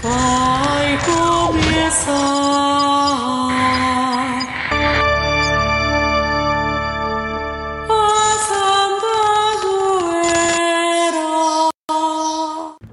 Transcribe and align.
Vai 0.00 0.96
começar 1.04 2.12
a 7.88 8.38
Santa 8.46 9.14
Zoeira. 9.60 11.26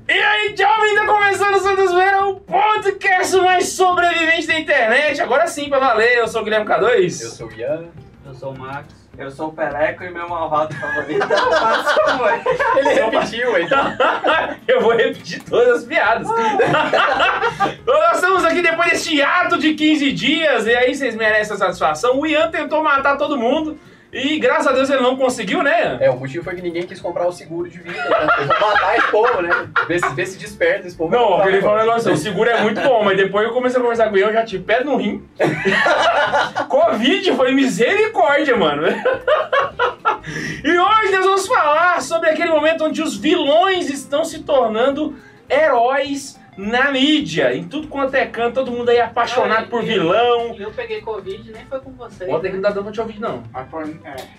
E 0.10 0.14
aí, 0.14 0.56
jovem, 0.58 0.96
tá 0.96 1.06
começando 1.06 1.56
o 1.56 1.60
Santos 1.60 1.92
Zoeira, 1.92 2.26
o 2.26 2.40
podcast 2.40 3.38
mais 3.38 3.68
sobrevivente 3.70 4.48
da 4.48 4.60
internet. 4.60 5.22
Agora 5.22 5.46
sim, 5.46 5.70
pra 5.70 5.78
valer, 5.78 6.18
eu 6.18 6.28
sou 6.28 6.42
o 6.42 6.44
Guilherme 6.44 6.66
K2. 6.66 7.22
Eu 7.22 7.30
sou 7.30 7.48
o 7.48 7.54
Ian. 7.54 7.86
Eu 8.26 8.34
sou 8.34 8.52
o 8.52 8.58
Max. 8.58 9.05
Eu 9.18 9.32
sou 9.32 9.48
o 9.48 9.54
Peleco 9.54 10.04
e 10.04 10.10
meu 10.10 10.28
malvado 10.28 10.74
favorito 10.76 11.24
é 11.24 11.42
o 11.42 11.50
Márcio 11.50 12.06
Samuel. 12.06 12.42
Ele 12.76 12.90
repetiu, 12.90 13.62
então. 13.62 13.86
eu 14.68 14.82
vou 14.82 14.94
repetir 14.94 15.42
todas 15.44 15.80
as 15.80 15.86
piadas. 15.86 16.28
Nós 17.86 18.16
estamos 18.16 18.44
aqui 18.44 18.62
depois 18.62 18.92
deste 18.92 19.22
ato 19.22 19.58
de 19.58 19.74
15 19.74 20.12
dias, 20.12 20.66
e 20.66 20.76
aí 20.76 20.94
vocês 20.94 21.16
merecem 21.16 21.56
a 21.56 21.58
satisfação. 21.58 22.20
O 22.20 22.26
Ian 22.26 22.50
tentou 22.50 22.84
matar 22.84 23.18
todo 23.18 23.38
mundo, 23.38 23.80
e 24.16 24.40
graças 24.40 24.66
a 24.66 24.72
Deus 24.72 24.90
ele 24.90 25.02
não 25.02 25.18
conseguiu, 25.18 25.62
né? 25.62 25.98
É, 26.00 26.10
o 26.10 26.18
motivo 26.18 26.42
foi 26.42 26.56
que 26.56 26.62
ninguém 26.62 26.84
quis 26.84 27.02
comprar 27.02 27.28
o 27.28 27.34
seguro 27.34 27.70
de 27.70 27.80
vida. 27.80 28.02
Né? 28.02 28.28
Vou 28.48 28.70
matar 28.70 28.98
esse 28.98 29.12
povo, 29.12 29.42
né? 29.42 29.68
Vê 29.90 30.00
se, 30.00 30.16
vê 30.16 30.26
se 30.26 30.38
desperta 30.38 30.88
esse 30.88 30.96
povo. 30.96 31.12
Não, 31.12 31.46
ele 31.46 31.62
falou 31.62 31.76
um 31.76 31.80
negócio, 31.80 32.14
o 32.14 32.16
seguro 32.16 32.50
é 32.50 32.62
muito 32.62 32.80
bom, 32.80 33.04
mas 33.04 33.18
depois 33.18 33.46
eu 33.46 33.54
comecei 33.54 33.78
a 33.78 33.82
conversar 33.82 34.10
com 34.10 34.16
ele, 34.16 34.26
eu 34.26 34.32
já 34.32 34.46
tive 34.46 34.64
pé 34.64 34.86
no 34.86 34.96
rim. 34.96 35.22
Covid 36.70 37.34
foi 37.34 37.54
misericórdia, 37.54 38.56
mano. 38.56 38.84
e 40.64 40.80
hoje 40.80 41.12
nós 41.12 41.26
vamos 41.26 41.46
falar 41.46 42.02
sobre 42.02 42.30
aquele 42.30 42.52
momento 42.52 42.86
onde 42.86 43.02
os 43.02 43.18
vilões 43.18 43.90
estão 43.90 44.24
se 44.24 44.44
tornando 44.44 45.14
heróis 45.50 46.40
na 46.58 46.92
mídia. 46.92 47.54
Em 47.56 47.68
tudo 47.68 47.88
quanto 47.88 48.16
é 48.16 48.26
canto, 48.26 48.56
todo 48.56 48.72
mundo 48.72 48.90
aí 48.90 49.00
apaixonado 49.00 49.64
Ai, 49.64 49.68
por 49.68 49.82
eu- 49.82 49.86
vilão. 49.88 50.56
E 50.58 50.62
eu 50.62 50.72
peguei 50.72 51.02
Covid 51.02 51.52
nem 51.52 51.66
foi 51.66 51.80
com 51.80 51.92
vocês. 51.94 52.30
Bota 52.30 52.46
aí 52.48 52.52
que 52.52 52.58
não 52.58 52.64
né? 52.64 52.70
dá 52.70 52.74
dando 52.76 52.84
pra 52.86 52.94
te 52.94 53.02
ouvir, 53.02 53.20
não. 53.20 53.44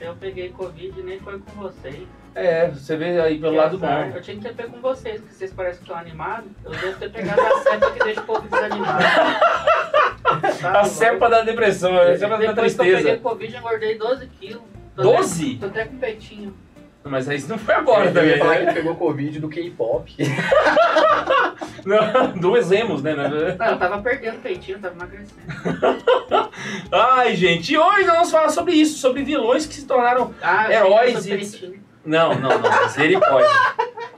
Eu 0.01 0.15
peguei 0.17 0.49
Covid 0.51 1.03
nem 1.03 1.19
foi 1.21 1.39
com 1.39 1.63
vocês. 1.63 2.07
É, 2.35 2.69
você 2.69 2.97
vê 2.99 3.19
aí 3.19 3.39
pelo 3.39 3.53
Que 3.53 3.59
lado 3.59 3.77
azar. 3.77 4.11
bom. 4.11 4.17
Eu 4.17 4.23
tinha 4.23 4.37
que 4.37 4.43
ter 4.43 4.55
pego 4.55 4.73
com 4.73 4.81
vocês, 4.83 5.21
porque 5.21 5.35
vocês 5.35 5.53
parecem 5.55 5.79
que 5.79 5.85
estão 5.85 5.97
animados. 5.99 6.51
Eu 6.65 6.71
devo 6.71 6.99
ter 6.99 7.11
pegado 7.11 7.41
a 7.41 7.59
cepa 7.63 7.91
que 7.93 7.99
deixa 8.05 8.21
o 8.21 8.25
povo 8.25 8.47
desanimado. 8.49 9.05
A 10.65 10.85
cepa 10.85 11.31
da 11.31 11.43
depressão, 11.43 11.97
a 11.97 12.17
cepa 12.17 12.37
da 12.37 12.53
Depois 12.53 12.75
que 12.75 12.81
eu 12.81 12.85
peguei 12.85 13.01
tristeza. 13.03 13.23
Covid, 13.23 13.55
eu 13.55 13.61
engordei 13.61 13.97
12 13.97 14.27
quilos. 14.27 14.62
Tô 14.95 15.03
12? 15.03 15.51
Até, 15.51 15.59
tô 15.61 15.67
até 15.67 15.85
com 15.87 15.97
peitinho. 15.99 16.55
Mas 17.09 17.29
isso 17.29 17.49
não 17.49 17.59
foi 17.59 17.75
agora 17.75 18.07
Eu 18.07 18.09
ia 18.09 18.12
também. 18.12 18.39
falar 18.39 18.57
que 18.57 18.62
né? 18.62 18.71
ele 18.71 18.73
pegou 18.75 18.97
Covid 18.97 19.39
do 19.41 19.49
K-pop. 19.49 20.17
Não, 21.85 22.33
dois 22.33 22.73
emos, 22.73 23.01
né? 23.03 23.15
Não, 23.15 23.25
eu 23.25 23.57
tava 23.57 24.03
perdendo 24.03 24.41
peitinho, 24.43 24.77
eu 24.77 24.83
tava 24.83 24.95
emagrecendo. 24.97 25.41
Ai, 26.91 27.37
gente, 27.37 27.73
e 27.73 27.79
hoje 27.79 28.05
nós 28.05 28.15
vamos 28.17 28.31
falar 28.31 28.49
sobre 28.49 28.73
isso, 28.75 28.99
sobre 28.99 29.23
vilões 29.23 29.67
que 29.67 29.75
se 29.75 29.87
tornaram. 29.87 30.34
Ah, 30.43 30.73
Heróis 30.73 31.25
que 31.25 31.33
e-. 31.33 31.81
Não, 32.05 32.34
não, 32.34 32.59
não, 32.59 32.83
misericórdia. 32.83 33.49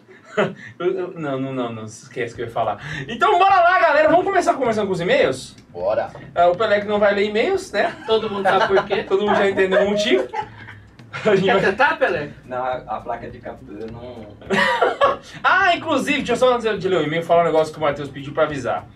Não, 0.78 1.40
não, 1.40 1.52
não, 1.52 1.72
não, 1.72 1.84
esquece 1.84 2.32
que 2.32 2.42
eu 2.42 2.46
ia 2.46 2.52
falar. 2.52 2.78
Então 3.08 3.36
bora 3.40 3.56
lá, 3.56 3.80
galera, 3.80 4.08
vamos 4.08 4.24
começar 4.24 4.54
conversando 4.54 4.86
com 4.86 4.92
os 4.92 5.00
e-mails? 5.00 5.56
Bora. 5.70 6.12
Ah, 6.32 6.46
o 6.46 6.54
Pelé 6.56 6.80
que 6.80 6.86
não 6.86 7.00
vai 7.00 7.12
ler 7.12 7.24
e-mails, 7.24 7.72
né? 7.72 7.92
Todo 8.06 8.30
mundo 8.30 8.44
sabe 8.44 8.68
por 8.68 8.84
quê? 8.86 9.02
Todo 9.02 9.26
mundo 9.26 9.34
já 9.34 9.50
entendeu 9.50 9.82
o 9.82 9.90
motivo. 9.90 10.28
A 11.24 11.34
gente 11.36 11.44
Quer 11.44 11.52
vai- 11.54 11.62
tentar, 11.70 11.96
Pelé? 11.98 12.28
Não, 12.44 12.58
a, 12.64 12.74
a 12.86 13.00
placa 13.00 13.28
de 13.30 13.38
captura 13.38 13.86
não. 13.90 14.26
Ah, 15.42 15.74
inclusive, 15.74 16.18
deixa 16.18 16.32
eu 16.32 16.36
só 16.36 16.54
antes 16.54 16.78
de 16.80 16.88
ler 16.88 16.98
o 16.98 17.02
e-mail 17.02 17.22
falar 17.22 17.42
um 17.42 17.46
negócio 17.46 17.72
que 17.72 17.78
o 17.78 17.82
Matheus 17.82 18.08
pediu 18.08 18.32
pra 18.32 18.44
avisar. 18.44 18.86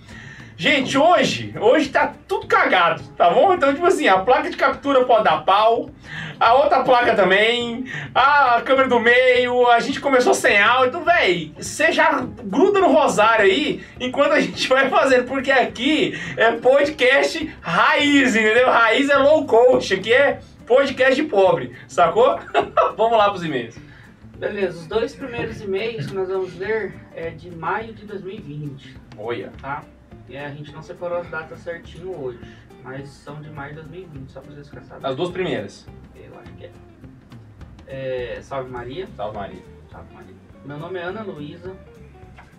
Gente, 0.56 0.96
hoje, 0.96 1.52
hoje 1.58 1.88
tá 1.88 2.12
tudo 2.28 2.46
cagado, 2.46 3.02
tá 3.16 3.28
bom? 3.30 3.52
Então, 3.54 3.72
tipo 3.74 3.84
assim, 3.86 4.06
a 4.06 4.18
placa 4.18 4.48
de 4.48 4.56
captura 4.56 5.04
pode 5.04 5.24
dar 5.24 5.38
pau, 5.44 5.90
a 6.38 6.54
outra 6.54 6.84
placa 6.84 7.14
também, 7.14 7.84
a 8.14 8.60
câmera 8.64 8.86
do 8.88 9.00
meio, 9.00 9.66
a 9.68 9.80
gente 9.80 9.98
começou 10.00 10.34
sem 10.34 10.60
áudio, 10.60 10.88
então, 10.90 11.04
véi, 11.04 11.52
você 11.58 11.90
já 11.90 12.24
gruda 12.44 12.80
no 12.80 12.92
rosário 12.92 13.46
aí 13.46 13.82
enquanto 13.98 14.32
a 14.32 14.40
gente 14.40 14.68
vai 14.68 14.88
fazendo, 14.88 15.24
porque 15.26 15.50
aqui 15.50 16.20
é 16.36 16.52
podcast 16.52 17.52
raiz, 17.60 18.36
entendeu? 18.36 18.70
Raiz 18.70 19.08
é 19.08 19.16
low 19.16 19.44
cost, 19.46 19.92
aqui 19.94 20.12
é 20.12 20.38
podcast 20.62 21.14
de 21.14 21.28
pobre, 21.28 21.76
sacou? 21.88 22.38
Vamos 22.96 23.18
lá 23.18 23.30
pros 23.30 23.44
e-mails. 23.44 23.78
Beleza, 24.38 24.78
os 24.80 24.86
dois 24.86 25.14
primeiros 25.14 25.60
e-mails 25.60 26.06
que 26.06 26.14
nós 26.14 26.28
vamos 26.28 26.58
ler 26.58 26.96
é 27.14 27.30
de 27.30 27.48
maio 27.48 27.94
de 27.94 28.04
2020, 28.04 28.96
Olha. 29.16 29.52
tá? 29.60 29.84
E 30.28 30.36
a 30.36 30.48
gente 30.50 30.72
não 30.72 30.82
separou 30.82 31.18
as 31.18 31.28
datas 31.28 31.60
certinho 31.60 32.20
hoje, 32.20 32.40
mas 32.82 33.08
são 33.08 33.40
de 33.40 33.48
maio 33.50 33.70
de 33.74 33.82
2020, 33.82 34.30
só 34.30 34.40
pra 34.40 34.52
vocês 34.52 34.66
ficarem 34.66 34.88
sabendo. 34.88 35.06
As 35.06 35.14
duas 35.14 35.30
primeiras. 35.30 35.86
Eu 36.16 36.36
acho 36.40 36.52
que 36.54 36.64
é. 36.64 36.72
é. 37.86 38.42
Salve 38.42 38.68
Maria. 38.68 39.06
Salve, 39.16 39.36
Maria. 39.36 39.62
Salve 39.92 40.12
Maria. 40.12 40.34
Meu 40.64 40.78
nome 40.78 40.98
é 40.98 41.02
Ana 41.02 41.22
Luísa. 41.22 41.76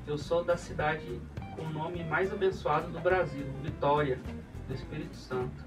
Eu 0.08 0.18
sou 0.18 0.42
da 0.42 0.56
cidade 0.56 1.20
com 1.56 1.64
o 1.64 1.70
nome 1.70 2.04
mais 2.06 2.32
abençoado 2.32 2.90
do 2.92 3.00
Brasil, 3.00 3.46
Vitória, 3.62 4.20
do 4.68 4.74
Espírito 4.74 5.16
Santo. 5.18 5.63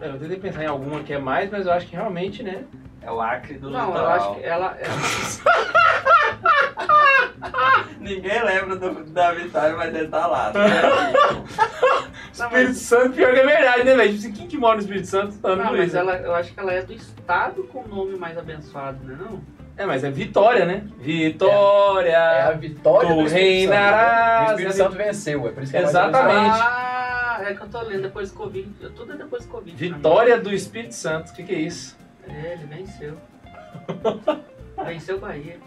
Eu 0.00 0.18
tentei 0.18 0.38
pensar 0.38 0.64
em 0.64 0.66
alguma 0.66 1.00
que 1.02 1.12
é 1.12 1.18
mais, 1.18 1.50
mas 1.50 1.66
eu 1.66 1.72
acho 1.72 1.86
que 1.86 1.96
realmente, 1.96 2.42
né? 2.42 2.64
É 3.02 3.10
o 3.10 3.20
Acre 3.20 3.54
do 3.58 3.70
Não, 3.70 3.80
eu 3.80 3.86
litoral. 3.86 4.10
acho 4.12 4.34
que 4.34 4.44
ela. 4.46 4.76
é- 4.78 4.84
Ninguém 8.00 8.42
lembra 8.44 8.76
do- 8.76 9.04
da 9.04 9.32
vitória, 9.32 9.76
mas 9.76 9.94
ele 9.94 10.08
tá 10.08 10.26
lá. 10.26 10.52
Não, 12.36 12.46
Espírito 12.46 12.68
mas, 12.68 12.76
Santo, 12.78 13.12
pior 13.14 13.32
que 13.32 13.38
é 13.40 13.46
verdade, 13.46 13.84
né, 13.84 13.94
velho? 13.94 14.08
Tipo 14.14 14.18
assim, 14.24 14.32
quem 14.32 14.46
que 14.48 14.56
mora 14.58 14.74
no 14.74 14.80
Espírito 14.80 15.06
Santo 15.06 15.36
tá 15.38 15.50
não, 15.54 15.66
no 15.66 15.72
mas 15.76 15.86
isso. 15.88 15.96
ela, 15.96 16.16
eu 16.16 16.34
acho 16.34 16.52
que 16.52 16.58
ela 16.60 16.72
é 16.72 16.82
do 16.82 16.92
estado 16.92 17.62
com 17.64 17.78
o 17.80 17.88
nome 17.88 18.16
mais 18.16 18.36
abençoado, 18.36 18.98
né? 19.04 19.16
Não? 19.20 19.40
É, 19.76 19.86
mas 19.86 20.02
é 20.04 20.10
Vitória, 20.10 20.64
né? 20.64 20.82
Vitória! 20.98 22.10
É 22.16 22.42
a 22.42 22.50
vitória 22.52 23.08
Tu 23.08 23.14
do 23.14 23.22
Espírito 23.26 23.28
Santo. 23.28 23.70
né? 23.70 23.80
reinarás. 23.80 24.48
O 24.48 24.50
Espírito 24.52 24.76
Santo 24.76 24.96
venceu, 24.96 25.46
é 25.46 25.50
por 25.52 25.62
isso 25.62 25.72
que 25.72 25.78
é 25.78 25.82
Exatamente. 25.82 26.58
Ah, 27.36 27.50
é 27.50 27.54
que 27.54 27.62
eu 27.62 27.68
tô 27.68 27.80
lendo 27.82 28.02
depois 28.02 28.30
do 28.30 28.36
Covid. 28.36 28.68
Tudo 28.90 29.12
é 29.12 29.16
depois 29.16 29.44
do 29.44 29.50
Covid. 29.50 29.82
mim. 29.82 29.94
Vitória 29.94 30.38
do 30.38 30.54
Espírito 30.54 30.94
Santo, 30.94 31.30
o 31.30 31.34
que, 31.34 31.42
que 31.42 31.52
é 31.52 31.58
isso? 31.58 31.96
É, 32.28 32.52
ele 32.52 32.66
venceu. 32.66 33.18
venceu 34.86 35.16
o 35.16 35.20
Bahia. 35.20 35.58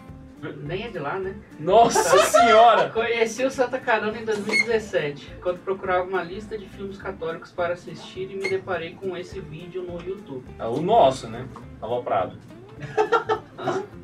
Nem 0.62 0.84
é 0.84 0.88
de 0.88 0.98
lá, 0.98 1.18
né? 1.18 1.34
Nossa 1.58 2.16
senhora! 2.18 2.88
Conheci 2.90 3.44
o 3.44 3.50
Santa 3.50 3.78
Carona 3.78 4.16
em 4.16 4.24
2017, 4.24 5.34
quando 5.42 5.58
procurava 5.58 6.04
uma 6.04 6.22
lista 6.22 6.56
de 6.56 6.66
filmes 6.68 6.96
católicos 6.96 7.50
para 7.50 7.74
assistir 7.74 8.30
e 8.30 8.36
me 8.36 8.48
deparei 8.48 8.94
com 8.94 9.16
esse 9.16 9.40
vídeo 9.40 9.82
no 9.82 10.00
YouTube. 10.00 10.44
É 10.58 10.64
o 10.64 10.80
nosso, 10.80 11.28
né? 11.28 11.46
Aloprado. 11.82 12.38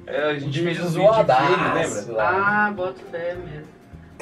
É, 0.06 0.24
a 0.24 0.38
gente 0.38 0.62
fez 0.62 0.78
os 0.84 0.94
vídeos 0.94 1.16
lembra? 1.16 2.22
Ah, 2.22 2.70
boto 2.72 3.00
fé 3.10 3.34
mesmo. 3.36 3.68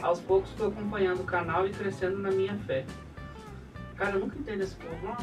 Aos 0.00 0.20
poucos 0.20 0.50
fui 0.52 0.68
acompanhando 0.68 1.20
o 1.20 1.24
canal 1.24 1.66
e 1.66 1.70
crescendo 1.70 2.18
na 2.18 2.30
minha 2.30 2.54
fé. 2.66 2.84
Cara, 4.02 4.16
eu 4.16 4.20
nunca 4.20 4.36
entendo 4.36 4.62
esse 4.62 4.74
povo. 4.74 4.96
Ah, 5.06 5.16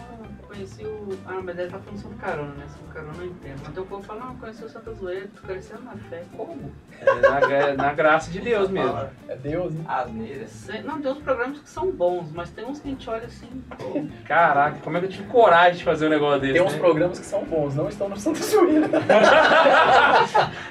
conheci 0.47 0.85
o. 0.85 1.09
Ah, 1.27 1.41
mas 1.43 1.59
ele 1.59 1.69
tá 1.69 1.79
falando 1.79 1.99
Santa 2.01 2.15
Carona, 2.15 2.53
né? 2.53 2.65
Santa 2.69 2.93
Carona 2.93 3.13
eu 3.19 3.25
entendo. 3.25 3.59
Mas 3.61 3.73
tem 3.73 3.83
o 3.83 3.85
povo 3.85 4.03
fala, 4.03 4.21
não, 4.21 4.35
conheci 4.37 4.63
o 4.63 4.69
Santa 4.69 4.93
Zoeira, 4.93 5.27
tô 5.35 5.41
crescendo 5.45 5.83
na 5.83 5.91
fé. 6.09 6.23
Como? 6.37 6.71
É 7.01 7.13
na, 7.15 7.39
gra- 7.41 7.73
na 7.73 7.93
graça 7.93 8.31
de 8.31 8.39
Deus 8.39 8.69
mesmo. 8.69 8.97
É 9.27 9.35
Deus, 9.35 9.73
hein? 9.73 9.83
Asneiras. 9.85 10.49
Sei- 10.51 10.81
Não, 10.81 11.01
tem 11.01 11.11
uns 11.11 11.17
programas 11.17 11.59
que 11.59 11.67
são 11.69 11.91
bons, 11.91 12.31
mas 12.31 12.51
tem 12.51 12.63
uns 12.63 12.79
que 12.79 12.87
a 12.87 12.91
gente 12.91 13.09
olha 13.09 13.25
assim. 13.25 13.49
pô, 13.77 14.05
Caraca, 14.25 14.77
como 14.81 14.95
é 14.95 15.01
que 15.01 15.07
eu 15.07 15.11
tive 15.11 15.23
coragem 15.27 15.79
de 15.79 15.83
fazer 15.83 16.07
um 16.07 16.09
negócio 16.11 16.39
desse? 16.39 16.53
Tem 16.53 16.61
uns 16.61 16.71
né? 16.73 16.79
programas 16.79 17.19
que 17.19 17.25
são 17.25 17.43
bons, 17.43 17.75
não 17.75 17.89
estão 17.89 18.07
no 18.07 18.15
Santa 18.15 18.41
Zoeira. 18.41 18.87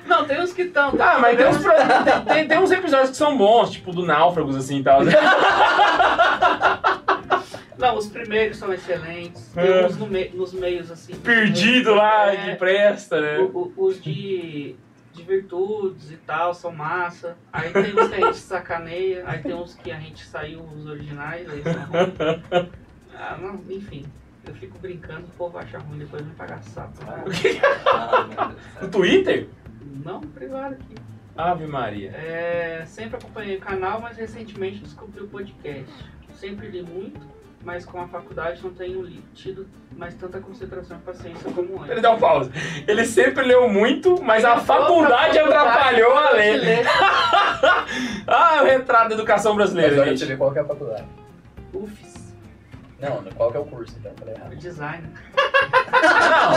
Não, 0.06 0.24
tem 0.24 0.40
uns 0.40 0.54
que 0.54 0.62
estão. 0.62 0.94
Ah, 0.98 1.18
mas 1.20 1.36
tem 1.36 1.46
uns, 1.46 1.58
pro- 1.58 1.72
tem, 1.74 2.24
tem- 2.24 2.48
tem 2.48 2.58
uns 2.58 2.70
episódios 2.70 3.10
que 3.10 3.16
são 3.18 3.36
bons, 3.36 3.70
tipo 3.70 3.92
do 3.92 4.06
Náufragos, 4.06 4.56
assim 4.56 4.78
e 4.78 4.82
tal. 4.82 5.00
Não, 7.78 7.96
os 7.96 8.06
primeiros 8.08 8.56
são 8.56 8.72
excelentes. 8.72 9.52
Tem 9.54 9.64
É. 9.66 9.86
uns 9.86 9.96
no 9.96 10.06
me- 10.06 10.28
nos 10.30 10.52
meios 10.52 10.90
assim. 10.90 11.14
Perdido 11.16 11.94
lá, 11.94 12.32
É. 12.32 12.36
que 12.50 12.56
presta, 12.56 13.20
né? 13.20 13.38
O- 13.38 13.72
o- 13.76 13.84
os 13.86 14.02
de, 14.02 14.74
de 15.12 15.22
virtudes 15.22 16.10
e 16.10 16.16
tal 16.16 16.52
são 16.54 16.72
massa. 16.72 17.36
Aí 17.52 17.70
tem 17.72 17.94
uns 17.94 18.08
que 18.08 18.14
a 18.14 18.26
gente 18.26 18.36
sacaneia. 18.38 19.22
Aí 19.26 19.38
tem 19.42 19.54
uns 19.54 19.74
que 19.74 19.90
a 19.92 19.98
gente 20.00 20.24
saiu 20.26 20.60
os 20.60 20.86
originais. 20.86 21.48
Aí 21.48 21.62
são 21.62 21.72
ruins. 21.84 22.68
Ah, 23.20 23.36
não, 23.36 23.60
enfim. 23.68 24.04
Eu 24.46 24.54
fico 24.54 24.78
brincando, 24.78 25.26
o 25.26 25.30
povo 25.30 25.58
acha 25.58 25.76
ruim, 25.78 25.98
depois 25.98 26.24
me 26.24 26.30
pagar 26.34 26.62
sapo. 26.62 26.92
Ah, 27.04 27.24
Deus 27.24 28.56
do 28.80 28.86
No. 28.86 28.88
Twitter? 28.90 29.48
Não, 30.04 30.20
privado 30.20 30.74
aqui. 30.74 30.94
Ave 31.36 31.66
Maria. 31.66 32.10
É, 32.12 32.84
sempre 32.86 33.16
acompanhei 33.16 33.56
o 33.56 33.60
canal, 33.60 34.00
mas 34.00 34.16
recentemente 34.16 34.78
descobri 34.78 35.20
o 35.22 35.26
podcast. 35.28 35.92
Sempre 36.34 36.68
li 36.68 36.82
muito, 36.82 37.20
mas 37.68 37.84
com 37.84 38.00
a 38.00 38.08
faculdade 38.08 38.62
não 38.64 38.70
tenho 38.72 39.06
tido 39.34 39.68
mais 39.94 40.14
tanta 40.14 40.40
concentração 40.40 40.96
e 40.96 41.00
paciência 41.00 41.52
como 41.52 41.74
Ele 41.84 41.90
antes. 41.92 42.02
dá 42.02 42.12
um 42.12 42.18
pause. 42.18 42.50
Ele 42.86 43.04
sempre 43.04 43.44
leu 43.44 43.68
muito, 43.68 44.22
mas 44.22 44.42
a 44.42 44.52
Ele 44.52 44.60
falou 44.62 44.86
faculdade 45.04 45.38
atrapalhou 45.38 46.16
a 46.16 46.22
faculdade 46.22 46.58
ler. 46.60 46.86
Ah, 48.26 48.62
retrato 48.62 49.08
da 49.10 49.14
educação 49.16 49.52
Mas 49.54 49.70
brasileira, 49.72 49.96
você 50.04 50.16
gente. 50.16 50.24
ver 50.24 50.38
qual 50.38 50.50
que 50.50 50.58
é 50.58 50.62
a 50.62 50.64
faculdade. 50.64 51.04
UFS. 51.74 52.34
Não, 53.00 53.22
qual 53.36 53.50
que 53.50 53.56
é 53.58 53.60
o 53.60 53.64
curso, 53.66 53.94
então? 53.98 54.12
Falei 54.18 54.34
O 54.34 54.38
errado. 54.38 54.56
design. 54.56 55.06
Não! 56.02 56.50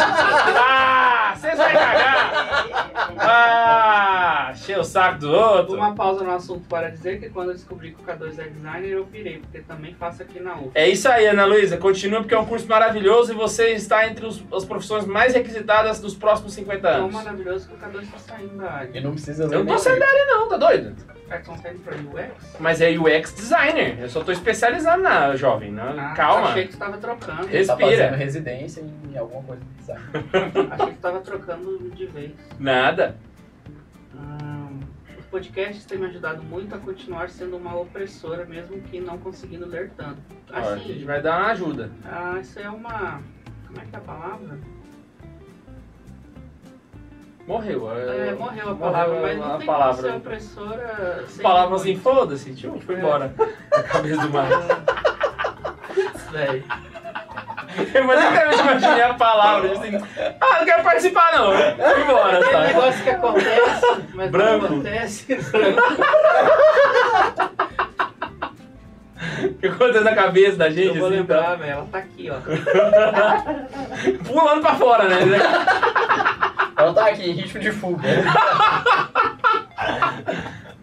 Ah, 0.57 1.00
vocês 1.36 1.57
vão 1.57 1.66
cagar! 1.72 2.92
Ah, 3.18 4.51
encher 4.54 4.80
o 4.80 4.83
saco 4.83 5.19
do 5.19 5.31
outro. 5.31 5.75
Uma 5.75 5.94
pausa 5.95 6.24
no 6.24 6.31
assunto 6.31 6.68
para 6.68 6.89
dizer 6.89 7.19
que 7.19 7.30
quando 7.30 7.50
eu 7.50 7.54
descobri 7.56 7.92
que 7.92 8.01
o 8.01 8.06
K2 8.06 8.39
é 8.39 8.44
designer, 8.50 8.89
eu 8.89 9.06
pirei, 9.06 9.39
porque 9.39 9.60
também 9.60 9.94
faço 9.95 10.22
aqui 10.24 10.39
na 10.39 10.56
UF. 10.56 10.72
É 10.75 10.88
isso 10.89 11.07
aí, 11.10 11.25
Ana 11.28 11.45
Luísa. 11.45 11.78
Continua 11.78 12.22
porque 12.22 12.33
é 12.33 12.39
um 12.39 12.45
curso 12.45 12.68
maravilhoso 12.68 13.31
e 13.33 13.36
você 13.36 13.69
está 13.74 14.07
entre 14.07 14.25
os- 14.25 14.44
as 14.54 14.66
profissões 14.66 15.06
mais 15.06 15.33
requisitadas 15.33 16.00
dos 16.00 16.16
próximos 16.16 16.54
50 16.54 16.81
Tão 16.89 17.01
anos. 17.01 17.13
maravilhoso 17.13 17.68
que 17.68 17.75
o 17.75 17.78
K2 17.78 18.01
está 18.04 18.18
saindo 18.18 18.57
da 18.57 18.72
área. 18.72 18.89
E 18.98 19.01
não 19.01 19.12
precisa 19.12 19.48
ler 19.48 19.56
Eu 19.56 19.63
não 19.63 19.74
tô 19.74 19.80
saindo 19.80 20.00
da 20.00 20.07
área 20.07 20.25
não, 20.28 20.50
tá 20.50 20.57
doido? 20.57 20.95
Pra 21.36 21.95
UX? 21.95 22.57
Mas 22.60 22.81
é 22.81 22.89
UX 22.92 23.33
designer. 23.33 23.98
Eu 24.01 24.10
só 24.10 24.22
tô 24.24 24.31
especializando 24.33 25.04
na 25.04 25.33
jovem, 25.36 25.72
né? 25.72 25.95
Ah, 25.98 26.13
Calma. 26.13 26.50
Achei 26.50 26.66
que 26.68 26.74
tu 26.74 26.78
tava 26.78 26.98
trocando. 26.98 27.44
Esse- 27.50 27.68
Tá 27.68 27.75
Respira. 27.75 28.04
fazendo 28.06 28.18
residência 28.18 28.83
em 29.10 29.18
alguma 29.18 29.42
coisa 29.44 29.62
de 29.63 29.69
design. 29.80 30.01
Achei 30.72 30.88
que 30.88 30.94
tu 30.95 31.00
tava 31.01 31.19
trocando 31.22 31.89
de 31.92 32.06
vez. 32.07 32.31
Nada. 32.60 33.16
Hum, 34.13 34.80
os 35.18 35.25
podcasts 35.28 35.86
têm 35.86 35.98
me 36.00 36.07
ajudado 36.07 36.44
muito 36.44 36.75
a 36.75 36.78
continuar 36.78 37.30
sendo 37.30 37.56
uma 37.56 37.75
opressora, 37.80 38.45
mesmo 38.45 38.81
que 38.81 39.00
não 39.00 39.18
conseguindo 39.18 39.66
ler 39.66 39.89
tanto. 39.95 40.19
Ó, 40.51 40.57
a 40.57 40.78
gente 40.78 40.92
Assim, 40.92 41.06
vai 41.06 41.22
dar 41.22 41.39
uma 41.39 41.51
ajuda. 41.51 41.89
ah, 42.06 42.38
isso 42.42 42.60
é 42.60 42.69
uma. 42.69 43.22
Como 43.68 43.80
é 43.80 43.86
que 43.86 43.95
é 43.95 43.98
a 43.98 44.01
palavra? 44.01 44.60
Morreu. 47.51 47.92
É, 47.92 48.31
morreu 48.31 48.69
a 48.71 48.75
palavra, 48.75 49.19
mas 49.21 49.38
não 49.38 49.56
a 49.56 49.57
tem 49.57 49.68
palavra. 49.68 49.95
como 49.95 50.07
ser 50.09 50.18
opressora 50.18 51.25
sem. 51.27 51.44
Palavra 51.44 51.75
assim, 51.75 51.89
muito. 51.92 52.01
foda-se, 52.01 52.53
tio, 52.56 52.80
foi 52.86 52.95
embora. 52.95 53.33
A 53.75 53.83
cabeça 53.83 54.21
do 54.21 54.30
mar. 54.30 54.48
Mas 58.06 58.24
eu 58.24 58.31
quero 58.31 58.53
imaginar 58.53 59.09
a 59.09 59.13
palavra. 59.15 59.68
tipo 59.69 59.81
Assim, 59.81 59.98
ah, 60.39 60.59
não 60.59 60.65
quero 60.65 60.83
participar 60.83 61.33
não. 61.38 61.51
Foi 61.51 62.01
embora, 62.03 62.39
Tem 62.39 62.48
um 62.48 62.51
tá? 62.53 62.59
negócio 62.62 63.03
que 63.03 63.09
acontece, 63.09 63.86
mas 64.13 64.31
Branco. 64.31 64.59
não 64.59 64.65
acontece. 64.80 65.33
O 69.44 69.54
que 69.59 69.68
acontece 69.68 70.04
na 70.06 70.15
cabeça 70.15 70.57
da 70.57 70.69
gente, 70.69 70.88
Eu 70.88 70.95
vou 70.95 71.07
assim, 71.07 71.18
lembrar, 71.18 71.56
velho. 71.56 71.71
Ela 71.71 71.88
tá 71.92 71.97
aqui, 71.97 72.30
ó. 72.30 72.36
tá? 72.36 73.44
Pulando 74.25 74.62
pra 74.62 74.75
fora, 74.75 75.04
né? 75.09 75.18
Ela 76.81 76.94
tá 76.94 77.07
aqui 77.07 77.30
em 77.30 77.33
ritmo 77.33 77.60
de 77.60 77.72
fuga. 77.72 78.07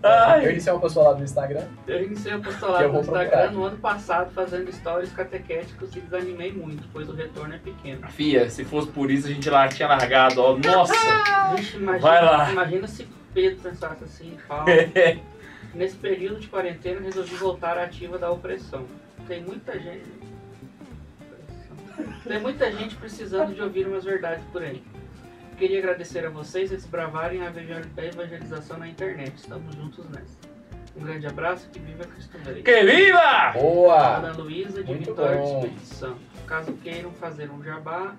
Ai. 0.00 0.46
Eu 0.46 0.52
iniciei 0.52 0.72
uma 0.72 1.02
lá 1.02 1.14
no 1.14 1.24
Instagram. 1.24 1.64
Eu 1.86 2.04
iniciei 2.04 2.32
Eu 2.32 2.38
apostolado 2.38 2.84
no 2.84 2.92
procurar 2.92 3.24
Instagram 3.24 3.44
aqui. 3.46 3.54
no 3.54 3.64
ano 3.64 3.76
passado 3.78 4.30
fazendo 4.32 4.72
stories 4.72 5.12
catequéticos 5.12 5.94
e 5.96 6.00
desanimei 6.00 6.52
muito, 6.52 6.86
pois 6.92 7.08
o 7.08 7.12
retorno 7.12 7.54
é 7.54 7.58
pequeno. 7.58 8.06
Fia, 8.08 8.48
se 8.48 8.64
fosse 8.64 8.88
por 8.88 9.10
isso 9.10 9.26
a 9.26 9.30
gente 9.30 9.50
lá 9.50 9.66
tinha 9.68 9.88
largado, 9.88 10.40
ó. 10.40 10.56
Nossa! 10.56 10.94
Vixe, 11.56 11.76
imagina, 11.76 11.98
Vai 12.08 12.24
lá. 12.24 12.50
imagina 12.52 12.86
se 12.86 13.08
Pedro 13.34 13.60
pensasse 13.60 14.04
assim, 14.04 14.36
Paulo. 14.46 14.66
Nesse 15.74 15.96
período 15.96 16.40
de 16.40 16.46
quarentena 16.46 17.00
resolvi 17.00 17.34
voltar 17.34 17.76
à 17.76 17.82
ativa 17.84 18.18
da 18.18 18.30
opressão. 18.30 18.84
Tem 19.26 19.42
muita 19.42 19.78
gente. 19.78 20.04
Tem 22.24 22.40
muita 22.40 22.70
gente 22.72 22.94
precisando 22.96 23.52
de 23.54 23.60
ouvir 23.60 23.86
umas 23.86 24.04
verdades 24.04 24.44
por 24.52 24.62
aí. 24.62 24.82
Queria 25.58 25.78
agradecer 25.80 26.24
a 26.24 26.30
vocês 26.30 26.70
desbravarem 26.70 27.42
a 27.42 27.46
evangel- 27.46 27.82
a 27.96 28.04
evangelização 28.04 28.78
na 28.78 28.88
internet. 28.88 29.32
Estamos 29.36 29.74
juntos 29.74 30.08
nessa. 30.10 30.38
Um 30.96 31.02
grande 31.04 31.26
abraço 31.26 31.66
e 31.68 31.70
que 31.70 31.78
viva 31.80 32.04
Cristo 32.04 32.38
Rei. 32.44 32.62
que 32.62 32.82
viva! 32.84 33.52
Boa! 33.54 34.16
Ana 34.18 34.32
Luísa 34.32 34.82
de 34.82 34.88
Muito 34.88 35.10
Vitória 35.10 35.36
do 35.36 35.42
bom. 35.42 35.58
Espírito 35.60 35.80
Santo. 35.86 36.20
Caso 36.46 36.72
queiram 36.74 37.10
fazer 37.12 37.50
um 37.50 37.62
jabá, 37.62 38.14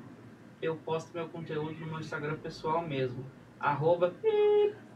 eu 0.62 0.76
posto 0.76 1.12
meu 1.14 1.28
conteúdo 1.28 1.74
no 1.80 1.88
meu 1.88 2.00
Instagram 2.00 2.36
pessoal 2.36 2.82
mesmo. 2.86 3.26
Arroba 3.60 4.14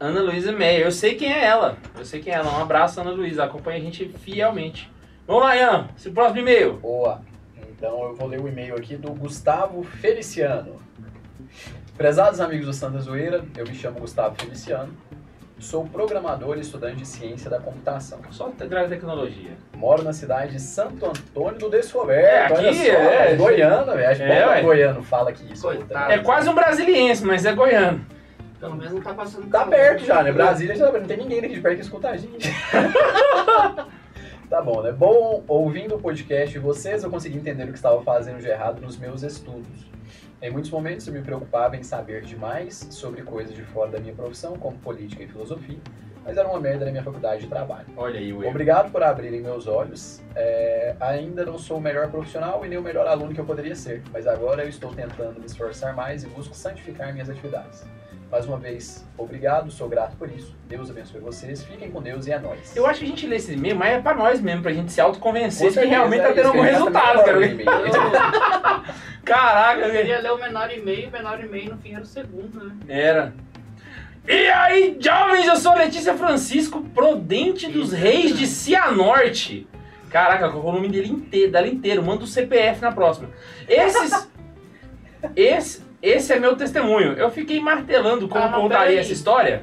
Ana 0.00 0.22
Luísa 0.22 0.50
Meia, 0.52 0.84
eu 0.84 0.92
sei 0.92 1.14
quem 1.16 1.30
é 1.32 1.44
ela. 1.44 1.76
Eu 1.98 2.04
sei 2.04 2.20
quem 2.22 2.32
é 2.32 2.36
ela. 2.36 2.58
Um 2.58 2.62
abraço, 2.62 3.00
Ana 3.00 3.10
Luísa. 3.10 3.44
Acompanha 3.44 3.78
a 3.78 3.82
gente 3.82 4.08
fielmente. 4.18 4.90
Vamos 5.26 5.42
lá, 5.42 5.56
Ian. 5.56 5.88
Esse 5.96 6.10
próximo 6.10 6.40
e-mail. 6.40 6.74
Boa. 6.74 7.22
Então 7.70 8.02
eu 8.04 8.14
vou 8.14 8.26
ler 8.28 8.40
o 8.40 8.48
e-mail 8.48 8.74
aqui 8.76 8.96
do 8.96 9.10
Gustavo 9.12 9.82
Feliciano. 9.82 10.80
Prezados 11.96 12.40
amigos 12.40 12.66
do 12.66 12.72
Santa 12.72 12.98
Zoeira, 12.98 13.44
eu 13.56 13.64
me 13.66 13.74
chamo 13.74 14.00
Gustavo 14.00 14.34
Feliciano. 14.36 14.92
Sou 15.60 15.86
programador 15.86 16.58
e 16.58 16.60
estudante 16.60 16.96
de 16.96 17.06
ciência 17.06 17.48
da 17.48 17.60
computação. 17.60 18.18
Só 18.30 18.50
grave 18.68 18.88
tecnologia. 18.88 19.52
Moro 19.76 20.02
na 20.02 20.12
cidade 20.12 20.52
de 20.52 20.60
Santo 20.60 21.06
Antônio 21.06 21.58
do 21.58 21.70
Descoberto. 21.70 22.26
É, 22.26 22.44
aqui 22.46 22.52
olha 22.54 22.74
só, 22.74 22.82
é- 22.82 23.32
é 23.32 23.36
goiano, 23.36 23.92
velho. 23.92 24.10
Acho 24.10 24.22
É, 24.22 24.56
que 24.56 24.62
goiano 24.62 25.02
fala 25.04 25.30
aqui 25.30 25.52
isso. 25.52 25.62
Coitado. 25.62 26.12
É 26.12 26.18
quase 26.18 26.48
um 26.48 26.54
brasiliense, 26.54 27.24
mas 27.24 27.46
é 27.46 27.54
goiano. 27.54 28.04
Pelo 28.58 28.74
menos 28.76 28.92
não 28.94 29.00
tá 29.00 29.14
passando 29.14 29.46
Tá 29.46 29.58
calor. 29.60 29.70
perto 29.70 30.04
já, 30.04 30.22
né? 30.22 30.32
Brasília 30.32 30.74
já 30.74 30.90
não 30.90 31.04
tem 31.04 31.16
ninguém 31.18 31.40
daqui 31.40 31.54
de 31.54 31.60
perto 31.60 31.76
que 31.76 31.82
escuta 31.82 32.08
a 32.10 32.16
gente. 32.16 32.50
tá 34.50 34.60
bom, 34.60 34.82
né? 34.82 34.90
Bom, 34.90 35.44
ouvindo 35.46 35.94
o 35.94 36.00
podcast 36.00 36.52
de 36.52 36.58
vocês, 36.58 37.04
eu 37.04 37.10
consegui 37.10 37.38
entender 37.38 37.64
o 37.64 37.68
que 37.68 37.74
estava 37.74 38.02
fazendo 38.02 38.40
de 38.40 38.48
errado 38.48 38.80
nos 38.80 38.98
meus 38.98 39.22
estudos. 39.22 39.93
Em 40.44 40.50
muitos 40.50 40.70
momentos 40.70 41.06
eu 41.08 41.14
me 41.14 41.22
preocupava 41.22 41.74
em 41.74 41.82
saber 41.82 42.20
demais 42.20 42.86
sobre 42.90 43.22
coisas 43.22 43.54
de 43.54 43.62
fora 43.62 43.92
da 43.92 43.98
minha 43.98 44.12
profissão, 44.12 44.58
como 44.58 44.76
política 44.76 45.22
e 45.22 45.26
filosofia, 45.26 45.78
mas 46.22 46.36
era 46.36 46.46
uma 46.46 46.60
merda 46.60 46.84
na 46.84 46.90
minha 46.90 47.02
faculdade 47.02 47.44
de 47.44 47.48
trabalho. 47.48 47.86
Olha 47.96 48.20
aí 48.20 48.28
erro. 48.28 48.50
Obrigado 48.50 48.92
por 48.92 49.02
abrirem 49.02 49.40
meus 49.40 49.66
olhos. 49.66 50.20
É, 50.36 50.96
ainda 51.00 51.46
não 51.46 51.56
sou 51.56 51.78
o 51.78 51.80
melhor 51.80 52.10
profissional 52.10 52.62
e 52.62 52.68
nem 52.68 52.76
o 52.76 52.82
melhor 52.82 53.06
aluno 53.06 53.32
que 53.32 53.40
eu 53.40 53.44
poderia 53.46 53.74
ser, 53.74 54.02
mas 54.12 54.26
agora 54.26 54.62
eu 54.62 54.68
estou 54.68 54.94
tentando 54.94 55.40
me 55.40 55.46
esforçar 55.46 55.96
mais 55.96 56.24
e 56.24 56.26
busco 56.28 56.54
santificar 56.54 57.10
minhas 57.10 57.30
atividades. 57.30 57.82
Mais 58.34 58.46
uma 58.46 58.58
vez, 58.58 59.06
obrigado, 59.16 59.70
sou 59.70 59.88
grato 59.88 60.16
por 60.16 60.28
isso. 60.28 60.56
Deus 60.68 60.90
abençoe 60.90 61.20
vocês, 61.20 61.62
fiquem 61.62 61.88
com 61.88 62.02
Deus 62.02 62.26
e 62.26 62.32
é 62.32 62.38
nóis. 62.40 62.74
Eu 62.74 62.84
acho 62.84 62.98
que 62.98 63.04
a 63.04 63.08
gente 63.08 63.28
lê 63.28 63.36
esse 63.36 63.52
e-mail, 63.52 63.76
mas 63.76 63.92
é 63.92 64.00
pra 64.00 64.12
nós 64.12 64.40
mesmo, 64.40 64.60
pra 64.60 64.72
gente 64.72 64.90
se 64.90 65.00
autoconvencer 65.00 65.72
Com 65.72 65.80
que 65.80 65.86
realmente 65.86 66.20
é 66.20 66.26
tá 66.26 66.32
tendo 66.32 66.48
algum 66.48 66.60
resultado, 66.60 67.24
cara. 67.24 67.38
Caraca, 69.24 69.82
Eu 69.82 69.92
queria 69.92 70.18
ler 70.18 70.32
o 70.32 70.36
menor 70.36 70.68
e-mail, 70.68 71.10
o 71.10 71.12
menor 71.12 71.44
e-mail 71.44 71.76
no 71.76 71.78
fim 71.80 71.94
era 71.94 72.02
o 72.02 72.06
segundo, 72.06 72.64
né? 72.64 72.74
Era. 72.88 73.32
E 74.26 74.48
aí, 74.48 74.96
jovens, 74.98 75.46
eu 75.46 75.54
sou 75.54 75.70
a 75.70 75.76
Letícia 75.76 76.14
Francisco, 76.14 76.82
Prodente 76.92 77.70
dos 77.70 77.92
Reis 77.92 78.36
de 78.36 78.48
Cianorte. 78.48 79.68
Caraca, 80.10 80.48
colocou 80.48 80.72
o 80.72 80.74
nome 80.74 80.88
dele 80.88 81.08
inteiro, 81.08 81.52
dela 81.52 81.68
inteiro. 81.68 82.02
Manda 82.02 82.24
o 82.24 82.26
CPF 82.26 82.82
na 82.82 82.90
próxima. 82.90 83.30
Esses. 83.68 84.28
esse, 85.36 85.83
esse 86.10 86.32
é 86.32 86.38
meu 86.38 86.56
testemunho. 86.56 87.12
Eu 87.14 87.30
fiquei 87.30 87.60
martelando 87.60 88.28
como 88.28 88.44
Ah, 88.44 88.48
não, 88.48 88.60
contaria 88.62 89.00
essa 89.00 89.12
história. 89.12 89.62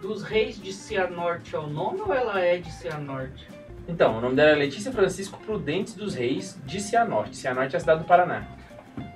Dos 0.00 0.22
reis 0.22 0.60
de 0.60 0.72
Cianorte 0.72 1.54
é 1.54 1.58
o 1.58 1.66
nome 1.66 2.00
ou 2.00 2.12
ela 2.14 2.40
é 2.40 2.58
de 2.58 2.70
Cianorte? 2.72 3.48
Então, 3.88 4.18
o 4.18 4.20
nome 4.20 4.34
dela 4.34 4.50
é 4.50 4.54
Letícia 4.54 4.90
Francisco 4.92 5.38
Prudentes 5.44 5.94
dos 5.94 6.14
Reis 6.14 6.58
de 6.64 6.80
Cianorte. 6.80 7.36
Cianorte 7.36 7.74
é 7.74 7.76
a 7.76 7.80
cidade 7.80 8.00
do 8.00 8.06
Paraná. 8.06 8.42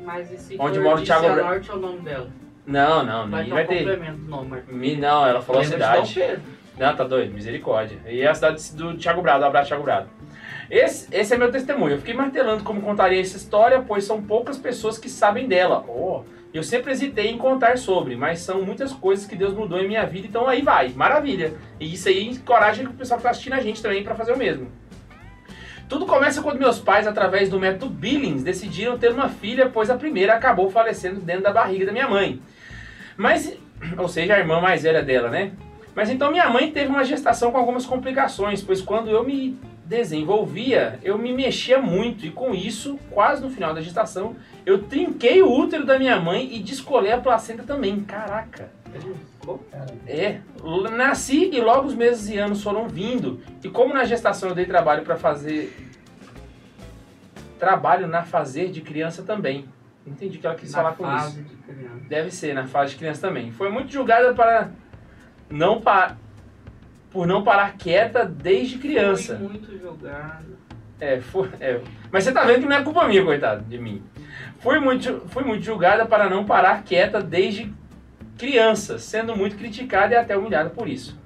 Mas 0.01 0.31
e 0.33 0.39
se 0.39 0.57
Onde 0.59 0.79
mora 0.79 1.01
o 1.01 1.03
Thiago 1.05 1.25
Bra- 1.25 1.35
Cianorte 1.35 1.71
é 1.71 1.75
o 1.75 1.79
nome 1.79 1.99
dela? 2.01 2.31
Não, 2.67 3.03
não, 3.05 3.29
Vai 3.31 3.41
ninguém 3.45 3.55
vai 3.55 3.67
ter. 3.67 4.01
Marcos. 4.29 4.75
Mi- 4.75 4.97
Não, 4.97 5.27
ela 5.27 5.43
falou 5.43 5.61
a 5.61 5.65
Lembra 5.65 6.05
cidade. 6.05 6.39
Não, 6.79 6.95
tá 6.97 7.05
doido, 7.05 7.35
misericórdia. 7.35 7.99
E 8.07 8.21
é 8.23 8.29
a 8.29 8.35
cidade 8.35 8.73
do 8.77 8.97
Thiago 8.97 9.21
Brado, 9.23 9.45
um 9.45 9.49
abraço 9.49 9.69
Thiago 9.69 9.83
Brado. 9.83 10.09
Esse, 10.71 11.09
esse 11.15 11.35
é 11.35 11.37
meu 11.37 11.51
testemunho. 11.51 11.95
Eu 11.95 11.99
fiquei 11.99 12.15
martelando 12.15 12.63
como 12.63 12.81
contaria 12.81 13.21
essa 13.21 13.37
história, 13.37 13.83
pois 13.87 14.05
são 14.05 14.23
poucas 14.23 14.57
pessoas 14.57 14.97
que 14.99 15.09
sabem 15.09 15.49
dela. 15.49 15.85
Oh, 15.89 16.23
eu 16.53 16.63
sempre 16.63 16.91
hesitei 16.91 17.29
em 17.29 17.39
contar 17.39 17.79
sobre, 17.79 18.17
mas 18.17 18.41
são 18.41 18.63
muitas 18.63 18.93
coisas 18.93 19.27
que 19.27 19.37
Deus 19.37 19.55
mudou 19.55 19.79
em 19.79 19.87
minha 19.87 20.05
vida, 20.05 20.27
então 20.27 20.49
aí 20.49 20.63
vai, 20.63 20.89
maravilha. 20.91 21.55
E 21.79 21.93
isso 21.93 22.09
aí 22.09 22.27
encoraja 22.27 22.83
o 22.83 22.93
pessoal 22.93 23.19
que 23.19 23.25
tá 23.25 23.31
assistindo 23.31 23.53
a 23.53 23.61
gente 23.61 23.81
também 23.81 24.03
para 24.03 24.17
fazer 24.17 24.33
o 24.33 24.39
mesmo. 24.39 24.71
Tudo 25.89 26.07
começa 26.07 26.43
quando 26.43 26.59
meus 26.59 26.79
pais, 26.79 27.07
através 27.07 27.49
do 27.49 27.59
método 27.59 27.89
Billings, 27.89 28.43
decidiram 28.43 28.99
ter 28.99 29.13
uma 29.13 29.29
filha, 29.29 29.69
pois 29.69 29.91
a 29.91 29.97
primeira 29.97 30.35
acabou 30.35 30.71
falecendo 30.71 31.21
dentro 31.21 31.43
da 31.43 31.53
barriga 31.53 31.87
da 31.87 31.93
minha 31.93 32.09
mãe. 32.09 32.41
Mas, 33.17 33.57
ou 33.99 34.09
seja, 34.09 34.35
a 34.35 34.39
irmã 34.39 34.61
mais 34.61 34.83
velha 34.83 35.03
dela, 35.03 35.29
né? 35.31 35.53
Mas 35.95 36.09
então 36.09 36.31
minha 36.31 36.49
mãe 36.49 36.71
teve 36.71 36.89
uma 36.89 37.05
gestação 37.05 37.51
com 37.51 37.59
algumas 37.59 37.87
complicações, 37.87 38.63
pois 38.63 38.81
quando 38.81 39.11
eu 39.11 39.25
me 39.25 39.59
desenvolvia, 39.91 41.01
eu 41.03 41.19
me 41.19 41.33
mexia 41.33 41.83
muito 41.83 42.25
e 42.25 42.31
com 42.31 42.55
isso, 42.55 42.97
quase 43.11 43.43
no 43.43 43.51
final 43.51 43.75
da 43.75 43.81
gestação, 43.81 44.37
eu 44.65 44.85
trinquei 44.85 45.43
o 45.43 45.51
útero 45.51 45.85
da 45.85 45.99
minha 45.99 46.19
mãe 46.21 46.49
e 46.55 46.61
descolei 46.61 47.11
a 47.11 47.19
placenta 47.19 47.65
também. 47.65 48.03
Caraca! 48.03 48.71
É, 50.07 50.39
nasci 50.97 51.51
e 51.53 51.61
logo 51.61 51.89
os 51.89 51.95
meses 51.95 52.31
e 52.31 52.39
anos 52.39 52.63
foram 52.63 52.87
vindo. 52.87 53.41
E 53.65 53.69
como 53.69 53.93
na 53.93 54.05
gestação 54.05 54.51
eu 54.51 54.55
dei 54.55 54.65
trabalho 54.65 55.03
para 55.03 55.17
fazer 55.17 55.77
trabalho 57.59 58.07
na 58.07 58.23
fazer 58.23 58.71
de 58.71 58.81
criança 58.81 59.25
também. 59.25 59.65
Entendi 60.07 60.39
que 60.39 60.47
ela 60.47 60.55
quis 60.55 60.71
Na 60.71 60.79
falar 60.79 60.93
com 60.95 61.17
isso. 61.17 61.43
de. 61.43 62.09
Deve 62.09 62.31
ser, 62.31 62.55
na 62.55 62.67
fase 62.67 62.93
de 62.93 62.99
criança 62.99 63.27
também. 63.27 63.51
Foi 63.51 63.71
muito 63.71 63.93
julgada 63.93 64.33
para 64.35 64.71
não 65.51 65.81
pa... 65.81 66.17
por 67.11 67.27
não 67.27 67.43
parar 67.43 67.77
quieta 67.77 68.25
desde 68.25 68.79
criança. 68.79 69.37
Fui 69.37 69.49
muito 69.49 69.79
jogado. 69.79 70.59
É, 71.01 71.21
foi, 71.21 71.49
é. 71.61 71.81
Mas 72.13 72.25
você 72.25 72.33
tá 72.33 72.45
vendo 72.45 72.61
que 72.61 72.69
não 72.69 72.77
é 72.77 72.83
culpa 72.83 73.09
minha, 73.09 73.25
coitado, 73.25 73.65
de 73.65 73.79
mim. 73.79 74.03
Fui 74.59 74.79
muito, 74.79 75.23
fui 75.29 75.43
muito 75.43 75.65
julgada 75.65 76.05
para 76.05 76.29
não 76.29 76.45
parar 76.45 76.83
quieta 76.85 77.23
desde 77.23 77.73
criança, 78.37 78.99
sendo 78.99 79.35
muito 79.35 79.57
criticada 79.57 80.15
e 80.15 80.17
até 80.17 80.37
humilhada 80.37 80.71
por 80.71 80.89
isso. 80.89 81.19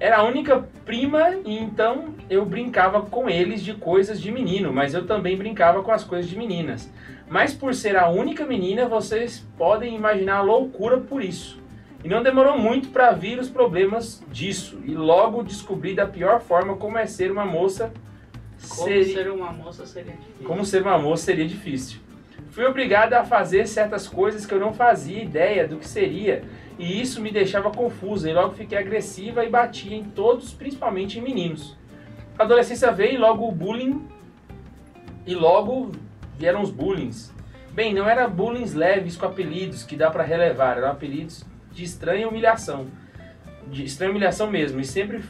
Era 0.00 0.16
a 0.16 0.24
única 0.24 0.64
prima 0.84 1.36
e 1.44 1.56
então 1.56 2.16
eu 2.28 2.44
brincava 2.44 3.02
com 3.02 3.30
eles 3.30 3.62
de 3.62 3.72
coisas 3.74 4.20
de 4.20 4.32
menino, 4.32 4.72
mas 4.72 4.94
eu 4.94 5.06
também 5.06 5.36
brincava 5.36 5.80
com 5.82 5.92
as 5.92 6.02
coisas 6.02 6.28
de 6.28 6.36
meninas. 6.36 6.92
Mas 7.28 7.54
por 7.54 7.72
ser 7.72 7.96
a 7.96 8.08
única 8.08 8.44
menina, 8.44 8.88
vocês 8.88 9.46
podem 9.56 9.94
imaginar 9.94 10.38
a 10.38 10.42
loucura 10.42 10.98
por 10.98 11.22
isso. 11.22 11.61
E 12.04 12.08
não 12.08 12.22
demorou 12.22 12.58
muito 12.58 12.88
para 12.88 13.12
vir 13.12 13.38
os 13.38 13.48
problemas 13.48 14.22
disso, 14.30 14.80
e 14.84 14.92
logo 14.94 15.42
descobri 15.42 15.94
da 15.94 16.06
pior 16.06 16.40
forma 16.40 16.76
como 16.76 16.98
é 16.98 17.06
ser 17.06 17.30
uma 17.30 17.44
moça 17.44 17.92
Como 18.68 18.88
seria- 18.88 19.14
ser 19.14 19.30
uma 19.30 19.52
moça 19.52 19.86
seria 19.86 20.12
difícil. 20.12 20.46
como 20.46 20.64
ser 20.64 20.82
uma 20.82 20.98
moça 20.98 21.24
seria 21.24 21.46
difícil. 21.46 22.00
Fui 22.50 22.64
obrigada 22.66 23.18
a 23.20 23.24
fazer 23.24 23.66
certas 23.66 24.06
coisas 24.08 24.44
que 24.44 24.52
eu 24.52 24.60
não 24.60 24.72
fazia 24.74 25.22
ideia 25.22 25.66
do 25.66 25.76
que 25.78 25.88
seria, 25.88 26.42
e 26.78 27.00
isso 27.00 27.20
me 27.20 27.30
deixava 27.30 27.70
confusa, 27.70 28.28
e 28.28 28.34
logo 28.34 28.54
fiquei 28.54 28.76
agressiva 28.76 29.44
e 29.44 29.48
batia 29.48 29.96
em 29.96 30.04
todos, 30.04 30.52
principalmente 30.52 31.18
em 31.18 31.22
meninos. 31.22 31.76
A 32.38 32.42
adolescência 32.42 32.90
veio 32.90 33.14
e 33.14 33.18
logo 33.18 33.46
o 33.48 33.52
bullying, 33.52 34.06
e 35.26 35.34
logo 35.34 35.92
vieram 36.36 36.62
os 36.62 36.70
bullings. 36.70 37.32
Bem, 37.72 37.94
não 37.94 38.08
era 38.08 38.26
bullying 38.28 38.64
leves 38.74 39.16
com 39.16 39.24
apelidos 39.26 39.84
que 39.84 39.96
dá 39.96 40.10
pra 40.10 40.22
relevar, 40.24 40.76
eram 40.76 40.90
apelidos 40.90 41.44
de 41.72 41.84
estranha 41.84 42.28
humilhação. 42.28 42.86
De 43.66 43.84
estranha 43.84 44.10
humilhação 44.10 44.50
mesmo, 44.50 44.80
e 44.80 44.84
sempre 44.84 45.22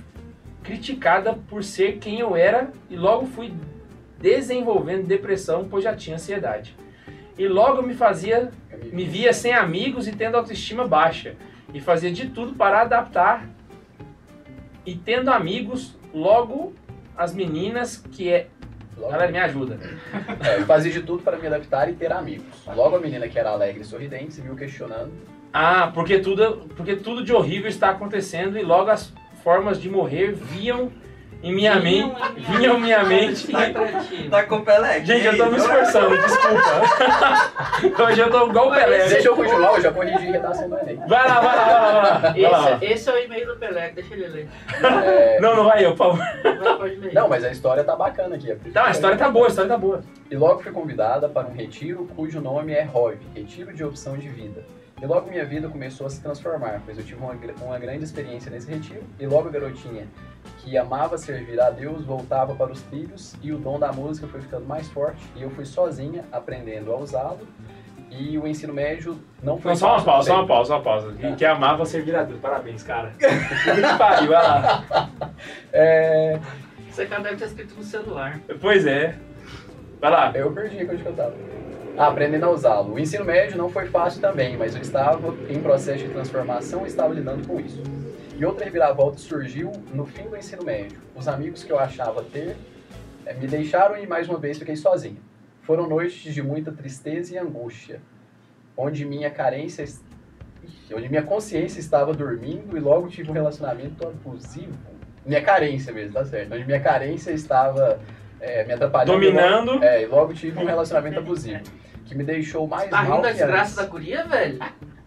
criticada 0.63 1.35
por 1.35 1.65
ser 1.65 1.99
quem 1.99 2.21
eu 2.21 2.37
era, 2.37 2.71
e 2.89 2.97
logo 2.97 3.27
fui 3.27 3.53
desenvolvendo 4.19 5.07
depressão, 5.07 5.67
pois 5.69 5.85
já 5.85 5.95
tinha 5.95 6.17
ansiedade. 6.17 6.77
E 7.37 7.49
logo 7.49 7.83
me 7.83 7.95
fazia, 7.95 8.51
me 8.93 9.05
via 9.05 9.33
sem 9.33 9.53
amigos 9.53 10.07
e 10.07 10.13
tendo 10.13 10.37
autoestima 10.37 10.87
baixa. 10.87 11.35
E 11.73 11.81
fazia 11.81 12.13
de 12.13 12.29
tudo 12.29 12.55
para 12.55 12.83
adaptar. 12.83 13.49
E 14.85 14.95
tendo 14.95 15.31
amigos, 15.31 15.97
logo 16.13 16.75
as 17.17 17.35
meninas 17.35 17.97
que 17.97 18.31
é. 18.31 18.49
Logo, 18.97 19.11
Galera, 19.11 19.33
me 19.33 19.39
ajuda. 19.39 19.79
é, 20.41 20.63
fazia 20.65 20.93
de 20.93 21.03
tudo 21.03 21.23
para 21.23 21.39
me 21.39 21.47
adaptar 21.47 21.89
e 21.89 21.95
ter 21.95 22.13
amigos. 22.13 22.65
Logo 22.67 22.97
a 22.97 23.01
menina 23.01 23.27
que 23.27 23.39
era 23.39 23.51
alegre 23.51 23.81
e 23.81 23.85
sorridente 23.85 24.35
se 24.35 24.43
viu 24.43 24.55
questionando. 24.55 25.13
Ah, 25.53 25.91
porque 25.93 26.19
tudo, 26.19 26.69
porque 26.77 26.97
tudo 26.97 27.23
de 27.23 27.33
horrível 27.33 27.69
está 27.69 27.91
acontecendo 27.91 28.59
e 28.59 28.63
logo 28.63 28.91
as 28.91 29.13
formas 29.43 29.81
de 29.81 29.91
morrer 29.91 30.33
viam 30.33 30.91
em 31.43 31.53
minha 31.53 31.75
mente. 31.75 32.15
Vinham 32.37 32.77
em 32.79 32.81
minha 32.81 33.05
mente. 33.05 33.49
Ti. 33.49 34.29
Tá 34.31 34.45
com 34.45 34.57
o 34.57 34.65
Pelé. 34.65 35.05
Gente, 35.05 35.27
eu 35.27 35.37
tô 35.37 35.47
me 35.47 35.57
esforçando, 35.57 36.17
desculpa. 36.17 36.83
Hoje 38.05 38.21
eu 38.21 38.31
tô 38.31 38.49
igual 38.49 38.69
o 38.69 38.71
Pelé. 38.73 39.09
Deixa 39.09 39.29
eu 39.29 39.35
continuar, 39.37 39.75
eu 39.75 39.81
já 39.83 39.93
corrigi 39.93 40.29
a 40.29 40.33
redação 40.33 40.69
do 40.69 40.79
Enem. 40.79 40.97
Vai 41.09 41.29
lá, 41.29 41.41
vai 41.41 41.57
lá, 41.57 41.65
vai 41.65 41.83
lá, 41.83 41.91
vai 41.91 42.03
lá. 42.03 42.19
Vai 42.21 42.51
lá. 42.51 42.73
Esse, 42.77 42.93
esse 42.93 43.11
é 43.11 43.13
o 43.13 43.19
e-mail 43.19 43.47
do 43.47 43.57
Pelé, 43.57 43.91
deixa 43.91 44.15
ele 44.15 44.29
ler. 44.29 44.49
É, 44.83 45.41
Não, 45.43 45.57
não 45.57 45.65
vai 45.65 45.85
eu, 45.85 45.97
por 45.97 46.17
favor. 46.17 46.25
Não, 47.13 47.29
mas 47.29 47.45
a 47.45 47.51
história 47.51 47.83
tá 47.83 47.97
bacana 47.97 48.37
aqui. 48.37 48.55
Tá, 48.73 48.87
a 48.87 48.91
história 48.93 49.17
tá 49.17 49.29
boa, 49.29 49.47
a 49.47 49.49
história 49.49 49.69
tá 49.69 49.77
boa. 49.77 50.01
E 50.31 50.37
logo 50.37 50.63
fui 50.63 50.71
convidada 50.71 51.29
para 51.29 51.49
um 51.49 51.53
retiro 51.53 52.09
cujo 52.15 52.41
nome 52.41 52.73
é 52.73 52.83
ROV, 52.83 53.19
Retiro 53.35 53.75
de 53.75 53.85
Opção 53.85 54.17
de 54.17 54.29
Vida. 54.29 54.65
E 55.03 55.07
logo 55.07 55.29
minha 55.29 55.45
vida 55.45 55.69
começou 55.69 56.07
a 56.07 56.11
se 56.11 56.21
transformar, 56.23 56.81
pois 56.85 56.97
eu 56.97 57.05
tive 57.05 57.21
uma, 57.21 57.35
uma 57.61 57.77
grande 57.77 58.05
experiência 58.05 58.49
nesse 58.53 58.71
retiro, 58.71 59.03
e 59.19 59.27
logo 59.27 59.49
a 59.49 59.51
garotinha 59.51 60.07
que 60.59 60.79
amava 60.79 61.19
servir 61.19 61.61
a 61.61 61.71
Deus 61.71 62.05
voltava 62.05 62.55
para 62.55 62.71
os 62.71 62.81
trilhos, 62.83 63.35
e 63.43 63.53
o 63.53 63.59
dom 63.59 63.81
da 63.81 63.93
música 63.93 64.29
foi 64.29 64.41
ficando 64.41 64.65
mais 64.65 64.89
forte, 64.89 65.21
e 65.35 65.43
eu 65.43 65.51
fui 65.51 65.65
sozinha 65.65 66.25
aprendendo 66.31 66.93
a 66.93 66.97
usá-lo, 66.97 67.41
e 68.09 68.39
o 68.39 68.47
ensino 68.47 68.73
médio 68.73 69.19
não 69.43 69.59
foi 69.59 69.73
Não, 69.73 69.77
só 69.77 69.97
uma 69.97 70.05
pausa, 70.05 70.29
só 70.29 70.39
uma 70.39 70.47
pausa, 70.47 70.69
só 70.69 70.77
uma 70.77 70.85
pausa. 70.85 71.13
Que 71.37 71.45
amava 71.47 71.85
servir 71.85 72.15
a 72.15 72.23
Deus. 72.23 72.39
Parabéns, 72.39 72.85
cara. 72.85 73.11
Que 73.19 73.99
pariu, 73.99 74.29
vai 74.29 74.43
lá. 74.43 74.85
É, 75.73 76.39
Você 76.91 77.07
cara 77.07 77.23
deve 77.23 77.37
ter 77.37 77.47
escrito 77.47 77.75
no 77.75 77.83
celular. 77.83 78.39
Pois 78.61 78.87
é. 78.87 79.19
Vai 79.99 80.11
lá. 80.11 80.31
eu 80.35 80.53
perdi 80.53 80.85
que 80.85 81.07
eu 81.07 81.13
tava. 81.15 81.35
Ah, 81.97 82.09
aprendendo 82.09 82.47
a 82.47 82.51
usá-lo. 82.51 82.95
O 82.95 82.99
ensino 82.99 83.25
médio 83.25 83.59
não 83.59 83.69
foi 83.69 83.87
fácil 83.87 84.21
também, 84.21 84.57
mas 84.57 84.75
eu 84.75 84.81
estava 84.81 85.35
em 85.49 85.61
processo 85.61 86.05
de 86.05 86.09
transformação 86.09 86.85
e 86.85 86.89
estava 86.89 87.13
lidando 87.13 87.47
com 87.47 87.61
isso. 87.61 87.83
E 88.37 88.45
outra 88.45 88.65
reviravolta 88.65 89.19
surgiu 89.19 89.71
no 89.93 90.07
fim 90.07 90.23
do 90.23 90.37
ensino 90.37 90.65
médio. 90.65 90.99
Os 91.15 91.29
amigos 91.29 91.63
que 91.63 91.71
eu 91.71 91.79
achava 91.79 92.23
ter 92.23 92.57
eh, 93.27 93.35
me 93.35 93.47
deixaram 93.47 93.99
e 93.99 94.07
mais 94.07 94.27
uma 94.27 94.39
vez 94.39 94.59
fiquei 94.59 94.75
sozinho. 94.75 95.19
Foram 95.61 95.87
noites 95.87 96.33
de 96.33 96.43
muita 96.43 96.73
tristeza 96.73 97.35
e 97.35 97.39
angústia, 97.39 98.01
onde 98.75 99.05
minha 99.05 99.31
carência, 99.31 99.85
onde 100.95 101.09
minha 101.11 101.23
consciência 101.23 101.79
estava 101.79 102.15
dormindo 102.15 102.75
e 102.77 102.81
logo 102.81 103.09
tive 103.09 103.31
um 103.31 103.35
relacionamento 103.35 104.09
abusivo. 104.09 104.73
Minha 105.27 105.43
carência 105.43 105.93
mesmo, 105.93 106.15
tá 106.15 106.25
certo? 106.25 106.55
Onde 106.55 106.65
minha 106.65 106.81
carência 106.81 107.31
estava 107.33 108.01
eh, 108.43 108.65
me 108.65 108.73
atrapalhando. 108.73 109.13
Dominando. 109.13 109.83
É, 109.83 110.03
e 110.03 110.07
logo 110.07 110.35
tive 110.35 110.59
um 110.59 110.67
relacionamento 110.67 111.19
abusivo, 111.21 111.63
que 112.05 112.15
me 112.15 112.25
deixou 112.25 112.67
mais 112.67 112.91
Tá 112.91 113.03
mal 113.03 113.17
rindo 113.17 113.23
da 113.23 113.33
desgraça 113.33 113.81
da 113.83 113.89
guria, 113.89 114.25
velho? 114.25 114.59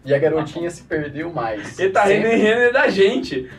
E 0.04 0.14
a 0.14 0.18
garotinha 0.18 0.70
se 0.70 0.82
perdeu 0.84 1.30
mais. 1.32 1.78
Ele 1.78 1.90
tá 1.90 2.04
rindo 2.04 2.26
e 2.26 2.36
rindo 2.36 2.72
da 2.72 2.88
gente. 2.88 3.50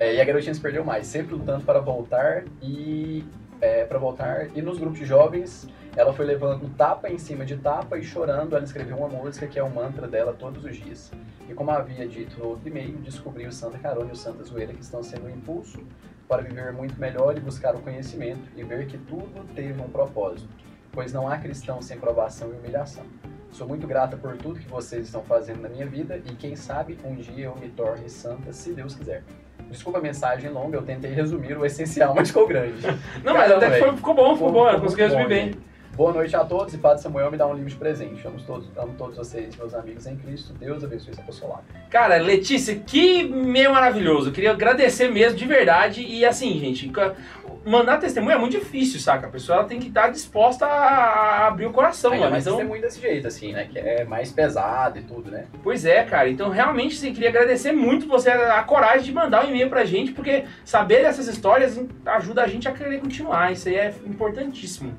é, 0.00 0.14
e 0.16 0.20
a 0.20 0.24
garotinha 0.24 0.52
se 0.54 0.60
perdeu 0.60 0.84
mais, 0.84 1.06
sempre 1.06 1.34
lutando 1.34 1.64
para 1.64 1.78
voltar 1.78 2.44
e 2.60 3.24
é, 3.60 3.84
para 3.84 3.98
voltar. 3.98 4.48
E 4.54 4.60
nos 4.60 4.78
grupos 4.78 4.98
de 4.98 5.04
jovens, 5.04 5.68
ela 5.96 6.12
foi 6.12 6.26
levando 6.26 6.68
tapa 6.76 7.08
em 7.08 7.18
cima 7.18 7.44
de 7.44 7.56
tapa 7.56 7.96
e 7.96 8.02
chorando, 8.02 8.56
ela 8.56 8.64
escreveu 8.64 8.96
uma 8.96 9.08
música 9.08 9.46
que 9.46 9.58
é 9.58 9.62
o 9.62 9.70
mantra 9.70 10.08
dela 10.08 10.34
todos 10.36 10.64
os 10.64 10.76
dias. 10.76 11.12
E 11.48 11.54
como 11.54 11.70
havia 11.70 12.06
dito 12.08 12.38
no 12.38 12.48
outro 12.48 12.66
e-mail, 12.68 12.96
descobri 12.98 13.46
o 13.46 13.52
Santa 13.52 13.78
Carona 13.78 14.08
e 14.08 14.12
o 14.12 14.16
Santa 14.16 14.42
Zoeira 14.42 14.72
que 14.72 14.82
estão 14.82 15.02
sendo 15.02 15.26
um 15.26 15.30
impulso 15.30 15.78
para 16.28 16.42
viver 16.42 16.72
muito 16.72 16.98
melhor 16.98 17.36
e 17.36 17.40
buscar 17.40 17.74
o 17.74 17.80
conhecimento 17.80 18.40
e 18.56 18.62
ver 18.62 18.86
que 18.86 18.96
tudo 18.98 19.44
teve 19.54 19.80
um 19.80 19.88
propósito, 19.88 20.48
pois 20.92 21.12
não 21.12 21.28
há 21.28 21.36
cristão 21.38 21.80
sem 21.82 21.98
provação 21.98 22.48
e 22.50 22.52
humilhação. 22.52 23.04
Sou 23.50 23.68
muito 23.68 23.86
grata 23.86 24.16
por 24.16 24.36
tudo 24.36 24.58
que 24.58 24.68
vocês 24.68 25.06
estão 25.06 25.22
fazendo 25.22 25.60
na 25.62 25.68
minha 25.68 25.86
vida 25.86 26.16
e 26.24 26.34
quem 26.34 26.56
sabe 26.56 26.98
um 27.04 27.14
dia 27.14 27.44
eu 27.46 27.56
me 27.56 27.68
torne 27.68 28.08
santa, 28.08 28.52
se 28.52 28.72
Deus 28.72 28.94
quiser. 28.96 29.22
Desculpa 29.70 29.98
a 29.98 30.02
mensagem 30.02 30.50
longa, 30.50 30.76
eu 30.76 30.82
tentei 30.82 31.10
resumir 31.14 31.56
o 31.56 31.64
essencial, 31.64 32.14
mas 32.14 32.28
ficou 32.28 32.46
grande. 32.48 32.82
Não, 33.22 33.32
mas 33.32 33.48
Caramba, 33.48 33.56
até 33.66 33.70
que 33.70 33.84
foi- 33.84 33.96
ficou 33.96 34.14
bom, 34.14 34.34
ficou 34.34 34.52
bom. 34.52 34.68
Ela 34.68 34.80
conseguiu 34.80 35.06
muito 35.08 35.18
resumir 35.18 35.22
bom, 35.46 35.52
bem. 35.52 35.64
Boa 35.96 36.12
noite 36.12 36.34
a 36.34 36.44
todos 36.44 36.74
e 36.74 36.78
Padre 36.78 37.00
Samuel 37.00 37.30
me 37.30 37.36
dá 37.36 37.46
um 37.46 37.54
livro 37.54 37.70
de 37.70 37.76
presente. 37.76 38.26
Amo 38.26 38.40
todos, 38.44 38.68
amo 38.76 38.94
todos 38.98 39.16
vocês, 39.16 39.54
meus 39.56 39.72
amigos 39.74 40.04
em 40.08 40.16
Cristo. 40.16 40.52
Deus 40.54 40.82
abençoe 40.82 41.12
esse 41.12 41.20
apostolado. 41.20 41.62
Cara, 41.88 42.16
Letícia, 42.16 42.74
que 42.74 43.22
meio 43.22 43.72
maravilhoso. 43.72 44.30
Eu 44.30 44.32
queria 44.32 44.50
agradecer 44.50 45.08
mesmo, 45.08 45.38
de 45.38 45.46
verdade. 45.46 46.04
E 46.04 46.24
assim, 46.26 46.58
gente, 46.58 46.90
mandar 47.64 47.98
testemunho 47.98 48.34
é 48.34 48.38
muito 48.38 48.58
difícil, 48.58 48.98
saca? 48.98 49.28
A 49.28 49.30
pessoa 49.30 49.58
ela 49.58 49.68
tem 49.68 49.78
que 49.78 49.86
estar 49.86 50.08
disposta 50.08 50.66
a 50.66 51.46
abrir 51.46 51.66
o 51.66 51.72
coração, 51.72 52.10
Ainda 52.10 52.28
mais 52.28 52.44
Então, 52.44 52.56
testemunho 52.56 52.82
desse 52.82 53.00
jeito, 53.00 53.28
assim, 53.28 53.52
né? 53.52 53.68
Que 53.70 53.78
é 53.78 54.04
mais 54.04 54.32
pesado 54.32 54.98
e 54.98 55.02
tudo, 55.02 55.30
né? 55.30 55.46
Pois 55.62 55.84
é, 55.84 56.02
cara. 56.02 56.28
Então, 56.28 56.50
realmente, 56.50 56.96
sim, 56.96 57.14
queria 57.14 57.28
agradecer 57.28 57.70
muito 57.70 58.08
você 58.08 58.30
a 58.30 58.60
coragem 58.64 59.04
de 59.04 59.12
mandar 59.12 59.44
um 59.44 59.48
e-mail 59.48 59.70
pra 59.70 59.84
gente, 59.84 60.10
porque 60.10 60.44
saber 60.64 61.02
dessas 61.02 61.28
histórias 61.28 61.80
ajuda 62.04 62.42
a 62.42 62.48
gente 62.48 62.66
a 62.66 62.72
querer 62.72 62.98
continuar. 62.98 63.52
Isso 63.52 63.68
aí 63.68 63.76
é 63.76 63.94
importantíssimo. 64.04 64.92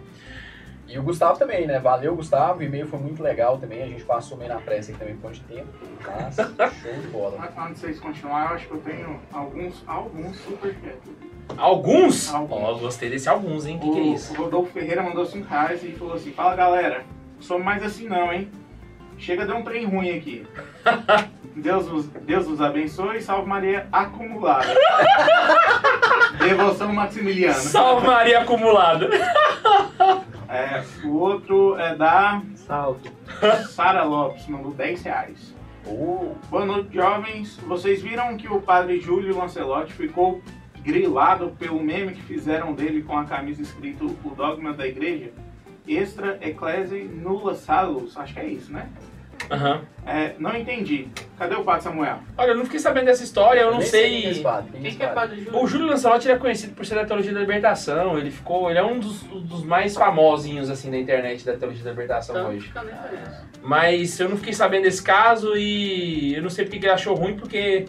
E 0.87 0.99
o 0.99 1.03
Gustavo 1.03 1.37
também, 1.39 1.65
né? 1.65 1.79
Valeu, 1.79 2.15
Gustavo. 2.15 2.59
O 2.59 2.63
e-mail 2.63 2.87
foi 2.87 2.99
muito 2.99 3.21
legal 3.21 3.57
também. 3.57 3.81
A 3.81 3.87
gente 3.87 4.03
passou 4.03 4.37
meio 4.37 4.53
na 4.53 4.59
pressa 4.59 4.91
aqui 4.91 4.99
também 4.99 5.15
por 5.15 5.31
de 5.31 5.41
tempo. 5.41 5.67
Mas 6.05 6.35
show 6.81 6.93
de 6.93 7.07
bola. 7.07 7.37
Mas 7.37 7.57
antes 7.57 7.75
de 7.75 7.79
vocês 7.81 7.99
continuarem, 7.99 8.49
eu 8.49 8.55
acho 8.55 8.67
que 8.67 8.73
eu 8.73 8.81
tenho 8.81 9.19
alguns, 9.33 9.83
alguns 9.87 10.37
superchats. 10.37 11.09
Alguns? 11.57 12.33
Alguns. 12.33 12.81
gostei 12.81 13.09
desse 13.09 13.29
alguns, 13.29 13.65
hein? 13.65 13.77
O 13.77 13.79
que, 13.79 13.91
que 13.91 13.99
é 13.99 14.03
isso? 14.03 14.33
o 14.33 14.37
Rodolfo 14.37 14.71
Ferreira 14.71 15.01
mandou 15.01 15.25
5 15.25 15.47
reais 15.47 15.83
e 15.83 15.91
falou 15.93 16.15
assim: 16.15 16.31
Fala 16.31 16.55
galera, 16.55 17.03
sou 17.39 17.59
mais 17.59 17.83
assim 17.83 18.07
não, 18.07 18.31
hein? 18.31 18.49
Chega 19.17 19.45
de 19.45 19.53
um 19.53 19.63
trem 19.63 19.85
ruim 19.85 20.17
aqui. 20.17 20.45
Deus 21.55 21.87
vos, 21.87 22.07
Deus 22.07 22.45
vos 22.45 22.61
abençoe 22.61 23.17
e 23.17 23.21
salve 23.21 23.47
Maria 23.47 23.87
acumulada. 23.91 24.67
Devoção 26.37 26.91
Maximiliana. 26.91 27.53
Salve 27.53 28.05
Maria 28.05 28.41
acumulada. 28.41 29.09
É, 30.55 30.81
o 31.03 31.09
outro 31.17 31.77
é 31.77 31.93
da 31.93 32.41
Salve. 32.55 33.11
Sara 33.71 34.03
Lopes, 34.05 34.47
mandou 34.47 34.71
10 34.71 35.03
reais. 35.03 35.53
Uh, 35.85 36.33
Boa 36.49 36.65
noite, 36.65 36.95
jovens. 36.95 37.57
Vocês 37.57 38.01
viram 38.01 38.37
que 38.37 38.47
o 38.47 38.61
padre 38.61 39.01
Júlio 39.01 39.37
Lancelotti 39.37 39.91
ficou 39.91 40.41
grilado 40.81 41.49
pelo 41.59 41.83
meme 41.83 42.13
que 42.13 42.21
fizeram 42.21 42.73
dele 42.73 43.03
com 43.03 43.17
a 43.17 43.25
camisa 43.25 43.61
escrito 43.61 44.17
O 44.23 44.29
Dogma 44.29 44.71
da 44.71 44.87
Igreja? 44.87 45.33
Extra 45.85 46.39
Ecclesi 46.41 47.03
Nulla 47.03 47.53
Salus. 47.55 48.15
Acho 48.15 48.33
que 48.33 48.39
é 48.39 48.47
isso, 48.47 48.71
né? 48.71 48.89
Aham. 49.51 49.81
É, 50.05 50.33
não 50.37 50.55
entendi. 50.55 51.07
Cadê 51.37 51.55
o 51.55 51.63
Padre 51.63 51.83
Samuel? 51.83 52.19
Olha, 52.37 52.51
eu 52.51 52.55
não 52.55 52.65
fiquei 52.65 52.79
sabendo 52.79 53.05
dessa 53.05 53.23
história, 53.23 53.61
eu 53.61 53.71
não 53.71 53.79
Nem 53.79 53.87
sei. 53.87 54.21
quem 54.21 54.25
é 54.25 54.31
esse 54.31 54.41
padre, 54.41 54.71
quem 54.71 54.79
é 54.79 54.83
Quem 54.83 54.95
que 54.97 55.03
é 55.03 55.07
padre? 55.07 55.43
Júlio? 55.43 55.59
O 55.63 55.67
Júlio 55.67 55.87
Lancelotti 55.87 56.29
é 56.29 56.37
conhecido 56.37 56.75
por 56.75 56.85
ser 56.85 56.95
da 56.95 57.05
teologia 57.05 57.33
da 57.33 57.39
libertação. 57.39 58.17
Ele 58.17 58.31
ficou. 58.31 58.69
Ele 58.69 58.79
é 58.79 58.83
um 58.83 58.99
dos, 58.99 59.21
dos 59.23 59.63
mais 59.63 59.95
famosinhos 59.95 60.69
assim 60.69 60.91
da 60.91 60.97
internet 60.97 61.45
da 61.45 61.57
teologia 61.57 61.83
da 61.83 61.89
libertação 61.91 62.35
Tanto 62.35 62.49
hoje. 62.49 62.71
Mas 63.61 64.19
eu 64.19 64.29
não 64.29 64.37
fiquei 64.37 64.53
sabendo 64.53 64.83
desse 64.83 65.01
caso 65.01 65.55
e 65.57 66.35
eu 66.35 66.41
não 66.43 66.49
sei 66.49 66.65
porque 66.65 66.79
que 66.79 66.85
ele 66.85 66.93
achou 66.93 67.15
ruim, 67.15 67.35
porque 67.35 67.85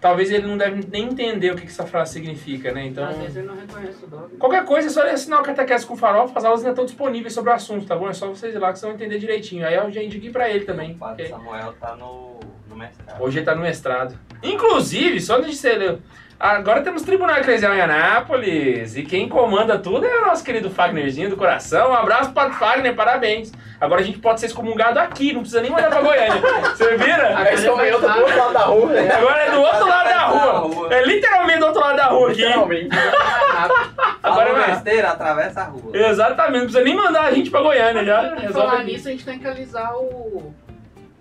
talvez 0.00 0.30
ele 0.30 0.46
não 0.46 0.56
deve 0.56 0.86
nem 0.90 1.04
entender 1.04 1.52
o 1.52 1.56
que, 1.56 1.62
que 1.62 1.68
essa 1.68 1.86
frase 1.86 2.14
significa, 2.14 2.72
né? 2.72 2.86
Então. 2.86 3.04
Às 3.04 3.18
vezes 3.18 3.36
ele 3.36 3.46
não 3.46 3.54
reconhece 3.56 4.04
o 4.04 4.06
dogma. 4.06 4.30
Qualquer 4.38 4.64
coisa 4.64 4.88
é 4.88 4.90
só 4.90 5.06
assinar 5.06 5.40
o 5.40 5.42
Catequese 5.44 5.86
com 5.86 5.96
Farofa, 5.96 6.38
as 6.38 6.44
aulas 6.44 6.60
ainda 6.60 6.70
estão 6.70 6.84
disponíveis 6.84 7.34
sobre 7.34 7.50
o 7.50 7.54
assunto, 7.54 7.86
tá 7.86 7.94
bom? 7.94 8.08
É 8.08 8.12
só 8.12 8.28
vocês 8.28 8.54
ir 8.54 8.58
lá 8.58 8.72
que 8.72 8.78
vocês 8.78 8.90
vão 8.90 8.98
entender 8.98 9.18
direitinho. 9.18 9.66
Aí 9.66 9.74
eu 9.74 9.90
já 9.90 10.02
indiquei 10.02 10.30
pra 10.30 10.48
ele 10.48 10.64
também. 10.64 10.92
O 10.92 10.96
padre 10.96 11.24
porque 11.24 11.28
Samuel 11.28 11.74
tá 11.74 11.94
no, 11.96 12.40
no 12.68 12.76
mestrado. 12.76 13.22
Hoje 13.22 13.38
ele 13.38 13.46
tá 13.46 13.54
no 13.54 13.62
mestrado. 13.62 14.18
Inclusive, 14.42 15.20
só 15.20 15.36
antes 15.36 15.50
de 15.50 15.56
ser. 15.56 15.98
Agora 16.40 16.80
temos 16.80 17.02
Tribunal 17.02 17.36
Eclesial 17.36 17.74
em 17.74 17.82
Anápolis. 17.82 18.96
E 18.96 19.02
quem 19.02 19.28
comanda 19.28 19.78
tudo 19.78 20.06
é 20.06 20.22
o 20.22 20.26
nosso 20.26 20.42
querido 20.42 20.70
Fagnerzinho 20.70 21.28
do 21.28 21.36
coração. 21.36 21.90
Um 21.90 21.94
abraço 21.94 22.32
para 22.32 22.48
o 22.48 22.52
Fagner, 22.54 22.94
parabéns. 22.94 23.52
Agora 23.78 24.00
a 24.00 24.04
gente 24.04 24.18
pode 24.18 24.40
ser 24.40 24.46
excomungado 24.46 24.98
aqui, 24.98 25.34
não 25.34 25.40
precisa 25.42 25.60
nem 25.60 25.70
mandar 25.70 25.90
pra 25.90 26.00
Goiânia. 26.00 26.40
Você 26.74 26.96
vira? 26.96 27.36
Homem 27.70 27.88
eu 27.88 28.00
tô 28.00 28.08
do 28.08 28.20
outro 28.20 28.38
lado 28.38 28.52
da 28.54 28.60
rua, 28.60 28.86
né? 28.86 29.14
Agora 29.14 29.38
é 29.38 29.50
do 29.50 29.60
outro 29.60 29.86
lado 29.86 30.08
da 30.08 30.26
rua. 30.26 30.94
É 30.94 31.04
literalmente 31.04 31.58
do 31.58 31.66
outro 31.66 31.80
lado 31.82 31.96
da 31.96 32.06
rua 32.06 32.30
aqui. 32.30 32.42
Literalmente. 32.42 32.88
Agora 34.22 34.52
vai. 34.54 34.70
besteira, 34.70 35.10
atravessa 35.10 35.60
a 35.60 35.64
rua. 35.64 35.94
Exatamente, 35.94 36.52
não 36.52 36.64
precisa 36.64 36.84
nem 36.84 36.94
mandar 36.94 37.24
a 37.24 37.32
gente 37.32 37.50
pra 37.50 37.60
Goiânia 37.60 38.02
já. 38.02 38.36
Falar 38.50 38.84
nisso, 38.84 39.08
a 39.08 39.10
gente 39.10 39.26
tem 39.26 39.38
que 39.38 39.46
alisar 39.46 39.94
o, 39.94 40.54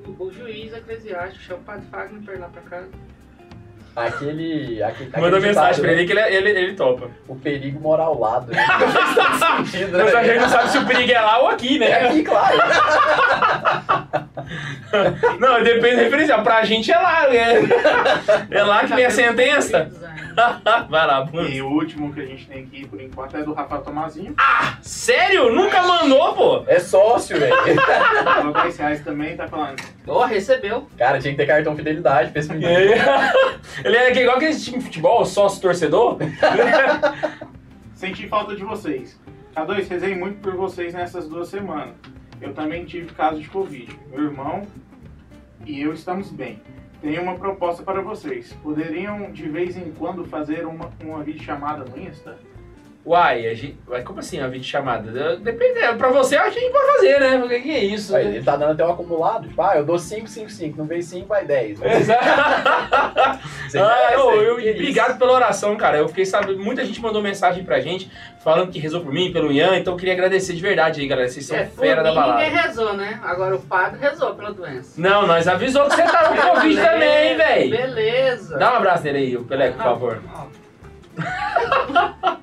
o, 0.06 0.16
o 0.18 0.32
juiz 0.32 0.74
eclesiástico, 0.74 1.44
chama 1.44 1.60
o 1.60 1.64
Padre 1.64 1.86
Fagner 1.92 2.22
pra 2.22 2.34
ir 2.36 2.40
lá 2.40 2.48
pra 2.48 2.62
casa. 2.62 3.09
Aquele. 3.96 4.81
aquele 4.84 5.10
Manda 5.12 5.38
aquele 5.38 5.48
mensagem 5.48 5.72
ditado, 5.72 5.81
pra 5.81 5.91
ele 5.91 6.01
né? 6.01 6.05
que 6.08 6.12
ele, 6.36 6.50
ele, 6.50 6.60
ele 6.60 6.74
topa. 6.74 7.10
O 7.27 7.36
perigo 7.36 7.79
mora 7.79 8.03
ao 8.03 8.19
lado. 8.19 8.51
Né? 8.51 8.65
Sentido, 9.72 9.98
né? 9.98 10.03
Mas 10.05 10.15
a 10.15 10.24
gente 10.24 10.39
não 10.39 10.50
sabe 10.50 10.69
se 10.69 10.77
o 10.77 10.86
perigo 10.86 11.12
é 11.12 11.19
lá 11.22 11.39
ou 11.39 11.48
aqui, 11.50 11.75
É 11.75 11.79
né? 11.79 12.08
aqui, 12.10 12.24
claro. 12.24 12.58
Não, 15.39 15.62
depende 15.63 15.98
da 15.98 16.01
referência. 16.03 16.38
Pra 16.39 16.63
gente 16.63 16.91
é 16.91 16.98
lá, 16.98 17.27
né? 17.29 17.53
É 18.50 18.63
lá 18.63 18.79
que 18.86 18.93
vem 18.96 19.05
a 19.05 19.12
sentença. 19.12 19.91
Vai 20.89 21.05
lá, 21.05 21.22
Bruno. 21.22 21.50
E 21.50 21.62
o 21.62 21.67
último 21.67 22.13
que 22.13 22.22
a 22.22 22.25
gente 22.25 22.48
tem 22.48 22.63
aqui 22.63 22.88
por 22.88 23.01
enquanto 23.01 23.36
é 23.36 23.43
do 23.43 23.53
Rafael 23.53 23.81
Tomazinho. 23.81 24.34
Sério? 24.81 25.53
Nunca 25.53 25.81
mandou, 25.84 26.34
pô? 26.34 26.63
É 26.67 26.79
sócio, 26.79 27.38
velho. 27.38 27.53
Falou 28.24 28.53
10 28.53 28.77
reais 28.77 29.03
também, 29.03 29.36
tá 29.36 29.48
falando. 29.48 29.81
Ó, 30.08 30.24
recebeu. 30.25 30.88
Cara, 30.98 31.19
tinha 31.19 31.34
que 31.34 31.38
ter 31.38 31.46
cartão 31.46 31.75
fidelidade 31.75 32.31
pra 32.31 32.39
esse 32.39 32.51
menino. 32.53 32.72
Ele 33.84 33.96
é 33.96 34.22
igual 34.22 34.38
aquele 34.38 34.58
time 34.58 34.78
de 34.78 34.86
futebol, 34.86 35.26
sócio 35.26 35.62
torcedor. 35.62 36.18
Senti 37.96 38.28
falta 38.28 38.56
de 38.56 38.64
vocês. 38.64 39.20
K2, 39.56 39.88
rezei 39.88 40.16
muito 40.16 40.40
por 40.40 40.56
vocês 40.56 40.94
nessas 40.94 41.28
duas 41.28 41.50
semanas. 41.50 41.96
Eu 42.42 42.54
também 42.54 42.86
tive 42.86 43.14
caso 43.14 43.42
de 43.42 43.50
Covid. 43.50 43.98
Meu 44.12 44.26
irmão 44.26 44.66
e 45.66 45.82
eu 45.82 45.94
estamos 45.94 46.32
bem. 46.32 46.62
Tenho 47.02 47.22
uma 47.22 47.36
proposta 47.36 47.84
para 47.84 48.02
vocês. 48.02 48.54
Poderiam 48.62 49.32
de 49.32 49.48
vez 49.48 49.78
em 49.78 49.92
quando 49.92 50.26
fazer 50.26 50.66
uma, 50.66 50.90
uma 51.04 51.24
videochamada 51.24 51.86
no 51.86 51.98
Insta? 51.98 52.38
Uai, 53.10 53.48
a 53.48 53.56
gente... 53.56 53.75
Uai, 53.88 54.04
como 54.04 54.20
assim 54.20 54.38
uma 54.39 54.48
videochamada? 54.50 55.38
Depende, 55.38 55.80
é, 55.80 55.94
pra 55.96 56.10
você 56.10 56.36
acho 56.38 56.51
que 56.51 56.60
a 56.60 56.62
gente 56.62 56.72
pode 56.72 56.88
fazer, 56.94 57.20
né? 57.20 57.38
Porque 57.39 57.60
que 57.62 57.72
é 57.72 57.84
isso? 57.84 58.16
Aí, 58.16 58.28
Ele 58.28 58.44
tá 58.44 58.56
dando 58.56 58.74
até 58.74 58.86
um 58.86 58.92
acumulado. 58.92 59.48
Tipo, 59.48 59.60
ah, 59.63 59.74
eu 59.78 59.84
dou 59.84 59.98
5, 59.98 60.28
5, 60.28 60.48
5. 60.51 60.78
Não 60.78 60.86
veio 60.86 61.01
5, 61.01 61.25
vai 61.28 61.44
10. 61.44 61.82
Exato. 61.82 62.24
Você 63.68 63.80
Ah, 63.80 64.10
eu, 64.13 64.42
eu- 64.44 64.58
Que 64.58 64.70
obrigado 64.70 65.18
pela 65.18 65.32
oração, 65.34 65.75
cara. 65.75 65.98
Eu 65.98 66.08
fiquei 66.08 66.24
sabendo, 66.24 66.60
muita 66.60 66.86
gente 66.86 67.01
mandou 67.01 67.20
mensagem 67.20 67.63
pra 67.63 67.80
gente 67.80 68.12
falando 68.44 68.72
que 68.72 68.78
rezou 68.78 69.01
por 69.01 69.12
mim, 69.12 69.34
pelo 69.34 69.51
Ian, 69.51 69.76
então 69.78 69.93
eu 69.93 69.98
queria 69.98 70.13
agradecer 70.13 70.54
de 70.54 70.62
verdade 70.62 71.02
aí, 71.02 71.08
galera. 71.08 71.28
Vocês 71.28 71.48
são 71.48 71.58
É, 71.58 71.65
fera 71.65 72.04
da 72.04 72.13
balada. 72.13 72.43
ninguém 72.43 72.62
rezou, 72.62 72.93
né? 72.93 73.19
Agora 73.24 73.56
o 73.56 73.60
padre 73.60 74.00
rezou 74.00 74.36
pela 74.36 74.54
doença. 74.54 75.02
Não, 75.02 75.26
nós 75.26 75.48
avisou 75.48 75.86
que 75.89 75.95
você 75.95 76.04
tava 76.04 76.36
com 76.36 76.41
Covid 76.54 76.76
também, 76.80 77.36
velho. 77.36 77.72
Beleza. 77.72 78.56
Dá 78.60 78.74
um 78.74 78.78
abraço 78.78 79.04
nele 79.04 79.17
aí, 79.17 79.36
o 79.36 79.43
Peleco, 79.45 79.78
por 79.78 79.84
favor. 79.84 80.22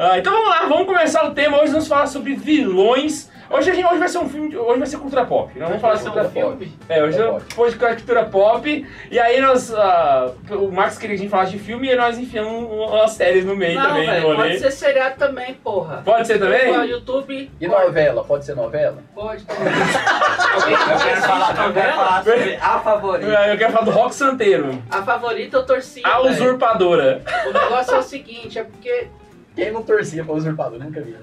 Ah, 0.00 0.16
então 0.16 0.32
vamos 0.32 0.48
lá, 0.48 0.66
vamos 0.66 0.86
começar 0.86 1.24
o 1.26 1.32
tema. 1.34 1.60
Hoje 1.60 1.72
vamos 1.72 1.88
falar 1.88 2.06
sobre 2.06 2.34
vilões. 2.34 3.28
Hoje, 3.50 3.70
a 3.70 3.74
gente, 3.74 3.86
hoje 3.86 3.98
vai 3.98 4.08
ser 4.08 4.18
um 4.18 4.28
filme, 4.28 4.50
de- 4.50 4.56
hoje 4.58 4.78
vai 4.78 4.86
ser 4.86 4.98
cultura 4.98 5.24
pop. 5.24 5.58
Nós 5.58 5.68
vamos 5.68 5.80
falar 5.80 5.96
sobre 5.96 6.20
Cultura 6.22 6.46
pop. 6.50 6.72
É, 6.88 7.02
hoje 7.02 7.18
é 7.20 7.32
depois 7.48 7.72
de 7.72 7.78
cultura 7.80 8.24
pop. 8.26 8.86
E 9.10 9.18
aí 9.18 9.40
nós. 9.40 9.74
ah, 9.74 10.30
o 10.50 10.70
Max 10.70 10.98
queria 10.98 11.16
que 11.16 11.22
a 11.22 11.24
gente 11.24 11.30
falasse 11.30 11.52
de 11.52 11.58
filme 11.58 11.90
e 11.90 11.96
nós 11.96 12.16
enfiamos 12.18 12.52
um- 12.52 12.84
umas 12.84 13.10
séries 13.12 13.44
no 13.44 13.56
meio 13.56 13.80
Não, 13.80 13.88
também. 13.88 14.20
no 14.20 14.26
rolê. 14.26 14.36
pode 14.36 14.58
ser 14.60 14.70
seriado 14.70 15.16
também, 15.18 15.54
porra. 15.54 16.02
Pode 16.04 16.26
ser 16.28 16.38
também? 16.38 16.70
O 16.78 16.84
YouTube 16.84 17.50
E 17.60 17.66
novela? 17.66 18.22
Pode 18.22 18.44
ser 18.44 18.54
novela? 18.54 18.98
pode 19.14 19.44
também. 19.46 19.72
Eu 19.72 20.98
quero 20.98 21.20
falar, 21.22 21.66
eu 21.66 21.72
quero 21.72 21.92
falar 21.94 22.22
sobre 22.22 22.56
a 22.56 22.78
favorita. 22.78 23.38
Ah, 23.38 23.48
Eu 23.48 23.58
quero 23.58 23.72
falar 23.72 23.84
do 23.86 23.90
Rock 23.90 24.14
Santeiro. 24.14 24.80
A 24.90 25.02
favorita 25.02 25.56
eu 25.56 25.66
torci. 25.66 26.02
A 26.04 26.18
velho. 26.20 26.30
usurpadora. 26.34 27.22
O 27.48 27.52
negócio 27.52 27.94
é 27.94 27.98
o 27.98 28.02
seguinte, 28.02 28.58
é 28.58 28.62
porque 28.64 29.08
Quem 29.58 29.72
não 29.72 29.82
torcia 29.82 30.24
pra 30.24 30.34
usurpador? 30.34 30.78
Nunca 30.78 31.00
vi. 31.00 31.10
né? 31.10 31.18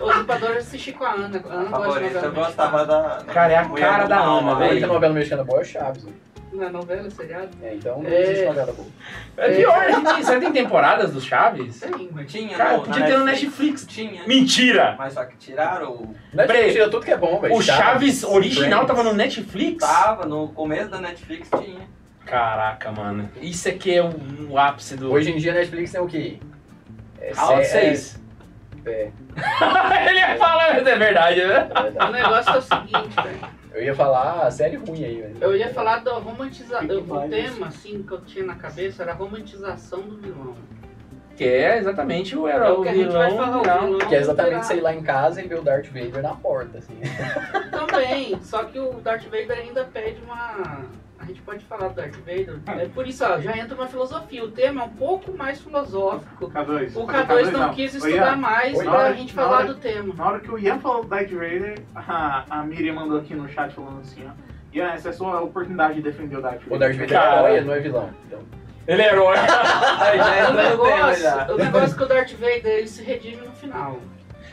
o 0.00 0.04
usurpador 0.10 0.50
eu 0.50 0.58
assisti 0.58 0.92
com 0.92 1.04
a 1.04 1.12
Ana. 1.12 1.40
A 1.48 1.52
Ana 1.54 1.68
gosta 1.78 2.00
de 2.00 2.04
novela 2.06 2.26
eu 2.26 2.32
gostava 2.32 2.84
da. 2.84 3.22
Cara, 3.32 3.52
é 3.52 3.56
a 3.56 3.68
cara 3.68 4.06
da 4.06 4.18
Ana, 4.18 4.40
lá. 4.50 4.52
A 4.52 4.58
velho. 4.58 4.70
única 4.72 4.86
novela 4.88 5.14
mexicana 5.14 5.44
boa 5.44 5.60
é 5.60 5.64
Chaves. 5.64 6.02
né? 6.04 6.12
Não 6.52 6.64
é 6.64 6.68
novela, 6.68 7.06
é 7.06 7.10
seriado? 7.10 7.48
É, 7.62 7.74
então 7.76 8.02
não 8.02 8.10
É. 8.10 8.22
existe 8.22 8.44
novela 8.46 8.72
boa. 8.72 8.88
É 9.36 9.54
pior, 9.54 9.78
a 9.78 9.88
gente 9.92 10.02
tem, 10.14 10.22
será 10.24 10.38
que 10.40 10.44
tem 10.46 10.52
temporadas 10.52 11.12
do 11.12 11.20
Chaves? 11.20 11.78
Tem, 11.78 12.10
mas 12.12 12.32
Tinha, 12.32 12.56
Cara, 12.56 12.76
no- 12.78 12.82
podia 12.82 13.00
na 13.02 13.06
ter 13.06 13.18
no 13.18 13.24
Netflix. 13.24 13.86
Tinha. 13.86 14.26
Mentira! 14.26 14.96
Mas 14.98 15.12
só 15.14 15.24
que 15.24 15.36
tiraram 15.36 15.92
o. 15.92 16.14
Netflix 16.34 16.72
tira 16.72 16.90
tudo 16.90 17.04
que 17.04 17.12
é 17.12 17.16
bom, 17.16 17.38
velho. 17.40 17.54
O 17.54 17.62
Chaves 17.62 18.24
original 18.24 18.80
Friends. 18.84 18.86
tava 18.88 19.02
no 19.04 19.12
Netflix? 19.14 19.78
Tava, 19.86 20.26
no 20.26 20.48
começo 20.48 20.90
da 20.90 20.98
Netflix 21.00 21.48
tinha. 21.56 21.88
Caraca, 22.26 22.90
mano. 22.90 23.30
Isso 23.40 23.68
aqui 23.68 23.94
é 23.94 24.02
o, 24.02 24.10
o 24.50 24.58
ápice 24.58 24.96
do. 24.96 25.12
Hoje 25.12 25.30
em 25.30 25.36
dia 25.36 25.52
a 25.52 25.54
Netflix 25.54 25.92
tem 25.92 26.00
o 26.00 26.06
quê? 26.08 26.38
É, 27.20 27.34
sé- 27.34 27.64
6. 27.64 28.20
é, 28.86 29.10
Ele 30.08 30.18
ia 30.18 30.36
falar, 30.38 30.74
mas 30.74 30.86
é 30.86 30.96
verdade, 30.96 31.44
né? 31.44 31.68
é 31.96 32.04
o 32.04 32.10
negócio 32.10 32.52
é 32.54 32.58
o 32.58 32.62
seguinte, 32.62 33.14
velho. 33.22 33.60
Eu 33.72 33.84
ia 33.84 33.94
falar 33.94 34.46
a 34.46 34.50
série 34.50 34.76
ruim 34.76 35.04
aí, 35.04 35.20
velho. 35.22 35.36
Eu 35.40 35.56
ia 35.56 35.68
falar 35.68 35.98
da 35.98 36.14
romantização. 36.14 36.98
O 36.98 37.28
tema, 37.28 37.66
assim, 37.68 38.02
que 38.02 38.12
eu 38.12 38.20
tinha 38.22 38.44
na 38.44 38.54
cabeça 38.56 39.02
era 39.02 39.12
a 39.12 39.14
romantização 39.14 40.00
do 40.00 40.16
vilão. 40.16 40.54
Que 41.36 41.44
é 41.44 41.78
exatamente 41.78 42.36
o 42.36 42.48
herói, 42.48 42.68
É 42.68 42.72
o 42.72 42.82
que 42.82 42.88
a 42.88 42.92
gente 42.92 43.06
vilão. 43.06 43.18
vai 43.18 43.30
falar, 43.30 43.48
o 43.48 43.52
não. 43.80 43.86
vilão. 43.86 44.08
Que 44.08 44.14
é 44.14 44.18
exatamente 44.18 44.72
ir 44.74 44.80
lá 44.80 44.92
em 44.94 45.02
casa 45.02 45.40
e 45.40 45.46
ver 45.48 45.58
o 45.58 45.62
Darth 45.62 45.86
Vader 45.86 46.22
na 46.22 46.34
porta, 46.34 46.78
assim. 46.78 46.98
Também, 47.70 48.38
só 48.42 48.64
que 48.64 48.78
o 48.78 48.92
Darth 48.94 49.24
Vader 49.24 49.52
ainda 49.58 49.84
pede 49.84 50.20
uma. 50.22 50.84
A 51.30 51.32
gente 51.32 51.42
pode 51.42 51.64
falar 51.66 51.86
do 51.88 51.94
Darth 51.94 52.16
Vader. 52.26 52.58
É 52.66 52.86
por 52.86 53.06
isso, 53.06 53.24
ó, 53.24 53.38
já 53.40 53.56
entra 53.56 53.76
uma 53.76 53.86
filosofia. 53.86 54.42
O 54.44 54.50
tema 54.50 54.80
é 54.82 54.84
um 54.84 54.88
pouco 54.88 55.30
mais 55.32 55.60
filosófico. 55.60 56.50
K2. 56.50 56.96
O 56.96 57.06
K2 57.06 57.50
não 57.52 57.72
quis 57.72 57.94
Ô, 57.94 57.98
estudar 57.98 58.32
Ian, 58.32 58.36
mais 58.36 58.76
Oi, 58.76 58.84
pra 58.84 58.92
hora- 58.92 59.14
gente 59.14 59.32
falar 59.32 59.56
hora- 59.58 59.66
do 59.68 59.74
tema. 59.76 60.12
Na 60.12 60.26
hora 60.26 60.40
que 60.40 60.50
o 60.50 60.58
Ian 60.58 60.80
falou 60.80 61.02
do 61.04 61.08
Darth 61.08 61.30
Vader, 61.30 61.78
a, 61.94 62.44
a 62.50 62.62
Miriam 62.64 62.94
mandou 62.94 63.18
aqui 63.20 63.32
no 63.32 63.48
chat 63.48 63.72
falando 63.72 64.00
assim, 64.00 64.24
ó. 64.26 64.30
Ian, 64.74 64.88
essa 64.90 65.08
é 65.08 65.10
a 65.10 65.14
sua 65.14 65.40
oportunidade 65.40 65.94
de 65.94 66.02
defender 66.02 66.36
o 66.36 66.42
Darth 66.42 66.62
Vader. 66.62 66.72
O 66.74 66.78
Darth 66.80 66.92
Vader 66.94 67.08
Cara. 67.10 67.36
é 67.36 67.38
herói, 67.38 67.56
ele 67.58 67.66
não 67.66 67.74
é 67.74 67.78
vilão. 67.80 68.10
Então, 68.26 68.38
Ele 68.88 69.02
é 69.02 69.06
herói. 69.12 69.36
Aí 70.00 70.18
já 70.18 70.50
O 70.50 70.56
tema 70.56 70.62
negócio, 70.70 71.22
já. 71.22 71.52
o 71.52 71.56
negócio 71.56 71.94
é 71.94 71.96
que 71.96 72.02
o 72.02 72.06
Darth 72.08 72.32
Vader 72.32 72.66
ele 72.66 72.88
se 72.88 73.02
redime 73.04 73.42
no 73.46 73.52
final. 73.52 74.00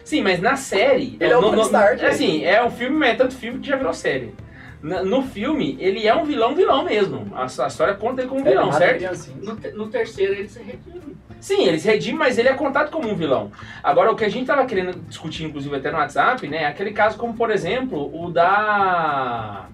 Sim, 0.04 0.22
mas 0.22 0.40
na 0.40 0.56
série. 0.56 1.18
Ele 1.20 1.34
é 1.34 1.38
o 1.38 1.42
no, 1.42 1.50
Tony 1.56 1.72
no- 1.72 1.78
é 1.78 2.06
Assim, 2.08 2.46
é 2.46 2.64
um 2.64 2.70
filme, 2.70 2.96
mas 2.96 3.10
é 3.10 3.16
tanto 3.16 3.36
filme 3.36 3.60
que 3.60 3.68
já 3.68 3.76
virou 3.76 3.94
série. 3.96 4.34
No 4.82 5.24
filme, 5.24 5.76
ele 5.80 6.08
é 6.08 6.16
um 6.16 6.24
vilão, 6.24 6.54
vilão 6.54 6.84
mesmo. 6.84 7.32
A, 7.34 7.44
a 7.44 7.68
história 7.68 7.96
conta 7.96 8.22
ele 8.22 8.30
como 8.30 8.42
ele 8.42 8.50
vilão, 8.50 8.68
mata 8.68 8.78
certo? 8.78 8.98
criancinhas. 8.98 9.44
No, 9.44 9.86
no 9.86 9.88
terceiro 9.88 10.34
ele 10.34 10.48
se 10.48 10.62
redime. 10.62 11.18
Sim, 11.40 11.68
ele 11.68 11.80
se 11.80 11.88
redime, 11.88 12.18
mas 12.18 12.38
ele 12.38 12.50
é 12.50 12.54
contado 12.54 12.92
como 12.92 13.10
um 13.10 13.16
vilão. 13.16 13.52
Agora, 13.84 14.12
o 14.12 14.16
que 14.16 14.26
a 14.26 14.30
gente 14.30 14.46
tava 14.46 14.66
querendo 14.66 15.00
discutir, 15.08 15.46
inclusive 15.46 15.76
até 15.76 15.92
no 15.92 15.98
WhatsApp, 15.98 16.48
né? 16.48 16.64
É 16.64 16.66
aquele 16.68 16.92
caso 16.92 17.18
como, 17.18 17.34
por 17.34 17.52
exemplo, 17.52 18.12
o 18.14 18.32
da. 18.32 19.68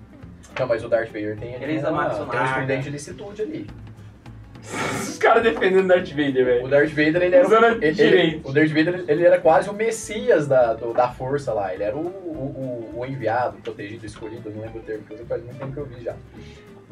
Não, 0.60 0.68
mas 0.68 0.84
o 0.84 0.88
Darth 0.88 1.08
Vader 1.08 1.38
tem, 1.38 1.56
ali 1.56 1.66
Grey's 1.66 1.84
uma, 1.84 2.10
tem 2.10 2.40
um 2.40 2.46
estudante 2.46 2.84
de 2.84 2.90
licitude 2.90 3.42
ali. 3.42 3.68
Os 4.64 5.18
caras 5.18 5.44
defendendo 5.44 5.88
Darth 5.88 6.10
Vader, 6.10 6.42
O 6.42 6.46
velho. 6.46 6.68
Darth 6.70 6.90
Vader, 6.90 7.22
ele 7.22 7.36
era, 7.36 7.46
Usando 7.46 7.64
o, 7.80 7.84
ele, 7.84 8.02
ele- 8.02 8.42
o 8.44 8.52
Darth 8.54 8.70
Vader, 8.70 9.04
ele 9.08 9.26
era 9.26 9.40
quase 9.40 9.70
o 9.70 9.74
messias 9.74 10.48
da, 10.48 10.74
do- 10.74 10.94
da 10.94 11.10
força 11.10 11.54
lá. 11.54 11.74
Ele 11.74 11.84
era 11.84 11.96
o, 11.96 12.00
o, 12.00 12.94
o- 12.96 13.00
o 13.00 13.06
enviado, 13.06 13.58
o 13.58 13.62
protegido, 13.62 14.06
escolhido, 14.06 14.50
não 14.50 14.62
lembro 14.62 14.80
o 14.80 14.84
termo 14.84 15.04
que 15.04 15.12
eu 15.12 15.16
usei, 15.16 15.26
faz 15.28 15.44
muito 15.44 15.58
tempo 15.58 15.74
que 15.74 15.80
eu 15.80 15.86
vi 15.86 16.04
já. 16.04 16.16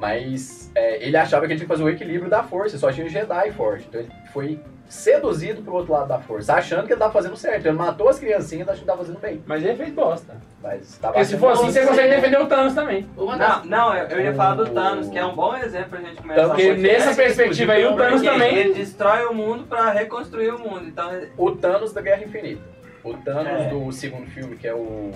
Mas 0.02 0.72
é, 0.74 1.06
ele 1.06 1.16
achava 1.16 1.46
que 1.46 1.54
ele 1.54 1.60
tinha 1.60 1.68
que 1.68 1.74
fazer 1.74 1.84
o 1.84 1.90
equilíbrio 1.90 2.28
da 2.28 2.42
força, 2.42 2.76
só 2.76 2.92
tinha 2.92 3.08
Jedi 3.08 3.52
forte. 3.52 3.86
Então 3.88 4.02
ele 4.02 4.12
foi 4.34 4.60
seduzido 4.90 5.62
pro 5.62 5.76
outro 5.76 5.94
lado 5.94 6.08
da 6.08 6.20
força, 6.20 6.56
achando 6.56 6.88
que 6.88 6.94
ele 6.94 7.00
tava 7.00 7.14
fazendo 7.14 7.38
certo. 7.38 7.68
Ele 7.68 7.78
matou 7.78 8.10
as 8.10 8.18
criancinhas, 8.18 8.68
achando 8.68 8.80
que 8.82 8.88
tava 8.88 8.98
fazendo 8.98 9.20
bem. 9.20 9.44
Mas 9.46 9.64
ele 9.64 9.76
fez 9.76 9.94
bosta. 9.94 10.36
Mas 10.62 10.98
tava 10.98 11.14
Porque 11.14 11.26
se 11.28 11.38
for 11.38 11.52
assim, 11.52 11.72
você 11.72 11.86
consegue 11.86 12.16
defender 12.16 12.42
o 12.42 12.48
Thanos 12.48 12.74
também. 12.74 13.08
Não, 13.16 13.64
não, 13.66 13.96
eu, 13.96 14.08
eu 14.08 14.22
ia 14.22 14.34
falar 14.34 14.56
do 14.56 14.66
Thanos, 14.72 15.08
que 15.08 15.20
é 15.20 15.26
um 15.26 15.36
bom 15.36 15.56
exemplo 15.56 15.90
pra 15.92 16.00
gente 16.02 16.20
começar 16.20 16.42
Então, 16.42 16.56
Porque 16.56 16.74
nessa 16.74 17.14
perspectiva 17.14 17.74
aí, 17.74 17.86
o 17.86 17.96
Thanos 17.96 18.24
também. 18.24 18.56
Ele 18.56 18.74
destrói 18.74 19.26
o 19.28 19.34
mundo 19.36 19.66
pra 19.66 19.92
reconstruir 19.92 20.50
o 20.50 20.58
mundo. 20.60 20.88
Então, 20.88 21.10
O 21.38 21.52
Thanos 21.52 21.94
da 21.94 22.02
Guerra 22.02 22.24
Infinita. 22.24 22.62
O 23.04 23.14
Thanos 23.14 23.62
É. 23.62 23.70
do 23.70 23.92
segundo 23.92 24.26
filme, 24.26 24.56
que 24.56 24.68
é 24.68 24.74
o. 24.74 25.12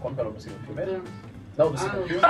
Como 0.00 0.14
que 0.14 0.20
é 0.20 0.22
o 0.22 0.26
nome 0.26 0.36
do 0.36 0.42
segundo 0.42 0.64
filme? 0.66 0.84
mesmo? 0.84 1.04
Não, 1.60 1.70
do 1.72 1.74
Ah, 1.74 1.78
segundo 1.78 2.04
o- 2.04 2.08
filme. 2.08 2.22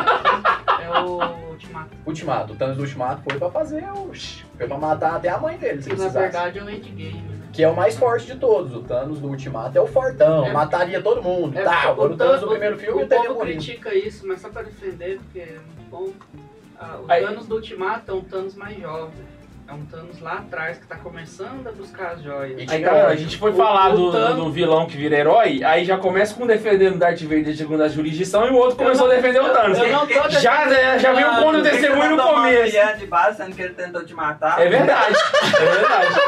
é 0.82 0.98
o 1.00 1.50
Ultimato. 1.50 1.90
Ultimato. 2.04 2.52
O 2.52 2.56
Thanos 2.56 2.76
do 2.76 2.82
Ultimato 2.82 3.22
foi 3.22 3.38
pra 3.38 3.48
fazer 3.50 3.84
o. 3.92 4.10
Foi 4.56 4.66
pra 4.66 4.76
matar 4.78 5.14
até 5.16 5.28
a 5.28 5.38
mãe 5.38 5.56
dele, 5.56 5.80
se 5.80 5.88
na 5.88 5.94
precisasse. 5.94 6.18
verdade 6.18 6.58
é 6.58 6.62
o 6.64 6.68
Endgame, 6.68 7.12
né? 7.22 7.36
Que 7.52 7.62
é 7.62 7.68
o 7.68 7.76
mais 7.76 7.96
forte 7.96 8.26
de 8.26 8.36
todos. 8.36 8.74
O 8.74 8.82
Thanos 8.82 9.20
do 9.20 9.28
Ultimato 9.28 9.78
é 9.78 9.80
o 9.80 9.86
fortão, 9.86 10.46
É- 10.46 10.52
mataria 10.52 11.00
todo 11.00 11.22
mundo. 11.22 11.56
É, 11.56 11.62
tá, 11.62 11.82
agora 11.90 12.12
o 12.12 12.16
Thanos 12.16 12.40
do 12.40 12.48
primeiro 12.48 12.76
filme 12.78 13.04
o 13.04 13.08
povo 13.08 13.40
critica 13.40 13.94
isso, 13.94 14.26
mas 14.26 14.40
só 14.40 14.48
pra 14.48 14.62
defender, 14.62 15.18
porque 15.18 15.38
é 15.40 15.52
muito 15.52 15.90
bom. 15.90 16.08
Ah, 16.78 16.98
o 17.00 17.10
Aí- 17.10 17.24
Thanos 17.24 17.46
do 17.46 17.54
Ultimato 17.56 18.10
é 18.10 18.14
um 18.14 18.22
Thanos 18.22 18.54
mais 18.56 18.76
jovem. 18.80 19.12
É 19.70 19.72
um 19.72 19.84
Thanos 19.86 20.20
lá 20.20 20.32
atrás 20.38 20.78
que 20.78 20.86
tá 20.88 20.96
começando 20.96 21.64
a 21.68 21.70
buscar 21.70 22.08
as 22.14 22.22
joias. 22.24 22.58
E 22.58 22.62
Aí 22.62 22.66
tinha- 22.66 22.90
tá, 22.90 23.06
a 23.06 23.14
gente 23.14 23.38
foi 23.38 23.52
o- 23.52 23.54
falar 23.54 23.94
o 23.94 23.96
do, 23.96 24.10
Thanos- 24.10 24.36
do 24.44 24.50
vilão 24.50 24.84
que 24.86 24.96
vira 24.96 25.14
herói, 25.16 25.62
aí 25.62 25.84
já 25.84 25.96
começa 25.96 26.34
com 26.34 26.42
um 26.42 26.46
defendendo 26.48 26.98
Darth 26.98 27.20
Vader 27.22 27.56
segundo 27.56 27.80
a 27.84 27.88
jurisdição 27.88 28.48
e 28.48 28.50
o 28.50 28.56
outro 28.56 28.76
começou 28.76 29.06
a 29.06 29.14
defender 29.14 29.40
o 29.40 29.48
Thanos. 29.50 29.78
Eu 29.78 29.92
não 29.92 30.06
tô 30.08 30.28
Já, 30.28 30.68
já, 30.68 30.98
já 30.98 31.12
veio 31.12 31.30
um 31.30 31.36
ponto 31.36 31.62
testemunho 31.62 32.16
no 32.16 32.22
começo. 32.22 32.76
De 32.98 33.06
base, 33.06 33.36
sendo 33.36 33.54
que 33.54 33.62
ele 33.62 33.74
tentou 33.74 34.04
te 34.04 34.12
matar. 34.12 34.60
É 34.60 34.68
verdade, 34.68 35.14
é 35.56 35.64
verdade. 35.64 36.20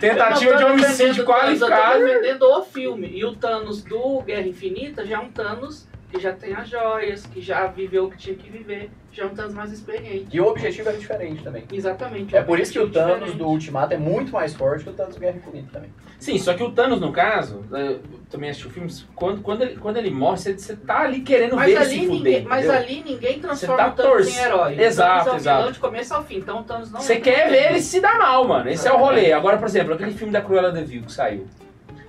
Tentativa 0.00 0.56
de 0.56 0.64
homicídio 0.64 1.24
qualificado. 1.24 1.98
Eu 1.98 2.00
tô 2.00 2.06
defendendo 2.14 2.42
o 2.42 2.62
filme. 2.64 3.06
E 3.14 3.24
o 3.24 3.36
Thanos 3.36 3.84
do 3.84 4.20
Guerra 4.22 4.48
Infinita 4.48 5.06
já 5.06 5.16
é 5.16 5.18
um 5.20 5.30
Thanos 5.30 5.86
que 6.12 6.20
já 6.20 6.32
tem 6.32 6.52
as 6.54 6.68
joias, 6.68 7.24
que 7.26 7.40
já 7.40 7.66
viveu 7.66 8.04
o 8.04 8.10
que 8.10 8.18
tinha 8.18 8.36
que 8.36 8.50
viver. 8.50 8.90
Já 9.10 9.24
é 9.24 9.26
um 9.26 9.30
Thanos 9.30 9.54
mais 9.54 9.72
experiente. 9.72 10.26
E 10.32 10.40
o 10.40 10.46
objetivo 10.46 10.88
era 10.88 10.96
diferente 10.98 11.42
também. 11.42 11.64
Exatamente. 11.72 12.34
É 12.36 12.42
por 12.42 12.58
isso 12.60 12.72
que 12.72 12.78
o 12.78 12.82
objetivo 12.82 13.04
Thanos 13.06 13.20
diferente. 13.32 13.38
do 13.38 13.48
Ultimato 13.48 13.94
é 13.94 13.98
muito 13.98 14.32
mais 14.32 14.54
forte 14.54 14.84
que 14.84 14.90
o 14.90 14.92
Thanos 14.92 15.14
do 15.14 15.20
Guerra 15.20 15.36
Infinita 15.36 15.68
também. 15.72 15.90
Sim, 16.18 16.38
só 16.38 16.54
que 16.54 16.62
o 16.62 16.70
Thanos, 16.70 17.00
no 17.00 17.12
caso, 17.12 17.64
eu 17.72 18.00
também 18.30 18.48
assisti 18.50 18.68
o 18.68 18.70
filme, 18.70 18.90
quando, 19.14 19.42
quando, 19.42 19.62
ele, 19.62 19.76
quando 19.76 19.96
ele 19.96 20.10
morre, 20.10 20.38
você, 20.38 20.56
você 20.56 20.76
tá 20.76 21.00
ali 21.00 21.20
querendo 21.20 21.56
Mas 21.56 21.66
ver 21.66 21.70
ele 21.72 21.78
ali, 21.80 21.90
se 21.90 22.00
ninguém, 22.00 22.16
fuder. 22.18 22.44
mas 22.48 22.64
entendeu? 22.64 22.82
ali 22.82 23.04
ninguém 23.04 23.40
transforma 23.40 23.76
tá 23.76 23.88
o 23.88 23.92
Thanos 23.92 24.12
torce- 24.12 24.30
em 24.38 24.42
herói. 24.42 24.80
Exato, 24.80 25.26
o 25.26 25.30
é 25.30 25.32
um 25.32 25.36
exato. 25.36 25.58
vilão 25.58 25.72
de 25.72 25.78
começo 25.80 26.14
ao 26.14 26.24
fim, 26.24 26.36
então 26.36 26.60
o 26.60 26.64
Thanos 26.64 26.90
não 26.92 27.00
Você 27.00 27.14
entra 27.14 27.32
quer 27.32 27.50
ver 27.50 27.70
ele 27.70 27.80
se 27.82 28.00
dar 28.00 28.18
mal, 28.18 28.46
mano. 28.46 28.68
Esse 28.70 28.86
é 28.88 28.92
o 28.92 28.96
rolê. 28.96 29.32
Agora, 29.32 29.58
por 29.58 29.66
exemplo, 29.66 29.94
aquele 29.94 30.12
filme 30.12 30.32
da 30.32 30.40
Cruella 30.40 30.72
de 30.72 30.84
Vil 30.84 31.02
que 31.02 31.12
saiu. 31.12 31.46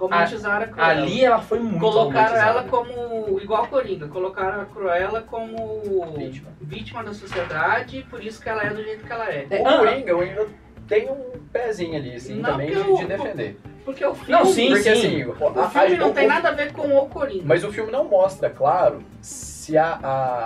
Romantizaram 0.08 0.63
a 0.66 0.68
Cruella. 0.68 1.02
Ali 1.04 1.24
ela 1.26 1.39
foi 1.42 1.60
muito 1.60 1.80
Colocaram 1.80 2.36
ela 2.36 2.63
como. 2.63 3.39
igual 3.42 3.63
a 3.63 3.68
Coringa, 3.68 4.08
colocaram 4.08 4.62
a 4.62 4.66
Cruella 4.66 5.22
como 5.22 6.13
Vítima. 6.18 6.50
vítima 6.62 7.04
da 7.04 7.13
sociedade 7.13 8.06
por 8.10 8.24
isso 8.24 8.42
que 8.42 8.50
ela 8.50 8.63
é 8.63 8.70
do 8.70 8.84
jeito 8.84 9.06
que 9.06 9.12
ela 9.12 9.30
é. 9.30 9.48
O 9.60 9.68
Ah. 9.68 9.78
Coringa, 9.78 10.10
eu 10.10 10.20
ainda 10.22 10.48
tenho 10.88 11.13
um 11.13 11.32
pezinho 11.52 11.96
ali, 11.96 12.16
assim, 12.16 12.36
Não, 12.36 12.52
também 12.52 12.72
de, 12.72 12.78
o- 12.80 12.98
de 12.98 13.06
defender. 13.06 13.60
Porque 13.86 14.06
o 14.06 14.13
filme. 14.16 14.32
Não, 14.32 14.46
sim, 14.46 14.68
Porque 14.68 14.84
sim. 14.84 14.89
assim, 14.92 15.24
O 15.26 15.60
a- 15.60 15.70
filme 15.70 15.96
a- 15.96 15.98
não 15.98 16.10
o- 16.12 16.13
tem 16.13 16.28
nada 16.28 16.50
a 16.50 16.52
ver 16.54 16.72
com 16.72 16.88
o 16.98 17.10
Coringa. 17.10 17.44
Mas 17.46 17.63
o 17.63 17.72
filme 17.72 17.92
não 17.92 18.06
mostra, 18.06 18.50
claro, 18.50 19.00
se 19.22 19.78
a, 19.78 20.00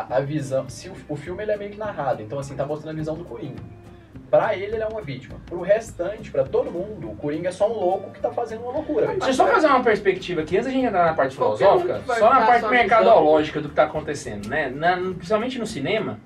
a, 0.09 0.15
a 0.17 0.19
visão. 0.21 0.67
Se 0.69 0.89
o, 0.89 0.93
o 1.09 1.15
filme 1.15 1.43
ele 1.43 1.51
é 1.51 1.57
meio 1.57 1.71
que 1.71 1.77
narrado, 1.77 2.21
então 2.23 2.39
assim, 2.39 2.55
tá 2.55 2.65
mostrando 2.65 2.93
a 2.93 2.97
visão 2.97 3.15
do 3.15 3.23
Coringa. 3.25 3.61
Pra 4.29 4.53
ele, 4.55 4.75
ele 4.75 4.83
é 4.83 4.87
uma 4.87 5.01
vítima. 5.01 5.37
Pro 5.45 5.61
restante, 5.61 6.29
pra 6.29 6.43
todo 6.43 6.69
mundo, 6.69 7.11
o 7.11 7.15
Coringa 7.15 7.47
é 7.47 7.51
só 7.51 7.67
um 7.69 7.73
louco 7.79 8.11
que 8.11 8.19
tá 8.19 8.29
fazendo 8.29 8.61
uma 8.63 8.73
loucura. 8.73 9.07
Deixa 9.07 9.29
eu 9.29 9.33
só 9.33 9.47
fazer 9.47 9.67
uma 9.67 9.81
perspectiva 9.81 10.41
aqui, 10.41 10.55
antes 10.57 10.67
da 10.67 10.71
gente 10.73 10.85
entrar 10.85 11.05
na 11.05 11.13
parte 11.13 11.37
Qualquer 11.37 11.65
filosófica, 11.65 12.01
um 12.05 12.15
só 12.19 12.29
na 12.33 12.45
parte 12.45 12.67
mercadológica 12.67 13.61
do 13.61 13.69
que 13.69 13.75
tá 13.75 13.83
acontecendo, 13.83 14.47
né? 14.49 14.69
Na- 14.69 14.97
principalmente 14.97 15.57
no 15.57 15.65
cinema, 15.65 16.19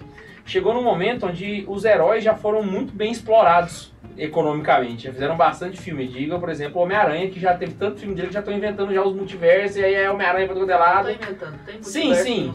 chegou 0.45 0.73
num 0.73 0.84
momento 0.84 1.27
onde 1.27 1.65
os 1.67 1.86
heróis 1.86 2.23
já 2.23 2.36
foram 2.36 2.63
muito 2.63 2.93
bem 2.93 3.12
explorados 3.12 3.91
economicamente. 4.17 5.06
Já 5.06 5.13
fizeram 5.13 5.38
bastante 5.38 5.80
filme. 5.80 6.08
Diga, 6.08 6.38
por 6.38 6.49
exemplo, 6.49 6.80
o 6.80 6.84
Homem-Aranha, 6.84 7.30
que 7.30 7.39
já 7.39 7.56
teve 7.56 7.73
tanto 7.73 7.99
filme 7.99 8.13
dele 8.13 8.27
que 8.27 8.34
já 8.34 8.39
estão 8.39 8.54
inventando 8.54 8.93
já 8.93 9.01
os 9.01 9.15
multiversos, 9.15 9.77
e 9.77 9.84
aí 9.84 9.93
é 9.95 10.12
Homem-Aranha 10.12 10.45
pra 10.45 10.56
todo 10.56 10.67
Não 10.67 10.77
tô 10.77 10.84
lado. 10.84 11.12
inventando. 11.12 11.60
Tem 11.65 11.82
Sim, 11.82 12.13
sim. 12.15 12.54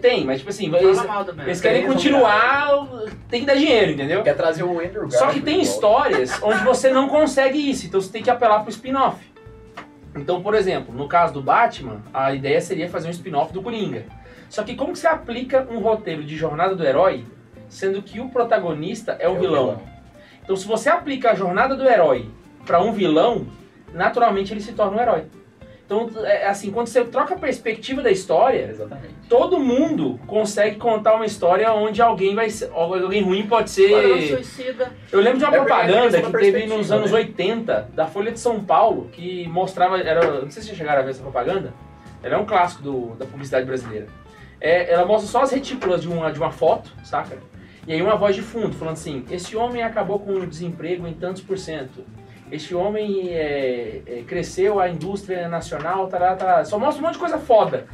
Tem, 0.00 0.24
mas 0.24 0.38
tipo 0.38 0.50
assim, 0.50 0.74
eles, 0.74 0.98
eles 1.44 1.60
querem 1.60 1.82
Tem, 1.82 1.92
continuar, 1.92 2.86
tem 3.28 3.40
que 3.40 3.46
dar 3.46 3.54
dinheiro, 3.54 3.92
entendeu? 3.92 4.22
Quer 4.22 4.36
trazer 4.36 4.62
o 4.64 4.72
Andrew 4.72 5.08
Garfield. 5.08 5.16
Só 5.16 5.28
que 5.28 5.40
tem 5.40 5.60
histórias 5.60 6.40
onde 6.42 6.62
você 6.64 6.90
não 6.90 7.08
consegue 7.08 7.58
isso, 7.70 7.86
então 7.86 8.00
você 8.00 8.10
tem 8.10 8.22
que 8.22 8.30
apelar 8.30 8.60
pro 8.60 8.70
spin-off. 8.70 9.24
Então, 10.16 10.42
por 10.42 10.54
exemplo, 10.54 10.94
no 10.94 11.06
caso 11.06 11.34
do 11.34 11.42
Batman, 11.42 12.02
a 12.12 12.34
ideia 12.34 12.60
seria 12.60 12.88
fazer 12.88 13.08
um 13.08 13.10
spin-off 13.10 13.52
do 13.52 13.62
Coringa. 13.62 14.04
Só 14.48 14.62
que 14.62 14.74
como 14.74 14.92
que 14.92 14.98
você 14.98 15.06
aplica 15.08 15.66
um 15.70 15.78
roteiro 15.80 16.22
de 16.24 16.36
jornada 16.36 16.74
do 16.74 16.84
herói, 16.84 17.24
sendo 17.68 18.00
que 18.02 18.20
o 18.20 18.28
protagonista 18.28 19.16
é 19.18 19.28
o 19.28 19.38
vilão? 19.38 19.80
Então, 20.42 20.56
se 20.56 20.66
você 20.66 20.88
aplica 20.88 21.32
a 21.32 21.34
jornada 21.34 21.74
do 21.74 21.84
herói 21.86 22.28
para 22.64 22.80
um 22.80 22.92
vilão, 22.92 23.46
naturalmente 23.92 24.52
ele 24.52 24.60
se 24.60 24.72
torna 24.72 24.96
um 24.96 25.00
herói. 25.00 25.24
Então, 25.84 26.10
é 26.24 26.48
assim, 26.48 26.72
quando 26.72 26.88
você 26.88 27.04
troca 27.04 27.34
a 27.34 27.38
perspectiva 27.38 28.02
da 28.02 28.10
história, 28.10 28.68
Exatamente. 28.70 29.14
todo 29.28 29.60
mundo 29.60 30.18
consegue 30.26 30.76
contar 30.76 31.14
uma 31.14 31.24
história 31.24 31.72
onde 31.72 32.02
alguém 32.02 32.34
vai 32.34 32.50
ser, 32.50 32.70
alguém 32.72 33.22
ruim 33.22 33.46
pode 33.46 33.70
ser 33.70 33.88
Suicida. 34.28 34.92
eu 35.12 35.20
lembro 35.20 35.38
de 35.38 35.44
uma 35.44 35.54
É 35.54 35.58
é 35.60 35.64
propaganda 35.64 36.22
que 36.22 36.32
teve 36.32 36.66
nos 36.66 36.90
anos 36.90 37.12
né? 37.12 37.18
80 37.18 37.90
da 37.94 38.04
Folha 38.08 38.32
de 38.32 38.40
São 38.40 38.64
Paulo 38.64 39.08
que 39.12 39.46
mostrava. 39.46 40.00
Era, 40.00 40.40
não 40.40 40.50
sei 40.50 40.62
se 40.62 40.68
vocês 40.68 40.76
chegaram 40.78 41.02
a 41.02 41.04
ver 41.04 41.10
essa 41.10 41.22
propaganda. 41.22 41.72
Ela 42.20 42.34
é 42.34 42.38
um 42.38 42.46
clássico 42.46 42.82
do- 42.82 43.14
da 43.14 43.24
publicidade 43.24 43.64
brasileira. 43.64 44.06
É, 44.60 44.92
ela 44.92 45.04
mostra 45.04 45.28
só 45.28 45.42
as 45.42 45.50
retículas 45.50 46.02
de 46.02 46.08
uma, 46.08 46.32
de 46.32 46.38
uma 46.38 46.50
foto, 46.50 46.92
saca? 47.04 47.38
E 47.86 47.92
aí 47.92 48.02
uma 48.02 48.16
voz 48.16 48.34
de 48.34 48.42
fundo 48.42 48.74
falando 48.74 48.94
assim: 48.94 49.24
esse 49.30 49.56
homem 49.56 49.82
acabou 49.82 50.18
com 50.18 50.32
o 50.32 50.46
desemprego 50.46 51.06
em 51.06 51.14
tantos 51.14 51.42
por 51.42 51.58
cento. 51.58 52.04
Este 52.50 52.74
homem 52.74 53.30
é, 53.30 54.02
é, 54.06 54.22
cresceu 54.26 54.78
a 54.78 54.88
indústria 54.88 55.48
nacional, 55.48 56.06
tará, 56.06 56.34
tará. 56.36 56.64
Só 56.64 56.78
mostra 56.78 57.02
um 57.02 57.06
monte 57.06 57.14
de 57.14 57.20
coisa 57.20 57.38
foda. 57.38 57.86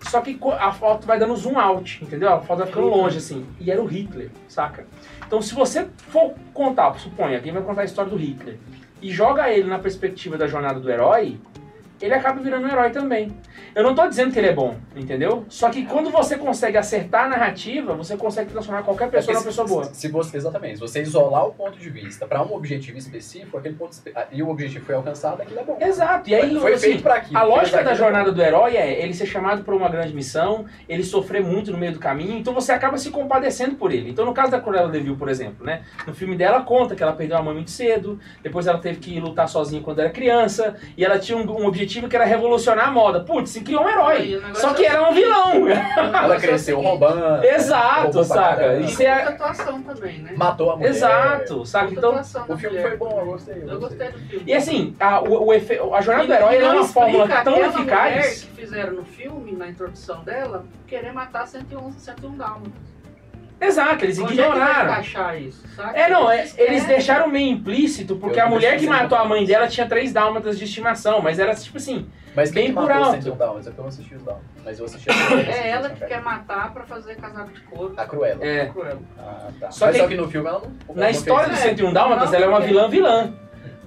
Só 0.00 0.20
que 0.20 0.38
a 0.60 0.70
foto 0.70 1.06
vai 1.06 1.18
dando 1.18 1.34
zoom 1.34 1.58
out, 1.58 2.02
entendeu? 2.04 2.32
A 2.32 2.40
foto 2.40 2.58
vai 2.58 2.68
ficando 2.68 2.86
longe, 2.86 3.18
assim. 3.18 3.44
E 3.58 3.70
era 3.70 3.82
o 3.82 3.86
Hitler, 3.86 4.30
saca? 4.46 4.86
Então, 5.26 5.42
se 5.42 5.52
você 5.54 5.88
for 5.96 6.34
contar, 6.54 6.96
suponha, 7.00 7.36
alguém 7.36 7.52
vai 7.52 7.62
contar 7.62 7.82
a 7.82 7.84
história 7.84 8.08
do 8.08 8.16
Hitler 8.16 8.58
e 9.02 9.10
joga 9.10 9.50
ele 9.50 9.68
na 9.68 9.78
perspectiva 9.78 10.38
da 10.38 10.46
jornada 10.46 10.78
do 10.78 10.88
herói, 10.88 11.40
ele 12.00 12.14
acaba 12.14 12.40
virando 12.40 12.66
um 12.66 12.70
herói 12.70 12.90
também. 12.90 13.36
Eu 13.74 13.82
não 13.82 13.94
tô 13.94 14.08
dizendo 14.08 14.32
que 14.32 14.38
ele 14.38 14.48
é 14.48 14.52
bom, 14.52 14.76
entendeu? 14.96 15.44
Só 15.48 15.70
que 15.70 15.84
quando 15.84 16.10
você 16.10 16.36
consegue 16.36 16.76
acertar 16.76 17.24
a 17.24 17.28
narrativa, 17.28 17.94
você 17.94 18.16
consegue 18.16 18.50
transformar 18.50 18.82
qualquer 18.82 19.10
pessoa 19.10 19.34
numa 19.34 19.42
Porque 19.42 19.62
pessoa 19.62 19.68
boa. 19.68 19.94
Se 19.94 20.08
você, 20.08 20.36
exatamente, 20.36 20.74
se 20.74 20.80
você 20.80 21.02
isolar 21.02 21.46
o 21.46 21.52
ponto 21.52 21.78
de 21.78 21.90
vista 21.90 22.26
pra 22.26 22.42
um 22.42 22.54
objetivo 22.54 22.98
específico, 22.98 23.56
aquele 23.56 23.74
ponto 23.74 23.96
ah, 24.14 24.26
e 24.32 24.42
o 24.42 24.48
objetivo 24.48 24.84
foi 24.84 24.94
alcançado, 24.94 25.42
aquilo 25.42 25.60
é 25.60 25.64
bom. 25.64 25.78
Exato. 25.80 26.28
E 26.28 26.34
aí, 26.34 26.58
foi 26.58 26.74
assim, 26.74 26.86
feito 26.88 27.02
pra 27.02 27.16
aquilo. 27.16 27.38
A 27.38 27.42
lógica 27.42 27.82
da 27.82 27.94
jornada 27.94 28.32
do 28.32 28.42
herói 28.42 28.76
é 28.76 29.02
ele 29.02 29.14
ser 29.14 29.26
chamado 29.26 29.62
por 29.62 29.74
uma 29.74 29.88
grande 29.88 30.14
missão, 30.14 30.66
ele 30.88 31.04
sofrer 31.04 31.42
muito 31.42 31.70
no 31.70 31.78
meio 31.78 31.92
do 31.92 31.98
caminho, 31.98 32.36
então 32.38 32.52
você 32.52 32.72
acaba 32.72 32.98
se 32.98 33.10
compadecendo 33.10 33.76
por 33.76 33.92
ele. 33.92 34.10
Então, 34.10 34.24
no 34.24 34.32
caso 34.32 34.50
da 34.50 34.60
Cruella 34.60 34.90
de 34.90 35.00
Vil, 35.00 35.16
por 35.16 35.28
exemplo, 35.28 35.64
né? 35.64 35.82
No 36.06 36.14
filme 36.14 36.36
dela 36.36 36.62
conta 36.62 36.94
que 36.94 37.02
ela 37.02 37.12
perdeu 37.12 37.36
a 37.36 37.42
mãe 37.42 37.54
muito 37.54 37.70
cedo, 37.70 38.18
depois 38.42 38.66
ela 38.66 38.78
teve 38.78 38.98
que 38.98 39.18
lutar 39.20 39.48
sozinha 39.48 39.82
quando 39.82 40.00
era 40.00 40.10
criança, 40.10 40.76
e 40.96 41.04
ela 41.04 41.18
tinha 41.18 41.36
um, 41.36 41.62
um 41.62 41.66
objetivo 41.66 42.08
que 42.08 42.16
era 42.16 42.24
revolucionar 42.24 42.88
a 42.88 42.90
moda. 42.90 43.20
Putz, 43.20 43.47
se 43.48 43.60
criou 43.62 43.82
um 43.84 43.88
herói. 43.88 44.40
Só 44.54 44.70
é 44.70 44.74
que 44.74 44.84
era 44.86 45.02
um 45.08 45.12
vilão. 45.12 45.68
Ela 45.68 46.34
é 46.36 46.38
cresceu 46.38 46.80
roubando. 46.80 47.44
Exato, 47.44 48.22
saca? 48.24 48.76
Isso 48.78 49.02
E 49.02 49.06
é- 49.06 49.14
muita 49.14 49.30
atuação 49.30 49.82
também, 49.82 50.18
né? 50.20 50.32
Matou 50.36 50.70
a 50.70 50.76
mulher. 50.76 50.90
Exato, 50.90 51.66
saca? 51.66 51.90
Então, 51.92 52.20
O 52.48 52.56
filme 52.56 52.76
mulher. 52.76 52.88
foi 52.88 52.96
bom, 52.96 53.18
eu 53.20 53.26
gostei. 53.26 53.64
Eu 53.66 53.80
gostei 53.80 54.08
do 54.12 54.18
filme. 54.18 54.44
e 54.46 54.54
assim, 54.54 54.94
a, 55.00 55.20
o, 55.20 55.46
o 55.46 55.52
efe- 55.54 55.80
a 55.92 56.00
jornada 56.00 56.26
do 56.28 56.32
E- 56.32 56.36
herói 56.36 56.54
e 56.54 56.56
ela 56.58 56.74
é 56.74 56.76
uma 56.78 56.88
fórmula 56.88 57.28
tão 57.42 57.56
eficaz. 57.64 58.44
que 58.44 58.60
fizeram 58.60 58.92
no 58.92 59.04
filme, 59.04 59.52
na 59.52 59.68
introdução 59.68 60.22
dela, 60.22 60.64
querer 60.86 61.12
matar 61.12 61.46
101, 61.46 61.92
101 61.92 62.36
dálmatas. 62.36 62.88
Exato, 63.60 64.04
eles 64.04 64.16
Onde 64.20 64.40
é 64.40 64.44
ignoraram. 64.46 64.84
encaixar 64.92 65.36
isso, 65.42 65.66
saca? 65.74 65.98
É, 65.98 66.08
não, 66.08 66.30
é- 66.30 66.46
eles 66.58 66.84
deixaram 66.86 67.26
meio 67.26 67.50
implícito, 67.54 68.14
porque 68.14 68.38
Eu 68.38 68.44
a 68.44 68.48
mulher 68.48 68.78
que 68.78 68.86
matou 68.86 69.18
a 69.18 69.24
mãe 69.24 69.44
dela 69.44 69.66
tinha 69.66 69.84
três 69.88 70.12
dálmatas 70.12 70.56
de 70.56 70.64
estimação, 70.64 71.20
mas 71.20 71.40
era 71.40 71.52
tipo 71.56 71.76
assim, 71.76 72.06
Mas 72.38 72.52
quem 72.52 72.64
Bem 72.66 72.72
por 72.74 72.84
matou 72.84 73.00
os 73.00 73.06
alto. 73.08 73.16
101 73.22 73.36
Dálmatas? 73.36 73.66
É 73.66 73.70
eu 73.70 73.74
não 73.78 73.86
assisti 73.88 74.14
os 74.14 74.22
Dálmatas. 74.22 74.48
Mas 74.64 74.78
eu 74.78 74.84
assisti 74.84 75.10
a 75.10 75.14
É 75.50 75.68
ela 75.70 75.90
que 75.90 76.06
quer 76.06 76.22
matar 76.22 76.72
pra 76.72 76.84
fazer 76.84 77.16
casaco 77.16 77.50
de 77.52 77.60
couro. 77.62 77.94
A 77.96 78.06
Cruella. 78.06 78.44
é, 78.46 78.66
Cruel. 78.66 78.98
Ah, 79.18 79.48
tá. 79.58 79.70
Só 79.72 79.86
Mas 79.86 79.96
que- 79.96 80.02
só 80.02 80.08
que 80.08 80.14
no 80.16 80.28
filme 80.30 80.48
ela 80.48 80.60
não. 80.60 80.94
na 80.94 81.10
história 81.10 81.48
do 81.48 81.54
isso. 81.54 81.62
É, 81.66 81.70
101 81.70 81.92
Dálmatas, 81.92 82.32
ela 82.32 82.44
é 82.44 82.48
uma 82.48 82.58
porque- 82.58 82.72
vilã 82.72 82.88
vilã. 82.88 83.32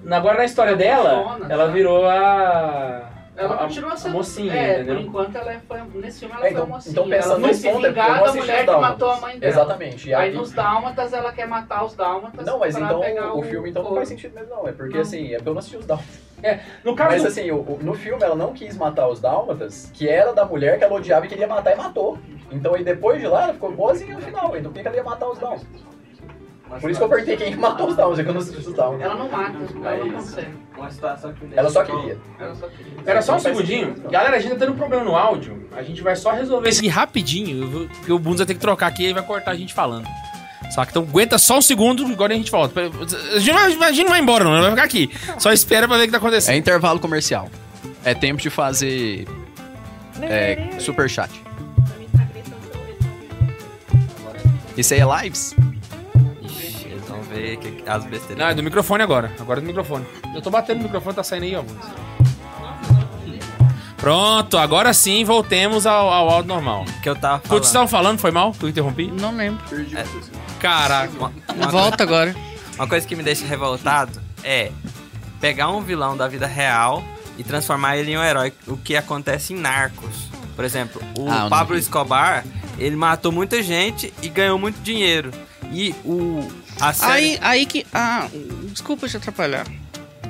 Agora 0.09 0.39
na 0.39 0.45
história 0.45 0.75
dela, 0.75 1.23
Funciona, 1.23 1.53
ela 1.53 1.65
sabe? 1.67 1.77
virou 1.77 2.05
a 2.09 3.07
Ela 3.33 3.55
A- 3.55 3.57
continua 3.59 3.93
a 3.93 3.97
sendo. 3.97 4.11
mocinha, 4.11 4.53
é, 4.53 4.73
entendeu? 4.75 4.95
por 4.95 5.03
enquanto 5.03 5.35
ela 5.37 5.53
é- 5.53 5.59
foi. 5.65 5.81
Nesse 5.95 6.19
filme 6.19 6.35
ela 6.35 6.45
É, 6.45 6.49
foi 6.49 6.51
então- 6.51 6.63
a 6.63 6.67
mocinha. 6.67 6.91
então 6.91 7.09
pensando 7.09 7.31
ela 7.31 7.39
foi 7.41 7.53
se 7.53 7.61
ponto, 7.63 7.69
é 7.69 7.73
porque 7.73 7.87
eu 7.87 7.91
vingar 8.03 8.17
não 8.17 8.25
da 8.25 8.33
mulher 8.33 8.59
os 8.69 8.75
que 8.75 8.81
matou 8.81 9.09
a 9.11 9.15
mãe 9.21 9.39
dela. 9.39 9.51
Exatamente. 9.53 10.09
E 10.09 10.13
Aí 10.13 10.29
aí- 10.29 10.35
nos 10.35 10.51
Dálmatas 10.51 11.13
ela 11.13 11.31
quer 11.31 11.47
matar 11.47 11.85
os 11.85 11.95
Dálmatas. 11.95 12.45
Não, 12.45 12.59
mas 12.59 12.75
pra 12.75 12.85
então 12.85 12.99
pegar 12.99 13.33
o 13.33 13.41
filme 13.41 13.69
então 13.69 13.83
não 13.83 13.95
faz 13.95 14.09
sentido 14.09 14.35
mesmo, 14.35 14.49
não. 14.53 14.67
É 14.67 14.71
porque 14.73 14.93
Não. 14.95 15.01
assim, 15.01 15.27
é 15.33 15.35
porque 15.37 15.49
eu 15.49 15.53
não 15.53 15.59
assisti 15.59 15.77
os 15.77 15.85
Dálmatas. 15.85 16.19
No 16.83 16.95
caso 16.95 17.11
Mas 17.11 17.21
do- 17.23 17.27
assim, 17.27 17.51
o- 17.51 17.57
o- 17.59 17.79
no 17.81 17.93
filme 17.93 18.23
ela 18.23 18.35
não 18.35 18.53
quis 18.53 18.75
matar 18.77 19.07
os 19.07 19.19
Dálmatas, 19.19 19.89
que 19.93 20.07
era 20.09 20.33
da 20.33 20.45
mulher 20.45 20.77
que 20.77 20.83
ela 20.83 20.95
odiava 20.95 21.25
e 21.25 21.29
queria 21.29 21.47
matar 21.47 21.73
e 21.73 21.75
matou. 21.75 22.17
Então 22.51 22.73
aí 22.75 22.83
depois 22.83 23.19
de 23.21 23.27
lá 23.27 23.43
ela 23.43 23.53
ficou 23.53 23.71
boazinha 23.71 24.15
no 24.15 24.21
final. 24.21 24.55
Então 24.57 24.71
por 24.71 24.81
que 24.81 24.87
ela 24.87 24.97
ia 24.97 25.03
matar 25.03 25.29
os 25.29 25.37
Dálmatas? 25.39 25.67
Por 26.79 26.89
isso 26.89 27.01
que 27.01 27.03
eu 27.03 27.09
perguntei 27.09 27.35
quem 27.35 27.55
matou 27.57 27.87
os 27.89 27.95
Dálmatas, 27.97 28.19
é 28.19 28.23
que 28.23 28.29
eu 28.29 28.33
não 28.33 28.41
assisti 28.41 28.69
os 28.69 28.73
Dálmatas. 28.73 29.05
Ela 29.05 29.15
não 29.15 29.29
mata, 29.29 29.57
ela 29.83 29.97
não 30.05 30.11
consegue. 30.13 30.51
Ela 31.55 31.69
só 31.69 31.83
queria. 31.83 32.17
Ela 32.39 32.55
só 32.55 32.67
queria. 32.67 32.93
Pera 33.03 33.21
só 33.21 33.35
um 33.35 33.39
segundinho. 33.39 33.93
Galera, 34.09 34.37
a 34.37 34.39
gente 34.39 34.53
tá 34.53 34.59
tendo 34.59 34.71
um 34.71 34.77
problema 34.77 35.03
no 35.03 35.15
áudio. 35.15 35.67
A 35.75 35.83
gente 35.83 36.01
vai 36.01 36.15
só 36.15 36.31
resolver 36.31 36.69
isso 36.69 36.79
aqui 36.79 36.87
rapidinho. 36.87 37.89
Porque 37.89 38.11
o 38.13 38.17
Bundes 38.17 38.39
vai 38.39 38.47
ter 38.47 38.53
que 38.55 38.59
trocar 38.61 38.87
aqui 38.87 39.09
e 39.09 39.13
vai 39.13 39.21
cortar 39.23 39.51
a 39.51 39.55
gente 39.55 39.73
falando. 39.73 40.07
Só 40.73 40.85
que 40.85 40.91
então 40.91 41.03
aguenta 41.03 41.37
só 41.37 41.57
um 41.57 41.61
segundo, 41.61 42.05
agora 42.05 42.33
a 42.33 42.37
gente 42.37 42.49
volta. 42.49 42.79
A 43.35 43.39
gente, 43.39 43.51
vai, 43.77 43.89
a 43.89 43.91
gente 43.91 44.03
não 44.05 44.11
vai 44.11 44.21
embora, 44.21 44.43
não. 44.45 44.61
Vai 44.61 44.69
ficar 44.71 44.83
aqui. 44.83 45.09
Só 45.37 45.51
espera 45.51 45.87
pra 45.87 45.97
ver 45.97 46.03
o 46.03 46.05
que 46.05 46.11
tá 46.11 46.17
É 46.17 46.19
acontecendo. 46.19 46.55
intervalo 46.55 46.99
comercial. 46.99 47.49
É 48.05 48.13
tempo 48.13 48.41
de 48.41 48.49
fazer 48.49 49.27
é, 50.21 50.69
superchat. 50.79 51.29
Isso 54.77 54.93
aí 54.93 55.01
é 55.01 55.23
lives? 55.23 55.53
Ixi, 56.41 56.87
eles 56.87 57.03
vão 57.07 57.21
ver 57.23 57.57
que, 57.57 57.83
as 57.87 58.03
besteiras. 58.05 58.37
Não, 58.37 58.47
é 58.47 58.53
do 58.55 58.63
microfone 58.63 59.03
agora. 59.03 59.31
Agora 59.39 59.59
é 59.59 59.61
do 59.61 59.67
microfone. 59.67 60.05
Eu 60.33 60.41
tô 60.41 60.49
batendo 60.49 60.77
no 60.77 60.83
microfone, 60.85 61.15
tá 61.15 61.23
saindo 61.23 61.43
aí, 61.43 61.55
ó. 61.55 61.63
Pronto, 63.97 64.57
agora 64.57 64.93
sim 64.95 65.23
voltemos 65.23 65.85
ao, 65.85 66.09
ao 66.11 66.29
áudio 66.29 66.47
normal. 66.47 66.85
que 67.03 67.09
eu 67.09 67.15
tava 67.15 67.39
Quando 67.39 67.43
falando. 67.47 67.59
vocês 67.61 67.67
estavam 67.67 67.87
falando, 67.87 68.17
foi 68.19 68.31
mal? 68.31 68.51
Que 68.51 68.63
eu 68.65 68.69
interrompi? 68.69 69.07
Não 69.11 69.35
lembro. 69.35 69.61
Caraca. 70.61 71.11
Uma, 71.17 71.33
uma 71.55 71.67
Volta 71.69 72.03
agora. 72.03 72.35
Uma 72.75 72.87
coisa 72.87 73.05
que 73.07 73.15
me 73.15 73.23
deixa 73.23 73.45
revoltado 73.45 74.21
é 74.43 74.71
pegar 75.39 75.69
um 75.69 75.81
vilão 75.81 76.15
da 76.15 76.27
vida 76.27 76.47
real 76.47 77.03
e 77.37 77.43
transformar 77.43 77.97
ele 77.97 78.11
em 78.11 78.17
um 78.17 78.23
herói, 78.23 78.53
o 78.67 78.77
que 78.77 78.95
acontece 78.95 79.53
em 79.53 79.57
Narcos. 79.57 80.29
Por 80.55 80.63
exemplo, 80.65 81.01
o 81.17 81.29
Ah, 81.29 81.41
não 81.41 81.49
Pablo 81.49 81.75
vi. 81.75 81.81
Escobar, 81.81 82.45
ele 82.77 82.95
matou 82.95 83.31
muita 83.31 83.61
gente 83.63 84.13
e 84.21 84.29
ganhou 84.29 84.57
muito 84.59 84.79
dinheiro. 84.81 85.31
E 85.71 85.95
o 86.05 86.47
a 86.79 86.93
série 86.93 87.11
Aí, 87.11 87.39
aí 87.41 87.65
que. 87.65 87.85
Ah, 87.93 88.27
desculpa 88.71 89.07
te 89.07 89.17
atrapalhar. 89.17 89.65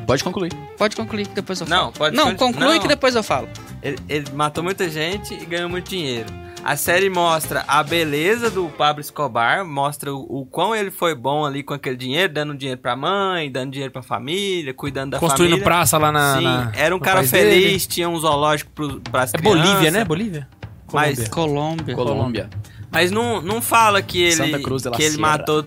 Pode 0.06 0.24
concluir. 0.24 0.54
Pode 0.78 0.96
concluir 0.96 1.28
que 1.28 1.34
depois 1.36 1.60
eu 1.62 1.67
Não, 1.67 1.80
falo. 1.86 1.94
pode 1.94 2.15
Não, 2.15 2.36
conclui 2.36 2.76
não. 2.76 2.80
que 2.82 2.88
depois 2.88 3.15
eu 3.15 3.24
falo. 3.24 3.48
ele, 3.82 3.98
ele 4.10 4.32
matou 4.34 4.63
muita 4.63 4.89
gente 4.89 5.34
e 5.34 5.46
ganhou 5.46 5.70
muito 5.70 5.89
dinheiro. 5.89 6.28
A 6.63 6.76
série 6.76 7.10
mostra 7.10 7.63
a 7.67 7.82
beleza 7.82 8.50
do 8.50 8.67
Pablo 8.69 9.02
Escobar, 9.02 9.65
mostra 9.65 10.13
o, 10.13 10.41
o 10.41 10.45
quão 10.45 10.76
ele 10.76 10.91
foi 10.91 11.15
bom 11.15 11.43
ali 11.43 11.63
com 11.63 11.74
aquele 11.74 11.95
dinheiro, 11.97 12.32
dando 12.32 12.56
dinheiro 12.56 12.80
pra 12.80 12.95
mãe, 12.95 13.52
dando 13.52 13.71
dinheiro 13.71 13.91
pra 13.91 14.04
família, 14.04 14.71
cuidando 14.74 15.12
da 15.12 15.19
Construindo 15.19 15.52
família. 15.52 15.63
praça 15.65 15.97
lá 15.97 16.12
na. 16.12 16.38
Sim, 16.38 16.43
na- 16.43 16.71
era 16.76 16.95
um 16.95 17.00
cara 17.00 17.24
feliz, 17.24 17.63
dele. 17.63 17.80
tinha 17.80 18.08
um 18.08 18.17
zoológico 18.19 18.71
pro, 18.74 19.02
pras 19.02 19.34
É 19.34 19.38
crianças. 19.39 19.63
Bolívia, 19.69 19.91
né? 19.91 20.06
Bolívia? 20.06 20.47
Mas- 20.93 21.28
Colômbia. 21.30 21.95
Colômbia. 21.95 21.95
Colômbia. 21.95 22.50
Mas 22.91 23.10
não, 23.10 23.41
não 23.41 23.62
fala 23.62 24.02
que 24.02 24.21
ele, 24.21 24.36
que 24.36 25.02
ele 25.02 25.12
Sierra. 25.15 25.17
matou 25.19 25.65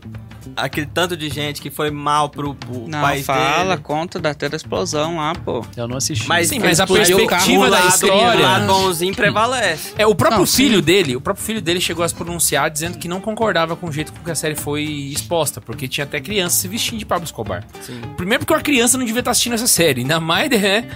aquele 0.57 0.87
tanto 0.87 1.17
de 1.17 1.29
gente 1.29 1.61
que 1.61 1.71
foi 1.71 1.91
mal 1.91 2.29
pro, 2.29 2.55
pro 2.55 2.87
Não, 2.89 3.01
país 3.01 3.25
fala, 3.27 3.71
dele. 3.71 3.83
conta 3.83 4.19
da 4.19 4.31
até 4.31 4.49
da 4.49 4.57
explosão 4.57 5.17
lá, 5.17 5.33
pô. 5.35 5.65
Eu 5.77 5.87
não 5.89 5.97
assisti. 5.97 6.27
Mas, 6.29 6.49
Sim, 6.49 6.59
mas 6.59 6.81
a 6.81 6.87
mas 6.87 7.09
perspectiva 7.09 7.71
da 7.71 7.87
história- 7.87 8.39
O 8.39 8.43
lado 8.43 8.67
bonzinho 8.67 9.15
prevalece. 9.15 9.93
É, 9.97 10.07
o 10.07 10.15
próprio 10.15 10.41
Não, 10.41 10.47
filho 10.47 10.79
sim. 10.79 10.85
dele, 10.85 11.17
o 11.17 11.21
próprio 11.21 11.45
filho 11.45 11.61
dele 11.63 11.81
chegou 11.81 12.05
a 12.05 12.09
se 12.09 12.15
pronunciar 12.15 12.71
dizendo 12.71 12.99
que 12.99 13.07
não 13.09 13.21
concordava 13.21 13.77
com 13.77 13.89
o 13.89 13.93
jeito 13.93 14.13
com 14.13 14.25
que 14.25 14.31
a 14.31 14.35
série 14.35 14.55
foi 14.55 14.83
exposta, 14.85 15.61
porque 15.61 15.87
tinha 15.89 16.05
até 16.05 16.21
criança 16.21 16.57
se 16.57 16.69
vestindo 16.69 16.99
de 16.99 17.07
Pablo 17.07 17.25
Escobar. 17.25 17.65
Sim. 17.81 18.01
Primeiro 18.17 18.41
porque 18.45 18.53
uma 18.55 18.63
criança 18.63 18.97
não 18.99 19.05
devia 19.05 19.21
estar 19.21 19.31
assistindo 19.31 19.55
essa 19.55 19.67
série, 19.67 20.01
ainda 20.03 20.19
mais, 20.21 20.51
né? 20.51 20.89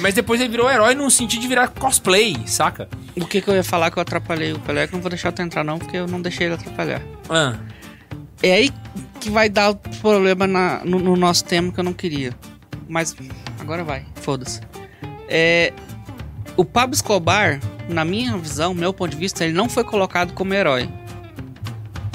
Mas 0.00 0.14
depois 0.14 0.40
ele 0.40 0.50
virou 0.50 0.70
herói 0.70 0.94
no 0.94 1.10
sentido 1.10 1.40
de 1.40 1.48
virar 1.48 1.68
cosplay, 1.68 2.36
saca? 2.46 2.88
O 3.16 3.24
que, 3.26 3.40
que 3.40 3.48
eu 3.48 3.54
ia 3.54 3.64
falar 3.64 3.90
que 3.90 3.98
eu 3.98 4.02
atrapalhei 4.02 4.52
o 4.52 4.58
Pelé? 4.58 4.86
Que 4.86 4.92
não 4.92 5.00
vou 5.00 5.08
deixar 5.10 5.32
tu 5.32 5.40
entrar, 5.42 5.64
não, 5.64 5.78
porque 5.78 5.96
eu 5.96 6.06
não 6.06 6.20
deixei 6.20 6.46
ele 6.46 6.54
atrapalhar. 6.54 7.00
Ah, 7.28 7.54
É 8.42 8.52
aí 8.52 8.70
que 9.20 9.30
vai 9.30 9.48
dar 9.48 9.70
o 9.70 9.74
problema 9.74 10.46
na- 10.46 10.80
no, 10.84 10.98
no 10.98 11.16
nosso 11.16 11.44
tema 11.44 11.72
que 11.72 11.80
eu 11.80 11.84
não 11.84 11.92
queria. 11.92 12.32
Mas 12.88 13.14
agora 13.60 13.82
vai, 13.84 14.04
foda-se. 14.22 14.60
É, 15.28 15.72
o 16.56 16.64
Pablo 16.64 16.94
Escobar, 16.94 17.60
na 17.88 18.04
minha 18.04 18.36
visão, 18.38 18.72
meu 18.72 18.92
ponto 18.92 19.10
de 19.10 19.16
vista, 19.16 19.44
ele 19.44 19.52
não 19.52 19.68
foi 19.68 19.84
colocado 19.84 20.32
como 20.32 20.54
herói. 20.54 20.88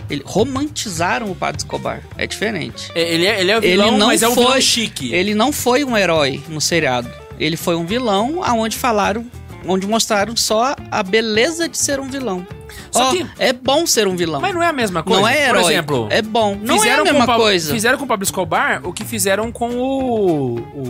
Ele 0.10 0.22
romantizaram 0.26 1.32
o 1.32 1.36
Pablo 1.36 1.58
Escobar. 1.58 2.02
É 2.18 2.28
diferente. 2.28 2.92
é, 2.96 3.02
ele, 3.14 3.26
é, 3.26 3.40
ele 3.42 3.52
é 3.52 3.56
o 3.56 3.60
Ele 3.60 3.72
vilão, 3.72 3.98
não 3.98 4.08
mas 4.08 4.22
é 4.22 4.28
um 4.28 4.34
vilão 4.34 4.52
foi- 4.52 4.62
chique. 4.62 5.14
Ele 5.14 5.34
não 5.36 5.52
foi 5.52 5.84
um 5.84 5.96
herói 5.98 6.42
no 6.50 6.60
seriado. 6.62 7.10
Ele 7.40 7.58
foi 7.58 7.76
um 7.76 7.86
vilão 7.86 8.44
aonde 8.44 8.78
falaram, 8.78 9.26
onde 9.68 9.86
mostraram 9.88 10.36
só 10.36 10.76
a 10.92 11.04
beleza 11.04 11.68
de 11.70 11.78
ser 11.78 12.00
um 12.00 12.10
vilão. 12.10 12.46
Só 12.92 13.10
Ó, 13.10 13.12
que- 13.12 13.26
é 13.40 13.54
bom 13.54 13.86
ser 13.86 14.08
um 14.08 14.16
vilão. 14.16 14.42
Mas 14.42 14.54
não 14.54 14.62
é 14.64 14.68
a 14.68 14.74
mesma 14.74 15.04
coisa. 15.04 15.22
não 15.22 15.28
é 15.28 15.44
herói. 15.50 15.62
Por 15.64 15.72
exemplo, 15.72 16.08
é 16.10 16.22
bom. 16.22 16.58
Não 16.62 16.84
é 16.84 16.92
a 16.94 17.04
mesma 17.04 17.24
o 17.24 17.26
Pablo- 17.28 17.44
coisa. 17.46 17.74
Fizeram 17.74 17.98
com 17.98 18.06
o 18.06 18.08
Pablo 18.08 18.24
Escobar 18.24 18.82
o 18.84 18.92
que 18.94 19.04
fizeram 19.06 19.52
com 19.52 19.70
o, 19.70 20.60
o, 20.60 20.84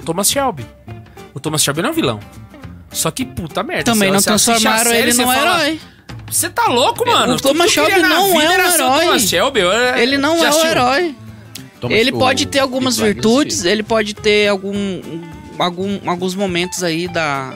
o 0.00 0.02
Thomas 0.04 0.30
Shelby. 0.30 0.66
O 1.34 1.40
Thomas 1.40 1.62
Shelby 1.62 1.82
não 1.82 1.88
é 1.90 1.92
um 1.92 1.94
vilão. 1.94 2.20
Só 2.90 3.10
que, 3.10 3.24
puta 3.24 3.62
merda. 3.62 3.84
Também 3.84 4.08
você- 4.10 4.12
não 4.12 4.38
você 4.38 4.50
transformaram 4.50 4.90
série, 4.90 5.08
ele 5.08 5.14
num 5.14 5.24
fala, 5.24 5.60
herói. 5.64 5.80
Você 6.30 6.50
tá 6.50 6.66
louco, 6.66 7.06
mano? 7.06 7.34
O 7.34 7.40
Thomas 7.40 7.70
Shelby 7.70 8.00
não 8.02 8.12
é 8.12 8.18
um 8.20 8.36
o 8.36 8.40
herói. 8.40 8.72
Thomas 8.76 9.22
Shelby. 9.22 9.60
Ele 9.98 10.18
não 10.18 10.36
é 10.36 10.40
um 10.40 10.44
assistiu? 10.48 10.70
herói. 10.70 11.14
Thomas- 11.80 11.98
ele 11.98 12.12
o 12.12 12.18
pode 12.18 12.46
ter 12.46 12.58
algumas 12.60 12.96
virtudes, 12.96 13.64
ele 13.64 13.82
pode 13.82 14.14
ter 14.14 14.48
algum, 14.48 15.00
algum 15.58 15.98
alguns 16.08 16.34
momentos 16.34 16.82
aí 16.84 17.08
da 17.08 17.52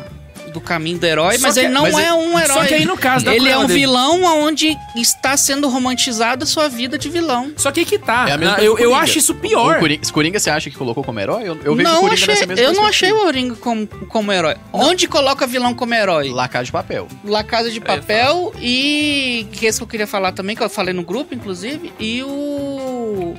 do 0.56 0.60
caminho 0.60 0.98
do 0.98 1.04
herói, 1.06 1.36
Só 1.36 1.42
mas 1.48 1.54
que- 1.54 1.60
ele 1.60 1.68
não 1.68 1.82
mas 1.82 1.98
é 1.98 2.12
um 2.14 2.38
herói. 2.38 2.54
Só 2.56 2.64
que 2.64 2.72
aí 2.74 2.84
no 2.86 2.96
caso 2.96 3.26
da 3.26 3.34
ele 3.34 3.46
é 3.48 3.58
um 3.58 3.66
dele- 3.66 3.78
vilão 3.80 4.22
onde 4.24 4.74
está 4.96 5.36
sendo 5.36 5.68
romantizada 5.68 6.44
a 6.44 6.46
sua 6.46 6.66
vida 6.66 6.96
de 6.96 7.10
vilão. 7.10 7.52
Só 7.58 7.70
que 7.70 7.80
aí 7.80 7.86
que 7.86 7.98
tá. 7.98 8.26
É 8.28 8.32
a 8.32 8.38
mesma 8.38 8.56
eu, 8.58 8.64
eu 8.64 8.76
Coringa. 8.76 8.96
acho 8.96 9.18
isso 9.18 9.32
O 9.32 9.34
pior. 9.34 9.78
Coringa, 9.78 10.04
se 10.04 10.12
Coringa 10.12 10.40
você 10.40 10.48
acha 10.48 10.70
que 10.70 10.76
colocou 10.76 11.04
como 11.04 11.20
herói? 11.20 11.42
Eu, 11.42 11.58
eu 11.62 11.74
vejo 11.76 11.88
o 11.88 11.92
não 11.92 12.00
Coringa 12.00 12.14
achei, 12.14 12.28
nessa 12.34 12.46
mesma 12.46 12.64
eu 12.64 12.72
não 12.72 12.86
achei 12.86 13.12
o 13.12 13.26
Oringo 13.26 13.56
como, 13.56 13.86
como 13.86 14.32
herói. 14.32 14.56
Onde 14.72 15.06
coloca 15.06 15.46
vilão 15.46 15.74
como 15.74 15.92
herói? 15.92 16.30
La 16.30 16.48
Casa 16.48 16.64
de 16.64 16.72
Papel. 16.72 17.06
La 17.22 17.44
Casa 17.44 17.70
de 17.70 17.80
Papel 17.80 18.52
e 18.60 19.46
que 19.52 19.66
esse 19.66 19.78
que 19.78 19.84
eu 19.84 19.88
queria 19.88 20.06
falar 20.06 20.32
também, 20.32 20.56
que 20.56 20.62
eu 20.62 20.70
falei 20.70 20.94
no 20.94 21.02
grupo, 21.02 21.34
inclusive, 21.34 21.92
e 22.00 22.22
o 22.22 23.34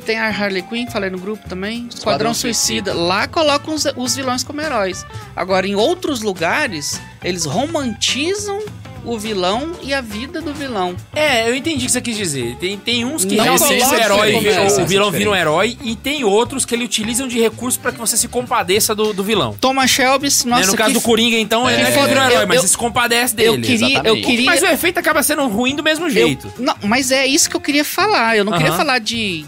que 0.00 0.06
tem 0.06 0.18
a 0.18 0.28
Harley 0.28 0.62
Quinn, 0.62 0.86
falei 0.90 1.10
no 1.10 1.18
grupo 1.18 1.48
também, 1.48 1.88
Esquadrão, 1.94 2.32
Suicida. 2.34 2.92
Lá 2.94 3.26
colocam 3.26 3.74
os, 3.74 3.84
os 3.96 4.14
vilões 4.16 4.42
como 4.44 4.60
heróis. 4.60 5.04
Agora, 5.34 5.66
em 5.66 5.74
outros 5.74 6.20
lugares, 6.22 7.00
eles 7.22 7.44
romantizam 7.44 8.58
o 9.04 9.16
vilão 9.18 9.72
e 9.82 9.94
a 9.94 10.00
vida 10.02 10.40
do 10.42 10.52
vilão. 10.52 10.94
É, 11.14 11.48
eu 11.48 11.54
entendi 11.54 11.84
o 11.84 11.86
que 11.86 11.92
você 11.92 12.00
quis 12.00 12.16
dizer. 12.16 12.56
Tem, 12.56 12.76
tem 12.76 13.04
uns 13.06 13.24
que 13.24 13.36
Não 13.36 13.44
realmente 13.44 13.84
o 13.84 13.94
herói, 13.94 14.34
o 14.36 14.40
vilão 14.40 14.66
Diferente. 14.66 15.10
vira 15.16 15.30
um 15.30 15.34
herói, 15.36 15.78
e 15.82 15.96
tem 15.96 16.24
outros 16.24 16.66
que 16.66 16.74
ele 16.74 16.84
utilizam 16.84 17.26
de 17.26 17.40
recursos 17.40 17.78
pra 17.80 17.90
que 17.92 17.98
você 17.98 18.16
se 18.16 18.28
compadeça 18.28 18.94
do, 18.94 19.14
do 19.14 19.24
vilão. 19.24 19.56
Thomas 19.60 19.88
Shelby, 19.90 20.28
Né, 20.44 20.56
nossa, 20.56 20.72
no 20.72 20.76
caso 20.76 20.92
do 20.94 21.00
Coringa, 21.00 21.38
então, 21.38 21.70
ele 21.70 21.80
não 21.82 21.88
é 21.88 21.92
que 21.92 21.98
ele 21.98 22.08
vira 22.08 22.20
um 22.20 22.24
herói, 22.24 22.42
Eu- 22.42 22.48
mas 22.48 22.56
eu- 22.56 22.62
você 22.62 22.68
se 22.68 22.76
compadece 22.78 23.34
dele. 23.34 23.48
eu 23.48 23.60
queria, 23.62 24.02
eu 24.04 24.20
queria 24.20 24.46
Mas 24.46 24.62
o 24.62 24.66
efeito 24.66 24.98
acaba 24.98 25.22
sendo 25.22 25.46
ruim 25.48 25.74
do 25.74 25.82
mesmo 25.82 26.10
jeito. 26.10 26.52
Não, 26.58 26.74
mas 26.82 27.10
é 27.10 27.24
isso 27.26 27.48
que 27.48 27.56
eu 27.56 27.60
queria 27.60 27.84
falar. 27.84 28.36
Eu 28.36 28.44
não 28.44 28.52
queria 28.52 28.68
Aham. 28.70 28.76
falar 28.78 28.98
de, 28.98 29.46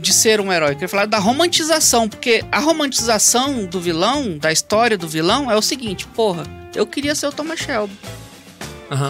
de 0.00 0.12
ser 0.12 0.40
um 0.40 0.52
herói. 0.52 0.70
Eu 0.70 0.74
queria 0.74 0.88
falar 0.88 1.06
da 1.06 1.18
romantização. 1.18 2.08
Porque 2.08 2.44
a 2.50 2.58
romantização 2.58 3.66
do 3.66 3.80
vilão, 3.80 4.38
da 4.38 4.50
história 4.52 4.96
do 4.96 5.08
vilão, 5.08 5.50
é 5.50 5.56
o 5.56 5.62
seguinte: 5.62 6.06
porra, 6.08 6.44
eu 6.74 6.86
queria 6.86 7.14
ser 7.14 7.26
o 7.26 7.32
Thomas 7.32 7.58
Shelby. 7.60 7.92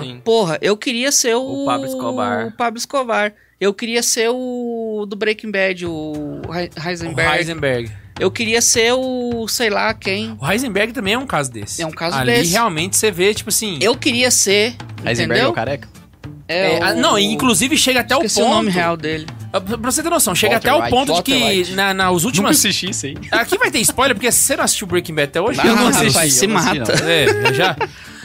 Sim. 0.02 0.20
Porra, 0.24 0.58
eu 0.60 0.76
queria 0.76 1.12
ser 1.12 1.34
o. 1.36 1.62
O 1.62 1.66
Pablo 1.66 1.86
Escobar. 1.86 2.46
O 2.48 2.52
Pablo 2.52 2.78
Escobar. 2.78 3.34
Eu 3.60 3.72
queria 3.74 4.02
ser 4.02 4.28
o. 4.30 5.04
do 5.08 5.16
Breaking 5.16 5.50
Bad, 5.50 5.86
o 5.86 6.40
Hei- 6.52 6.70
O 6.76 6.88
Heisenberg. 6.88 7.36
Heisenberg. 7.38 7.90
Eu 8.18 8.30
queria 8.30 8.60
ser 8.60 8.92
o. 8.94 9.46
sei 9.48 9.70
lá 9.70 9.94
quem. 9.94 10.36
O 10.40 10.50
Heisenberg 10.50 10.92
também 10.92 11.14
é 11.14 11.18
um 11.18 11.26
caso 11.26 11.50
desse. 11.52 11.80
É 11.80 11.86
um 11.86 11.90
caso 11.92 12.16
Ali 12.16 12.32
desse. 12.32 12.50
realmente 12.52 12.96
você 12.96 13.10
vê, 13.12 13.32
tipo 13.32 13.50
assim. 13.50 13.78
Eu 13.80 13.96
queria 13.96 14.30
ser. 14.30 14.74
Heisenberg 15.04 15.20
é 15.20 15.24
entendeu? 15.24 15.50
o 15.50 15.52
careca? 15.52 15.88
É, 16.48 16.78
o- 16.78 16.82
ah, 16.84 16.94
não, 16.94 17.18
inclusive 17.18 17.76
chega 17.76 18.00
até 18.00 18.14
o 18.16 18.18
Esqueci 18.18 18.40
ponto. 18.40 18.50
o 18.50 18.54
nome 18.54 18.70
real 18.70 18.96
dele. 18.96 19.26
Ah, 19.52 19.60
Pra 19.60 19.76
você 19.90 20.02
ter 20.02 20.10
noção, 20.10 20.34
chega 20.34 20.54
Walter 20.54 20.68
até 20.70 20.86
o 20.86 20.90
ponto 20.90 21.06
de 21.06 21.12
Walter 21.12 21.32
que 21.32 21.44
White. 21.44 21.72
na, 21.72 21.92
nas 21.94 22.06
Nunca 22.12 22.26
últimas. 22.26 22.56
assisti 22.58 22.90
isso 22.90 23.06
aí. 23.06 23.16
Aqui 23.32 23.58
vai 23.58 23.70
ter 23.70 23.80
spoiler, 23.80 24.14
porque 24.14 24.30
você 24.32 24.56
não 24.56 24.64
assistiu 24.64 24.86
Breaking 24.86 25.14
Bad 25.14 25.28
até 25.28 25.40
hoje? 25.40 25.60
Ah, 25.62 25.66
eu 25.66 25.76
não 25.76 25.84
rapaz, 25.90 26.16
assisti. 26.16 26.30
se 26.40 26.46
não 26.46 26.56
assisti, 26.56 26.78
mata. 26.80 26.96
não. 26.96 27.08
É, 27.08 27.54
já. 27.54 27.76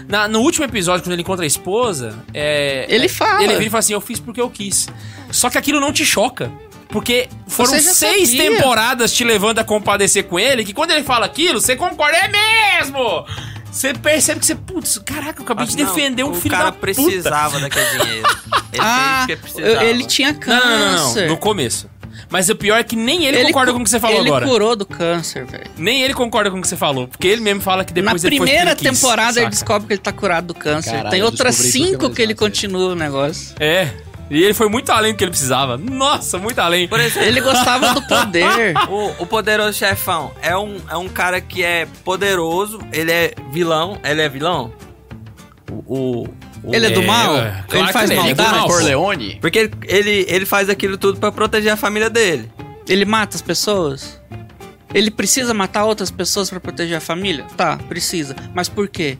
Na- 0.07 0.27
no 0.27 0.39
último 0.41 0.65
episódio, 0.65 1.03
quando 1.03 1.13
ele 1.13 1.21
encontra 1.21 1.45
a 1.45 1.47
esposa, 1.47 2.17
é, 2.33 2.85
Ele 2.89 3.05
é, 3.05 3.09
fala. 3.09 3.43
Ele 3.43 3.53
vira 3.53 3.65
e 3.65 3.69
fala 3.69 3.79
assim: 3.79 3.93
Eu 3.93 4.01
fiz 4.01 4.19
porque 4.19 4.41
eu 4.41 4.49
quis. 4.49 4.87
Só 5.31 5.49
que 5.49 5.57
aquilo 5.57 5.79
não 5.79 5.91
te 5.93 6.05
choca. 6.05 6.51
Porque 6.89 7.27
foram 7.47 7.71
seis 7.79 8.29
sabia. 8.29 8.51
temporadas 8.51 9.11
te 9.11 9.23
levando 9.23 9.57
a 9.57 9.63
compadecer 9.63 10.25
com 10.25 10.37
ele, 10.39 10.63
que 10.63 10.73
quando 10.73 10.91
ele 10.91 11.03
fala 11.03 11.25
aquilo, 11.25 11.59
você 11.59 11.75
concorda, 11.75 12.15
é 12.17 12.27
mesmo! 12.79 13.25
Você 13.73 13.93
percebe 13.93 14.39
que 14.39 14.45
você, 14.45 14.55
putz, 14.55 14.97
caraca, 14.99 15.41
eu 15.41 15.43
acabei 15.43 15.65
de 15.65 15.75
Não, 15.75 15.85
defender 15.85 16.23
um 16.23 16.31
o 16.31 16.35
filho 16.35 16.51
cara 16.51 16.65
da 16.65 16.71
puta. 16.73 16.81
precisava 16.81 17.59
daquele 17.59 17.89
dinheiro. 18.03 18.27
Ele 18.73 18.81
Ah, 18.81 19.25
precisava. 19.41 19.83
ele 19.85 20.05
tinha 20.05 20.31
Não, 20.33 20.39
não, 20.55 20.79
não, 20.79 20.91
não, 20.91 20.97
câncer. 21.03 21.27
no 21.27 21.37
começo. 21.37 21.87
Mas 22.29 22.49
o 22.49 22.55
pior 22.55 22.79
é 22.79 22.83
que 22.83 22.95
nem 22.95 23.25
ele, 23.25 23.43
concorda 23.45 23.71
cu- 23.71 23.77
com 23.77 23.81
o 23.81 23.83
que 23.83 23.89
você 23.91 23.99
falou 23.99 24.17
ele 24.19 24.27
agora. 24.29 24.47
curou 24.47 24.75
do 24.75 24.85
câncer, 24.85 25.45
velho. 25.45 25.65
Nem 25.77 26.01
ele 26.01 26.13
concorda 26.15 26.49
com 26.49 26.57
o 26.57 26.61
que 26.61 26.67
você 26.67 26.75
falou. 26.75 27.07
Porque 27.07 27.27
ele 27.27 27.41
mesmo 27.41 27.61
fala 27.61 27.85
que 27.85 27.93
Na 27.93 28.01
depois 28.01 28.23
ele 28.23 28.37
foi 28.37 28.47
primeira 28.47 28.71
ele 28.71 28.79
quis, 28.79 28.99
temporada 28.99 29.39
ele 29.39 29.49
descobre 29.51 29.87
que 29.87 29.93
ele 29.93 30.01
tá 30.01 30.11
curado 30.11 30.47
do 30.47 30.53
câncer. 30.55 30.89
Caralho, 30.91 31.09
Tem 31.11 31.21
outras 31.21 31.55
cinco 31.55 32.09
que 32.09 32.21
ele 32.21 32.33
continua 32.33 32.93
o 32.93 32.95
negócio. 32.95 33.53
É. 33.59 33.89
E 34.29 34.41
ele 34.43 34.53
foi 34.53 34.67
muito 34.69 34.89
além 34.91 35.13
do 35.13 35.17
que 35.17 35.23
ele 35.23 35.31
precisava. 35.31 35.77
Nossa, 35.77 36.37
muito 36.39 36.57
além. 36.59 36.87
Por 36.87 36.99
exemplo, 36.99 37.27
Ele 37.27 37.41
gostava 37.41 37.93
do 37.93 38.01
poder. 38.07 38.73
o, 38.89 39.23
o 39.23 39.25
poderoso 39.27 39.77
chefão 39.77 40.31
é 40.41 40.57
um, 40.57 40.77
é 40.89 40.97
um 40.97 41.07
cara 41.09 41.39
que 41.41 41.63
é 41.63 41.87
poderoso, 42.03 42.79
ele 42.91 43.11
é 43.11 43.33
vilão. 43.51 43.99
Ele 44.03 44.21
é 44.21 44.29
vilão? 44.29 44.73
O. 45.71 46.23
o- 46.23 46.29
o- 46.63 46.73
Ele 46.73 46.85
é 46.85 46.89
do 46.91 47.01
É, 47.01 47.05
mal? 47.05 47.33
Claro 47.35 47.65
ele 47.73 47.87
que 47.87 47.93
faz 47.93 48.09
ele 48.09 48.19
é, 48.19 48.23
ele 48.23 48.31
é 48.31 48.33
do 48.33 48.41
maldade? 48.43 48.57
mal. 48.59 48.67
Corleone? 48.69 49.37
Porque 49.41 49.59
ele, 49.59 49.71
ele, 49.85 50.25
ele 50.29 50.45
faz 50.45 50.69
aquilo 50.69 50.97
tudo 50.97 51.19
pra 51.19 51.31
proteger 51.31 51.71
a 51.73 51.75
família 51.77 52.09
dele. 52.09 52.49
Ele 52.87 53.03
mata 53.05 53.35
as 53.35 53.41
pessoas? 53.41 54.19
Ele 54.93 55.11
precisa 55.11 55.53
matar 55.53 55.83
outras 55.85 56.09
pessoas 56.09 56.49
pra 56.49 56.59
proteger 56.61 56.95
a 56.97 57.01
família? 57.01 57.45
Tá, 57.57 57.77
precisa. 57.89 58.35
Mas 58.53 58.69
por 58.69 58.87
quê? 58.87 59.17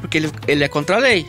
Porque 0.00 0.16
ele, 0.16 0.30
ele 0.46 0.64
é 0.64 0.68
contra 0.68 0.96
a 0.96 0.98
lei. 0.98 1.26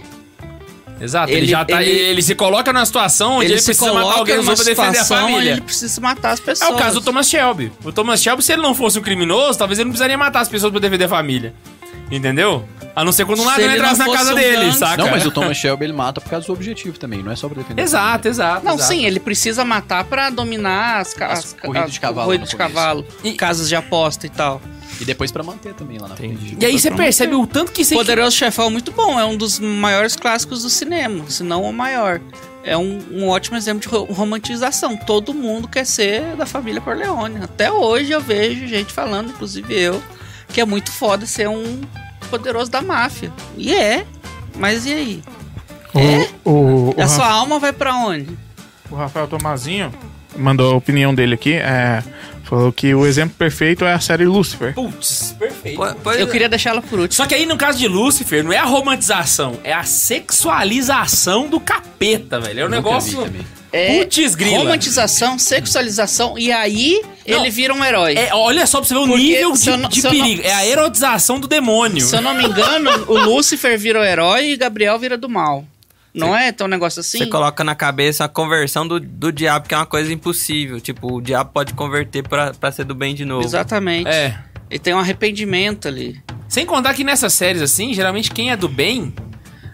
Exato, 1.02 1.32
ele, 1.32 1.40
Ele- 1.42 1.48
já 1.48 1.64
tá. 1.66 1.82
Ele, 1.82 1.92
ele- 1.92 2.00
ele 2.12 2.22
se 2.22 2.36
coloca 2.36 2.74
numa 2.74 2.86
situação 2.86 3.38
onde 3.38 3.46
ele, 3.52 3.60
se 3.60 3.66
precisa 3.66 3.94
matar 3.94 4.18
alguém 4.20 4.44
pra 4.44 4.54
defender 4.54 4.98
a 5.00 5.06
família. 5.06 5.52
ele 5.54 5.62
precisa 5.62 6.02
matar 6.02 6.32
as 6.32 6.40
É 6.40 6.44
pessoas. 6.44 6.70
o 6.72 6.76
caso 6.76 7.00
do 7.00 7.06
Thomas 7.06 7.30
Shelby. 7.30 7.72
O 7.84 7.92
Thomas 7.92 8.22
Shelby, 8.22 8.44
se 8.44 8.52
ele 8.54 8.62
não 8.62 8.76
fosse 8.76 9.00
um 9.00 9.02
criminoso, 9.02 9.58
talvez 9.58 9.80
ele 9.80 9.86
não 9.86 9.92
precisaria 9.92 10.18
matar 10.18 10.42
as 10.42 10.50
pessoas 10.50 10.72
pra 10.72 10.80
defender 10.82 11.06
a 11.06 11.10
família. 11.10 11.54
Entendeu? 12.12 12.68
A 12.96 13.06
não 13.06 13.12
ser 13.12 13.24
quando 13.26 13.40
um 13.40 13.44
Se 13.44 13.48
ladrão 13.50 13.66
ele 13.66 13.76
entrasse 13.76 14.00
na 14.00 14.12
casa 14.12 14.32
um 14.32 14.36
dele, 14.36 14.56
gangster. 14.66 14.88
saca? 14.88 14.98
Não, 15.04 15.12
mas 15.12 15.26
o 15.26 15.32
Thomas 15.32 15.56
Shelby 15.56 15.86
ele 15.86 15.94
mata 15.94 16.20
por 16.20 16.30
causa 16.30 16.48
do 16.48 16.54
objetivo 16.54 16.98
também, 16.98 17.22
não 17.22 17.32
é 17.32 17.36
só 17.36 17.48
pra 17.48 17.62
defender. 17.62 17.80
a 17.82 17.86
Exato, 17.86 18.28
exato. 18.28 18.66
Não, 18.66 18.74
exato. 18.76 18.92
sim, 18.92 19.06
ele 19.06 19.20
precisa 19.20 19.64
matar 19.64 20.04
pra 20.06 20.30
dominar 20.32 21.00
as, 21.02 21.16
As 21.22 21.40
as 21.40 21.54
corridas 21.54 21.92
de 21.94 22.00
cavalo 22.00 22.26
corridas 22.26 22.48
no 22.48 22.52
de 22.52 22.58
começo. 22.58 22.76
cavalo, 22.76 23.06
E- 23.24 23.34
casas 23.34 23.70
de 23.70 23.76
aposta 23.76 24.26
e 24.26 24.30
tal. 24.30 24.60
E 25.00 25.06
depois 25.06 25.32
pra 25.32 25.42
manter 25.44 25.74
também 25.74 25.98
lá 25.98 26.08
na 26.10 26.16
frente. 26.16 26.58
E 26.60 26.66
aí 26.66 26.78
você 26.78 26.92
percebe 26.92 27.34
o 27.36 27.48
tanto 27.48 27.72
que 27.72 27.86
Poderoso 27.96 28.36
Chefão 28.36 28.68
é 28.68 28.70
muito 28.70 28.92
bom, 28.92 29.18
é 29.20 29.24
um 29.26 29.38
dos 29.38 29.58
maiores 29.60 30.16
clássicos 30.16 30.64
do 30.64 30.70
cinema, 30.70 31.24
se 31.30 31.42
não 31.44 31.64
o 31.64 31.72
maior. 31.74 32.20
É 32.64 32.76
um, 32.78 33.00
um 33.12 33.28
ótimo 33.30 33.56
exemplo 33.56 33.80
de 33.82 33.88
ro- 33.88 34.04
romantização. 34.14 34.98
Todo 34.98 35.34
mundo 35.34 35.68
quer 35.68 35.86
ser 35.86 36.36
da 36.36 36.46
família 36.46 36.82
Corleone. 36.82 37.42
Até 37.42 37.72
hoje 37.72 38.12
eu 38.12 38.20
vejo 38.20 38.68
gente 38.68 38.92
falando, 38.92 39.30
inclusive 39.30 39.74
eu, 39.74 40.04
que 40.50 40.60
é 40.60 40.66
muito 40.66 40.92
foda 40.92 41.26
ser 41.26 41.48
um 41.48 41.80
poderoso 42.30 42.70
da 42.70 42.82
máfia. 42.82 43.32
E 43.58 43.74
é. 43.74 44.06
Mas 44.58 44.86
e 44.86 44.92
aí? 44.94 45.24
O, 46.44 46.50
o, 46.52 46.90
o, 46.98 47.02
a 47.02 47.08
sua 47.08 47.28
alma 47.28 47.58
vai 47.60 47.72
pra 47.74 47.96
onde? 47.96 48.38
o 48.92 48.96
Rafael 48.96 49.28
Tomazinho 49.28 49.94
mandou 50.36 50.74
a 50.74 50.76
opinião 50.76 51.14
dele 51.16 51.36
aqui. 51.36 51.54
É, 51.54 52.04
falou 52.50 52.74
que 52.74 52.94
o 52.96 53.06
exemplo 53.06 53.36
perfeito 53.38 53.86
é 53.86 53.94
a 53.94 54.00
série 54.00 54.26
Lucifer. 54.26 54.74
Putz, 54.74 55.36
perfeito. 55.38 55.80
Eu 56.18 56.28
é. 56.28 56.30
queria 56.30 56.50
deixar 56.50 56.72
ela 56.72 56.82
por 56.82 57.00
último. 57.00 57.16
Só 57.16 57.26
que 57.28 57.36
aí 57.36 57.46
no 57.46 57.56
caso 57.58 57.78
de 57.78 57.88
Lúcifer, 57.88 58.44
não 58.44 58.52
é 58.52 58.58
a 58.58 58.66
romantização, 58.66 59.60
é 59.64 59.72
a 59.72 59.84
sexualização 59.84 61.48
do 61.48 61.60
capeta, 61.60 62.40
velho. 62.40 62.62
É 62.62 62.66
um 62.66 62.70
negócio. 62.70 63.20
É 63.72 64.00
Putz, 64.00 64.34
grila. 64.34 64.58
romantização, 64.58 65.38
sexualização, 65.38 66.40
e 66.40 66.52
aí 66.52 67.00
Não. 67.28 67.38
ele 67.40 67.52
vira 67.52 67.72
um 67.72 67.86
herói. 67.86 68.16
É, 68.16 68.34
olha 68.34 68.66
só 68.66 68.80
pra 68.80 68.88
você 68.88 68.96
ver 68.96 69.00
o 69.02 69.06
Porque 69.08 69.22
nível 69.22 69.52
de, 69.52 69.70
não- 69.78 69.90
de 69.90 70.00
eu 70.00 70.04
não- 70.06 70.12
perigo. 70.12 70.42
É 70.44 70.54
a 70.54 70.66
erotização 70.66 71.40
do 71.40 71.48
demônio. 71.48 72.02
Se 72.04 72.16
eu 72.16 72.22
não 72.22 72.34
me 72.34 72.46
engano, 72.46 72.90
o 73.08 73.16
Lúcifer 73.20 73.78
vira 73.78 74.00
o 74.00 74.04
herói 74.04 74.54
e 74.54 74.58
Gabriel 74.58 74.98
vira 74.98 75.16
do 75.16 75.30
mal. 75.30 75.64
Não 76.13 76.36
é? 76.36 76.54
Um 76.62 76.67
negócio 76.67 77.00
assim? 77.00 77.19
Você 77.19 77.28
coloca 77.28 77.63
na 77.63 77.76
cabeça 77.76 78.26
a 78.26 78.28
conversão 78.28 78.88
do, 78.88 79.00
do 79.00 79.32
diabo, 79.32 79.67
que 79.67 79.74
é 79.74 79.78
uma 79.78 79.86
coisa 79.86 80.12
impossível. 80.12 80.80
Tipo, 80.82 81.17
o 81.17 81.22
diabo 81.22 81.52
pode 81.54 81.74
converter 81.74 82.28
pra, 82.28 82.54
pra 82.54 82.72
ser 82.72 82.84
do 82.84 82.95
bem 82.95 83.13
de 83.13 83.26
novo. 83.26 83.45
Exatamente. 83.45 84.08
É. 84.08 84.38
Ele 84.69 84.80
tem 84.80 84.93
um 84.93 85.00
arrependimento 85.00 85.88
ali. 85.88 86.22
Sem 86.48 86.65
contar 86.65 86.93
que 86.93 87.04
nessas 87.04 87.34
séries 87.34 87.62
assim, 87.62 87.93
geralmente 87.93 88.32
quem 88.32 88.52
é 88.52 88.58
do 88.58 88.67
bem 88.67 89.13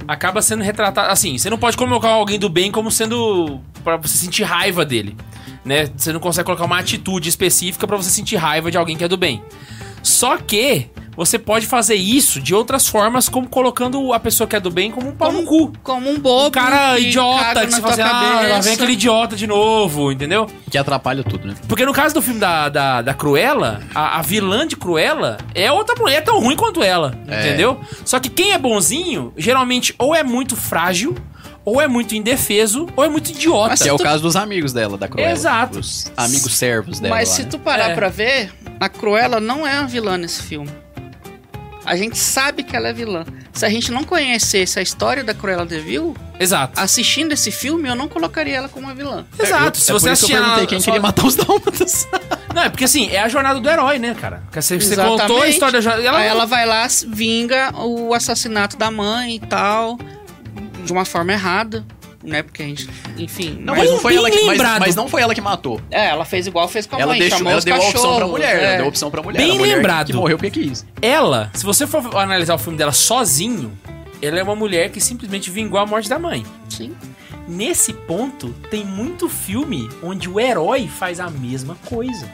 acaba 0.07 0.41
sendo 0.41 0.63
retratado. 0.63 1.11
Assim, 1.11 1.37
você 1.37 1.49
não 1.49 1.57
pode 1.57 1.77
colocar 1.77 2.09
alguém 2.09 2.39
do 2.39 2.49
bem 2.49 2.71
como 2.71 2.91
sendo. 2.91 3.61
pra 3.83 3.97
você 3.97 4.17
sentir 4.17 4.43
raiva 4.43 4.85
dele. 4.85 5.15
Né? 5.63 5.89
Você 5.95 6.13
não 6.13 6.19
consegue 6.19 6.45
colocar 6.45 6.65
uma 6.65 6.77
atitude 6.77 7.27
específica 7.27 7.87
pra 7.87 7.97
você 7.97 8.09
sentir 8.09 8.35
raiva 8.35 8.69
de 8.69 8.77
alguém 8.77 8.95
que 8.95 9.03
é 9.03 9.07
do 9.07 9.17
bem. 9.17 9.43
Só 10.03 10.37
que 10.37 10.89
você 11.15 11.37
pode 11.39 11.65
fazer 11.65 11.95
isso 11.95 12.39
de 12.41 12.53
outras 12.53 12.87
formas, 12.87 13.29
como 13.29 13.47
colocando 13.47 14.11
a 14.13 14.19
pessoa 14.19 14.47
que 14.47 14.55
é 14.55 14.59
do 14.59 14.69
bem 14.71 14.91
como 14.91 15.09
um 15.09 15.11
pau 15.15 15.31
no 15.31 15.43
cu. 15.43 15.71
Como 15.83 16.09
um 16.09 16.19
bobo. 16.19 16.47
Um 16.47 16.51
cara 16.51 16.95
que 16.95 17.07
idiota 17.07 17.65
que 17.65 17.73
você 17.73 17.81
fala 17.81 17.93
assim, 17.93 18.01
ah, 18.01 18.47
lá 18.49 18.59
vem 18.61 18.73
aquele 18.73 18.93
idiota 18.93 19.35
de 19.35 19.47
novo, 19.47 20.11
entendeu? 20.11 20.47
Que 20.69 20.77
atrapalha 20.77 21.23
tudo, 21.23 21.47
né? 21.47 21.55
Porque 21.67 21.85
no 21.85 21.93
caso 21.93 22.13
do 22.13 22.21
filme 22.21 22.39
da, 22.39 22.69
da, 22.69 23.01
da 23.01 23.13
Cruella, 23.13 23.81
a, 23.93 24.19
a 24.19 24.21
vilã 24.21 24.67
de 24.67 24.75
Cruella 24.75 25.37
é 25.53 25.71
outra 25.71 25.95
mulher 25.97 26.21
tão 26.23 26.39
ruim 26.39 26.55
quanto 26.55 26.83
ela, 26.83 27.17
É. 27.27 27.47
entendeu? 27.47 27.79
Só 28.03 28.19
que 28.19 28.29
quem 28.29 28.51
é 28.51 28.57
bonzinho, 28.57 29.33
geralmente 29.37 29.93
ou 29.97 30.13
é 30.15 30.23
muito 30.23 30.55
frágil, 30.55 31.15
ou 31.63 31.81
é 31.81 31.87
muito 31.87 32.13
indefeso, 32.15 32.87
ou 32.95 33.03
é 33.03 33.09
muito 33.09 33.31
idiota. 33.31 33.75
Que 33.75 33.89
é 33.89 33.93
o 33.93 33.97
caso 33.97 34.21
dos 34.21 34.35
amigos 34.35 34.71
dela, 34.71 34.97
da 34.99 35.07
Cruella. 35.07 35.31
Exato. 35.31 35.79
Os 35.79 36.11
amigos 36.15 36.53
servos 36.55 36.99
dela. 36.99 37.15
Mas 37.15 37.29
lá, 37.29 37.35
se 37.35 37.41
né? 37.43 37.47
tu 37.49 37.57
parar 37.57 37.89
É. 37.89 37.95
pra 37.95 38.07
ver, 38.07 38.51
a 38.79 38.87
Cruella 38.87 39.39
não 39.39 39.65
é 39.65 39.79
uma 39.79 39.87
vilã 39.87 40.15
nesse 40.15 40.43
filme. 40.43 40.69
A 41.85 41.95
gente 41.95 42.17
sabe 42.17 42.63
que 42.63 42.75
ela 42.75 42.87
é 42.89 42.93
vilã. 42.93 43.23
Se 43.53 43.65
a 43.65 43.69
gente 43.69 43.91
não 43.91 44.03
conhecesse 44.03 44.79
a 44.79 44.81
história 44.81 45.23
da 45.23 45.33
Cruella 45.33 45.65
de 45.65 45.79
Vil, 45.79 46.15
Exato. 46.39 46.79
assistindo 46.79 47.31
esse 47.31 47.51
filme, 47.51 47.87
eu 47.87 47.95
não 47.95 48.07
colocaria 48.07 48.55
ela 48.57 48.67
como 48.67 48.87
uma 48.87 48.95
vilã. 48.95 49.25
Exato. 49.39 49.77
É, 49.77 49.81
Se 49.81 49.91
é 49.91 49.93
você 49.93 50.05
que 50.07 50.11
assistir 50.11 50.33
eu 50.33 50.41
perguntei 50.41 50.67
quem 50.67 50.79
só- 50.79 50.85
queria 50.85 51.01
matar 51.01 51.25
os 51.25 51.35
dálmatas. 51.37 52.07
Não, 52.53 52.63
é 52.63 52.69
porque 52.69 52.85
assim, 52.85 53.09
é 53.09 53.19
a 53.19 53.29
jornada 53.29 53.59
do 53.59 53.69
herói, 53.69 53.99
né, 53.99 54.15
cara? 54.19 54.41
Porque 54.45 54.61
Você, 54.61 54.79
você 54.79 54.95
contou 54.95 55.41
a 55.41 55.47
história 55.47 55.73
da 55.73 55.81
jornada. 55.81 56.03
Ela, 56.07 56.17
Aí 56.19 56.27
ela 56.27 56.45
vai 56.45 56.65
lá, 56.65 56.87
vinga 57.07 57.71
o 57.77 58.13
assassinato 58.13 58.75
da 58.77 58.89
mãe 58.89 59.35
e 59.35 59.39
tal, 59.39 59.97
de 60.83 60.91
uma 60.91 61.05
forma 61.05 61.33
errada, 61.33 61.85
né? 62.25 62.43
Porque 62.43 62.61
a 62.63 62.65
gente, 62.65 62.89
enfim. 63.17 63.57
Não, 63.59 63.73
mas- 63.75 63.83
mas 63.83 63.91
não 63.91 63.99
foi 63.99 64.15
ela 64.15 64.29
que. 64.29 64.37
Mas, 64.41 64.47
lembrado. 64.49 64.79
mas 64.81 64.95
não 64.95 65.07
foi 65.07 65.21
ela 65.21 65.33
que 65.35 65.41
matou. 65.41 65.79
É, 65.91 66.07
ela 66.09 66.25
fez 66.25 66.47
igual 66.47 66.67
fez 66.67 66.85
com 66.85 66.95
a 66.95 66.99
Ela, 66.99 67.11
mãe, 67.11 67.19
deixou, 67.19 67.37
chamou 67.37 67.51
ela 67.51 67.59
os 67.59 67.65
deu 67.65 67.75
a 67.75 67.77
opção 67.79 68.15
pra 68.15 68.27
mulher. 68.27 68.55
é. 68.55 68.63
Ela 68.65 68.75
deu 68.77 68.85
a 68.85 68.89
opção 68.89 69.11
pra 69.11 69.21
mulher. 69.21 69.37
Bem 69.39 69.51
a 69.51 69.53
mulher 69.55 69.69
que- 69.69 69.75
lembrado. 69.75 70.05
Que, 70.07 70.13
morreu 70.13 70.37
porque 70.37 70.51
quis. 70.51 70.85
ela, 71.01 71.49
se 71.53 71.63
você 71.65 71.85
for 71.87 72.15
analisar 72.17 72.55
o 72.55 72.57
filme 72.57 72.77
dela 72.77 72.91
sozinho, 72.91 73.71
ela 74.21 74.39
é 74.39 74.43
uma 74.43 74.55
mulher 74.55 74.89
que 74.89 74.99
simplesmente 74.99 75.49
vingou 75.51 75.79
a 75.79 75.85
morte 75.85 76.09
da 76.09 76.17
mãe. 76.19 76.45
Sim. 76.69 76.95
Nesse 77.47 77.93
ponto, 77.93 78.49
tem 78.71 78.83
muito 78.83 79.29
filme 79.29 79.87
onde 80.01 80.27
o 80.27 80.39
herói 80.39 80.87
faz 80.87 81.19
a 81.19 81.29
mesma 81.29 81.77
coisa. 81.85 82.27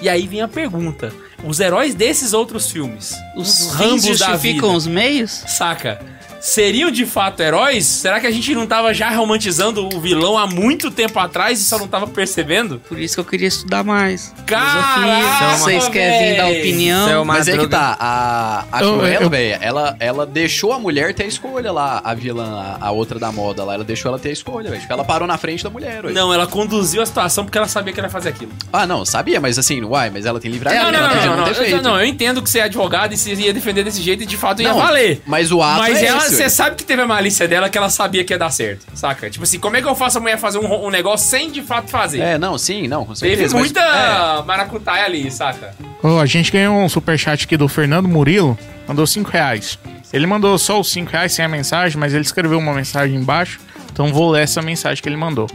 E 0.00 0.08
aí 0.08 0.26
vem 0.26 0.40
a 0.42 0.48
pergunta: 0.48 1.12
os 1.44 1.60
heróis 1.60 1.94
desses 1.94 2.32
outros 2.32 2.68
filmes, 2.70 3.14
Os 3.36 3.58
fins 3.60 3.72
Rambos 3.74 4.02
da 4.18 4.26
justificam 4.30 4.68
vida, 4.70 4.78
os 4.78 4.86
meios? 4.88 5.30
saca? 5.46 6.04
Seriam 6.42 6.90
de 6.90 7.06
fato 7.06 7.40
heróis? 7.40 7.86
Será 7.86 8.18
que 8.18 8.26
a 8.26 8.30
gente 8.32 8.52
não 8.52 8.66
tava 8.66 8.92
já 8.92 9.08
romantizando 9.10 9.88
o 9.94 10.00
vilão 10.00 10.36
há 10.36 10.44
muito 10.44 10.90
tempo 10.90 11.16
atrás 11.20 11.60
e 11.60 11.62
só 11.64 11.78
não 11.78 11.86
tava 11.86 12.08
percebendo? 12.08 12.80
Por 12.88 12.98
isso 12.98 13.14
que 13.14 13.20
eu 13.20 13.24
queria 13.24 13.46
estudar 13.46 13.84
mais. 13.84 14.34
Caraca, 14.44 15.56
Vocês 15.58 15.86
querem 15.86 16.30
vir 16.32 16.36
dar 16.36 16.48
opinião? 16.48 17.08
Seu 17.08 17.24
Mas 17.24 17.46
é 17.46 17.56
que 17.56 17.68
tá, 17.68 17.96
a, 17.98 18.64
a 18.72 18.78
Cruella, 18.78 19.22
eu- 19.22 19.30
velho, 19.30 19.58
ela, 19.60 19.96
ela 20.00 20.26
deixou 20.26 20.72
a 20.72 20.80
mulher 20.80 21.14
ter 21.14 21.22
a 21.22 21.26
escolha 21.26 21.70
lá, 21.70 22.00
a 22.02 22.12
vilã, 22.12 22.76
a, 22.80 22.86
a 22.88 22.90
outra 22.90 23.20
da 23.20 23.30
moda 23.30 23.62
lá, 23.62 23.74
ela 23.74 23.84
deixou 23.84 24.08
ela 24.08 24.18
ter 24.18 24.30
a 24.30 24.32
escolha, 24.32 24.68
velho. 24.68 24.82
Ela 24.88 25.04
parou 25.04 25.28
na 25.28 25.38
frente 25.38 25.62
da 25.62 25.70
mulher, 25.70 26.04
ué. 26.06 26.12
Não, 26.12 26.34
ela 26.34 26.48
conduziu 26.48 27.02
a 27.02 27.06
situação 27.06 27.44
porque 27.44 27.56
ela 27.56 27.68
sabia 27.68 27.92
que 27.92 28.00
ela 28.00 28.08
ia 28.08 28.12
fazer 28.12 28.30
aquilo. 28.30 28.50
Ah, 28.72 28.84
não, 28.84 29.04
sabia, 29.04 29.40
mas 29.40 29.60
assim, 29.60 29.80
uai, 29.84 30.10
mas 30.10 30.26
ela 30.26 30.40
tem 30.40 30.50
livramento, 30.50 30.82
não, 30.86 30.90
não, 30.90 31.00
não, 31.00 31.08
não, 31.08 31.36
não, 31.36 31.62
eu, 31.62 31.82
não, 31.82 32.00
eu 32.00 32.04
entendo 32.04 32.42
que 32.42 32.50
você 32.50 32.58
é 32.58 32.62
advogado 32.64 33.14
e 33.14 33.16
você 33.16 33.32
ia 33.32 33.52
defender 33.54 33.84
desse 33.84 34.02
jeito 34.02 34.24
e 34.24 34.26
de 34.26 34.36
fato 34.36 34.60
ia 34.60 34.70
Não, 34.70 34.78
valer. 34.80 35.22
Mas 35.24 35.52
o 35.52 35.62
ato 35.62 35.78
Mas 35.78 36.02
é 36.02 36.06
ela, 36.06 36.31
você 36.36 36.50
sabe 36.50 36.76
que 36.76 36.84
teve 36.84 37.02
a 37.02 37.06
malícia 37.06 37.46
dela 37.46 37.68
que 37.68 37.76
ela 37.78 37.90
sabia 37.90 38.24
que 38.24 38.32
ia 38.32 38.38
dar 38.38 38.50
certo, 38.50 38.86
saca? 38.94 39.30
Tipo 39.30 39.44
assim, 39.44 39.58
como 39.58 39.76
é 39.76 39.82
que 39.82 39.88
eu 39.88 39.94
faço 39.94 40.18
a 40.18 40.20
mulher 40.20 40.38
fazer 40.38 40.58
um, 40.58 40.86
um 40.86 40.90
negócio 40.90 41.28
sem 41.28 41.50
de 41.50 41.62
fato 41.62 41.90
fazer? 41.90 42.20
É, 42.20 42.38
não, 42.38 42.56
sim, 42.58 42.88
não, 42.88 43.04
com 43.04 43.14
certeza. 43.14 43.42
Teve 43.42 43.54
mas- 43.54 43.62
muita 43.62 43.80
é. 43.80 44.42
maracutaia 44.44 45.04
ali, 45.04 45.30
saca? 45.30 45.74
Ô, 46.02 46.18
a 46.18 46.26
gente 46.26 46.50
ganhou 46.50 46.76
um 46.76 46.88
superchat 46.88 47.44
aqui 47.44 47.56
do 47.56 47.68
Fernando 47.68 48.08
Murilo, 48.08 48.58
mandou 48.88 49.06
5 49.06 49.30
reais. 49.30 49.78
Ele 50.12 50.26
mandou 50.26 50.58
só 50.58 50.80
os 50.80 50.90
5 50.90 51.10
reais 51.10 51.32
sem 51.32 51.44
a 51.44 51.48
mensagem, 51.48 51.98
mas 51.98 52.12
ele 52.12 52.22
escreveu 52.22 52.58
uma 52.58 52.74
mensagem 52.74 53.16
embaixo, 53.16 53.60
então 53.92 54.12
vou 54.12 54.30
ler 54.30 54.42
essa 54.42 54.60
mensagem 54.60 55.02
que 55.02 55.08
ele 55.08 55.16
mandou. 55.16 55.48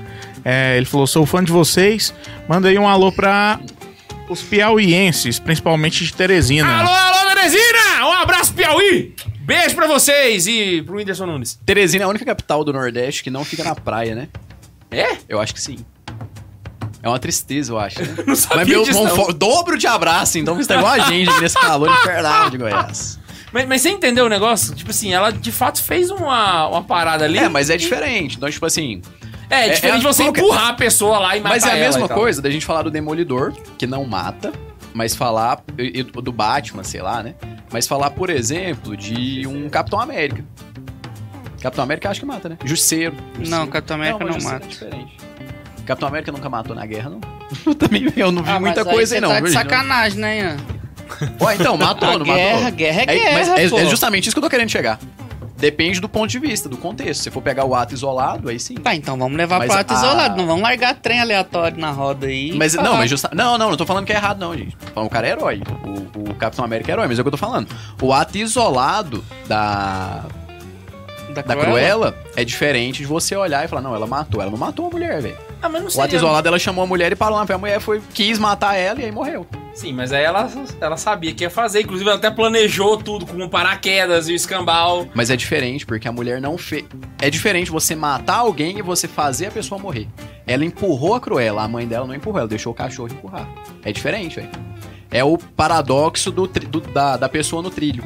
É, 0.43 0.77
ele 0.77 0.85
falou: 0.85 1.05
sou 1.05 1.25
fã 1.25 1.43
de 1.43 1.51
vocês, 1.51 2.13
manda 2.47 2.69
aí 2.69 2.79
um 2.79 2.87
alô 2.87 3.11
pra 3.11 3.59
os 4.29 4.41
piauienses, 4.41 5.39
principalmente 5.39 6.03
de 6.03 6.13
Teresina. 6.13 6.79
Alô, 6.79 6.89
alô, 6.89 7.16
Teresina! 7.37 8.03
Um 8.07 8.11
abraço, 8.13 8.51
Piauí! 8.51 9.13
Beijo 9.41 9.75
pra 9.75 9.85
vocês 9.85 10.47
e 10.47 10.81
pro 10.81 10.95
Whindersson 10.97 11.27
Nunes. 11.27 11.59
Teresina 11.63 12.03
é 12.03 12.05
a 12.05 12.09
única 12.09 12.25
capital 12.25 12.63
do 12.63 12.73
Nordeste 12.73 13.23
que 13.23 13.29
não 13.29 13.45
fica 13.45 13.63
na 13.63 13.75
praia, 13.75 14.15
né? 14.15 14.27
É? 14.89 15.17
Eu 15.29 15.39
acho 15.39 15.53
que 15.53 15.61
sim. 15.61 15.77
É 17.03 17.07
uma 17.07 17.19
tristeza, 17.19 17.71
eu 17.71 17.77
acho. 17.79 18.01
Né? 18.01 18.15
Não 18.25 18.35
sabia 18.35 18.57
Mas 18.57 18.67
meu 18.67 18.83
disso, 18.83 18.97
irmão, 18.99 19.27
não. 19.27 19.33
dobro 19.33 19.77
de 19.77 19.85
abraço, 19.85 20.39
então 20.39 20.55
você 20.55 20.67
tá 20.67 20.75
igual 20.77 20.91
a 20.91 20.99
gente 20.99 21.31
nesse 21.39 21.55
calor 21.57 21.89
infernal 21.91 22.49
de 22.49 22.57
Goiás. 22.57 23.19
Mas, 23.53 23.65
mas 23.65 23.81
você 23.81 23.89
entendeu 23.91 24.25
o 24.25 24.29
negócio? 24.29 24.75
Tipo 24.75 24.89
assim, 24.91 25.13
ela 25.13 25.31
de 25.31 25.53
fato 25.53 25.81
fez 25.81 26.09
uma, 26.11 26.67
uma 26.67 26.83
parada 26.83 27.23
ali. 27.23 27.37
É, 27.37 27.47
mas 27.47 27.69
é 27.69 27.77
diferente. 27.77 28.35
Então, 28.35 28.49
tipo 28.51 28.65
assim. 28.65 29.01
É, 29.49 29.67
é- 29.67 29.69
diferente 29.69 30.01
de 30.01 30.05
é- 30.07 30.11
você 30.13 30.23
que- 30.23 30.41
empurrar 30.41 30.67
a 30.71 30.73
pessoa 30.73 31.17
lá 31.17 31.37
e 31.37 31.39
matar 31.39 31.55
Mas 31.55 31.65
é 31.65 31.71
a 31.71 31.75
mesma 31.75 32.09
coisa 32.09 32.41
da 32.41 32.49
gente 32.49 32.65
falar 32.65 32.81
do 32.81 32.91
Demolidor, 32.91 33.53
que 33.77 33.87
não 33.87 34.03
mata, 34.03 34.51
mas 34.97 35.15
falar. 35.15 35.63
do 36.23 36.31
Batman, 36.31 36.83
sei 36.83 37.01
lá, 37.01 37.21
né? 37.21 37.35
Mas 37.71 37.87
falar, 37.87 38.09
por 38.09 38.29
exemplo, 38.31 38.97
de 38.97 39.45
um 39.45 39.69
Capitão 39.69 39.99
América. 39.99 40.43
Capitão 41.61 41.83
América 41.83 42.09
acho 42.09 42.19
que 42.19 42.25
mata, 42.25 42.49
né? 42.49 42.57
Justiceiro. 42.65 43.15
Não, 43.47 43.67
Capitão 43.67 43.95
América 43.95 44.17
mas 44.19 44.27
não 44.27 44.33
Justiceiro 44.41 44.63
mata. 44.63 44.65
É 44.65 44.69
diferente. 44.69 45.17
Capitão 45.85 46.07
América 46.09 46.31
nunca 46.31 46.49
matou 46.49 46.75
na 46.75 46.85
guerra, 46.85 47.11
não. 47.11 47.21
Eu 47.65 47.75
também 47.75 48.11
eu 48.17 48.31
não 48.31 48.43
vi 48.43 48.49
Ah, 48.49 48.59
muita 48.59 48.83
coisa 48.83 49.15
aí 49.15 49.21
não. 49.21 49.29
tá 49.29 49.39
de 49.39 49.51
sacanagem, 49.51 50.19
né, 50.19 50.39
Ian? 50.39 50.57
Ó, 51.39 51.51
então, 51.51 51.77
matou, 51.77 52.19
não 52.19 52.25
guerra, 52.25 52.59
matou? 52.61 52.71
guerra 52.73 52.99
é 52.99 53.03
É, 53.03 53.05
guerra, 53.05 53.33
mas 53.33 53.47
é, 53.49 53.63
é 53.63 53.85
justamente 53.89 54.25
isso 54.25 54.35
que 54.35 54.39
eu 54.39 54.43
tô 54.43 54.49
querendo 54.49 54.69
chegar. 54.69 54.99
Depende 55.57 55.99
do 55.99 56.07
ponto 56.07 56.29
de 56.29 56.37
vista, 56.37 56.69
do 56.69 56.77
contexto. 56.77 57.23
Se 57.23 57.31
for 57.31 57.41
pegar 57.41 57.65
o 57.65 57.73
ato 57.73 57.93
isolado, 57.93 58.47
aí 58.49 58.59
sim. 58.59 58.75
Tá, 58.75 58.93
então 58.93 59.17
vamos 59.17 59.35
levar 59.37 59.57
Mas 59.57 59.69
pro 59.69 59.79
ato 59.79 59.93
a- 59.93 59.97
isolado. 59.97 60.37
Não 60.37 60.45
vamos 60.45 60.61
largar 60.61 60.93
trem 60.95 61.19
aleatório 61.19 61.77
na 61.79 61.89
roda 61.89 62.27
aí. 62.27 62.53
Mas 62.55 62.75
não, 62.75 62.95
mas 62.95 63.09
justa... 63.09 63.29
não, 63.33 63.57
não, 63.57 63.69
não 63.71 63.77
tô 63.77 63.85
falando 63.85 64.05
que 64.05 64.13
é 64.13 64.15
errado, 64.15 64.39
não, 64.39 64.55
gente. 64.55 64.75
Tô 64.77 64.85
falando 64.93 65.09
que 65.09 65.13
o 65.13 65.15
cara 65.15 65.27
é 65.27 65.31
herói. 65.31 65.61
O, 66.15 66.29
o 66.31 66.35
Capitão 66.35 66.63
América 66.63 66.91
é 66.91 66.93
herói, 66.93 67.07
mas 67.07 67.17
é 67.17 67.21
o 67.21 67.23
que 67.23 67.29
eu 67.29 67.31
tô 67.31 67.37
falando. 67.37 67.67
O 68.01 68.13
ato 68.13 68.37
isolado 68.37 69.25
da, 69.47 70.25
Da 71.33 71.41
da 71.41 71.55
Cruella 71.55 72.15
é 72.35 72.45
diferente 72.45 72.99
de 72.99 73.05
você 73.05 73.35
olhar 73.35 73.65
e 73.65 73.67
falar, 73.67 73.81
não, 73.81 73.95
ela 73.95 74.05
matou. 74.05 74.39
Ela 74.41 74.51
não 74.51 74.57
matou 74.59 74.87
a 74.87 74.89
mulher, 74.91 75.21
velho. 75.21 75.37
Ah, 75.59 75.67
mas 75.69 75.83
não 75.95 76.01
O 76.01 76.05
ato 76.05 76.15
isolado, 76.15 76.47
ela 76.47 76.59
chamou 76.59 76.83
a 76.83 76.87
mulher 76.87 77.11
e 77.11 77.15
parou 77.15 77.35
lá. 77.35 77.45
A 77.51 77.57
mulher 77.57 77.79
foi, 77.79 77.99
quis 78.13 78.37
matar 78.37 78.75
ela 78.75 79.01
e 79.01 79.05
aí 79.05 79.11
morreu. 79.11 79.47
Sim, 79.77 79.93
mas 79.93 80.11
aí 80.11 80.23
ela, 80.23 80.49
ela 80.81 80.97
sabia 80.97 81.31
que 81.35 81.43
ia 81.43 81.51
fazer. 81.51 81.81
Inclusive, 81.81 82.09
ela 82.09 82.17
até 82.17 82.31
planejou 82.31 82.97
tudo 82.97 83.27
com 83.27 83.47
paraquedas 83.47 84.27
e 84.27 84.31
o 84.31 84.35
escambau. 84.35 85.07
Mas 85.13 85.29
é 85.29 85.35
diferente, 85.35 85.85
porque 85.85 86.07
a 86.07 86.11
mulher 86.11 86.41
não 86.41 86.57
fez. 86.57 86.83
É 87.21 87.29
diferente 87.29 87.69
você 87.69 87.95
matar 87.95 88.37
alguém 88.37 88.79
e 88.79 88.81
você 88.81 89.07
fazer 89.07 89.45
a 89.47 89.51
pessoa 89.51 89.79
morrer. 89.79 90.07
Ela 90.47 90.65
empurrou 90.65 91.13
a 91.13 91.19
Cruella, 91.21 91.61
a 91.61 91.67
mãe 91.67 91.85
dela 91.85 92.07
não 92.07 92.15
empurrou, 92.15 92.39
ela 92.39 92.47
deixou 92.47 92.71
o 92.71 92.75
cachorro 92.75 93.09
empurrar. 93.11 93.47
É 93.83 93.91
diferente, 93.91 94.37
velho. 94.37 94.49
É 95.11 95.23
o 95.23 95.37
paradoxo 95.37 96.31
do, 96.31 96.47
do- 96.47 96.81
da, 96.81 97.15
da 97.15 97.29
pessoa 97.29 97.61
no 97.61 97.69
trilho. 97.69 98.03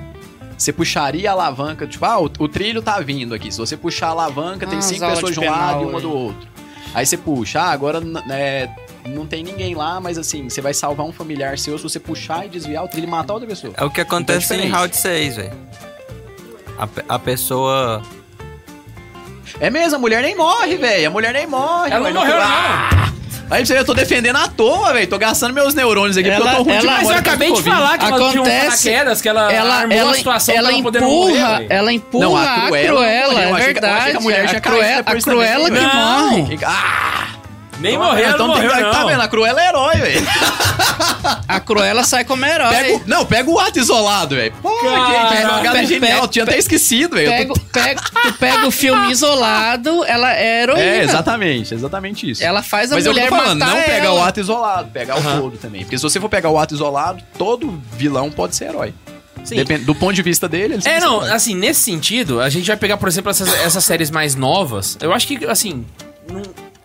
Você 0.58 0.74
puxaria 0.74 1.30
a 1.30 1.34
alavanca, 1.34 1.88
tipo, 1.88 2.04
ah, 2.06 2.20
o, 2.20 2.26
o 2.26 2.48
trilho 2.50 2.82
tá 2.82 3.00
vindo 3.00 3.34
aqui. 3.34 3.50
Se 3.50 3.58
você 3.58 3.78
puxar 3.78 4.08
a 4.08 4.12
alavanca, 4.12 4.68
tem 4.68 4.78
Ah, 4.78 4.82
cinco 4.82 5.06
as 5.06 5.10
aulas 5.12 5.20
pessoas 5.22 5.34
de 5.36 5.40
um 5.40 5.50
lado 5.50 5.62
e 5.62 5.86
penal 5.86 5.90
uma 5.90 5.98
aí. 6.00 6.04
do 6.04 6.12
outro. 6.12 6.48
Aí 6.94 7.06
você 7.06 7.16
puxa, 7.18 7.62
ah, 7.62 7.72
agora 7.72 8.02
é, 8.30 8.68
não 9.06 9.26
tem 9.26 9.44
ninguém 9.44 9.76
lá, 9.76 10.00
mas 10.00 10.18
assim, 10.18 10.50
você 10.50 10.62
vai 10.62 10.74
salvar 10.74 11.06
um 11.06 11.12
familiar 11.12 11.58
seu 11.58 11.78
se 11.78 11.84
você 11.84 12.00
puxar 12.00 12.46
e 12.46 12.50
desviar 12.50 12.84
o 12.84 12.88
trilho 12.88 13.08
e 13.08 13.10
matar 13.10 13.34
outra 13.34 13.48
pessoa. 13.48 13.74
É 13.78 13.84
o 13.84 13.90
que 13.90 14.02
acontece 14.02 14.54
Então 14.54 14.66
é 14.66 14.68
em. 14.68 14.72
Round 14.72 14.96
6, 14.96 15.36
velho. 15.38 15.54
A, 16.78 17.16
a 17.16 17.20
pessoa. 17.20 18.02
É 19.60 19.70
mesmo, 19.70 19.96
a 19.98 20.00
mulher 20.00 20.22
nem 20.24 20.36
morre, 20.36 20.76
velho. 20.78 21.08
A 21.08 21.12
mulher 21.12 21.34
nem 21.34 21.46
morre. 21.46 21.92
Ela 21.92 22.10
não 22.12 22.22
morreu, 22.22 22.38
Ah! 22.42 23.12
Aí 23.52 23.66
você, 23.66 23.78
eu 23.78 23.84
tô 23.84 23.94
defendendo 23.94 24.38
à 24.38 24.48
toa, 24.48 24.94
velho. 24.94 25.08
Tô 25.08 25.18
gastando 25.18 25.54
meus 25.54 25.74
neurônios 25.74 26.16
aqui 26.16 26.30
porque 26.30 26.42
Ela- 26.42 26.52
eu 26.54 26.58
tô 26.60 26.64
ruim 26.64 26.72
ela- 26.74 26.82
de 26.82 26.88
Mas 26.88 27.10
eu 27.10 27.16
acabei 27.18 27.48
de 27.50 27.54
Covid. 27.56 27.70
falar 27.76 27.98
que 27.98 28.06
ela 28.06 28.18
tinha 28.18 28.42
um 28.42 28.46
Acontece- 28.46 28.90
paraquedas, 28.90 29.22
que 29.22 29.28
ela, 29.30 29.52
Ela, 29.54 29.76
armou 29.76 29.98
ela, 29.98 30.12
a 30.12 30.14
situação 30.16 30.56
ela 30.56 30.68
pra 30.70 30.74
ela 30.74 30.84
poder 30.84 31.00
empurra, 31.00 31.50
morrer, 31.52 31.68
ela 31.70 31.92
empurra 31.94 32.26
Não, 32.26 32.38
a 32.38 32.42
a 32.44 32.62
Cruella 32.68 32.88
Cruella, 32.88 33.28
não 33.28 33.34
morreu. 33.34 33.50
Eu 33.50 33.56
é 33.58 33.60
achei 33.60 33.74
que- 33.74 33.80
eu 33.80 33.90
achei 33.90 33.92
verdade. 33.92 34.12
que 34.12 34.18
a 34.18 34.22
mulher 34.22 34.46
tinha 34.48 34.58
a 34.58 34.62
Cruella, 34.62 35.04
a 35.06 35.16
Cruella 35.22 35.70
que 35.70 35.80
morre. 35.82 36.60
Ah! 36.66 37.28
Nem 37.82 37.98
morreu, 37.98 38.30
então 38.30 38.48
não 38.48 38.56
tem 38.56 38.64
morreu, 38.68 38.86
que- 38.86 38.92
Tá 38.92 39.00
não. 39.02 39.08
vendo? 39.08 39.22
A 39.22 39.28
Cruella 39.28 39.62
é 39.62 39.68
herói, 39.68 39.96
velho. 39.98 40.28
A 41.48 41.60
Cruella 41.60 42.04
sai 42.04 42.24
como 42.24 42.46
herói. 42.46 42.70
Pega 42.76 42.96
o- 42.96 43.02
Não, 43.06 43.26
pega 43.26 43.50
o 43.50 43.60
ato 43.60 43.80
isolado, 43.80 44.36
velho. 44.36 44.54
Pô, 44.62 44.70
gente, 44.70 45.42
jogada 45.42 45.68
é 45.68 45.72
pega- 45.72 45.86
genial. 45.86 46.28
Tinha 46.28 46.44
até 46.44 46.58
esquecido, 46.58 47.16
velho. 47.16 47.54
Tu 48.24 48.34
pega 48.40 48.68
o 48.68 48.72
filme 48.72 49.12
isolado, 49.12 50.04
ela 50.06 50.34
é 50.34 50.62
heroína. 50.64 50.82
É, 50.82 51.04
exatamente, 51.04 51.74
exatamente 51.74 52.30
isso. 52.30 52.44
Ela 52.44 52.62
faz 52.62 52.92
a 52.92 52.96
Mas 52.96 53.04
que 53.04 53.10
eu 53.10 53.14
mulher 53.14 53.30
tô 53.30 53.36
falando, 53.36 53.60
não 53.60 53.76
pegar 53.82 54.06
ela. 54.06 54.14
o 54.14 54.24
ato 54.24 54.40
isolado, 54.40 54.90
pegar 54.92 55.16
Aham. 55.16 55.38
o 55.38 55.42
todo 55.42 55.58
também. 55.58 55.82
Porque 55.84 55.98
se 55.98 56.04
você 56.04 56.20
for 56.20 56.30
pegar 56.30 56.50
o 56.50 56.58
ato 56.60 56.74
isolado, 56.74 57.24
todo 57.38 57.82
vilão 57.94 58.30
pode 58.32 58.56
ser 58.56 58.66
herói. 58.66 58.94
Sim. 59.44 59.56
Depende- 59.56 59.86
do 59.86 59.96
ponto 59.96 60.14
de 60.14 60.22
vista 60.22 60.48
dele, 60.48 60.76
ele 60.76 60.84
É, 60.86 61.00
não, 61.00 61.18
herói. 61.24 61.32
assim, 61.32 61.56
nesse 61.56 61.82
sentido, 61.82 62.40
a 62.40 62.50
gente 62.50 62.68
vai 62.68 62.78
pegar, 62.78 62.98
por 62.98 63.08
exemplo, 63.10 63.32
essas, 63.32 63.52
essas 63.62 63.84
séries 63.84 64.12
mais 64.12 64.36
novas. 64.36 64.98
Eu 65.02 65.12
acho 65.14 65.26
que, 65.28 65.46
assim, 65.48 65.84
não- 66.32 66.44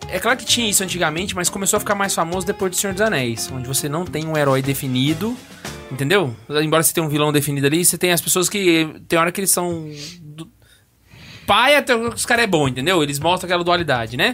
é 0.09 0.19
claro 0.19 0.37
que 0.37 0.45
tinha 0.45 0.69
isso 0.69 0.83
antigamente, 0.83 1.35
mas 1.35 1.49
começou 1.49 1.77
a 1.77 1.79
ficar 1.79 1.95
mais 1.95 2.13
famoso 2.13 2.45
depois 2.45 2.71
de 2.71 2.77
Senhor 2.77 2.93
dos 2.93 3.01
Anéis, 3.01 3.51
onde 3.51 3.67
você 3.67 3.89
não 3.89 4.05
tem 4.05 4.25
um 4.27 4.37
herói 4.37 4.61
definido, 4.61 5.35
entendeu? 5.91 6.35
Embora 6.49 6.83
você 6.83 6.93
tenha 6.93 7.05
um 7.05 7.09
vilão 7.09 7.31
definido 7.31 7.67
ali, 7.67 7.83
você 7.83 7.97
tem 7.97 8.11
as 8.11 8.21
pessoas 8.21 8.47
que 8.49 9.01
tem 9.07 9.19
hora 9.19 9.31
que 9.31 9.41
eles 9.41 9.51
são 9.51 9.89
do... 10.21 10.49
pai 11.45 11.75
até 11.75 11.95
os 11.95 12.25
caras 12.25 12.45
é 12.45 12.47
bom, 12.47 12.67
entendeu? 12.67 13.03
Eles 13.03 13.19
mostram 13.19 13.47
aquela 13.47 13.63
dualidade, 13.63 14.15
né? 14.15 14.33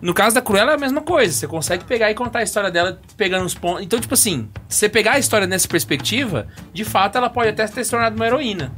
No 0.00 0.12
caso 0.12 0.34
da 0.34 0.42
Cruella 0.42 0.72
é 0.72 0.74
a 0.74 0.78
mesma 0.78 1.00
coisa. 1.00 1.32
Você 1.32 1.46
consegue 1.46 1.84
pegar 1.84 2.10
e 2.10 2.14
contar 2.14 2.40
a 2.40 2.42
história 2.42 2.70
dela 2.70 3.00
pegando 3.16 3.46
os 3.46 3.54
pontos. 3.54 3.82
Então, 3.82 3.98
tipo 3.98 4.14
assim, 4.14 4.48
se 4.68 4.78
você 4.78 4.88
pegar 4.88 5.12
a 5.12 5.18
história 5.18 5.46
nessa 5.46 5.66
perspectiva, 5.68 6.46
de 6.72 6.84
fato 6.84 7.16
ela 7.16 7.30
pode 7.30 7.50
até 7.50 7.66
ter 7.66 7.84
se 7.84 7.90
tornado 7.90 8.14
uma 8.14 8.26
heroína. 8.26 8.72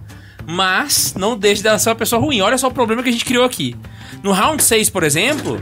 Mas 0.46 1.14
não 1.14 1.36
deixe 1.36 1.62
dela 1.62 1.78
ser 1.78 1.90
uma 1.90 1.96
pessoa 1.96 2.20
ruim. 2.20 2.40
Olha 2.40 2.56
só 2.56 2.68
o 2.68 2.72
problema 2.72 3.02
que 3.02 3.08
a 3.08 3.12
gente 3.12 3.24
criou 3.24 3.44
aqui. 3.44 3.76
No 4.22 4.32
round 4.32 4.62
6, 4.62 4.88
por 4.90 5.02
exemplo, 5.02 5.60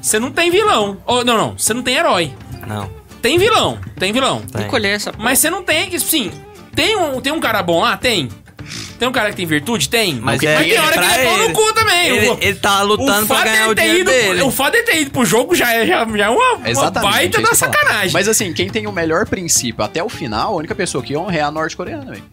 você 0.00 0.18
não 0.18 0.30
tem 0.30 0.50
vilão. 0.50 0.98
Ou, 1.06 1.24
não, 1.24 1.36
não, 1.36 1.58
você 1.58 1.72
não 1.74 1.82
tem 1.82 1.96
herói. 1.96 2.32
Não. 2.66 2.90
Tem 3.22 3.38
vilão, 3.38 3.78
tem 3.98 4.12
vilão. 4.12 4.40
Tem. 4.42 4.66
Encolher 4.66 4.90
essa 4.90 5.12
Mas 5.18 5.38
você 5.38 5.50
não 5.50 5.62
tem 5.62 5.88
que, 5.90 5.98
sim. 5.98 6.30
Tem 6.74 6.96
um, 6.96 7.20
tem 7.20 7.32
um 7.32 7.40
cara 7.40 7.62
bom 7.62 7.80
lá? 7.80 7.96
Tem. 7.96 8.28
Tem 8.98 9.06
um 9.08 9.12
cara 9.12 9.30
que 9.30 9.36
tem 9.36 9.46
virtude? 9.46 9.88
Tem. 9.88 10.14
Mas 10.14 10.40
Mas, 10.40 10.42
é- 10.42 10.58
tem 10.62 10.78
hora 10.78 10.92
que 10.92 10.98
ele 10.98 11.12
é 11.12 11.24
pau 11.24 11.38
no 11.38 11.52
cu 11.52 11.72
também. 11.74 12.06
Ele, 12.08 12.28
O- 12.30 12.38
ele 12.40 12.54
tá 12.56 12.82
lutando 12.82 13.26
pra 13.26 13.42
ganhar 13.44 13.68
o 13.68 13.74
dinheiro 13.74 13.98
ido, 14.00 14.10
dele. 14.10 14.42
O 14.42 14.50
fato 14.50 14.72
de 14.74 14.82
ter 14.82 15.00
ido 15.02 15.10
pro 15.10 15.24
jogo 15.24 15.54
já 15.54 15.72
é, 15.72 15.86
já, 15.86 16.04
já 16.16 16.24
é 16.26 16.28
uma, 16.28 16.52
uma 16.54 16.68
Exatamente. 16.68 17.12
baita 17.12 17.38
é 17.38 17.42
da 17.42 17.54
sacanagem. 17.54 18.12
Mas 18.12 18.26
assim, 18.28 18.52
quem 18.52 18.68
tem 18.70 18.86
o 18.86 18.92
melhor 18.92 19.26
princípio 19.26 19.84
até 19.84 20.02
o 20.02 20.08
final, 20.08 20.54
a 20.54 20.56
única 20.56 20.74
pessoa 20.74 21.02
que 21.02 21.16
honra 21.16 21.36
é 21.36 21.40
a 21.42 21.50
norte-coreana, 21.50 22.10
velho. 22.10 22.24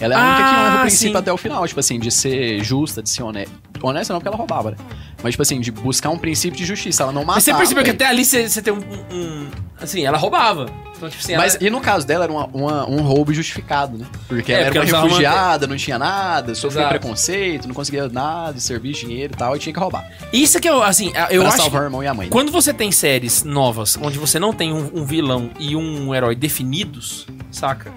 Ela 0.00 0.14
é 0.14 0.16
a 0.16 0.20
única 0.20 0.36
que 0.36 0.54
honra 0.54 0.70
Ah, 0.72 0.76
o 0.76 0.80
princípio 0.82 1.12
sim. 1.12 1.18
até 1.18 1.32
o 1.32 1.36
final, 1.36 1.66
tipo 1.66 1.80
assim, 1.80 1.98
de 1.98 2.10
ser 2.10 2.62
justa, 2.62 3.02
de 3.02 3.08
ser 3.10 3.22
honesta. 3.22 3.54
Honesta 3.82 4.12
não, 4.12 4.20
porque 4.20 4.28
ela 4.28 4.36
roubava, 4.36 4.70
né? 4.72 4.76
Mas, 5.22 5.32
tipo 5.32 5.42
assim, 5.42 5.60
de 5.60 5.70
buscar 5.72 6.10
um 6.10 6.18
princípio 6.18 6.56
de 6.56 6.64
justiça. 6.64 7.02
Ela 7.02 7.12
não 7.12 7.22
matava. 7.22 7.36
Mas 7.36 7.44
você 7.44 7.54
percebeu 7.54 7.82
que 7.84 7.90
até 7.90 8.06
ali 8.06 8.24
você, 8.24 8.48
você 8.48 8.60
tem 8.62 8.72
um, 8.72 8.78
um- 9.10 9.48
Assim, 9.80 10.04
ela 10.06 10.16
roubava. 10.16 10.66
Então, 10.96 11.08
tipo 11.10 11.22
assim, 11.22 11.32
ela- 11.34 11.42
Mas 11.42 11.58
e 11.60 11.68
no 11.68 11.80
caso 11.82 12.06
dela 12.06 12.24
era 12.24 12.32
uma- 12.32 12.46
uma- 12.46 12.88
um 12.88 13.02
roubo 13.02 13.32
justificado, 13.32 13.98
né? 13.98 14.06
Porque 14.26 14.50
É, 14.52 14.56
ela 14.62 14.66
era 14.68 14.80
uma 14.84 15.02
refugiada, 15.02 15.66
não 15.66 15.76
tinha 15.76 15.98
nada, 15.98 16.54
sofria 16.54 16.82
Exato. 16.84 16.98
preconceito, 16.98 17.68
não 17.68 17.74
conseguia 17.74 18.08
nada, 18.08 18.58
serviço, 18.58 19.00
dinheiro 19.06 19.34
e 19.34 19.36
tal, 19.36 19.54
e 19.54 19.58
tinha 19.58 19.72
que 19.74 19.78
roubar. 19.78 20.08
Isso 20.32 20.58
que 20.60 20.68
eu, 20.68 20.82
assim, 20.82 21.12
eu 21.30 21.42
pra 21.42 21.48
acho. 21.50 21.56
salvar 21.58 21.82
o 21.82 21.84
irmão 21.84 22.02
e 22.02 22.06
a 22.06 22.14
mãe. 22.14 22.28
Quando 22.30 22.50
você 22.50 22.72
tem 22.72 22.90
séries 22.90 23.42
novas, 23.44 23.98
onde 24.00 24.18
você 24.18 24.38
não 24.38 24.52
tem 24.54 24.72
um, 24.72 24.90
um 24.94 25.04
vilão 25.04 25.50
e 25.58 25.76
um 25.76 26.14
herói 26.14 26.34
definidos, 26.34 27.26
saca? 27.50 27.92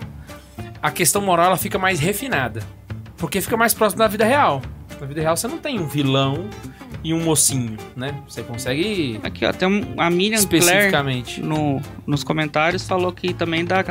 A 0.81 0.91
questão 0.91 1.21
moral 1.21 1.45
ela 1.47 1.57
fica 1.57 1.77
mais 1.79 1.99
refinada. 1.99 2.61
Porque 3.17 3.39
fica 3.41 3.55
mais 3.57 3.73
próximo 3.73 3.99
da 3.99 4.07
vida 4.07 4.25
real. 4.25 4.61
Na 4.99 5.07
vida 5.07 5.21
real 5.21 5.35
você 5.37 5.47
não 5.47 5.57
tem 5.57 5.79
um 5.79 5.87
vilão 5.87 6.49
e 7.03 7.13
um 7.13 7.21
mocinho, 7.23 7.77
né? 7.95 8.13
Você 8.27 8.41
consegue 8.43 9.19
Aqui, 9.23 9.45
ó, 9.45 9.53
tem 9.53 9.67
um- 9.67 9.93
a 10.01 10.09
Miriam 10.09 10.43
Claire 10.45 10.65
especificamente. 10.65 11.41
no, 11.41 11.81
nos 12.05 12.23
comentários 12.23 12.85
falou 12.87 13.11
que 13.11 13.33
também 13.33 13.63
da, 13.63 13.83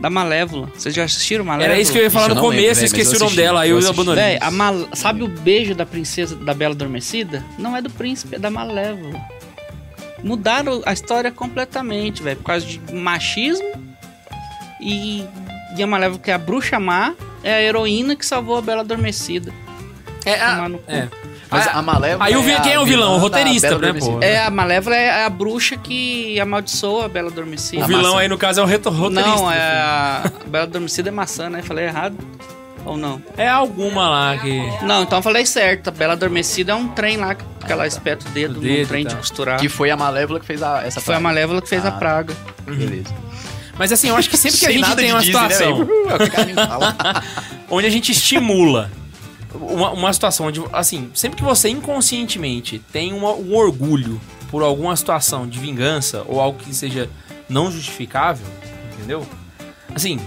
da 0.00 0.10
Malévola. 0.10 0.68
Vocês 0.76 0.94
já 0.94 1.04
assistiram 1.04 1.44
Malévola? 1.44 1.72
Era 1.72 1.80
isso 1.80 1.90
que 1.92 1.98
eu 1.98 2.02
ia 2.02 2.10
falar 2.10 2.26
Ixi, 2.26 2.34
no 2.34 2.40
começo, 2.40 2.56
lembro, 2.60 2.70
eu 2.70 2.74
velho, 2.74 2.84
esqueci 2.86 3.16
o 3.16 3.24
nome 3.24 3.36
dela, 3.36 3.60
aí 3.62 3.70
eu 3.70 3.80
eu 3.80 3.88
abandonei. 3.90 4.22
Véi, 4.24 4.38
a 4.40 4.50
Mal- 4.50 4.88
sabe 4.92 5.22
o 5.22 5.28
beijo 5.28 5.74
da 5.74 5.86
princesa 5.86 6.36
da 6.36 6.52
Bela 6.52 6.74
Adormecida? 6.74 7.42
Não 7.58 7.74
é 7.76 7.80
do 7.80 7.88
príncipe, 7.90 8.34
é 8.36 8.38
da 8.38 8.50
Malévola. 8.50 9.18
Mudaram 10.22 10.82
a 10.86 10.92
história 10.92 11.30
completamente, 11.30 12.22
velho, 12.22 12.36
por 12.38 12.44
causa 12.44 12.64
de 12.66 12.80
machismo 12.94 13.66
e, 14.80 15.24
e 15.76 15.82
a 15.82 15.86
Malévola, 15.86 16.18
que 16.20 16.30
é 16.30 16.34
a 16.34 16.38
bruxa 16.38 16.78
má, 16.80 17.14
é 17.42 17.54
a 17.54 17.62
heroína 17.62 18.16
que 18.16 18.24
salvou 18.24 18.56
a 18.56 18.62
Bela 18.62 18.80
Adormecida. 18.80 19.52
É, 20.24 20.40
a- 20.40 20.54
Tomar 20.56 20.68
no 20.70 20.78
cu. 20.78 20.90
é. 20.90 21.08
Mas 21.54 21.66
Ah, 21.68 21.78
a 21.78 21.82
Malévola. 21.82 22.24
aí 22.24 22.36
o 22.36 22.42
vi- 22.42 22.52
a 22.54 22.60
quem 22.60 22.72
é 22.72 22.80
o 22.80 22.84
vilão? 22.84 23.08
vilã 23.08 23.16
O 23.16 23.18
roteirista, 23.18 23.78
né, 23.78 23.92
pô? 23.92 24.18
É, 24.22 24.44
a 24.44 24.50
Malévola 24.50 24.96
é 24.96 25.24
a 25.24 25.28
bruxa 25.30 25.76
que 25.76 26.38
amaldiçoa 26.40 27.04
a 27.06 27.08
Bela 27.08 27.28
Adormecida. 27.30 27.84
O 27.84 27.86
vilão 27.86 28.02
maçã. 28.12 28.18
aí, 28.18 28.28
no 28.28 28.38
caso, 28.38 28.60
é 28.60 28.62
o 28.62 28.66
roteirista. 28.66 29.36
Não, 29.36 29.44
do 29.44 29.50
é 29.50 29.58
a 29.60 30.22
a 30.24 30.48
Bela 30.48 30.64
Adormecida 30.64 31.08
é 31.08 31.12
maçã, 31.12 31.48
né? 31.48 31.62
Falei 31.62 31.86
errado? 31.86 32.16
Ou 32.84 32.96
não? 32.98 33.22
É 33.36 33.48
alguma 33.48 34.08
lá 34.10 34.36
que... 34.36 34.60
Não, 34.82 35.02
então 35.04 35.18
eu 35.18 35.22
falei 35.22 35.46
certo. 35.46 35.88
A 35.88 35.90
Bela 35.90 36.12
Adormecida 36.12 36.72
é 36.72 36.74
um 36.74 36.88
trem 36.88 37.16
lá 37.16 37.34
que 37.34 37.44
ela 37.72 37.86
espeta 37.86 38.26
o 38.28 38.30
dedo, 38.32 38.58
O 38.58 38.60
dedo 38.60 38.80
num 38.82 38.86
trem 38.86 39.04
e 39.04 39.06
de 39.06 39.16
costurar. 39.16 39.58
Que 39.58 39.70
foi 39.70 39.90
a 39.90 39.96
Malévola 39.96 40.38
que 40.38 40.44
fez 40.44 40.62
a, 40.62 40.82
essa 40.84 41.00
Foi 41.00 41.14
a. 41.14 41.20
Malévola 41.20 41.62
que 41.62 41.68
fez 41.68 41.82
Ah, 41.84 41.88
a 41.88 41.92
praga. 41.92 42.34
Beleza. 42.66 43.08
Mas 43.78 43.90
assim, 43.90 44.08
eu 44.08 44.16
acho 44.16 44.28
que 44.28 44.36
sempre 44.36 44.58
que 44.58 44.66
a 44.66 44.70
gente 44.70 44.94
tem 44.96 45.10
uma 45.12 45.20
Disney, 45.20 45.40
né, 45.40 45.48
situação... 45.50 45.88
É 46.54 46.66
fala. 46.66 46.94
onde 47.70 47.86
a 47.86 47.90
gente 47.90 48.12
estimula 48.12 48.90
uma, 49.54 49.90
uma 49.92 50.12
situação 50.12 50.46
onde, 50.46 50.62
assim, 50.72 51.10
sempre 51.14 51.36
que 51.38 51.44
você 51.44 51.68
inconscientemente 51.68 52.80
tem 52.92 53.12
uma- 53.12 53.32
um 53.32 53.54
orgulho 53.54 54.20
por 54.50 54.62
alguma 54.62 54.94
situação 54.96 55.46
de 55.46 55.58
vingança 55.58 56.22
ou 56.28 56.40
algo 56.40 56.58
que 56.58 56.74
seja 56.74 57.08
não 57.48 57.70
justificável, 57.70 58.46
entendeu? 58.94 59.26
Assim, 59.94 60.18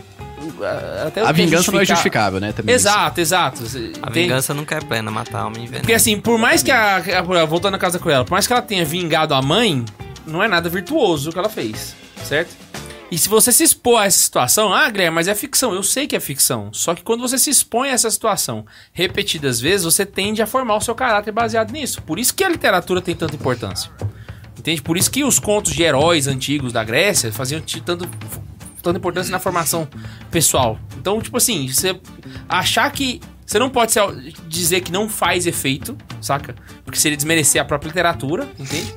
a- 0.61 1.07
até 1.07 1.21
o 1.23 1.25
A 1.27 1.33
que 1.33 1.41
é 1.41 1.45
vingança 1.45 1.71
não 1.71 1.79
é 1.79 1.85
justificável, 1.85 2.39
né? 2.39 2.51
Também 2.51 2.73
Exato, 2.75 3.19
exato. 3.21 3.63
A 4.01 4.09
Tem- 4.11 4.23
vingança 4.23 4.53
nunca 4.53 4.75
é 4.75 4.81
plena, 4.81 5.09
matar 5.11 5.41
alma 5.41 5.57
e 5.59 5.67
Porque 5.67 5.93
assim, 5.93 6.19
por 6.19 6.37
mais 6.37 6.61
que 6.63 6.71
a, 6.71 6.97
a- 6.97 7.45
Voltando 7.45 7.75
à 7.75 7.77
casa 7.77 7.99
com 7.99 8.09
ela, 8.09 8.23
por 8.23 8.31
mais 8.31 8.45
que 8.47 8.53
ela 8.53 8.61
tenha 8.61 8.85
vingado 8.85 9.33
a 9.33 9.41
mãe, 9.41 9.83
não 10.25 10.43
é 10.43 10.47
nada 10.47 10.69
virtuoso 10.69 11.29
o 11.29 11.33
que 11.33 11.39
ela 11.39 11.49
fez, 11.49 11.95
certo? 12.23 12.55
E 13.09 13.17
se 13.17 13.29
você 13.29 13.53
se 13.53 13.63
expor 13.63 14.01
a 14.01 14.05
essa 14.05 14.17
situação, 14.17 14.73
ah, 14.73 14.89
Guilherme, 14.89 15.15
mas 15.15 15.29
é 15.29 15.35
ficção. 15.35 15.73
Eu 15.73 15.81
sei 15.81 16.07
que 16.07 16.15
é 16.15 16.19
ficção. 16.19 16.73
Só 16.73 16.93
que 16.93 17.01
quando 17.03 17.21
você 17.21 17.37
se 17.37 17.49
expõe 17.49 17.89
a 17.89 17.93
essa 17.93 18.11
situação 18.11 18.65
repetidas 18.91 19.61
vezes, 19.61 19.85
você 19.85 20.05
tende 20.05 20.41
a 20.41 20.47
formar 20.47 20.75
o 20.75 20.81
seu 20.81 20.93
caráter 20.93 21.31
baseado 21.31 21.71
nisso. 21.71 22.01
Por 22.01 22.19
isso 22.19 22.33
que 22.35 22.43
a 22.43 22.49
literatura 22.49 23.01
tem 23.01 23.15
tanta 23.15 23.35
importância. 23.35 23.89
Entende? 24.59 24.81
Por 24.81 24.97
isso 24.97 25.09
que 25.09 25.23
os 25.23 25.39
contos 25.39 25.71
de 25.73 25.83
heróis 25.83 26.27
antigos 26.27 26.73
da 26.73 26.83
Grécia 26.83 27.31
faziam 27.31 27.61
tanto, 27.85 28.09
tanta 28.83 28.97
importância 28.99 29.31
na 29.31 29.39
formação 29.39 29.87
pessoal. 30.29 30.77
Então, 30.97 31.21
tipo 31.21 31.37
assim, 31.37 31.67
você 31.69 31.97
achar 32.49 32.91
que. 32.91 33.21
Você 33.45 33.57
não 33.59 33.69
pode 33.69 33.93
dizer 34.49 34.81
que 34.81 34.91
não 34.91 35.07
faz 35.07 35.47
efeito, 35.47 35.97
saca? 36.19 36.53
Porque 36.83 36.99
seria 36.99 37.15
desmerecer 37.15 37.61
a 37.61 37.63
própria 37.63 37.87
literatura, 37.87 38.45
entende? 38.59 38.93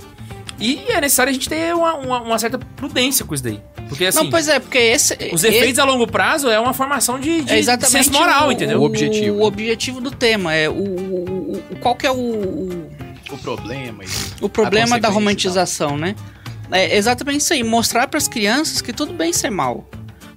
E 0.58 0.86
é 0.88 1.00
necessário 1.00 1.30
a 1.30 1.32
gente 1.32 1.48
ter 1.48 1.72
uma, 1.72 1.94
uma- 1.94 2.20
uma 2.22 2.38
certa 2.40 2.58
prudência 2.58 3.24
com 3.24 3.32
isso 3.32 3.44
daí. 3.44 3.62
Porque 3.91 4.07
assim, 4.07 4.18
não, 4.22 4.30
pois 4.30 4.49
é, 4.49 4.59
porque 4.59 4.78
esse. 4.78 5.18
os 5.32 5.45
efeitos 5.45 5.78
a 5.78 5.84
longo 5.84 6.07
prazo 6.07 6.49
é 6.49 6.59
uma 6.59 6.72
formação 6.72 7.18
de, 7.20 7.43
de 7.43 7.53
é 7.53 7.59
exatamente 7.59 7.91
senso 8.05 8.12
moral, 8.12 8.49
o, 8.49 8.53
entendeu? 8.53 8.80
O 8.80 8.84
objetivo, 8.84 9.36
O 9.36 9.41
né? 9.41 9.45
objetivo 9.45 10.01
do 10.01 10.11
tema 10.12 10.55
é 10.55 10.68
o, 10.68 10.72
o- 10.72 11.53
o- 11.72 11.76
qual 11.80 11.95
que 11.97 12.07
é 12.07 12.11
o, 12.11 12.14
o, 12.14 12.91
O 13.32 13.38
problema. 13.38 14.03
o 14.41 14.49
problema 14.49 14.99
da 14.99 15.09
romantização, 15.09 15.99
né? 15.99 16.14
É 16.72 16.97
exatamente 16.97 17.41
isso 17.41 17.53
aí, 17.53 17.64
mostrar 17.64 18.07
para 18.07 18.16
as 18.18 18.28
crianças 18.28 18.80
que 18.80 18.93
tudo 18.93 19.12
bem 19.12 19.32
ser 19.32 19.51
mal. 19.51 19.84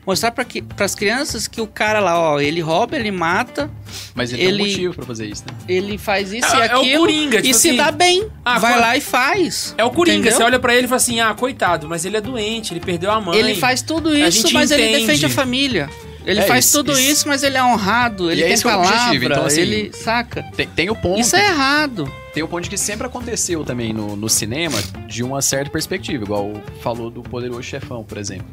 Mostrar 0.05 0.31
para 0.31 0.45
as 0.79 0.95
crianças 0.95 1.47
que 1.47 1.61
o 1.61 1.67
cara 1.67 1.99
lá, 1.99 2.19
ó, 2.19 2.39
ele 2.39 2.59
rouba, 2.59 2.95
ele 2.97 3.09
mata, 3.11 3.69
Mas 4.13 4.31
ele, 4.33 4.39
tem 4.41 4.47
Ele- 4.49 4.63
um 4.63 4.67
motivo 4.67 4.93
pra 4.95 5.05
fazer 5.05 5.27
isso, 5.27 5.43
né? 5.47 5.55
ele 5.67 5.97
faz 5.97 6.33
isso 6.33 6.45
É- 6.47 6.57
e 6.57 6.61
é 6.61 6.75
o 6.75 6.79
aquilo 6.81 6.99
Coringa, 6.99 7.39
e 7.39 7.41
tipo 7.43 7.53
se 7.57 7.69
assim, 7.69 7.77
dá 7.77 7.91
bem. 7.91 8.27
ah, 8.43 8.59
vai 8.59 8.73
quando- 8.73 8.81
lá 8.81 8.97
e 8.97 9.01
faz. 9.01 9.73
É 9.77 9.83
o 9.83 9.89
Coringa, 9.91 10.17
Entendeu? 10.19 10.37
você 10.37 10.43
olha 10.43 10.59
pra 10.59 10.73
ele 10.75 10.85
e 10.85 10.87
fala 10.89 10.97
assim: 10.97 11.19
ah, 11.21 11.33
coitado, 11.33 11.87
mas 11.87 12.03
ele 12.05 12.17
é 12.17 12.21
doente, 12.21 12.73
ele 12.73 12.79
perdeu 12.79 13.11
a 13.11 13.21
mãe. 13.21 13.37
Ele 13.37 13.55
faz 13.55 13.81
tudo 13.81 14.15
isso, 14.17 14.51
mas 14.53 14.71
ele 14.71 14.83
entende. 14.89 15.05
defende 15.05 15.25
a 15.25 15.29
família. 15.29 15.89
Ele 16.25 16.39
É, 16.39 16.43
faz 16.43 16.65
isso- 16.65 16.77
tudo 16.77 16.93
isso- 16.93 17.01
isso, 17.11 17.27
mas 17.27 17.43
ele 17.43 17.57
é 17.57 17.63
honrado, 17.63 18.31
ele 18.31 18.41
E 18.41 18.43
é 18.43 18.45
tem 18.47 18.53
esse 18.53 18.63
que 18.63 18.69
é 18.69 18.75
o 18.75 18.81
palavra, 18.81 19.15
então, 19.25 19.45
assim, 19.45 19.61
ele 19.61 19.91
saca. 19.93 20.43
Tem, 20.55 20.67
tem 20.67 20.89
o 20.89 20.95
ponto. 20.95 21.19
Isso 21.19 21.35
é 21.35 21.45
errado. 21.47 22.09
Tem 22.33 22.41
o 22.41 22.47
ponto 22.47 22.63
de 22.63 22.69
que 22.69 22.77
sempre 22.77 23.05
aconteceu 23.05 23.63
também 23.63 23.93
no, 23.93 24.15
no 24.15 24.27
cinema 24.27 24.77
de 25.07 25.23
uma 25.23 25.41
certa 25.41 25.69
perspectiva, 25.69 26.23
igual 26.23 26.51
falou 26.81 27.09
do 27.11 27.21
Poderoso 27.21 27.61
Chefão, 27.63 28.03
por 28.03 28.17
exemplo. 28.17 28.47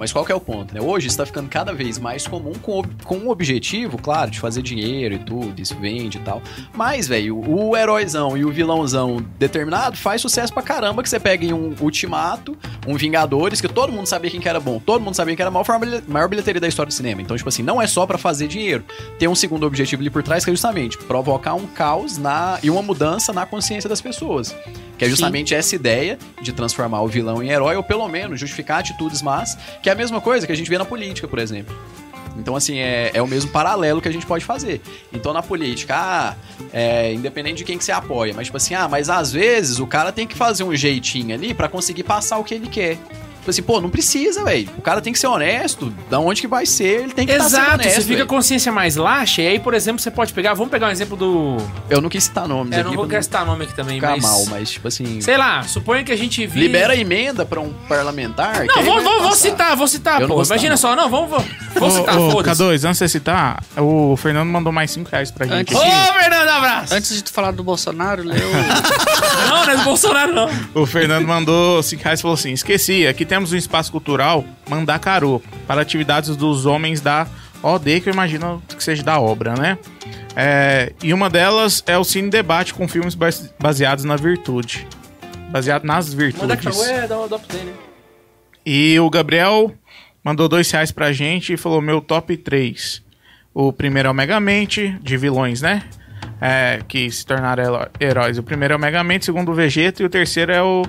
Mas 0.00 0.14
qual 0.14 0.24
que 0.24 0.32
é 0.32 0.34
o 0.34 0.40
ponto, 0.40 0.74
né? 0.74 0.80
Hoje 0.80 1.08
está 1.08 1.26
ficando 1.26 1.50
cada 1.50 1.74
vez 1.74 1.98
mais 1.98 2.26
comum 2.26 2.52
com, 2.54 2.82
com 3.04 3.16
um 3.18 3.28
objetivo, 3.28 3.98
claro, 3.98 4.30
de 4.30 4.40
fazer 4.40 4.62
dinheiro 4.62 5.14
e 5.16 5.18
tudo, 5.18 5.60
isso 5.60 5.76
vende 5.78 6.16
e 6.16 6.20
tal. 6.22 6.40
Mas, 6.72 7.06
velho, 7.06 7.38
o 7.38 7.76
heróizão 7.76 8.34
e 8.34 8.42
o 8.42 8.50
vilãozão 8.50 9.22
determinado 9.38 9.98
faz 9.98 10.22
sucesso 10.22 10.54
pra 10.54 10.62
caramba 10.62 11.02
que 11.02 11.08
você 11.10 11.20
pega 11.20 11.44
em 11.44 11.52
um 11.52 11.74
Ultimato, 11.78 12.56
um 12.86 12.96
Vingadores, 12.96 13.60
que 13.60 13.68
todo 13.68 13.92
mundo 13.92 14.06
sabia 14.06 14.30
quem 14.30 14.40
que 14.40 14.48
era 14.48 14.58
bom, 14.58 14.80
todo 14.80 15.02
mundo 15.02 15.14
sabia 15.14 15.36
quem 15.36 15.42
era 15.42 15.50
mal, 15.50 15.66
foi 15.66 15.74
a 15.74 15.78
maior 15.78 15.90
bilhe- 15.90 16.04
maior 16.08 16.28
bilheteria 16.30 16.62
da 16.62 16.68
história 16.68 16.88
do 16.88 16.94
cinema. 16.94 17.20
Então, 17.20 17.36
tipo 17.36 17.50
assim, 17.50 17.62
não 17.62 17.80
é 17.80 17.86
só 17.86 18.06
pra 18.06 18.16
fazer 18.16 18.48
dinheiro. 18.48 18.82
Tem 19.18 19.28
um 19.28 19.34
segundo 19.34 19.66
objetivo 19.66 20.00
ali 20.00 20.08
por 20.08 20.22
trás, 20.22 20.46
que 20.46 20.50
é 20.50 20.54
justamente 20.54 20.96
provocar 20.96 21.52
um 21.52 21.66
caos 21.66 22.16
na, 22.16 22.58
e 22.62 22.70
uma 22.70 22.80
mudança 22.80 23.19
na 23.32 23.46
consciência 23.46 23.88
das 23.88 24.00
pessoas. 24.00 24.54
Que 24.98 25.04
é 25.04 25.08
justamente 25.08 25.54
essa 25.54 25.74
ideia 25.74 26.18
de 26.40 26.52
transformar 26.52 27.02
o 27.02 27.08
vilão 27.08 27.42
em 27.42 27.48
herói, 27.48 27.76
ou 27.76 27.82
pelo 27.82 28.06
menos 28.08 28.40
justificar 28.40 28.80
atitudes 28.80 29.22
más, 29.22 29.56
que 29.82 29.88
é 29.88 29.92
a 29.92 29.94
mesma 29.94 30.20
coisa 30.20 30.46
que 30.46 30.52
a 30.52 30.56
gente 30.56 30.68
vê 30.68 30.78
na 30.78 30.84
política, 30.84 31.28
por 31.28 31.38
exemplo. 31.38 31.76
Então, 32.36 32.56
assim, 32.56 32.78
é, 32.78 33.10
é 33.12 33.22
o 33.22 33.26
mesmo 33.26 33.50
paralelo 33.50 34.00
que 34.00 34.08
a 34.08 34.12
gente 34.12 34.26
pode 34.26 34.44
fazer. 34.44 34.80
Então, 35.12 35.32
na 35.32 35.42
política, 35.42 35.94
ah, 35.96 36.36
é, 36.72 37.12
independente 37.12 37.58
de 37.58 37.64
quem 37.64 37.76
que 37.76 37.84
você 37.84 37.92
apoia, 37.92 38.32
mas 38.34 38.46
tipo 38.46 38.56
assim, 38.56 38.74
ah, 38.74 38.88
mas 38.88 39.10
às 39.10 39.32
vezes 39.32 39.78
o 39.78 39.86
cara 39.86 40.10
tem 40.12 40.26
que 40.26 40.34
fazer 40.34 40.64
um 40.64 40.74
jeitinho 40.74 41.34
ali 41.34 41.52
pra 41.52 41.68
conseguir 41.68 42.02
passar 42.02 42.38
o 42.38 42.44
que 42.44 42.54
ele 42.54 42.68
quer. 42.68 42.96
Tipo 43.40 43.50
assim, 43.50 43.62
pô, 43.62 43.80
não 43.80 43.90
precisa, 43.90 44.44
velho. 44.44 44.68
O 44.78 44.82
cara 44.82 45.00
tem 45.00 45.12
que 45.12 45.18
ser 45.18 45.26
honesto. 45.26 45.92
Da 46.10 46.18
onde 46.18 46.40
que 46.42 46.46
vai 46.46 46.66
ser, 46.66 47.02
ele 47.04 47.12
tem 47.12 47.26
que 47.26 47.32
estar 47.32 47.44
sendo 47.48 47.58
Exato, 47.62 47.74
honesto. 47.80 47.94
você 48.02 48.06
fica 48.06 48.22
a 48.22 48.26
consciência 48.26 48.70
mais 48.70 48.96
laxa, 48.96 49.42
e 49.42 49.46
aí, 49.48 49.58
por 49.58 49.72
exemplo, 49.74 50.00
você 50.00 50.10
pode 50.10 50.32
pegar. 50.32 50.54
Vamos 50.54 50.70
pegar 50.70 50.88
um 50.88 50.90
exemplo 50.90 51.16
do. 51.16 51.56
Eu 51.88 52.00
não 52.00 52.08
quis 52.08 52.24
citar 52.24 52.46
nomes 52.46 52.72
É, 52.72 52.76
aqui 52.80 52.84
não 52.90 52.94
vou 52.96 53.06
pra 53.06 53.16
gastar 53.16 53.44
nome 53.46 53.64
aqui 53.64 53.74
também, 53.74 53.96
ficar 53.96 54.10
mas. 54.12 54.22
mal, 54.22 54.46
mas 54.46 54.70
tipo 54.70 54.86
assim... 54.88 55.20
Sei 55.20 55.36
lá, 55.36 55.62
suponha 55.62 56.04
que 56.04 56.12
a 56.12 56.16
gente 56.16 56.46
vive. 56.46 56.60
Libera 56.60 56.92
a 56.92 56.96
emenda 56.96 57.44
pra 57.46 57.60
um 57.60 57.72
parlamentar. 57.88 58.64
Não, 58.66 58.82
vou, 58.82 59.02
vou, 59.02 59.22
vou 59.22 59.32
citar, 59.34 59.74
vou 59.76 59.88
citar, 59.88 60.16
Eu 60.20 60.20
não 60.22 60.28
pô. 60.28 60.34
vou 60.36 60.44
citar, 60.44 60.56
Imagina 60.58 60.70
não. 60.70 60.76
só, 60.76 60.94
não, 60.96 61.08
vamos, 61.08 61.30
vou, 61.30 61.44
vou 61.78 61.88
Ô, 61.88 61.90
citar, 61.90 62.14
foda-se. 62.14 62.62
K2, 62.62 62.68
antes 62.74 62.82
de 62.90 62.94
você 62.98 63.08
citar, 63.08 63.62
o 63.76 64.16
Fernando 64.16 64.48
mandou 64.48 64.72
mais 64.72 64.90
5 64.90 65.08
reais 65.10 65.30
pra 65.30 65.46
gente. 65.46 65.74
Antes- 65.74 65.76
Ô, 65.76 65.80
aqui. 65.80 66.18
Fernando, 66.20 66.48
abraço! 66.48 66.94
Antes 66.94 67.14
de 67.14 67.24
tu 67.24 67.32
falar 67.32 67.52
do 67.52 67.64
Bolsonaro, 67.64 68.22
leu. 68.22 68.36
Não, 69.50 69.64
não 69.66 69.72
é 69.72 69.76
do 69.76 69.84
Bolsonaro, 69.84 70.32
não. 70.34 70.48
O 70.74 70.86
Fernando 70.86 71.26
mandou 71.26 71.82
5 71.82 72.02
reais 72.02 72.20
e 72.20 72.22
falou 72.22 72.34
assim: 72.34 72.52
esqueci, 72.52 73.06
aqui 73.06 73.24
temos 73.40 73.52
um 73.52 73.56
espaço 73.56 73.90
cultural 73.90 74.44
Mandacaru 74.68 75.42
para 75.66 75.80
atividades 75.80 76.36
dos 76.36 76.66
homens 76.66 77.00
da 77.00 77.26
OD, 77.62 78.02
que 78.02 78.10
eu 78.10 78.12
imagino 78.12 78.62
que 78.68 78.84
seja 78.84 79.02
da 79.02 79.18
obra, 79.18 79.54
né? 79.54 79.78
É, 80.36 80.92
e 81.02 81.14
uma 81.14 81.30
delas 81.30 81.82
é 81.86 81.96
o 81.96 82.04
Cine 82.04 82.28
Debate 82.28 82.74
com 82.74 82.86
filmes 82.86 83.14
base- 83.14 83.50
baseados 83.58 84.04
na 84.04 84.16
virtude. 84.16 84.86
Baseado 85.50 85.84
nas 85.84 86.12
virtudes. 86.12 86.60
que 86.60 86.82
é 86.90 87.06
da, 87.06 87.24
update, 87.24 87.64
né? 87.64 87.72
E 88.64 89.00
o 89.00 89.08
Gabriel 89.08 89.72
mandou 90.22 90.46
dois 90.48 90.70
reais 90.70 90.92
pra 90.92 91.10
gente 91.12 91.54
e 91.54 91.56
falou: 91.56 91.80
meu 91.80 92.00
top 92.02 92.36
3. 92.36 93.02
O 93.54 93.72
primeiro 93.72 94.08
é 94.08 94.10
o 94.12 94.14
Megamente, 94.14 94.96
de 95.02 95.16
vilões, 95.16 95.60
né? 95.62 95.82
É, 96.40 96.80
que 96.86 97.10
se 97.10 97.24
tornaram 97.26 97.62
heró- 97.64 97.88
heróis. 97.98 98.38
O 98.38 98.42
primeiro 98.42 98.74
é 98.74 98.76
o 98.76 98.80
Megamente, 98.80 99.22
o 99.22 99.24
segundo 99.26 99.50
o 99.50 99.54
Vegeta 99.54 100.02
e 100.02 100.06
o 100.06 100.10
terceiro 100.10 100.52
é 100.52 100.62
o. 100.62 100.82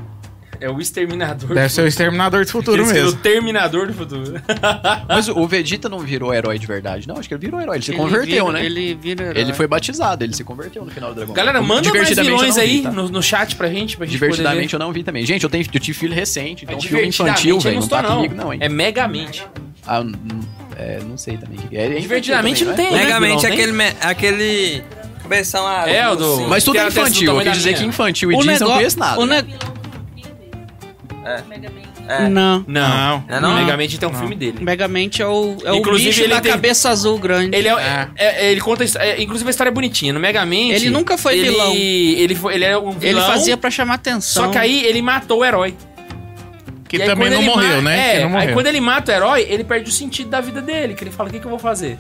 É 0.62 0.70
o 0.70 0.80
Exterminador. 0.80 1.50
Deve 1.56 1.68
do 1.68 1.70
ser 1.72 1.82
o 1.82 1.88
Exterminador 1.88 2.46
do 2.46 2.52
Futuro 2.52 2.86
viram 2.86 2.96
mesmo. 3.04 3.10
O 3.18 3.22
Terminador 3.22 3.88
do 3.88 3.94
Futuro. 3.94 4.34
Mas 5.10 5.28
o 5.28 5.48
Vegeta 5.48 5.90
não 5.90 6.00
virou 6.00 6.34
herói 6.34 6.60
de 6.60 6.68
verdade, 6.68 7.08
não. 7.08 7.18
Acho 7.18 7.28
que 7.28 7.34
ele 7.34 7.42
virou 7.42 7.60
herói. 7.60 7.78
Ele 7.78 7.84
se 7.84 7.92
Ele 7.92 7.98
converteu, 7.98 8.46
vira- 8.46 8.60
né? 8.60 8.66
Ele 8.66 8.94
vira 8.94 9.24
herói. 9.24 9.42
Ele 9.42 9.54
foi 9.54 9.68
batizado, 9.68 10.24
ele 10.24 10.34
se 10.36 10.44
converteu 10.44 10.86
no 10.86 10.92
final 10.92 11.10
do 11.10 11.16
Dragon 11.16 11.34
Galera, 11.34 11.58
Ball. 11.60 11.68
manda 11.68 11.90
mais 11.94 12.10
vilões 12.10 12.48
não 12.50 12.54
vi, 12.54 12.60
aí 12.62 12.82
tá? 12.84 12.92
no, 12.92 13.10
no 13.10 13.24
chat 13.24 13.56
pra 13.56 13.68
gente, 13.70 13.98
pra 13.98 14.06
gente 14.06 14.14
Divertidamente 14.14 14.68
poder 14.72 14.76
eu 14.76 14.80
não 14.88 14.94
vi 14.94 15.04
também. 15.04 15.26
Gente, 15.26 15.44
eu, 15.44 15.50
tenho, 15.50 15.66
eu 15.74 15.80
tive 15.80 15.98
filho 15.98 16.14
recente, 16.14 16.64
então 16.64 16.80
ver. 16.80 16.88
filme 16.88 17.08
infantil, 17.08 17.60
velho, 17.60 17.76
eu 17.78 17.82
não 17.82 17.88
tá 17.88 18.00
estou, 18.02 18.16
comigo 18.18 18.36
não, 18.36 18.54
hein? 18.54 18.60
É 18.62 18.70
Megamente. 18.70 19.44
Ah, 19.88 20.04
é, 20.78 21.00
não 21.08 21.18
sei 21.18 21.38
também. 21.38 21.58
É, 21.72 21.86
é 21.88 22.00
Divertidamente 22.00 22.64
não 22.64 22.72
também, 22.74 22.88
tem, 22.90 22.98
né? 22.98 23.04
Megamente 23.06 23.42
vilão, 23.42 23.54
aquele, 23.54 23.72
me- 23.72 23.96
aquele 24.00 24.84
cabeção 25.24 25.66
árabe. 25.66 25.92
É, 25.92 26.08
o 26.10 26.16
do-. 26.16 26.48
Mas 26.48 26.64
tudo 26.64 26.78
é 26.78 26.82
a 26.82 26.88
infantil. 26.88 27.36
Eu 27.36 27.42
quis 27.42 27.54
dizer 27.54 27.74
que 27.74 27.84
infantil 27.84 28.32
e 28.32 28.36
O 28.36 28.38
Disney 28.40 28.60
não 28.60 28.74
conheço 28.74 29.00
nada. 29.00 29.20
O 29.20 29.26
ne... 29.26 29.44
É. 32.08 32.28
Não. 32.28 32.64
Não. 32.68 32.68
Não. 32.68 33.24
É 33.28 33.40
não? 33.40 33.54
Megamente 33.56 33.98
tem 33.98 34.08
um 34.10 34.12
Não. 34.12 34.20
filme 34.20 34.36
dele. 34.36 34.58
Megamente 34.62 35.22
é 35.22 35.28
o, 35.28 35.58
é 35.64 35.72
o 35.72 35.76
Inclusive, 35.76 36.10
bicho 36.10 36.22
ele 36.24 36.34
da 36.34 36.42
tem- 36.42 36.52
cabeça 36.52 36.90
azul 36.90 37.18
grande. 37.18 37.56
Ele, 37.56 37.68
é, 37.68 37.72
É. 37.74 38.08
é- 38.18 38.46
é- 38.48 38.52
ele 38.52 38.60
conta. 38.62 38.84
é, 39.00 39.22
inclusive 39.22 39.48
a 39.48 39.52
história 39.52 39.70
é 39.70 39.74
bonitinha. 39.74 40.12
No 40.14 40.20
Megamente. 40.20 40.74
Ele 40.76 40.90
nunca 40.90 41.18
foi 41.18 41.38
ele, 41.38 41.50
vilão. 41.52 41.74
Ele, 41.74 42.36
foi, 42.36 42.56
ele 42.56 42.66
é 42.66 42.78
um 42.78 42.90
Ele 42.90 43.00
vilão. 43.00 43.26
fazia 43.28 43.56
pra 43.56 43.70
chamar 43.70 43.96
atenção. 43.96 44.46
Só 44.46 44.50
que 44.52 44.58
aí 44.58 44.84
ele 44.86 45.02
matou 45.02 45.40
o 45.40 45.46
herói. 45.46 45.76
Que 46.88 47.02
aí, 47.02 47.08
também 47.08 47.30
não 47.30 47.38
ele 47.38 47.46
morreu, 47.46 47.76
ma- 47.78 47.90
né? 47.90 48.00
É, 48.00 48.12
que 48.14 48.20
não 48.20 48.26
aí 48.28 48.32
morreu. 48.34 48.54
quando 48.54 48.68
ele 48.68 48.82
mata 48.82 49.12
o 49.12 49.16
herói, 49.16 49.46
ele 49.50 49.64
perde 49.64 49.90
o 49.90 49.94
sentido 49.94 50.30
da 50.30 50.42
vida 50.42 50.62
dele. 50.62 50.94
Que 50.94 51.04
ele 51.06 51.12
fala: 51.12 51.30
o 51.30 51.32
que, 51.32 51.40
que 51.40 51.46
eu 51.46 51.50
vou 51.50 51.60
fazer? 51.60 51.98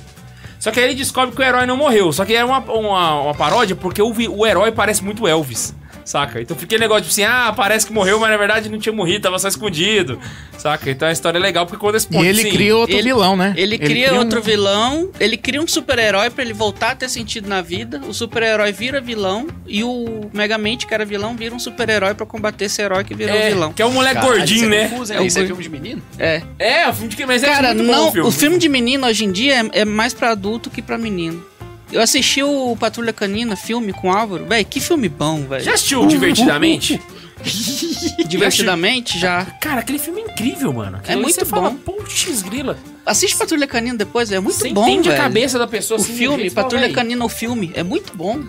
Só 0.59 0.69
que 0.69 0.79
aí 0.79 0.85
ele 0.87 0.95
descobre 0.95 1.33
que 1.35 1.41
o 1.41 1.45
herói 1.45 1.65
não 1.65 1.77
morreu. 1.77 2.11
Só 2.11 2.25
que 2.25 2.35
é 2.35 2.43
uma, 2.43 2.59
uma, 2.59 3.21
uma 3.21 3.33
paródia 3.33 3.75
porque 3.75 4.01
o, 4.01 4.13
o 4.31 4.45
herói 4.45 4.71
parece 4.71 5.03
muito 5.03 5.27
Elvis. 5.27 5.73
Saca? 6.05 6.41
Então 6.41 6.55
fica 6.55 6.65
aquele 6.67 6.81
negócio 6.81 7.03
tipo 7.03 7.11
assim: 7.13 7.23
ah, 7.23 7.53
parece 7.55 7.85
que 7.85 7.93
morreu, 7.93 8.19
mas 8.19 8.29
na 8.29 8.37
verdade 8.37 8.69
não 8.69 8.79
tinha 8.79 8.93
morrido, 8.93 9.21
tava 9.23 9.37
só 9.39 9.47
escondido. 9.47 10.19
Saca? 10.57 10.89
Então 10.91 11.07
a 11.07 11.11
história 11.11 11.37
é 11.37 11.41
legal 11.41 11.65
porque 11.65 11.79
quando 11.79 11.95
esse 11.95 12.07
E 12.11 12.17
ele 12.25 12.41
assim, 12.41 12.49
cria 12.51 12.75
outro 12.75 12.95
ele- 12.95 13.03
vilão, 13.03 13.35
né? 13.35 13.53
Ele 13.57 13.77
cria 13.77 14.13
um- 14.13 14.17
outro 14.19 14.41
vilão, 14.41 15.09
ele 15.19 15.37
cria 15.37 15.61
um 15.61 15.67
super-herói 15.67 16.29
pra 16.29 16.43
ele 16.43 16.53
voltar 16.53 16.91
a 16.91 16.95
ter 16.95 17.09
sentido 17.09 17.47
na 17.47 17.61
vida. 17.61 18.01
O 18.07 18.13
super-herói 18.13 18.71
vira 18.71 18.99
vilão 19.01 19.47
e 19.67 19.83
o 19.83 20.29
Megamente, 20.33 20.85
que 20.87 20.93
era 20.93 21.03
vilão, 21.05 21.35
vira 21.35 21.53
um 21.55 21.59
super-herói 21.59 22.13
pra 22.13 22.25
combater 22.25 22.65
esse 22.65 22.81
herói 22.81 23.03
que 23.03 23.13
virou 23.13 23.35
é, 23.35 23.49
vilão. 23.49 23.73
Que 23.73 23.81
é 23.81 23.85
um 23.85 23.91
moleque 23.91 24.15
Caralho, 24.15 24.35
gordinho, 24.37 24.65
é 24.65 24.69
né? 24.69 24.87
confuso? 24.89 25.13
É 25.13 25.19
o 25.21 25.25
Isso 25.25 25.39
é 25.39 25.45
filme 25.45 25.63
de 25.63 25.69
menino? 25.69 26.01
É. 26.19 26.41
É, 26.59 26.87
o 26.89 26.93
filme 26.93 27.09
de 27.09 27.15
que 27.15 27.25
mas 27.25 27.43
é 27.43 27.47
Cara, 27.47 27.73
muito 27.73 27.87
bom 27.87 27.91
não, 27.91 28.07
o 28.07 28.11
filme. 28.11 28.27
o 28.29 28.31
filme 28.31 28.57
de 28.57 28.69
menino 28.69 29.07
hoje 29.07 29.23
em 29.25 29.31
dia 29.31 29.61
é, 29.73 29.81
é 29.81 29.85
mais 29.85 30.13
pra 30.13 30.31
adulto 30.31 30.69
que 30.69 30.81
pra 30.81 30.97
menino. 30.97 31.43
Eu 31.91 32.01
assisti 32.01 32.41
o 32.41 32.75
Patrulha 32.77 33.11
Canina, 33.13 33.55
filme 33.55 33.91
com 33.93 34.09
o 34.09 34.11
Álvaro. 34.11 34.45
Véi, 34.45 34.63
que 34.63 34.79
filme 34.79 35.09
bom, 35.09 35.43
velho. 35.43 35.63
Já 35.63 35.73
assistiu 35.73 36.05
Divertidamente? 36.07 37.01
Divertidamente, 38.27 39.17
já. 39.19 39.45
Cara, 39.59 39.81
aquele 39.81 39.99
filme 39.99 40.21
é 40.21 40.31
incrível, 40.31 40.71
mano. 40.73 40.97
Aquilo 40.97 41.19
É 41.19 41.21
muito 41.21 41.35
você 41.35 41.45
fala, 41.45 41.69
bom. 41.71 41.93
Putz, 41.97 42.41
grila. 42.41 42.77
Assiste 43.05 43.35
Patrulha 43.35 43.67
Canina 43.67 43.97
depois, 43.97 44.31
é 44.31 44.39
muito 44.39 44.57
Você 44.57 44.69
bom, 44.69 44.87
entende 44.87 45.09
velho. 45.09 45.19
a 45.21 45.23
cabeça 45.23 45.57
da 45.59 45.67
pessoa 45.67 45.99
O 45.99 46.03
assim, 46.03 46.13
filme, 46.15 46.49
Patrulha 46.51 46.85
"Véi, 46.85 46.93
Canina, 46.93 47.25
o 47.25 47.29
filme, 47.29 47.71
é 47.73 47.83
muito 47.83 48.15
bom. 48.15 48.43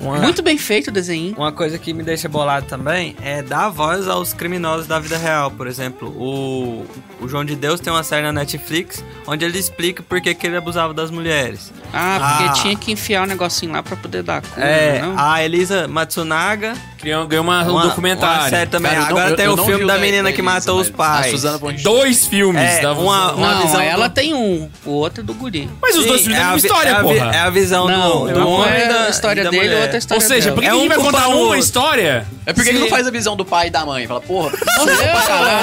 Uma, 0.00 0.18
Muito 0.18 0.42
bem 0.42 0.58
feito 0.58 0.88
o 0.88 0.90
desenho. 0.90 1.34
uma 1.36 1.52
coisa 1.52 1.78
que 1.78 1.92
me 1.92 2.02
deixa 2.02 2.28
bolado 2.28 2.66
também 2.66 3.16
é 3.22 3.40
dar 3.42 3.68
voz 3.68 4.08
aos 4.08 4.32
criminosos 4.34 4.86
da 4.86 4.98
vida 4.98 5.16
real. 5.16 5.50
Por 5.50 5.66
exemplo, 5.68 6.08
o, 6.08 6.84
o 7.20 7.28
João 7.28 7.44
de 7.44 7.54
Deus 7.54 7.78
tem 7.80 7.92
uma 7.92 8.02
série 8.02 8.22
na 8.22 8.32
Netflix 8.32 9.04
onde 9.26 9.44
ele 9.44 9.58
explica 9.58 10.02
por 10.02 10.20
que, 10.20 10.34
que 10.34 10.46
ele 10.46 10.56
abusava 10.56 10.92
das 10.92 11.10
mulheres. 11.10 11.72
Ah, 11.92 12.18
porque 12.38 12.50
Ah. 12.50 12.52
tinha 12.62 12.76
que 12.76 12.90
enfiar 12.92 13.22
o 13.22 13.26
negocinho 13.26 13.72
lá 13.72 13.82
pra 13.82 13.96
poder 13.96 14.22
dar 14.24 14.42
cura, 14.42 14.66
É, 14.66 15.00
não? 15.02 15.14
a 15.16 15.42
Elisa 15.44 15.86
Matsunaga 15.86 16.74
Criou, 17.02 17.26
ganhou 17.26 17.42
uma, 17.44 17.64
um 17.64 17.70
uma, 17.72 17.82
documentário. 17.88 18.42
Uma 18.42 18.48
série 18.48 18.70
também. 18.70 18.92
Cara, 18.92 19.02
eu 19.02 19.04
não- 19.06 19.10
Agora 19.16 19.30
eu- 19.30 19.36
tem 19.36 19.44
eu 19.46 19.52
o 19.52 19.56
não 19.56 19.64
filme 19.66 19.84
da 19.84 19.94
da- 19.94 19.98
menina 19.98 20.22
da 20.22 20.32
que 20.32 20.40
Elisa, 20.40 20.54
matou 20.54 20.80
os 20.80 20.88
pais. 20.88 21.42
Dois 21.82 22.26
filmes. 22.26 22.62
É, 22.62 22.80
dava- 22.80 23.00
uma- 23.00 23.32
uma 23.32 23.54
Não, 23.56 23.62
visão 23.62 23.80
ela 23.80 24.06
do- 24.08 24.14
tem 24.14 24.32
um, 24.32 24.70
o 24.86 24.90
outro 24.92 25.20
é 25.20 25.24
do 25.24 25.34
guri. 25.34 25.68
Mas 25.82 25.96
os 25.96 26.02
Sim, 26.02 26.08
dois 26.08 26.20
filmes 26.20 26.38
é 26.38 26.40
é 26.40 26.44
a 26.44 26.48
uma 26.50 26.56
história, 26.58 26.90
é 26.90 27.02
porra. 27.02 27.30
É 27.34 27.38
a 27.40 27.50
visão 27.50 27.88
Não, 27.88 28.26
do, 28.28 28.32
do 28.34 28.40
um 28.46 28.52
homem 28.52 28.72
é 28.72 28.86
da, 28.88 29.06
a 29.06 29.08
história 29.10 29.40
e 29.40 29.44
da 29.44 29.50
dele, 29.50 29.64
mulher. 29.64 29.82
outra 29.82 29.88
é 29.88 29.90
a 29.90 29.94
Ou 29.94 29.98
história 29.98 30.22
seja, 30.22 30.40
dela. 30.44 30.54
por 30.54 30.60
que 30.62 30.68
É 30.68 30.74
um 30.74 30.86
vai 30.88 30.96
contar 30.96 31.28
uma 31.28 31.58
história? 31.58 32.24
É 32.46 32.52
porque 32.52 32.70
ele 32.70 32.78
não 32.78 32.88
faz 32.88 33.04
a 33.06 33.10
visão 33.10 33.34
do 33.36 33.44
pai 33.44 33.66
e 33.66 33.70
da 33.70 33.84
mãe. 33.84 34.06
Fala, 34.06 34.20
porra. 34.20 34.52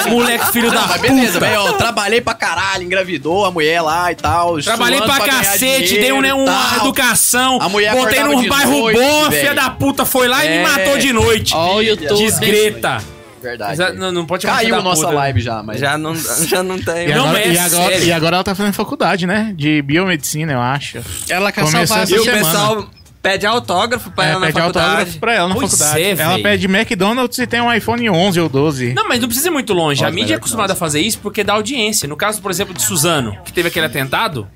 Moleque 0.09 0.51
filho 0.51 0.69
da 0.71 0.81
Não, 0.81 0.87
mas 0.87 0.97
puta. 1.01 1.13
beleza, 1.13 1.39
velho, 1.39 1.73
trabalhei 1.73 2.21
pra 2.21 2.33
caralho, 2.33 2.83
engravidou 2.83 3.45
a 3.45 3.51
mulher 3.51 3.81
lá 3.81 4.11
e 4.11 4.15
tal. 4.15 4.59
Trabalhei 4.61 5.01
pra 5.01 5.19
cacete, 5.19 5.95
dei 5.99 6.11
um, 6.11 6.21
né, 6.21 6.33
uma 6.33 6.77
educação. 6.77 7.59
A 7.61 7.69
mulher 7.69 7.93
botei 7.95 8.23
num 8.23 8.47
bairro 8.47 8.91
bom, 8.91 9.25
a 9.25 9.31
filha 9.31 9.53
da 9.53 9.69
puta 9.69 10.05
foi 10.05 10.27
lá 10.27 10.43
e 10.45 10.49
me 10.49 10.55
É. 10.55 10.63
matou 10.63 10.97
de 10.97 11.13
noite. 11.29 11.53
Ó 11.55 11.75
o 11.77 11.81
YouTube. 11.81 12.17
Desgreta. 12.17 12.97
Verdade. 13.41 13.93
Não, 13.97 14.11
não 14.11 14.25
pode 14.25 14.43
chamar 14.43 14.57
Caiu 14.57 14.75
da 14.75 14.81
nossa 14.81 15.03
puta. 15.03 15.13
live 15.15 15.39
já, 15.39 15.63
mas... 15.63 15.79
Já 15.79 15.97
não, 15.97 16.13
já 16.45 16.61
não 16.61 16.77
tem. 16.77 17.07
E 17.07 17.13
Não, 17.13 17.23
agora, 17.23 17.39
é 17.39 17.47
e, 17.53 17.57
agora, 17.57 17.89
sério. 17.91 18.05
e 18.07 18.11
agora 18.11 18.35
ela 18.35 18.43
tá 18.43 18.53
fazendo 18.53 18.73
faculdade, 18.73 19.25
né? 19.25 19.53
De 19.55 19.81
biomedicina, 19.81 20.51
eu 20.51 20.59
acho. 20.59 20.99
Ela 21.29 21.49
quer 21.51 21.61
Começou 21.63 21.87
salvar 21.87 22.03
essa 22.03 22.15
E 22.15 22.19
o 22.19 22.23
semana. 22.25 22.43
pessoal 22.45 22.89
pede 23.21 23.45
autógrafo 23.45 24.11
pra 24.11 24.25
É, 24.25 24.29
ela 24.31 24.39
na 24.41 24.45
pede 24.47 24.59
faculdade. 24.59 24.87
autógrafo 24.89 25.19
pra 25.19 25.33
ela 25.35 25.47
na 25.47 25.55
Pois 25.55 25.71
faculdade. 25.71 26.03
é, 26.03 26.09
ela 26.21 26.33
véi. 26.33 26.43
pede 26.43 26.65
McDonald's 26.65 27.37
e 27.37 27.47
tem 27.47 27.61
um 27.61 27.73
iPhone 27.73 28.09
11 28.09 28.39
ou 28.41 28.49
12. 28.49 28.93
Não, 28.93 29.07
mas 29.07 29.21
não 29.21 29.27
precisa 29.29 29.47
ir 29.47 29.51
muito 29.51 29.71
longe. 29.73 30.01
a 30.03 30.07
Nossa, 30.07 30.15
mídia 30.15 30.23
é 30.23 30.25
melhor 30.25 30.35
que 30.35 30.39
acostumada 30.41 30.73
a 30.73 30.75
fazer 30.75 30.99
isso 30.99 31.19
porque 31.19 31.41
dá 31.41 31.53
audiência. 31.53 32.09
No 32.09 32.17
caso, 32.17 32.41
por 32.41 32.51
exemplo, 32.51 32.73
de 32.73 32.81
Suzano, 32.81 33.37
que 33.45 33.53
teve 33.53 33.69
aquele 33.69 33.85
atentado. 33.85 34.49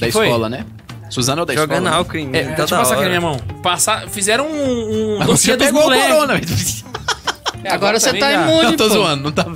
Da 0.00 0.10
foi? 0.10 0.26
escola, 0.26 0.48
né? 0.48 0.64
Suzana 1.14 1.42
ou 1.42 1.46
da 1.46 1.54
Jogando 1.54 1.84
escola? 1.84 1.96
álcool 1.96 2.16
em 2.18 2.26
mim 2.26 2.36
É, 2.36 2.42
toda 2.42 2.56
deixa 2.56 2.74
eu 2.74 2.78
passar 2.78 2.94
aqui 2.94 3.02
na 3.02 3.08
minha 3.08 3.20
mão. 3.20 3.38
Passar, 3.62 4.08
fizeram 4.08 4.46
um, 4.46 5.14
um 5.14 5.18
Mas 5.18 5.26
dossiê 5.28 5.52
Você 5.52 5.56
dos 5.56 5.66
pegou 5.66 5.80
o 5.80 5.84
moleques. 5.84 6.08
corona, 6.08 6.40
É, 7.62 7.70
Agora 7.72 7.98
você 7.98 8.06
também 8.06 8.20
tá 8.20 8.32
já. 8.32 8.42
imune, 8.42 8.64
Eu 8.64 8.76
tô 8.76 8.84
pô. 8.88 8.90
zoando, 8.90 9.22
não 9.22 9.32
tá... 9.32 9.44
Não 9.44 9.52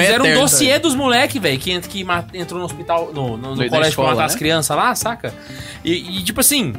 é 0.00 0.04
Fizeram 0.04 0.24
um 0.24 0.28
eterno, 0.28 0.40
dossiê 0.42 0.78
dos 0.78 0.94
moleques, 0.96 1.40
velho, 1.40 1.58
que, 1.60 1.70
ent- 1.70 1.86
que 1.86 2.02
ma- 2.02 2.24
entrou 2.34 2.58
no 2.58 2.64
hospital, 2.66 3.12
no, 3.14 3.36
no- 3.36 3.54
no 3.54 3.68
colégio 3.68 3.88
escola, 3.90 4.08
pra 4.08 4.14
matar 4.16 4.16
né? 4.16 4.24
as 4.24 4.34
crianças 4.34 4.76
lá, 4.76 4.94
saca? 4.96 5.32
E, 5.84 6.18
e, 6.18 6.24
tipo 6.24 6.40
assim, 6.40 6.72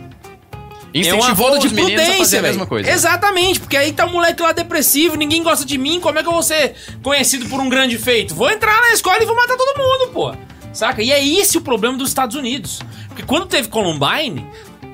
é 0.94 1.14
uma 1.14 1.20
Incentivou 1.20 1.58
de 1.58 1.68
os 1.68 1.74
meninos 1.74 2.10
a 2.10 2.14
fazer 2.14 2.40
a 2.40 2.42
mesma 2.42 2.66
coisa. 2.66 2.90
Exatamente, 2.90 3.60
porque 3.62 3.78
aí 3.78 3.94
tá 3.94 4.06
um 4.06 4.12
moleque 4.12 4.42
lá 4.42 4.52
depressivo, 4.52 5.16
ninguém 5.16 5.42
gosta 5.42 5.64
de 5.64 5.78
mim, 5.78 6.00
como 6.02 6.20
é 6.20 6.22
que 6.24 6.28
eu 6.28 6.34
vou 6.34 6.44
ser 6.44 6.74
conhecido 7.02 7.46
por 7.48 7.60
um 7.62 7.70
grande 7.70 7.98
feito? 7.98 8.36
Vou 8.36 8.50
entrar 8.50 8.82
na 8.82 8.92
escola 8.92 9.22
e 9.22 9.26
vou 9.26 9.36
matar 9.36 9.56
todo 9.56 9.78
mundo, 9.78 10.12
pô. 10.12 10.34
Saca? 10.74 11.04
E 11.04 11.12
é 11.12 11.24
esse 11.24 11.56
o 11.58 11.62
problema 11.62 11.96
dos 11.98 12.10
Estados 12.10 12.36
Unidos. 12.36 12.82
Porque 13.14 13.24
quando 13.24 13.46
teve 13.46 13.68
Columbine, 13.68 14.46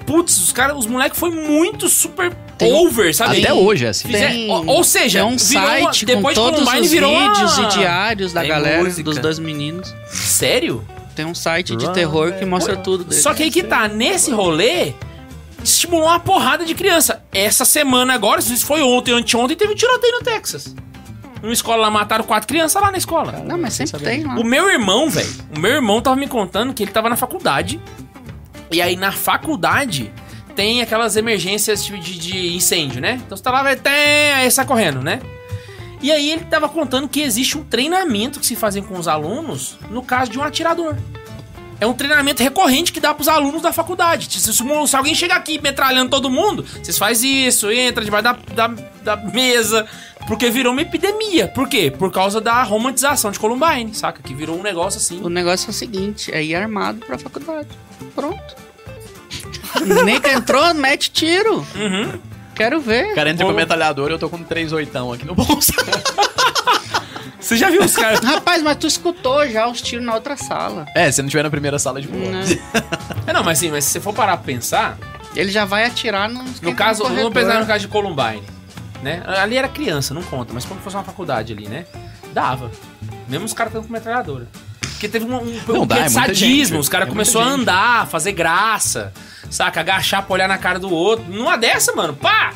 putz, 0.06 0.38
os 0.38 0.52
caras, 0.52 0.78
os 0.78 0.86
moleques 0.86 1.18
foi 1.18 1.30
muito 1.30 1.88
super 1.88 2.34
Tem- 2.58 2.72
over, 2.74 3.16
sabe? 3.16 3.42
Até 3.44 3.54
hoje 3.54 3.86
é 3.86 3.90
assim. 3.90 4.08
Fizer- 4.10 4.30
Tem, 4.32 4.52
ou- 4.52 4.66
ou 4.68 4.84
seja, 4.84 5.20
tem 5.20 5.28
um 5.28 5.38
virou 5.38 5.64
uma- 5.64 5.70
site 5.72 6.06
com 6.06 6.14
depois 6.14 6.36
de 6.36 6.42
todos 6.42 6.60
Columbine 6.60 6.86
os 6.86 6.92
virou 6.92 7.12
uma- 7.14 7.34
vídeos 7.34 7.58
e 7.58 7.66
diários 7.78 8.34
da 8.34 8.42
Tem 8.42 8.50
galera, 8.50 8.84
música. 8.84 9.04
dos 9.04 9.18
dois 9.18 9.40
meninos. 9.40 9.94
Sério? 10.10 10.84
Tem 11.16 11.26
um 11.26 11.36
site 11.36 11.76
de 11.76 11.90
terror 11.94 12.34
que 12.34 12.46
mostra 12.46 12.76
tudo 12.78 13.04
dele. 13.04 13.22
Só 13.22 13.34
que 13.34 13.44
aí 13.44 13.52
que 13.52 13.64
tá, 13.64 13.88
nesse 13.88 14.32
rolê, 14.32 14.94
estimulou 15.64 16.08
uma 16.08 16.20
porrada 16.20 16.66
de 16.66 16.74
criança. 16.74 17.22
Essa 17.32 17.66
semana 17.66 18.14
agora, 18.14 18.42
se 18.42 18.56
foi 18.64 18.82
ontem, 18.82 19.12
anteontem, 19.14 19.56
teve 19.56 19.74
um 19.74 19.76
tiroteio 19.76 20.14
no 20.14 20.22
Texas. 20.22 20.74
Numa 21.42 21.54
escola 21.54 21.84
lá, 21.84 21.92
mataram 21.92 22.24
quatro 22.26 22.48
crianças 22.48 22.82
lá 22.82 22.92
na 22.92 22.98
escola. 22.98 23.44
Não, 23.46 23.58
mas 23.58 23.74
sempre 23.74 24.00
tem 24.00 24.24
lá. 24.26 24.36
O 24.36 24.44
meu 24.44 24.70
irmão, 24.70 25.10
velho, 25.10 25.30
o 25.56 25.60
meu 25.60 25.72
irmão 25.72 26.02
tava 26.02 26.16
me 26.18 26.28
contando 26.28 26.74
que 26.74 26.84
ele 26.84 26.92
tava 26.92 27.10
na 27.10 27.16
faculdade. 27.16 27.80
E 28.72 28.82
aí 28.82 28.96
na 28.96 29.12
faculdade 29.12 30.12
tem 30.56 30.82
aquelas 30.82 31.16
emergências 31.16 31.84
tipo, 31.86 31.98
de, 31.98 32.18
de 32.20 32.56
incêndio, 32.56 33.02
né? 33.02 33.20
Então 33.26 33.38
você 33.38 33.44
tá 33.44 33.52
lá, 33.52 33.64
vai, 33.64 33.76
tem, 33.76 33.94
aí 34.36 34.50
sai 34.52 34.66
correndo, 34.66 35.02
né? 35.02 35.20
E 36.02 36.12
aí 36.12 36.32
ele 36.32 36.46
tava 36.46 36.70
contando 36.70 37.08
que 37.10 37.22
existe 37.22 37.58
um 37.58 37.64
treinamento 37.64 38.40
que 38.40 38.46
se 38.46 38.56
fazem 38.56 38.82
com 38.82 38.98
os 38.98 39.08
alunos 39.08 39.78
no 39.90 40.02
caso 40.02 40.32
de 40.32 40.40
um 40.40 40.44
atirador. 40.44 40.96
É 41.82 41.88
um 41.88 41.94
treinamento 41.94 42.44
recorrente 42.44 42.92
que 42.92 43.00
dá 43.00 43.14
pros 43.14 43.30
alunos 43.30 43.62
da 43.62 43.72
faculdade. 43.72 44.28
Se, 44.40 44.54
se- 44.54 44.96
alguém 44.96 45.16
chega 45.16 45.36
aqui 45.36 45.60
metralhando 45.62 46.10
todo 46.10 46.30
mundo, 46.30 46.66
vocês 46.84 46.98
faz 46.98 47.24
isso, 47.24 47.72
entra 47.72 48.04
debaixo 48.04 48.24
da, 48.26 48.68
da, 48.68 48.68
da 49.04 49.16
mesa. 49.16 49.88
Porque 50.28 50.50
virou 50.50 50.74
uma 50.74 50.82
epidemia. 50.82 51.48
Por 51.48 51.68
quê? 51.70 51.90
Por 51.90 52.12
causa 52.12 52.42
da 52.42 52.62
romantização 52.64 53.32
de 53.32 53.40
Columbine, 53.40 53.96
saca? 53.96 54.22
Que 54.22 54.34
virou 54.34 54.60
um 54.60 54.62
negócio 54.62 54.98
assim. 55.00 55.22
O 55.24 55.30
negócio 55.30 55.68
é 55.68 55.70
o 55.72 55.74
seguinte, 55.74 56.30
é 56.34 56.44
ir 56.44 56.54
armado 56.54 57.00
pra 57.06 57.18
faculdade. 57.18 57.70
Pronto. 58.16 58.56
Nem 60.06 60.20
que 60.20 60.30
entrou, 60.30 60.74
mete 60.74 61.12
tiro. 61.12 61.58
Uhum. 61.76 62.20
Quero 62.56 62.82
ver. 62.82 63.12
O 63.12 63.16
cara 63.16 63.30
entra 63.30 63.46
com 63.46 63.52
Bom. 63.52 63.58
metralhador 63.58 64.10
eu 64.12 64.20
tô 64.20 64.30
com 64.30 64.44
três 64.44 64.74
oitão 64.74 65.14
aqui 65.14 65.26
no 65.26 65.34
bolso. 65.36 65.72
Você 67.40 67.56
já 67.56 67.70
viu 67.70 67.82
os 67.84 67.96
caras? 67.96 68.20
Rapaz, 68.20 68.62
mas 68.62 68.78
tu 68.78 68.86
escutou 68.86 69.48
já 69.48 69.68
os 69.68 69.82
tiros 69.82 70.06
na 70.06 70.14
outra 70.14 70.36
sala. 70.36 70.86
é, 70.94 71.10
se 71.12 71.22
não 71.22 71.30
tiver 71.30 71.44
na 71.44 71.50
primeira 71.50 71.80
sala 71.80 72.02
de 72.02 72.08
boa. 72.08 72.30
né? 72.32 72.44
é, 73.26 73.34
não, 73.34 73.44
mas 73.44 73.58
assim, 73.58 73.72
mas 73.72 73.86
se 73.86 73.92
você 73.92 74.00
for 74.02 74.14
parar 74.14 74.36
pra 74.38 74.46
pensar, 74.46 74.98
Ele 75.36 75.50
já 75.52 75.64
vai 75.66 75.86
atirar 75.86 76.28
no. 76.30 76.44
no 76.62 76.76
caso, 76.76 77.04
vamos 77.04 77.34
pensar 77.34 77.60
no 77.62 77.66
caso 77.66 77.80
de 77.80 77.88
Columbine, 77.88 78.44
né? 79.02 79.24
Ali 79.42 79.56
era 79.56 79.70
criança, 79.70 80.14
não 80.14 80.22
conta, 80.24 80.54
mas 80.54 80.66
quando 80.66 80.82
fosse 80.82 80.96
uma 80.98 81.04
faculdade 81.04 81.54
ali, 81.54 81.68
né? 81.68 81.86
Dava. 82.34 82.70
Mesmo 83.28 83.46
os 83.46 83.54
caras 83.54 83.72
estando 83.72 83.88
com 83.88 83.94
metralhadora. 83.94 84.48
Porque 85.00 85.08
teve 85.08 85.24
um, 85.24 85.38
um, 85.38 85.62
Não 85.66 85.82
um 85.84 85.88
dá, 85.88 86.00
é 86.00 86.10
sadismo, 86.10 86.76
gente, 86.76 86.76
os 86.82 86.90
caras 86.90 87.08
é 87.08 87.12
começaram 87.12 87.48
a 87.48 87.50
andar, 87.52 88.08
fazer 88.08 88.34
graça, 88.34 89.14
saca? 89.50 89.80
Agachar 89.80 90.24
pra 90.26 90.34
olhar 90.34 90.48
na 90.50 90.58
cara 90.58 90.78
do 90.78 90.92
outro. 90.94 91.24
Numa 91.30 91.56
dessa, 91.58 91.96
mano, 91.96 92.14
pá! 92.14 92.54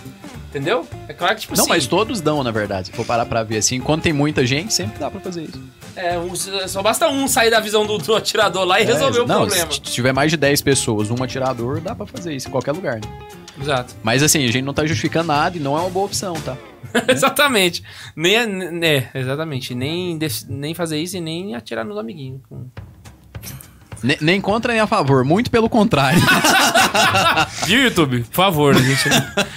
Entendeu? 0.49 0.85
É 1.07 1.13
claro 1.13 1.35
que, 1.35 1.41
tipo 1.41 1.55
Não, 1.55 1.63
assim. 1.63 1.69
mas 1.69 1.87
todos 1.87 2.19
dão, 2.19 2.43
na 2.43 2.51
verdade. 2.51 2.87
Se 2.87 2.93
for 2.93 3.05
parar 3.05 3.25
pra 3.25 3.43
ver 3.43 3.57
assim, 3.57 3.79
quando 3.79 4.01
tem 4.01 4.11
muita 4.11 4.45
gente, 4.45 4.73
sempre 4.73 4.99
dá 4.99 5.09
pra 5.09 5.21
fazer 5.21 5.43
isso. 5.43 5.59
É, 5.95 6.19
um- 6.19 6.35
só 6.35 6.81
basta 6.83 7.07
um 7.07 7.29
sair 7.29 7.49
da 7.49 7.61
visão 7.61 7.85
do, 7.87 7.97
do 7.97 8.13
atirador 8.13 8.65
lá 8.65 8.81
e 8.81 8.83
resolver 8.83 9.19
É, 9.19 9.21
o 9.23 9.27
não, 9.27 9.47
problema. 9.47 9.71
Se 9.71 9.79
tiver 9.79 10.11
mais 10.11 10.29
de 10.29 10.35
10 10.37 10.61
pessoas, 10.61 11.09
um 11.09 11.23
atirador, 11.23 11.79
dá 11.79 11.95
pra 11.95 12.05
fazer 12.05 12.35
isso 12.35 12.49
em 12.49 12.51
qualquer 12.51 12.73
lugar. 12.73 12.95
Né? 12.95 13.07
Exato. 13.61 13.95
Mas 14.03 14.21
assim, 14.21 14.43
a 14.43 14.51
gente 14.51 14.63
não 14.63 14.73
tá 14.73 14.85
justificando 14.85 15.27
nada 15.27 15.55
e 15.57 15.61
não 15.61 15.77
é 15.77 15.79
uma 15.79 15.89
boa 15.89 16.05
opção, 16.07 16.33
tá? 16.33 16.57
exatamente. 17.07 17.83
Nem, 18.15 18.45
né, 18.47 19.09
exatamente. 19.13 19.73
Nem, 19.75 20.17
nem 20.49 20.73
fazer 20.73 20.99
isso 20.99 21.17
e 21.17 21.21
nem 21.21 21.55
atirar 21.55 21.83
nos 21.85 21.97
amiguinhos. 21.97 22.41
com- 22.49 22.67
Ne- 24.03 24.17
nem 24.19 24.41
contra 24.41 24.73
nem 24.73 24.81
a 24.81 24.87
favor, 24.87 25.23
muito 25.23 25.49
pelo 25.49 25.69
contrário. 25.69 26.19
Viu, 27.65 27.83
YouTube? 27.83 28.23
Por 28.23 28.33
favor, 28.35 28.75
a 28.75 28.79
gente, 28.79 29.09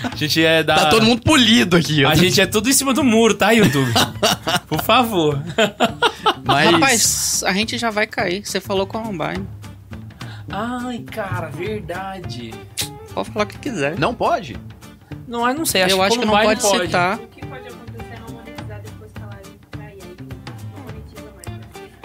a 0.05 0.15
gente 0.15 0.45
é 0.45 0.63
da. 0.63 0.77
tá 0.77 0.87
todo 0.91 1.05
mundo 1.05 1.21
polido 1.23 1.77
aqui, 1.77 2.05
ó. 2.05 2.11
A 2.11 2.15
gente 2.15 2.41
é 2.41 2.47
tudo 2.47 2.69
em 2.69 2.73
cima 2.73 2.95
do 2.95 3.03
muro, 3.03 3.35
tá, 3.35 3.51
YouTube? 3.51 3.93
Por 4.69 4.81
favor. 4.83 5.43
Mas 6.47 6.71
Rapaz, 6.73 7.43
a 7.45 7.53
gente 7.53 7.77
já 7.77 7.91
vai 7.91 8.07
cair. 8.07 8.47
Você 8.47 8.61
falou 8.61 8.87
Columbine. 8.87 9.45
Ai, 10.49 11.01
cara, 11.01 11.49
verdade. 11.49 12.55
Pode 13.13 13.31
falar 13.31 13.45
o 13.47 13.49
que 13.49 13.59
quiser. 13.59 13.99
não 13.99 14.15
pode. 14.15 14.57
Não, 15.27 15.49
eu 15.49 15.55
não 15.55 15.67
sei. 15.67 15.83
Acho 15.83 15.95
Eu 15.95 16.03
acho 16.03 16.19
que 16.19 16.25
não 16.25 16.35
pode, 16.35 16.63
citar. 16.63 17.17
O 17.19 17.27
que 17.29 17.45
pode 17.47 17.69
acontecer 17.69 18.13
é 18.15 18.19
não 18.21 18.35
monetizar 18.37 18.81
depois 18.83 19.13
que 19.13 19.23
ela 19.23 19.39
entrar 19.55 19.85
e 19.95 20.01
aí 20.01 20.17
não 20.75 20.85
monetiza 20.85 21.31
mais. 21.35 21.47
né? 21.47 21.61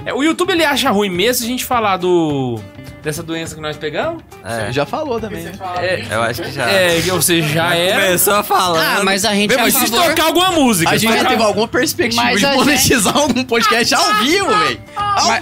É, 0.06 0.14
o 0.14 0.24
YouTube 0.24 0.52
ele 0.52 0.64
acha 0.66 0.90
ruim 0.90 1.10
mesmo 1.10 1.36
se 1.36 1.44
a 1.44 1.48
gente 1.48 1.66
falar 1.66 1.98
do. 1.98 2.60
Dessa 3.02 3.24
doença 3.24 3.56
que 3.56 3.62
nós 3.62 3.78
pegamos? 3.78 4.24
É, 4.44 4.72
Já 4.72 4.86
falou 4.86 5.20
também. 5.20 5.44
né? 5.44 5.52
É, 5.78 6.06
eu 6.10 6.22
acho 6.22 6.42
que 6.42 6.52
já. 6.52 6.70
é, 6.70 7.02
ou 7.12 7.22
seja, 7.22 7.48
já 7.48 7.76
era. 7.76 8.06
Começou 8.06 8.44
falando. 8.44 9.00
Ah, 9.00 9.04
mas 9.04 9.26
a 9.26 9.34
gente 9.34 9.50
Vê, 9.50 9.56
é 9.56 9.60
a 9.60 9.64
mas 9.64 9.74
se 9.74 9.88
favor... 9.88 10.10
tocar 10.10 10.26
alguma 10.26 10.52
música. 10.52 10.90
A 10.92 10.98
gente 10.98 11.14
já 11.14 11.26
teve 11.26 11.44
alguma 11.44 11.68
perspectiva 11.68 12.24
Mas 12.24 12.40
de 12.40 12.46
a 12.46 12.54
monetizar 12.54 13.18
algum 13.18 13.44
podcast 13.44 13.94
ao 13.96 14.14
vivo, 14.16 14.48
velho. 14.48 14.82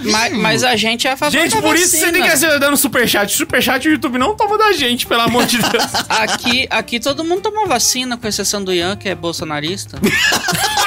Mas, 0.04 0.32
mas, 0.32 0.64
a 0.64 0.76
gente 0.76 1.06
é 1.06 1.12
a 1.12 1.16
favor 1.16 1.32
Gente, 1.32 1.54
da 1.54 1.62
por 1.62 1.74
isso 1.76 1.90
você 1.90 2.00
vacina. 2.00 2.12
tem 2.12 2.30
que 2.30 2.36
ser 2.36 2.58
dando 2.58 2.76
superchat. 2.76 3.32
Superchat 3.32 3.88
o 3.88 3.92
YouTube 3.92 4.18
não 4.18 4.34
toma 4.34 4.58
da 4.58 4.72
gente, 4.72 5.06
pelo 5.06 5.22
amor 5.22 5.46
de 5.46 5.58
Deus. 5.58 5.84
Aqui, 6.08 6.66
aqui 6.70 6.98
todo 7.00 7.22
mundo 7.24 7.42
tomou 7.42 7.66
vacina, 7.66 8.16
com 8.16 8.26
exceção 8.26 8.62
do 8.62 8.72
Ian, 8.72 8.96
que 8.96 9.08
é 9.08 9.14
bolsonarista. 9.14 9.98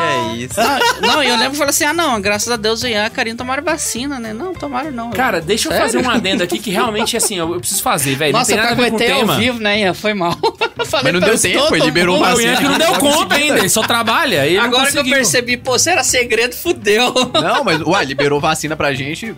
Que 0.00 0.40
é 0.40 0.44
isso? 0.44 0.54
Não, 1.00 1.08
não, 1.08 1.24
e 1.24 1.28
eu 1.28 1.36
lembro 1.36 1.52
que 1.52 1.56
falei 1.58 1.70
assim: 1.70 1.84
ah, 1.84 1.92
não, 1.92 2.20
graças 2.20 2.50
a 2.50 2.56
Deus 2.56 2.82
o 2.82 2.86
Ian 2.86 3.02
e 3.02 3.06
a 3.06 3.10
Karine 3.10 3.36
tomaram 3.36 3.62
vacina, 3.62 4.18
né? 4.18 4.32
Não, 4.32 4.52
tomaram 4.54 4.90
não. 4.90 5.10
Cara, 5.10 5.40
deixa 5.40 5.68
eu 5.68 5.72
Sério? 5.72 5.86
fazer 5.86 5.98
um 5.98 6.10
adendo 6.10 6.42
aqui 6.42 6.58
que 6.58 6.70
realmente, 6.70 7.16
assim, 7.16 7.36
eu, 7.36 7.54
eu 7.54 7.60
preciso 7.60 7.82
fazer, 7.82 8.14
velho. 8.14 8.32
Não 8.32 8.40
Nossa, 8.40 8.52
tem 8.52 8.60
nada 8.60 8.72
a 8.72 8.74
ver 8.74 8.90
com 8.90 8.96
o 8.96 8.98
caguetei 8.98 9.12
ao 9.12 9.20
tema. 9.20 9.36
vivo, 9.36 9.60
né, 9.60 9.80
Ian? 9.80 9.94
Foi 9.94 10.14
mal. 10.14 10.36
Eu 10.78 10.86
falei, 10.86 11.12
Mas 11.12 11.20
não 11.20 11.28
deu 11.28 11.38
tempo, 11.38 11.58
todo 11.58 11.76
ele 11.76 11.84
liberou 11.84 12.16
mundo. 12.16 12.24
Pô, 12.24 12.30
o 12.30 12.34
vacina. 12.36 12.52
Ian 12.52 12.56
que 12.56 12.64
não 12.64 12.78
deu 12.78 12.92
conta 12.94 13.34
ainda, 13.34 13.58
ele 13.58 13.68
só 13.68 13.82
trabalha. 13.82 14.46
Ele 14.46 14.56
não 14.56 14.64
Agora 14.64 14.90
que 14.90 14.98
eu 14.98 15.04
percebi, 15.04 15.56
pô, 15.56 15.78
se 15.78 15.90
era 15.90 16.02
segredo, 16.02 16.54
fudeu. 16.54 17.12
Não, 17.42 17.64
mas, 17.64 17.80
uai, 17.80 18.04
liberou 18.04 18.40
vacina 18.40 18.76
pra 18.76 18.92
gente 18.92 19.34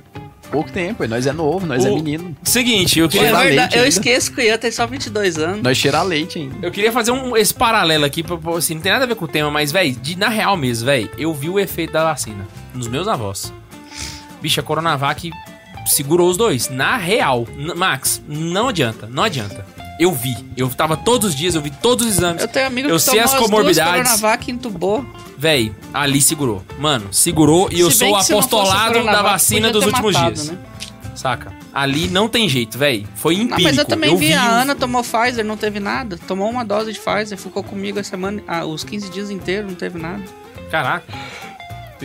pouco 0.53 0.70
tempo. 0.70 1.07
Nós 1.09 1.26
é 1.26 1.32
novo, 1.32 1.66
nós 1.66 1.84
é 1.84 1.90
O- 1.90 1.94
menino. 1.96 2.36
Seguinte, 2.44 2.98
eu 2.98 3.07
É 3.07 3.09
queria, 3.09 3.26
Cheira 3.28 3.38
verdade, 3.44 3.57
leite 3.61 3.74
eu 3.76 3.82
ainda. 3.82 3.88
esqueço 3.88 4.32
que 4.32 4.40
o 4.40 4.44
Ian 4.44 4.59
tem 4.59 4.70
só 4.70 4.86
22 4.86 5.38
anos. 5.38 5.62
Nós 5.62 5.76
cheira 5.76 6.03
leite 6.03 6.38
ainda. 6.38 6.64
eu 6.66 6.70
queria 6.70 6.92
fazer 6.92 7.11
um, 7.11 7.36
esse 7.36 7.53
paralelo 7.55 8.05
aqui, 8.05 8.22
pra- 8.22 8.38
assim, 8.57 8.74
não 8.74 8.82
tem 8.82 8.92
nada 8.92 9.05
a 9.05 9.09
ver 9.09 9.14
com 9.16 9.24
o 9.24 9.28
tema, 9.28 9.50
mas, 9.50 9.72
velho, 9.72 9.96
na 10.16 10.28
real 10.28 10.57
mesmo, 10.57 10.86
velho, 10.86 11.11
eu 11.18 11.32
vi 11.34 11.48
o 11.48 11.59
efeito 11.59 11.92
da 11.92 12.05
vacina 12.05 12.46
nos 12.74 12.86
meus 12.86 13.09
avós. 13.09 13.53
Bicho, 14.40 14.61
a 14.61 14.62
Coronavac 14.62 15.30
segurou 15.86 16.28
os 16.30 16.36
dois. 16.36 16.68
Na 16.68 16.96
real. 16.96 17.46
Max, 17.76 18.22
não 18.28 18.68
adianta, 18.68 19.09
não 19.11 19.22
adianta. 19.24 19.64
Eu 19.99 20.12
vi. 20.12 20.36
Eu 20.57 20.68
tava 20.70 20.97
todos 20.97 21.30
os 21.30 21.34
dias, 21.34 21.55
eu 21.55 21.61
vi 21.61 21.70
todos 21.70 22.07
os 22.07 22.12
exames. 22.18 22.43
Eu 22.43 22.49
tenho 22.49 22.66
amigo 22.66 22.88
Eu 22.88 22.97
que 22.97 23.03
sei 23.03 23.14
tomou 23.14 23.24
as 23.24 23.34
as 23.34 23.40
comorbidades. 23.40 23.93
duas 23.95 24.09
Coronavac 24.09 24.51
e 24.51 24.55
entubou. 24.55 25.07
Véi, 25.38 25.72
ali 25.93 26.20
segurou. 26.20 26.62
Mano, 26.78 27.09
segurou 27.12 27.68
e 27.70 27.80
eu 27.80 27.90
Se 27.90 27.99
sou 27.99 28.07
bem 28.07 28.14
o 28.14 28.18
não 28.18 28.22
apostolado 28.24 29.05
da 29.05 29.22
vacina 29.22 29.70
dos 29.70 29.84
últimos 29.86 30.14
matado, 30.14 30.34
dias. 30.34 30.49
né? 30.51 30.59
Saca? 31.14 31.53
Ali 31.74 32.09
não 32.09 32.28
tem 32.28 32.49
jeito, 32.49 32.76
véi. 32.78 33.07
Foi 33.14 33.34
Não, 33.36 33.43
empírico. 33.45 33.62
mas 33.64 33.78
eu 33.78 33.84
também 33.84 34.16
vi, 34.16 34.26
vi 34.28 34.32
a 34.34 34.43
Ana 34.45 34.74
tomou 34.74 35.03
Pfizer, 35.03 35.45
não 35.45 35.57
teve 35.57 35.78
nada. 35.78 36.18
Tomou 36.26 36.51
uma 36.51 36.64
dose 36.64 36.93
de 36.93 36.99
Pfizer, 36.99 37.36
ficou 37.38 37.62
comigo 37.62 37.99
a 37.99 38.05
semana, 38.05 38.43
ah, 38.49 38.64
os 38.64 38.82
15 38.84 39.11
dias 39.11 39.30
inteiros, 39.30 39.68
não 39.70 39.74
teve 39.76 39.99
nada. 39.99 40.22
Caraca. 40.70 41.05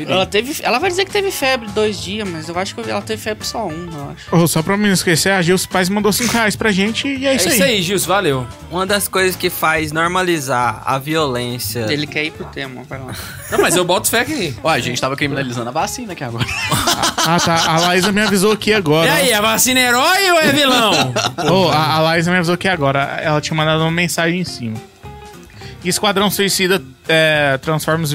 Ela 0.06 0.26
teve, 0.26 0.56
ela 0.62 0.80
vai 0.80 0.89
dizer 0.89 1.06
que 1.06 1.12
teve 1.12 1.32
febre 1.32 1.68
dois 1.70 2.02
dias, 2.02 2.28
mas 2.28 2.48
eu 2.50 2.58
acho 2.60 2.76
que 2.76 2.89
ela 2.89 3.02
teve 3.02 3.22
febre 3.22 3.45
só 3.45 3.68
um, 3.68 3.89
eu 3.91 4.12
acho. 4.12 4.36
Ô, 4.36 4.48
só 4.48 4.62
pra 4.62 4.76
não 4.78 4.91
esquecer, 4.91 5.32
a 5.32 5.41
Gilson 5.41 5.68
Paz 5.70 5.89
mandou 5.89 6.12
5 6.12 6.32
reais 6.34 6.56
pra 6.56 6.72
gente 6.72 7.08
e 7.08 7.26
é 7.26 7.32
É 7.32 7.36
isso, 7.36 7.48
isso 7.50 7.64
aí. 7.64 7.72
aí, 7.76 7.82
Gilson, 7.82 8.08
valeu. 8.08 8.48
Uma 8.72 8.86
das 8.86 9.08
coisas 9.08 9.36
que 9.36 9.50
faz 9.50 9.91
normalizar 9.91 10.82
a 10.86 10.98
violência. 10.98 11.86
Ele 11.89 12.06
quer 12.08 12.26
ir 12.26 12.32
pro 12.32 12.45
tema, 12.45 12.84
vai 12.84 13.00
lá. 13.00 13.14
Não, 13.52 13.60
mas 13.60 13.76
eu 13.76 13.84
boto 13.86 14.10
fé 14.10 14.22
aqui. 14.22 14.56
Ó, 14.64 14.70
a 14.70 14.80
gente 14.80 15.00
tava 15.00 15.16
criminalizando 15.16 15.70
a 15.70 15.72
vacina 15.72 16.14
aqui 16.14 16.24
agora. 16.24 16.45
Ah, 17.18 17.39
tá. 17.39 17.70
A 17.72 17.80
Laísa 17.80 18.12
me 18.12 18.22
avisou 18.22 18.52
aqui 18.52 18.74
agora. 18.74 19.08
E 19.08 19.10
aí, 19.10 19.34
a 19.34 19.41
vacina 19.41 19.80
é 19.80 19.84
herói 19.88 20.32
ou 20.32 20.39
é 20.39 20.52
vilão? 20.52 21.14
Ô, 21.52 21.70
a, 21.70 21.95
a 21.95 22.00
Laísa 22.00 22.32
me 22.32 22.38
avisou 22.38 22.56
aqui 22.56 22.68
agora. 22.68 23.00
Ela 23.22 23.39
tinha 23.41 23.56
mandado 23.56 23.82
uma 23.82 23.91
mensagem 23.91 24.39
em 24.41 24.45
cima. 24.45 24.78
Esquadrão 25.84 26.30
Suicida 26.30 26.82
é, 27.08 27.58
transforma 27.60 28.03
os, 28.03 28.14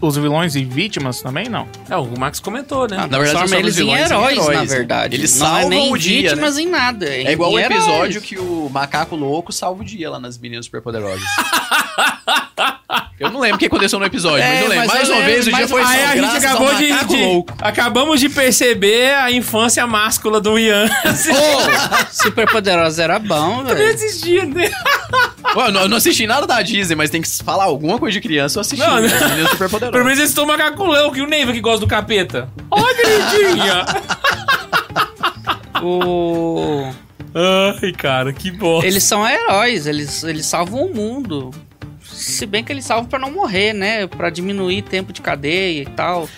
os 0.00 0.16
vilões 0.16 0.56
em 0.56 0.66
vítimas 0.66 1.22
também? 1.22 1.48
Não. 1.48 1.66
é, 1.88 1.96
o 1.96 2.18
Max 2.18 2.40
comentou, 2.40 2.88
né? 2.88 2.96
Ah, 2.98 3.06
Na 3.06 3.18
verdade, 3.18 3.30
transforma 3.30 3.48
são 3.48 3.58
eles 3.58 3.74
os 3.74 3.80
em 3.80 3.84
vilões 3.84 4.00
em 4.00 4.04
heróis, 4.04 4.36
heróis, 4.38 4.56
na 4.56 4.64
né? 4.64 4.66
verdade. 4.66 5.16
Eles 5.16 5.38
não 5.38 5.46
é 5.46 5.50
salvam 5.50 5.68
nem 5.68 5.92
o 5.92 5.98
dia, 5.98 6.30
vítimas 6.30 6.58
em 6.58 6.66
nada. 6.68 7.06
É 7.08 7.32
igual 7.32 7.52
o 7.52 7.58
episódio 7.58 7.92
heróis. 7.94 8.18
que 8.18 8.38
o 8.38 8.68
macaco 8.70 9.16
louco 9.16 9.52
salva 9.52 9.82
o 9.82 9.84
dia 9.84 10.10
lá 10.10 10.18
nas 10.18 10.38
meninas 10.38 10.66
superpoderosas. 10.66 11.22
eu 13.20 13.30
não 13.30 13.38
lembro 13.40 13.56
o 13.56 13.58
que 13.58 13.66
aconteceu 13.66 13.98
no 13.98 14.04
episódio, 14.04 14.42
É, 14.42 14.48
mas 14.48 14.62
eu 14.62 14.68
lembro. 14.68 14.76
mas 14.76 14.92
Mais 14.92 15.08
eu 15.08 15.14
uma 15.14 15.18
lembro, 15.20 15.32
vez, 15.34 15.46
o 15.46 15.50
dia 15.50 15.58
mas 15.60 15.70
foi 15.70 15.82
Aí 15.82 16.04
a 16.04 16.16
gente 16.16 16.36
acabou 16.44 16.74
de, 16.74 17.04
de-. 17.06 17.44
Acabamos 17.60 18.20
de 18.20 18.28
perceber 18.28 19.14
a 19.14 19.30
infância 19.30 19.86
máscula 19.86 20.40
do 20.40 20.58
Ian. 20.58 20.86
Ô, 20.86 22.06
Super 22.10 22.50
Poderosa 22.50 23.02
era 23.02 23.18
bom, 23.18 23.60
Eu 23.60 23.74
velho. 23.76 23.94
assisti, 23.94 24.44
né? 24.46 24.70
Ué, 25.54 25.68
eu 25.68 25.72
não, 25.72 25.80
eu 25.82 25.88
não 25.88 25.96
assisti 25.98 26.26
nada 26.26 26.46
da 26.46 26.60
Disney, 26.62 26.94
mas 26.96 27.10
tem 27.10 27.20
que 27.22 27.28
falar 27.42 27.64
alguma 27.64 27.98
coisa 27.98 28.12
de 28.14 28.20
criança, 28.20 28.58
eu 28.58 28.60
assisti. 28.62 28.84
Não, 28.84 29.00
né? 29.00 29.08
não. 29.08 29.16
As 29.16 29.30
meninas 29.30 29.50
superpoderosas. 29.50 29.92
Pelo 29.92 30.04
menos 30.04 30.18
eles 30.18 30.30
estão 30.30 30.46
macaculão, 30.46 31.10
que 31.12 31.20
o 31.20 31.26
Neiva 31.26 31.52
que 31.52 31.60
gosta 31.60 31.80
do 31.80 31.86
capeta. 31.86 32.48
Ó, 32.70 32.82
queridinha. 32.94 33.84
O... 35.82 36.92
Ai, 37.34 37.92
cara, 37.92 38.32
que 38.32 38.50
bosta. 38.50 38.86
Eles 38.86 39.02
são 39.04 39.26
heróis, 39.28 39.86
eles, 39.86 40.22
eles 40.22 40.46
salvam 40.46 40.86
o 40.86 40.94
mundo. 40.94 41.50
Se 42.22 42.46
bem 42.46 42.62
que 42.64 42.72
eles 42.72 42.84
salvam 42.84 43.06
pra 43.06 43.18
não 43.18 43.30
morrer, 43.30 43.72
né? 43.72 44.06
Pra 44.06 44.30
diminuir 44.30 44.82
tempo 44.82 45.12
de 45.12 45.20
cadeia 45.20 45.82
e 45.82 45.86
tal. 45.86 46.28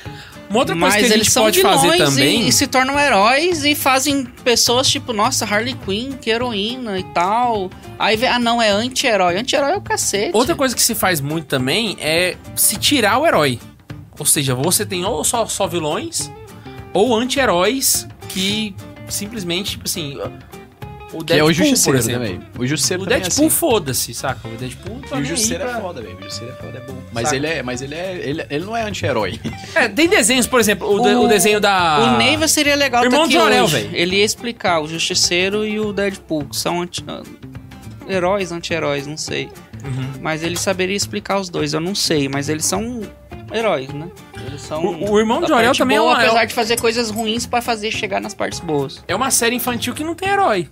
Uma 0.48 0.60
outra 0.60 0.74
coisa 0.74 0.88
Mas 0.88 0.94
que 0.96 1.00
a 1.00 1.14
eles 1.14 1.26
gente 1.26 1.30
são 1.32 1.44
pode 1.44 1.60
fazer 1.62 1.96
também... 1.96 2.42
e, 2.42 2.48
e 2.48 2.52
se 2.52 2.66
tornam 2.66 2.98
heróis 2.98 3.64
e 3.64 3.74
fazem 3.74 4.24
pessoas 4.44 4.88
tipo, 4.88 5.12
nossa, 5.12 5.44
Harley 5.44 5.74
Quinn, 5.84 6.12
que 6.12 6.30
heroína 6.30 6.98
e 6.98 7.02
tal. 7.02 7.70
Aí 7.98 8.16
vê, 8.16 8.26
ah 8.26 8.38
não, 8.38 8.60
é 8.60 8.70
anti-herói. 8.70 9.36
Anti-herói 9.36 9.72
é 9.72 9.76
o 9.76 9.80
cacete. 9.80 10.30
Outra 10.32 10.54
coisa 10.54 10.74
que 10.74 10.82
se 10.82 10.94
faz 10.94 11.20
muito 11.20 11.46
também 11.46 11.96
é 12.00 12.36
se 12.54 12.76
tirar 12.76 13.18
o 13.18 13.26
herói. 13.26 13.58
Ou 14.18 14.26
seja, 14.26 14.54
você 14.54 14.86
tem 14.86 15.04
ou 15.04 15.24
só, 15.24 15.46
só 15.46 15.66
vilões 15.66 16.30
ou 16.92 17.16
anti-heróis 17.16 18.06
que 18.28 18.76
simplesmente, 19.08 19.72
tipo 19.72 19.84
assim. 19.86 20.18
O 21.14 21.24
Que 21.24 21.32
é 21.34 21.42
o 21.42 21.46
por 21.46 21.52
Justiceiro 21.52 21.98
exemplo. 21.98 22.22
também. 22.22 22.40
O 22.58 22.66
Justiceiro 22.66 23.02
O 23.02 23.06
também 23.06 23.20
Deadpool, 23.20 23.44
é 23.44 23.46
assim. 23.46 23.56
foda-se, 23.56 24.14
saca? 24.14 24.48
O 24.48 24.50
Deadpool 24.56 25.00
tá 25.08 25.18
E 25.18 25.22
o 25.22 25.24
Justiceiro 25.24 25.64
pra- 25.64 25.78
é 25.78 25.80
foda, 25.80 26.02
velho. 26.02 26.16
O 26.18 26.22
Justiceiro 26.22 26.52
é 26.52 26.56
foda, 26.56 26.78
é 26.78 26.80
bom. 26.80 26.96
Mas 27.12 27.24
Saca. 27.24 27.36
ele 27.36 27.46
é, 27.46 27.62
mas 27.62 27.82
ele 27.82 27.94
é, 27.94 28.20
ele, 28.24 28.46
ele 28.50 28.64
não 28.64 28.76
é 28.76 28.82
anti-herói. 28.82 29.40
É, 29.74 29.88
tem 29.88 30.08
desenhos, 30.08 30.46
por 30.46 30.58
exemplo, 30.60 30.88
o, 30.92 31.00
de- 31.00 31.14
o 31.14 31.28
desenho 31.28 31.60
da. 31.60 32.14
O 32.14 32.18
Neiva 32.18 32.48
seria 32.48 32.74
legal 32.74 33.04
Irmão 33.04 33.20
tá 33.20 33.24
aqui 33.26 33.54
de 33.56 33.62
hoje. 33.62 33.76
velho. 33.76 33.90
Ele 33.96 34.16
ia 34.16 34.24
explicar 34.24 34.80
o 34.80 34.88
Justiceiro 34.88 35.64
e 35.64 35.78
o 35.80 35.92
Deadpool, 35.92 36.46
que 36.46 36.56
são 36.56 36.82
anti... 36.82 37.04
heróis, 38.08 38.52
anti-heróis, 38.52 39.06
não 39.06 39.16
sei. 39.16 39.48
Uhum. 39.84 40.12
Mas 40.20 40.42
ele 40.42 40.56
saberia 40.56 40.96
explicar 40.96 41.38
os 41.38 41.48
dois, 41.48 41.74
eu 41.74 41.80
não 41.80 41.94
sei, 41.94 42.28
mas 42.28 42.48
eles 42.48 42.64
são 42.64 43.02
heróis, 43.54 43.88
né? 43.90 44.08
Eles 44.46 44.60
são 44.62 44.82
O- 44.84 45.12
o 45.12 45.18
Irmão 45.18 45.40
de 45.40 45.48
Jorel 45.48 45.72
também 45.74 45.96
é 45.96 46.00
boa, 46.00 46.12
uma- 46.12 46.22
é 46.22 46.26
apesar 46.26 46.42
um- 46.42 46.46
de 46.46 46.54
fazer 46.54 46.80
coisas 46.80 47.10
ruins 47.10 47.46
pra 47.46 47.62
fazer 47.62 47.90
chegar 47.90 48.20
nas 48.20 48.34
partes 48.34 48.60
boas. 48.60 49.02
É 49.06 49.14
uma 49.14 49.30
série 49.30 49.54
infantil 49.56 49.94
que 49.94 50.02
não 50.04 50.14
tem 50.14 50.28
herói. 50.28 50.68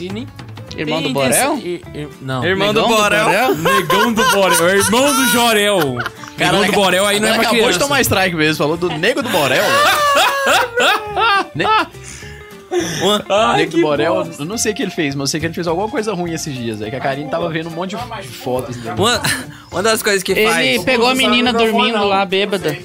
E 0.00 0.08
nem. 0.12 0.26
Irmão 0.76 0.98
tem 1.02 1.08
do 1.12 1.14
Borel? 1.14 1.56
e- 1.58 1.82
e- 1.94 2.08
não. 2.20 2.44
Irmão 2.44 2.72
Negão 2.72 2.88
do 2.88 2.96
Borel. 2.96 3.54
Negão 3.54 4.12
do 4.12 4.24
Borel. 4.32 4.68
É 4.68 4.76
irmão 4.76 5.14
do 5.14 5.26
Jorel. 5.28 5.98
Negão 6.36 6.64
do 6.66 6.72
Borel 6.72 7.06
aí 7.06 7.20
não 7.20 7.28
é 7.28 7.32
pra 7.34 7.42
acabou 7.42 7.58
criança. 7.58 7.78
de 7.78 7.84
tomar 7.84 8.00
strike 8.00 8.34
mesmo, 8.34 8.56
falou 8.58 8.76
do 8.76 8.88
Nego 8.90 9.22
do 9.22 9.28
Borel. 9.28 9.62
ne 11.54 11.64
Ai, 13.28 13.56
Nego 13.58 13.72
do 13.72 13.80
Borel, 13.82 14.14
bosta. 14.24 14.42
eu 14.42 14.46
não 14.46 14.58
sei 14.58 14.72
o 14.72 14.74
que 14.74 14.82
ele 14.82 14.90
fez, 14.90 15.14
mas 15.14 15.22
eu 15.22 15.26
sei 15.32 15.40
que 15.40 15.46
ele 15.46 15.54
fez 15.54 15.66
alguma 15.66 15.88
coisa 15.88 16.12
ruim 16.12 16.32
esses 16.32 16.54
dias. 16.54 16.80
É 16.82 16.90
que 16.90 16.96
a 16.96 17.00
Karine 17.00 17.30
tava 17.30 17.48
vendo 17.48 17.68
um 17.68 17.72
monte 17.72 17.96
de 17.96 18.28
fotos 18.28 18.76
dele. 18.76 18.94
Uma, 18.98 19.20
uma 19.70 19.82
das 19.82 20.02
coisas 20.02 20.22
que 20.22 20.32
Ele 20.32 20.46
faz. 20.46 20.82
pegou 20.84 21.06
a 21.08 21.14
menina 21.14 21.52
dormindo 21.52 21.98
não. 21.98 22.04
lá, 22.08 22.24
bêbada. 22.24 22.76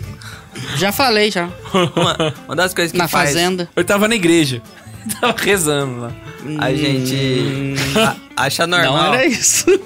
Já 0.76 0.92
falei, 0.92 1.32
já. 1.32 1.50
Uma, 1.96 2.34
uma 2.48 2.56
das 2.56 2.74
coisas 2.74 2.92
que 2.92 2.98
Na 2.98 3.08
faz. 3.08 3.30
fazenda. 3.30 3.70
Eu 3.76 3.84
tava 3.84 4.08
na 4.08 4.16
igreja. 4.16 4.62
Tava 5.22 5.36
rezando 5.42 6.02
lá. 6.02 6.12
A 6.60 6.74
gente 6.74 7.74
a- 7.98 8.16
acha 8.46 8.68
normal. 8.68 8.94
Não 8.94 9.14
era 9.14 9.26
isso. 9.26 9.66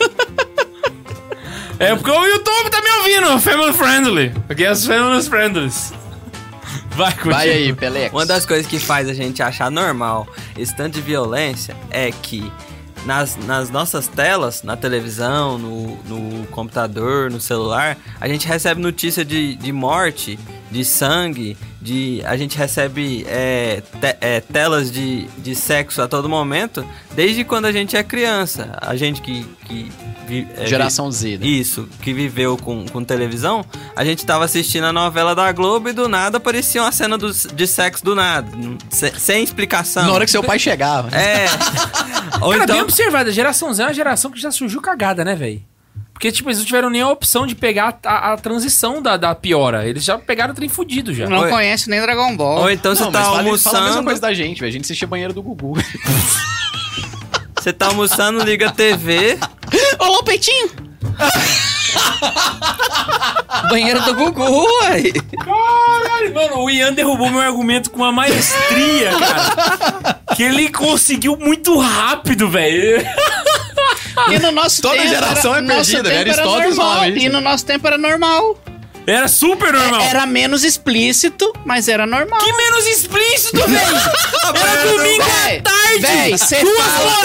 É 1.80 1.96
porque 1.96 2.12
o 2.12 2.26
YouTube 2.26 2.70
tá 2.70 2.82
me 2.82 2.90
ouvindo. 3.00 3.40
Family 3.40 3.74
friendly. 3.74 4.32
Aqui 4.48 4.64
é 4.64 4.68
as 4.70 4.86
family 4.86 5.22
friendly. 5.24 5.70
Vai, 6.96 7.12
continua. 7.12 7.38
Vai 7.38 7.50
aí, 7.50 7.74
Pelex. 7.74 8.14
Uma 8.14 8.26
das 8.26 8.46
coisas 8.46 8.68
que 8.68 8.80
faz 8.80 9.10
a 9.10 9.14
gente 9.14 9.42
achar 9.42 9.72
normal 9.72 10.28
esse 10.58 10.76
tanto 10.76 10.96
de 10.96 11.02
violência 11.02 11.76
é 11.90 12.12
que 12.12 12.52
nas, 13.06 13.36
nas 13.36 13.70
nossas 13.70 14.08
telas, 14.08 14.64
na 14.64 14.78
televisão, 14.78 15.58
no, 15.58 15.98
no 16.04 16.48
computador, 16.48 17.30
no 17.30 17.42
celular, 17.42 17.98
a 18.20 18.28
gente 18.28 18.48
recebe 18.48 18.82
notícia 18.82 19.26
de, 19.26 19.56
de 19.56 19.72
morte, 19.72 20.40
de 20.72 20.86
sangue, 20.86 21.58
de 21.84 22.22
a 22.26 22.38
gente 22.38 22.58
recebe 22.58 23.26
é, 23.28 23.82
te- 24.00 24.18
é, 24.22 24.40
telas 24.40 24.90
de, 24.92 25.26
de 25.38 25.54
sexo 25.54 26.02
a 26.02 26.08
todo 26.08 26.30
momento, 26.30 26.86
desde 27.14 27.44
quando 27.44 27.66
a 27.66 27.72
gente 27.72 27.98
é 27.98 28.04
criança. 28.04 28.78
A 28.82 28.96
gente 28.96 29.22
que. 29.22 29.44
que 29.66 29.92
vi- 30.26 30.48
é, 30.56 30.66
Geração 30.66 31.12
Z, 31.12 31.38
né? 31.40 31.46
isso, 31.46 31.88
que 32.02 32.14
viveu 32.14 32.56
com, 32.58 32.86
com 32.88 33.04
televisão, 33.04 33.66
a 33.96 34.06
gente 34.06 34.26
tava 34.26 34.46
assistindo 34.46 34.86
a 34.86 34.94
novela 34.94 35.36
da 35.36 35.52
Globo 35.52 35.90
e 35.90 35.94
do 35.94 36.08
nada 36.08 36.38
aparecia 36.38 36.82
uma 36.82 36.92
cena 36.94 37.18
do- 37.18 37.32
de 37.32 37.68
sexo 37.68 38.04
do 38.06 38.16
nada, 38.16 38.48
sem, 38.90 39.14
sem 39.16 39.44
explicação. 39.44 40.04
Na 40.08 40.14
hora 40.14 40.26
que 40.26 40.32
seu 40.32 40.42
pai 40.44 40.58
chegava. 40.58 41.10
É. 41.16 41.46
Ou 42.42 42.52
Cara, 42.52 42.64
então. 42.64 42.76
bem 42.78 42.82
observado, 42.84 43.30
a 43.30 43.34
geração 43.34 43.74
Z 43.74 43.84
é 43.84 43.86
uma 43.88 43.94
geração 43.94 44.32
que 44.32 44.40
já 44.40 44.50
surgiu 44.52 44.82
cagada, 44.82 45.26
né, 45.26 45.36
velho? 45.36 45.62
Porque, 46.24 46.32
tipo, 46.32 46.48
eles 46.48 46.60
não 46.60 46.66
tiveram 46.66 46.90
nem 46.90 47.02
a 47.02 47.10
opção 47.10 47.46
de 47.46 47.54
pegar 47.54 48.00
a, 48.06 48.32
a 48.32 48.38
transição 48.38 49.02
da, 49.02 49.18
da 49.18 49.36
piora. 49.36 49.86
Eles 49.86 50.06
já 50.06 50.18
pegaram 50.18 50.54
o 50.54 50.56
trem 50.56 50.70
fudido 50.70 51.14
já. 51.14 51.28
Não 51.28 51.40
Oi. 51.40 51.50
conhece 51.50 51.90
nem 51.90 52.00
Dragon 52.00 52.34
Ball. 52.38 52.62
Ou 52.62 52.72
então 52.72 52.96
você 52.96 53.04
Não, 53.04 53.12
tá 53.12 53.20
mas 53.20 53.28
fala, 53.28 53.36
fala 53.36 53.44
a 53.44 53.52
mesma 53.52 53.72
almoçando. 53.82 54.04
coisa 54.06 54.22
da 54.22 54.34
gente, 54.34 54.62
velho. 54.62 54.70
A 54.70 54.72
gente 54.72 54.86
assistia 54.86 55.06
banheiro 55.06 55.34
do 55.34 55.44
Gugu. 55.44 55.74
Você 57.60 57.74
tá 57.74 57.88
almoçando, 57.88 58.42
liga 58.42 58.70
a 58.70 58.72
TV. 58.72 59.38
Olá 60.00 60.20
o 60.20 60.24
peitinho! 60.24 60.70
Banheiro 63.70 64.02
do 64.04 64.14
Gugu, 64.14 64.44
uai. 64.44 65.12
Caralho, 65.44 66.34
mano, 66.34 66.58
o 66.60 66.70
Ian 66.70 66.94
derrubou 66.94 67.30
meu 67.30 67.42
argumento 67.42 67.90
com 67.92 67.98
uma 67.98 68.12
maestria, 68.12 69.12
cara. 69.12 70.20
que 70.36 70.44
ele 70.44 70.70
conseguiu 70.70 71.38
muito 71.38 71.78
rápido, 71.78 72.50
velho. 72.50 73.04
E 74.32 74.40
no 74.40 74.52
nosso 74.52 74.82
Toda 74.82 74.96
tempo 74.96 75.10
geração 75.10 75.56
era, 75.56 75.64
é 75.66 75.68
perdida, 75.68 76.04
né? 76.04 76.16
era 76.16 76.20
Aristóteles 76.32 76.78
normal. 76.78 77.06
E 77.10 77.30
no 77.30 77.42
nosso 77.42 77.66
tempo 77.66 77.88
era 77.88 77.98
normal. 77.98 78.58
Era 79.06 79.28
super 79.28 79.74
normal. 79.74 80.02
Era 80.02 80.26
menos 80.26 80.64
explícito, 80.64 81.52
mas 81.66 81.88
era 81.90 82.06
normal. 82.06 82.40
Que 82.40 82.54
menos 82.54 82.88
explícito, 82.88 83.58
velho. 83.68 83.98
Era 84.56 84.86
domingo 84.86 85.24
à 85.24 85.62
tarde. 85.62 86.00
véi, 86.00 86.38
cê 86.38 86.62
Duas 86.62 86.78
lá. 86.78 87.16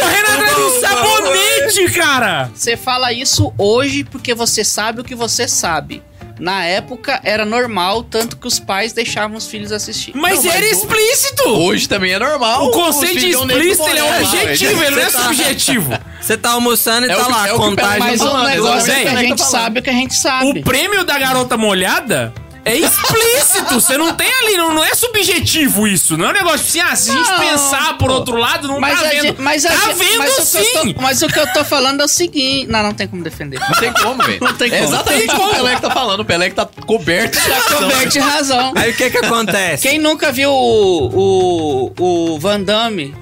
Correndo 0.00 0.26
atrás 0.32 0.56
do 0.56 0.80
sabonete, 0.80 1.90
cara. 1.92 2.50
Você 2.54 2.76
fala 2.76 3.12
isso 3.12 3.52
hoje 3.56 4.04
porque 4.04 4.34
você 4.34 4.64
sabe 4.64 5.00
o 5.00 5.04
que 5.04 5.14
você 5.14 5.46
sabe. 5.46 6.02
Na 6.42 6.64
época 6.64 7.20
era 7.22 7.44
normal, 7.44 8.02
tanto 8.02 8.36
que 8.36 8.48
os 8.48 8.58
pais 8.58 8.92
deixavam 8.92 9.36
os 9.36 9.46
filhos 9.46 9.70
assistir. 9.70 10.10
Mas 10.12 10.38
Não, 10.42 10.46
mas 10.46 10.56
era 10.56 10.66
explícito! 10.66 11.48
Hoje 11.50 11.88
também 11.88 12.12
é 12.14 12.18
normal. 12.18 12.66
O 12.66 12.70
conceito 12.72 13.20
de 13.20 13.30
explícito 13.30 13.88
ele 13.88 14.00
é 14.00 14.20
objetivo, 14.20 14.82
ele 14.82 14.96
não 14.96 15.02
é 15.02 15.06
tá- 15.10 15.22
subjetivo. 15.22 15.92
Você 16.20 16.36
tá 16.36 16.50
almoçando 16.50 17.06
e 17.06 17.10
É 17.10 17.14
tá 17.14 17.22
o 17.22 17.26
que- 17.26 17.30
lá, 17.32 17.48
é 17.48 17.52
contagem. 17.52 17.98
Mas 18.00 18.20
o 18.20 18.24
falando, 18.24 18.48
negócio 18.48 18.92
é 18.92 19.02
que 19.02 19.08
a 19.08 19.16
gente 19.22 19.40
sabe 19.44 19.78
o 19.78 19.82
que 19.84 19.90
a 19.90 19.92
gente 19.92 20.14
sabe. 20.14 20.58
O 20.60 20.64
prêmio 20.64 21.04
da 21.04 21.16
garota 21.16 21.56
molhada 21.56 22.34
é 22.64 22.76
explícito. 22.76 23.74
Você 23.74 23.96
não 23.98 24.14
tem 24.14 24.30
ali, 24.32 24.56
não, 24.56 24.74
não 24.74 24.84
é 24.84 24.94
subjetivo 24.94 25.86
isso. 25.86 26.16
Não 26.16 26.26
é 26.26 26.30
um 26.30 26.32
negócio 26.32 26.60
assim, 26.66 26.80
ah, 26.80 26.94
se 26.96 27.10
a 27.10 27.14
gente 27.14 27.30
Não, 27.30 27.38
pensar 27.40 27.98
por 27.98 28.10
outro 28.10 28.36
lado, 28.36 28.68
não 28.68 28.78
Mas, 28.80 29.00
tá 29.00 29.06
a 29.06 29.10
vendo. 29.10 29.22
gente, 29.22 29.40
mas, 29.40 29.62
tá 29.64 29.70
gente- 29.74 29.94
vendo 29.94 30.18
mas 30.18 30.30
o 30.32 30.34
que 30.36 30.40
eu 30.58 30.64
sim! 30.64 30.92
tô- 30.94 31.00
mas 31.02 31.22
o 31.22 31.26
que 31.28 31.38
eu 31.38 31.52
tô 31.52 31.64
falando 31.64 32.00
é 32.00 32.04
o 32.04 32.08
seguinte. 32.08 32.70
Não, 32.70 32.82
não 32.82 32.94
tem 32.94 33.08
como 33.08 33.22
defender. 33.24 33.58
Não 33.60 33.74
tem 33.78 33.92
como, 33.92 34.22
velho. 34.22 34.38
Não 34.40 34.54
tem 34.54 34.72
É 34.72 34.78
como. 34.78 34.88
exatamente 34.94 35.26
Não 35.26 35.34
o 35.34 35.38
tem 35.38 35.38
que 35.38 35.42
o 35.42 35.48
como. 35.48 35.54
Pelé 35.54 35.74
que 35.76 35.82
tá 35.82 35.90
falando. 35.90 36.20
O 36.20 36.24
Pelé 36.24 36.48
que 36.50 36.54
tá 36.56 36.66
coberto 36.86 37.38
de 37.40 37.50
razão. 37.50 37.78
Coberto 37.80 38.08
de 38.08 38.18
razão. 38.18 38.72
Aí 38.76 38.90
o 38.90 38.96
que 38.96 39.10
que 39.10 39.18
acontece? 39.18 39.88
Quem 39.88 39.98
nunca 39.98 40.30
viu 40.32 40.50
o, 40.50 41.92
o, 41.98 42.32
o 42.34 42.38
Van 42.38 42.60
Damme 42.60 43.14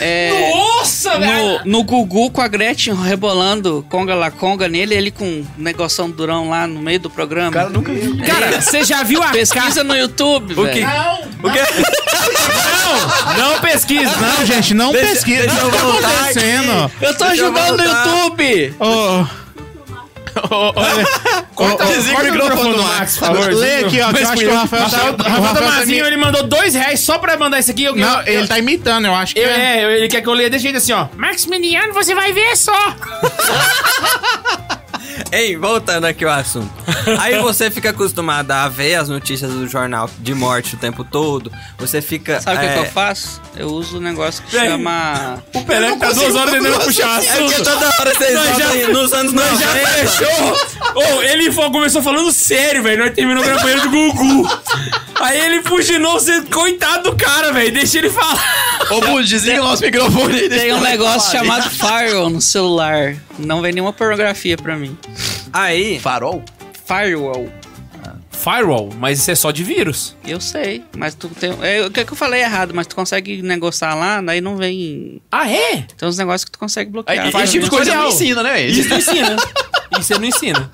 é, 0.00 0.50
Nossa, 0.54 1.18
velho! 1.18 1.60
no, 1.64 1.78
no 1.78 1.84
Gugu 1.84 2.30
com 2.30 2.40
a 2.40 2.48
Gretchen 2.48 2.94
rebolando 2.94 3.84
conga 3.88 4.14
la 4.14 4.30
conga 4.30 4.68
nele, 4.68 4.94
ele 4.94 5.10
com 5.10 5.24
um 5.24 5.46
negoção 5.56 6.10
durão 6.10 6.48
lá 6.50 6.66
no 6.66 6.80
meio 6.80 7.00
do 7.00 7.10
programa? 7.10 7.50
Cara 7.52 7.68
nunca 7.68 7.92
viu. 7.92 8.16
Cara, 8.26 8.60
você 8.60 8.84
já 8.84 9.02
viu 9.02 9.22
a 9.22 9.28
Pesquisa 9.30 9.82
no 9.84 9.94
YouTube, 9.96 10.52
O 10.54 10.66
que? 10.68 10.80
velho. 10.80 11.28
O 11.42 11.50
que? 11.50 11.58
Não, 13.38 13.52
não 13.52 13.60
pesquisa, 13.60 14.16
não. 14.16 14.38
Não, 14.38 14.46
gente, 14.46 14.74
não 14.74 14.92
Deixa- 14.92 15.08
pesquisa. 15.12 15.42
deixa 15.46 15.56
O 15.64 15.66
eu 15.66 15.70
que 15.70 16.02
tá 16.02 16.08
acontecendo? 16.08 16.92
Eu 17.00 17.14
tô 17.16 17.24
Deixa 17.26 17.42
eu 17.42 17.46
ajudando 17.48 17.76
no. 17.78 17.84
YouTube. 17.84 18.74
Olha, 18.80 19.28
Corta, 21.54 21.84
o 21.84 21.88
microfone 22.22 22.76
do 22.76 22.82
Max, 22.82 23.18
por 23.18 23.26
favor. 23.26 23.52
Lê 23.52 23.84
aqui, 23.84 24.00
ó, 24.00 24.10
eu 24.10 24.28
acho 24.28 24.32
que 24.36 24.46
o 24.46 24.54
Rafael 24.54 25.14
tá... 25.14 25.28
Rafael 25.28 25.54
tá 25.54 25.60
Damazinho, 25.60 26.06
ele 26.06 26.16
mandou 26.16 26.42
dois 26.44 26.74
reais 26.74 27.00
só 27.00 27.18
pra 27.18 27.36
mandar 27.36 27.58
isso 27.58 27.70
aqui. 27.70 27.84
Eu, 27.84 27.96
Não, 27.96 28.22
ele 28.26 28.46
tá 28.46 28.58
imitando, 28.58 29.06
eu 29.06 29.14
acho 29.14 29.34
que 29.34 29.40
é. 29.40 29.82
é, 29.82 29.96
ele 29.96 30.08
quer 30.08 30.20
que 30.20 30.28
eu 30.28 30.34
leia 30.34 30.50
desse 30.50 30.62
jeito 30.62 30.78
assim, 30.78 30.92
ó. 30.92 31.06
Maximiliano, 31.16 31.92
você 31.92 32.14
vai 32.14 32.32
ver 32.32 32.56
só. 32.56 32.72
Ei, 35.32 35.56
voltando 35.56 36.04
aqui 36.06 36.24
ao 36.24 36.30
assunto. 36.32 36.70
Aí 37.18 37.38
você 37.38 37.70
fica 37.70 37.90
acostumado 37.90 38.50
a 38.50 38.68
ver 38.68 38.94
as 38.96 39.08
notícias 39.08 39.50
do 39.52 39.66
jornal 39.66 40.08
de 40.18 40.34
morte 40.34 40.74
o 40.74 40.78
tempo 40.78 41.04
todo. 41.04 41.50
Você 41.78 42.00
fica. 42.00 42.40
Sabe 42.40 42.56
o 42.56 42.60
que, 42.60 42.66
é, 42.66 42.72
que 42.74 42.78
eu 42.80 42.84
faço? 42.86 43.40
Eu 43.56 43.68
uso 43.68 43.98
um 43.98 44.00
negócio 44.00 44.42
que 44.44 44.52
Vem. 44.52 44.70
chama. 44.70 45.42
O 45.54 45.64
Pelé 45.64 45.96
tá 45.96 46.12
duas 46.12 46.34
horas 46.34 46.50
tentando 46.52 46.84
puxar 46.84 47.22
É 47.22 47.26
porque 47.36 47.54
assunto. 47.54 47.64
toda 47.64 47.86
hora 47.86 48.14
vocês 48.14 48.34
Nós 48.34 48.56
já- 48.56 48.88
nos 48.88 49.12
anos 49.12 49.32
Nós 49.32 49.58
já 49.60 49.66
90. 49.66 49.86
fechou. 49.88 50.56
Ô, 50.94 51.22
ele 51.22 51.52
começou 51.70 52.02
falando 52.02 52.30
sério, 52.32 52.82
velho. 52.82 53.04
Nós 53.04 53.14
terminou 53.14 53.42
banheiro 53.44 53.82
do 53.82 53.90
Gugu. 53.90 54.48
Aí 55.20 55.38
ele 55.38 55.62
fuginou, 55.62 56.12
você, 56.12 56.42
coitado 56.42 57.10
do 57.10 57.16
cara, 57.16 57.52
velho. 57.52 57.72
Deixa 57.72 57.98
ele 57.98 58.10
falar. 58.10 58.40
Ô, 58.90 59.00
Bu, 59.00 59.22
desliga 59.22 59.60
o 59.60 59.64
nosso 59.64 59.82
microfone 59.82 60.34
aí. 60.38 60.48
Tem 60.48 60.72
um 60.72 60.80
negócio 60.80 61.32
falar. 61.32 61.44
chamado 61.44 61.70
Firewall 61.70 62.30
no 62.30 62.40
celular. 62.40 63.16
Não 63.38 63.60
vem 63.60 63.72
nenhuma 63.72 63.92
pornografia 63.92 64.56
pra 64.56 64.76
mim. 64.76 64.96
Aí, 65.52 65.98
Farol? 65.98 66.42
Firewall. 66.86 67.48
Firewall, 68.38 68.90
mas 68.96 69.18
isso 69.18 69.30
é 69.32 69.34
só 69.34 69.50
de 69.50 69.64
vírus. 69.64 70.16
Eu 70.24 70.40
sei, 70.40 70.84
mas 70.96 71.14
tu 71.14 71.28
tem. 71.28 71.50
É, 71.60 71.84
o 71.84 71.90
que, 71.90 72.00
é 72.00 72.04
que 72.04 72.12
eu 72.12 72.16
falei 72.16 72.40
errado, 72.40 72.72
mas 72.72 72.86
tu 72.86 72.94
consegue 72.94 73.42
negociar 73.42 73.94
lá, 73.94 74.20
daí 74.20 74.40
não 74.40 74.56
vem. 74.56 75.20
Ah, 75.30 75.50
é? 75.50 75.84
Tem 75.96 76.08
uns 76.08 76.16
negócios 76.16 76.44
que 76.44 76.52
tu 76.52 76.58
consegue 76.58 76.90
bloquear. 76.90 77.26
Aí, 77.26 77.32
Faz 77.32 77.44
esse 77.44 77.54
tipo 77.54 77.64
de 77.64 77.70
coisa 77.70 77.92
não 77.94 78.08
ensina, 78.08 78.42
né? 78.42 78.64
Isso 78.64 78.88
não 78.88 78.98
ensina. 78.98 79.36
Isso 79.90 80.02
você 80.02 80.18
não 80.18 80.24
ensina. 80.24 80.70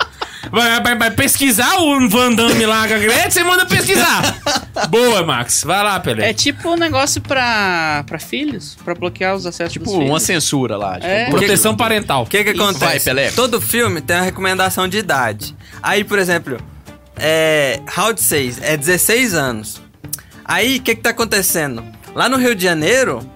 Vai, 0.51 0.81
vai- 0.83 0.99
vai 0.99 1.11
pesquisar 1.11 1.79
o 1.81 2.09
Van 2.09 2.33
Damme 2.33 2.67
lá 2.67 2.87
com 2.89 2.95
a 2.95 2.99
Gretchen, 2.99 3.31
você 3.31 3.45
manda 3.45 3.67
pesquisar. 3.67 4.37
Boa, 4.89 5.23
Max. 5.25 5.63
Vai 5.65 5.83
lá, 5.83 5.99
Pelé. 6.01 6.31
É 6.31 6.33
tipo 6.33 6.71
um 6.71 6.77
negócio 6.77 7.21
pra, 7.21 8.05
pra 8.07 8.19
filhos, 8.19 8.77
pra 8.85 8.95
bloquear 8.95 9.35
os 9.35 9.47
acessos 9.47 9.73
Tipo, 9.73 9.87
dos 9.87 9.95
uma 9.95 10.21
censura 10.21 10.77
lá. 10.77 10.95
Tipo, 10.95 11.07
É. 11.07 11.31
Proteção 11.31 11.77
parental. 11.77 12.23
o 12.23 12.27
que 12.27 12.43
que 12.45 12.51
acontece? 12.51 12.85
Vai, 12.85 13.01
Pelé. 13.01 13.31
Todo 13.31 13.61
filme 13.61 14.01
tem 14.01 14.17
uma 14.17 14.23
recomendação 14.25 14.87
de 14.89 14.99
idade. 14.99 15.55
Aí, 15.83 16.05
por 16.05 16.19
exemplo, 16.19 16.59
é. 17.17 17.81
Round 17.89 18.21
6 18.21 18.59
é 18.63 18.77
16 18.77 19.35
anos. 19.35 19.81
Aí, 20.45 20.77
o 20.79 20.83
que 20.83 20.95
que 20.95 21.01
tá 21.03 21.11
acontecendo? 21.11 21.83
Lá 22.15 22.29
no 22.29 22.37
Rio 22.37 22.55
de 22.55 22.63
Janeiro, 22.63 23.29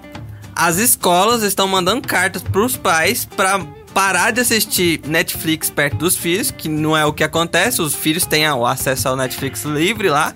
as 0.54 0.76
escolas 0.76 1.42
estão 1.42 1.66
mandando 1.66 2.06
cartas 2.06 2.42
pros 2.42 2.76
pais 2.76 3.24
pra 3.24 3.60
parar 3.94 4.30
de 4.32 4.40
assistir 4.40 5.00
Netflix 5.06 5.70
perto 5.70 5.96
dos 5.96 6.16
filhos, 6.16 6.50
que 6.50 6.68
não 6.68 6.96
é 6.96 7.04
o 7.04 7.12
que 7.12 7.24
acontece, 7.24 7.80
os 7.82 7.94
filhos 7.94 8.24
têm 8.26 8.48
o 8.50 8.64
acesso 8.66 9.08
ao 9.08 9.16
Netflix 9.16 9.64
livre 9.64 10.08
lá, 10.08 10.34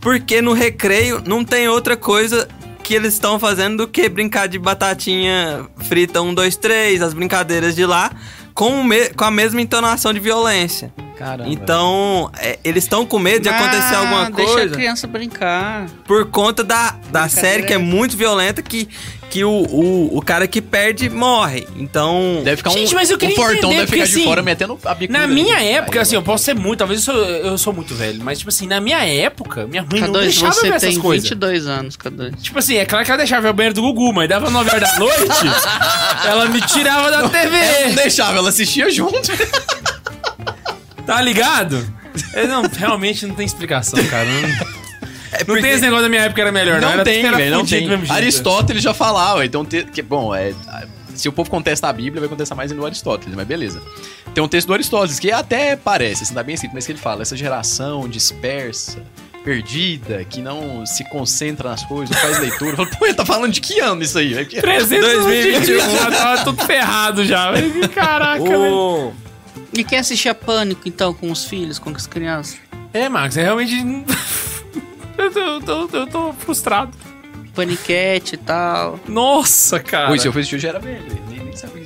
porque 0.00 0.40
no 0.40 0.52
recreio 0.52 1.22
não 1.26 1.44
tem 1.44 1.68
outra 1.68 1.96
coisa 1.96 2.48
que 2.82 2.94
eles 2.94 3.14
estão 3.14 3.38
fazendo 3.38 3.76
do 3.78 3.88
que 3.88 4.08
brincar 4.08 4.48
de 4.48 4.58
batatinha 4.58 5.66
frita 5.88 6.20
1, 6.22 6.34
2, 6.34 6.56
3, 6.56 7.02
as 7.02 7.14
brincadeiras 7.14 7.74
de 7.76 7.86
lá, 7.86 8.10
com, 8.54 8.80
o 8.80 8.84
me- 8.84 9.10
com 9.10 9.24
a 9.24 9.30
mesma 9.30 9.60
entonação 9.60 10.12
de 10.12 10.18
violência. 10.18 10.92
Caramba. 11.16 11.48
Então, 11.50 12.30
é, 12.38 12.58
eles 12.64 12.82
estão 12.84 13.04
com 13.06 13.18
medo 13.18 13.42
de 13.42 13.48
acontecer 13.48 13.94
Ah, 13.94 13.98
alguma 13.98 14.30
Deixa 14.30 14.50
a 14.52 14.54
coisa 14.56 14.74
criança 14.74 15.06
brincar. 15.06 15.86
por 16.06 16.26
conta 16.30 16.64
da, 16.64 16.96
da 17.12 17.28
série 17.28 17.62
que 17.64 17.72
é 17.74 17.78
muito 17.78 18.16
violenta 18.16 18.60
que, 18.62 18.88
que 19.30 19.44
o, 19.44 19.50
o, 19.50 20.18
o 20.18 20.22
cara 20.22 20.46
que 20.48 20.60
perde 20.60 21.08
morre. 21.08 21.66
Então. 21.76 22.40
Deve 22.44 22.56
ficar 22.58 22.70
Gente, 22.70 22.92
um, 22.92 22.98
mas 22.98 23.08
eu 23.10 23.16
queria 23.16 23.34
um 23.34 23.36
fortão 23.38 23.70
entender, 23.70 23.74
deve 23.76 23.86
ficar 23.86 23.96
porque, 23.98 24.12
de 24.12 24.18
assim, 24.18 24.24
fora 24.24 24.42
metendo 24.42 24.78
a 24.84 24.94
bicuda. 24.94 25.18
Na 25.18 25.26
minha 25.26 25.56
ali. 25.56 25.68
época, 25.68 25.98
Aí, 25.98 26.02
assim, 26.02 26.14
eu 26.16 26.22
posso 26.22 26.44
ser 26.44 26.54
muito, 26.54 26.78
talvez 26.80 27.06
eu 27.06 27.14
sou, 27.14 27.24
eu 27.24 27.56
sou 27.58 27.72
muito 27.72 27.94
velho, 27.94 28.20
mas 28.22 28.38
tipo 28.38 28.48
assim, 28.48 28.66
na 28.66 28.80
minha 28.80 28.98
época, 29.04 29.66
minha 29.66 29.86
mãe 29.90 30.00
não 30.00 30.08
K2, 30.10 30.20
deixava 30.20 30.54
eu 30.56 30.60
ver 30.62 30.68
você 30.68 30.74
essas 30.74 30.90
tem 30.90 30.98
coisas. 30.98 31.28
22 31.30 31.66
anos, 31.66 31.96
K2. 31.96 32.36
Tipo 32.42 32.58
assim, 32.58 32.76
é 32.76 32.84
claro 32.84 33.04
que 33.04 33.10
ela 33.10 33.18
deixava 33.18 33.42
ver 33.42 33.48
o 33.50 33.54
banheiro 33.54 33.74
do 33.74 33.82
Gugu, 33.82 34.12
mas 34.12 34.28
dava 34.28 34.50
9 34.50 34.68
horas 34.70 34.82
da 34.90 34.98
noite, 34.98 35.46
ela 36.26 36.46
me 36.46 36.60
tirava 36.62 37.10
da 37.10 37.18
Ela 37.18 37.22
não 37.22 37.30
TV. 37.30 37.94
deixava, 37.94 38.38
ela 38.38 38.48
assistia 38.48 38.90
junto. 38.90 39.30
Tá 41.06 41.20
ligado? 41.22 41.84
É, 42.34 42.46
não, 42.46 42.62
realmente 42.62 43.26
não 43.26 43.34
tem 43.34 43.46
explicação, 43.46 44.02
cara. 44.06 44.24
Não, 44.26 44.79
É 45.32 45.44
não 45.46 45.60
tem 45.60 45.70
esse 45.70 45.82
negócio 45.82 46.02
da 46.04 46.08
minha 46.08 46.22
época 46.22 46.40
era 46.40 46.52
melhor, 46.52 46.80
não. 46.80 46.88
Não 46.88 46.94
Era, 46.94 47.04
tem, 47.04 47.24
era 47.24 47.36
velho, 47.36 47.50
não 47.56 47.64
tem. 47.66 47.88
Aristóteles 48.08 48.82
já 48.82 48.92
falava, 48.94 49.44
então, 49.44 49.64
te- 49.64 49.84
que, 49.84 50.02
bom, 50.02 50.34
é, 50.34 50.52
se 51.14 51.28
o 51.28 51.32
povo 51.32 51.48
contesta 51.50 51.88
a 51.88 51.92
Bíblia, 51.92 52.20
vai 52.20 52.28
contestar 52.28 52.56
mais 52.56 52.72
no 52.72 52.84
Aristóteles, 52.84 53.34
mas 53.34 53.46
beleza. 53.46 53.80
Tem 54.34 54.42
um 54.42 54.48
texto 54.48 54.68
do 54.68 54.74
Aristóteles 54.74 55.18
que 55.18 55.30
até 55.32 55.76
parece, 55.76 56.24
assim, 56.24 56.34
tá 56.34 56.42
bem 56.42 56.54
escrito, 56.54 56.72
mas 56.74 56.86
que 56.86 56.92
ele 56.92 56.98
fala, 56.98 57.22
essa 57.22 57.36
geração 57.36 58.08
dispersa, 58.08 58.98
perdida, 59.44 60.24
que 60.24 60.40
não 60.40 60.84
se 60.86 61.02
concentra 61.08 61.70
nas 61.70 61.84
coisas, 61.84 62.10
não 62.14 62.22
faz 62.22 62.38
leitura. 62.40 62.72
Eu 62.72 62.76
falo, 62.76 62.90
Pô, 62.98 63.06
ele 63.06 63.14
tá 63.14 63.24
falando 63.24 63.52
de 63.52 63.60
que 63.60 63.80
ano 63.80 64.02
isso 64.02 64.18
aí? 64.18 64.34
velho? 64.34 64.46
Que- 64.46 64.60
300 64.60 65.24
2021. 65.24 65.80
já 65.96 66.10
tava 66.10 66.44
tudo 66.44 66.64
ferrado 66.64 67.24
já. 67.24 67.52
Caraca, 67.94 68.42
velho. 68.44 69.12
E 69.72 69.82
quem 69.84 69.98
assistia 69.98 70.34
Pânico, 70.34 70.82
então, 70.86 71.14
com 71.14 71.30
os 71.30 71.44
filhos, 71.44 71.78
com 71.78 71.90
as 71.90 72.06
crianças? 72.06 72.58
É, 72.92 73.08
Max, 73.08 73.36
é 73.36 73.42
realmente. 73.44 73.74
Eu, 75.18 75.30
tô, 75.32 75.40
eu 75.40 75.60
tô- 75.88 75.96
eu 75.96 76.06
tô 76.06 76.32
frustrado. 76.34 76.92
Paniquete 77.54 78.36
e 78.36 78.38
tal. 78.38 78.98
Nossa, 79.08 79.80
cara. 79.80 80.16
Se 80.18 80.28
eu 80.28 80.32
eu 80.34 80.58
já 80.58 80.68
era 80.70 80.78
velho. 80.78 81.30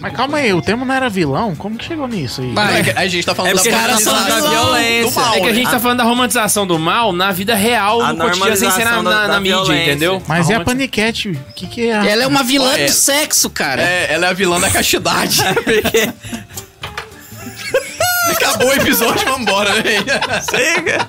Mas 0.00 0.12
calma 0.14 0.38
aí, 0.38 0.52
o 0.52 0.60
tema 0.60 0.84
não 0.84 0.94
era 0.94 1.08
vilão? 1.08 1.56
Como 1.56 1.78
que 1.78 1.86
chegou 1.86 2.06
nisso 2.06 2.42
aí? 2.42 2.52
Vai. 2.52 2.80
É 2.90 2.92
a 2.98 3.06
gente 3.08 3.24
tá 3.24 3.34
falando 3.34 3.58
É 3.58 3.62
da 3.64 3.70
banalização 3.70 4.28
da 4.28 4.40
violência. 4.50 5.10
do 5.10 5.12
mal, 5.12 5.34
É 5.34 5.40
que 5.40 5.46
a 5.46 5.48
né? 5.48 5.54
gente 5.54 5.70
tá 5.70 5.80
falando 5.80 5.98
da 5.98 6.04
romantização 6.04 6.66
do 6.66 6.78
mal 6.78 7.12
na 7.12 7.32
vida 7.32 7.54
real, 7.54 8.02
A 8.02 8.12
no 8.12 8.18
cotidiano, 8.24 8.56
sem 8.56 8.70
ser 8.70 8.84
na, 8.84 9.02
na, 9.02 9.10
da- 9.10 9.20
na 9.22 9.26
da 9.34 9.40
mídia, 9.40 9.56
violência. 9.56 9.90
entendeu? 9.90 10.22
Mas 10.28 10.50
é 10.50 10.54
a 10.56 10.60
paniquete, 10.60 11.30
o 11.30 11.52
que 11.54 11.66
que 11.66 11.88
é? 11.88 12.10
Ela 12.10 12.24
é 12.24 12.26
uma 12.26 12.42
vilã 12.44 12.74
É. 12.76 12.84
do 12.84 12.92
sexo, 12.92 13.48
cara. 13.48 13.80
É, 13.82 14.12
ela 14.12 14.26
é 14.26 14.30
a 14.30 14.34
vilã 14.34 14.60
da 14.60 14.68
castidade. 14.70 15.42
Porque 15.64 16.10
Acabou 18.36 18.68
o 18.68 18.72
episódio, 18.74 19.24
vambora, 19.26 19.72
né? 19.74 19.82
velho? 19.82 20.04
chega. 20.50 21.08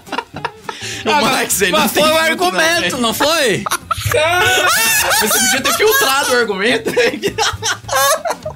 O 1.06 1.22
Max, 1.22 1.62
ele 1.62 1.72
não 1.72 1.80
Mas 1.80 1.92
tem 1.92 2.04
foi 2.04 2.12
o 2.12 2.16
não, 2.16 2.22
argumento, 2.22 2.98
não 2.98 3.14
foi? 3.14 3.64
Você 5.20 5.28
podia 5.28 5.62
ter 5.62 5.74
filtrado 5.74 6.32
o 6.34 6.36
argumento. 6.36 6.92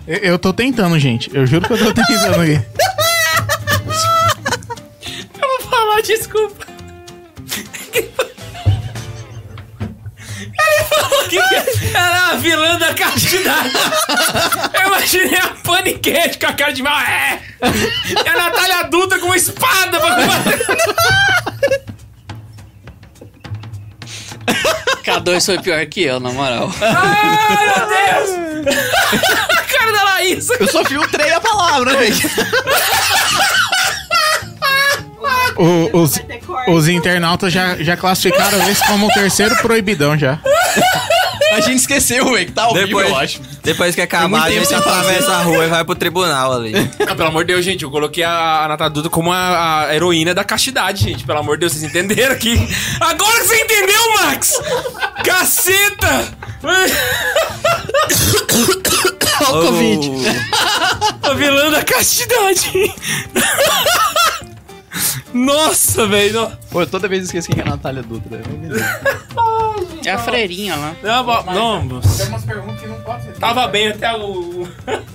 Eu, 0.08 0.18
eu 0.18 0.39
tô 0.39 0.52
tentando, 0.52 0.97
gente. 0.97 1.30
Eu 1.34 1.45
juro 1.45 1.68
que 1.68 1.74
eu 1.74 1.78
tô 1.78 1.93
tentando 1.93 2.41
aqui. 2.41 2.60
Eu 5.39 5.47
vou 5.47 5.70
falar, 5.70 6.02
desculpa. 6.02 6.66
Ele 10.41 10.84
falou 10.86 11.24
que 11.26 11.38
era 11.95 12.32
a 12.32 12.36
vilã 12.36 12.78
da 12.80 12.93
castidade. 12.93 13.72
Eu 14.74 14.88
imaginei 14.88 15.39
a 15.39 15.47
paniquete 15.64 16.39
com 16.39 16.47
a 16.47 16.54
cara 16.54 16.74
de 16.74 16.82
mal. 16.82 17.00
É! 17.00 17.39
E 17.62 18.30
a 18.30 18.34
Natália 18.34 18.78
adulta 18.80 19.20
com 19.20 19.28
uma 19.28 19.38
espada 19.38 20.00
pra 20.00 20.16
combater. 20.16 20.60
K2 25.03 25.45
foi 25.45 25.60
pior 25.60 25.86
que 25.86 26.03
eu, 26.03 26.20
na 26.20 26.32
moral. 26.32 26.72
Ai, 26.82 27.57
meu 27.66 27.88
Deus! 27.88 28.76
A 29.49 29.62
cara 29.64 29.91
da 29.91 30.03
Laís. 30.03 30.49
Eu 30.60 30.68
só 30.68 30.84
filtrei 30.86 31.32
a 31.32 31.39
palavra, 31.39 31.95
velho. 31.97 32.16
O- 35.57 36.01
os, 36.03 36.20
os 36.70 36.88
internautas 36.88 37.51
já, 37.51 37.76
já 37.78 37.97
classificaram 37.97 38.70
esse 38.70 38.86
como 38.88 39.07
o 39.07 39.12
terceiro 39.12 39.55
proibidão 39.57 40.18
já. 40.18 40.39
A 41.54 41.60
gente 41.62 41.78
esqueceu, 41.78 42.26
velho, 42.32 42.46
que 42.46 42.52
tá 42.52 42.64
ao 42.64 42.74
Depois- 42.74 43.06
vivo, 43.08 43.16
eu 43.18 43.22
acho. 43.22 43.42
Depois 43.64 43.96
que 43.96 44.02
acabar, 44.02 44.44
a 44.44 44.52
gente 44.52 44.74
atravessa 44.74 45.32
a 45.34 45.42
rua 45.44 45.66
e 45.66 45.68
vai 45.68 45.84
pro 45.84 45.96
tribunal 45.96 46.54
ali. 46.54 46.74
Ah, 47.10 47.16
pelo 47.16 47.30
amor 47.30 47.44
de 47.44 47.54
Deus, 47.54 47.66
gente, 47.66 47.84
eu 47.84 47.90
coloquei 47.90 48.24
a, 48.24 48.66
a 48.66 48.68
Nata 48.68 48.88
Duda 48.90 49.10
como 49.10 49.32
a, 49.32 49.86
a 49.88 49.96
heroína 49.96 50.34
da 50.34 50.44
castidade, 50.44 51.04
gente. 51.04 51.24
Pelo 51.26 51.40
amor 51.40 51.56
de 51.58 51.62
Deus, 51.62 51.72
vocês 51.74 51.84
entenderam 51.84 52.34
aqui. 52.34 52.56
Agora 53.00 53.40
que 53.42 53.48
você 53.48 53.62
entendeu, 53.62 54.14
Max! 54.22 54.54
Caceta! 55.24 56.28
Olha 59.42 59.60
o 59.60 59.62
Covid. 59.66 60.10
A 61.24 61.34
vilã 61.34 61.72
da 61.72 61.84
castidade! 61.84 62.94
Nossa, 65.34 66.06
velho. 66.08 66.52
Pô, 66.72 66.82
eu 66.82 66.88
toda 66.88 67.08
vez 67.08 67.24
esqueço 67.26 67.48
quem 67.50 67.60
é 67.60 67.64
a 67.66 67.70
Natália 67.72 68.04
Dutra. 68.04 68.42
né? 70.06 70.12
É 70.12 70.14
a 70.14 70.18
freirinha 70.20 70.76
lá. 70.76 70.95
Não, 71.04 71.24
não, 71.24 71.43
não, 71.54 71.82
moço. 71.84 72.18
Tem 72.18 72.28
umas 72.28 72.43
perguntas 72.43 72.80
que 72.82 72.88
não 72.88 73.00
podem 73.02 73.20
ser 73.22 73.26
feitas. 73.28 73.39
Tava 73.39 73.68
bem 73.68 73.88
até 73.89 74.14
o. 74.16 74.68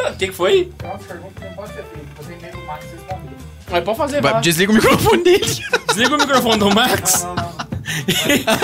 O 0.04 0.16
que, 0.16 0.28
que 0.28 0.32
foi? 0.32 0.72
Tem 0.78 0.90
umas 0.90 1.02
perguntas 1.02 1.34
que 1.36 1.44
não 1.44 1.52
podem 1.54 1.74
ser 1.74 1.82
feitas. 1.84 2.08
Eu 2.18 2.24
tentei 2.24 2.50
do 2.50 2.66
Max 2.66 2.84
responder. 2.90 3.30
Mas 3.70 3.84
pode 3.84 3.98
fazer, 3.98 4.20
Vai, 4.22 4.40
desliga 4.40 4.70
o 4.72 4.74
microfone 4.74 5.22
dele. 5.24 5.44
Desliga 5.88 6.14
o 6.14 6.18
microfone 6.18 6.58
do 6.58 6.74
Max. 6.74 7.22
Não, 7.24 7.34
não, 7.34 7.44
não. 7.44 7.54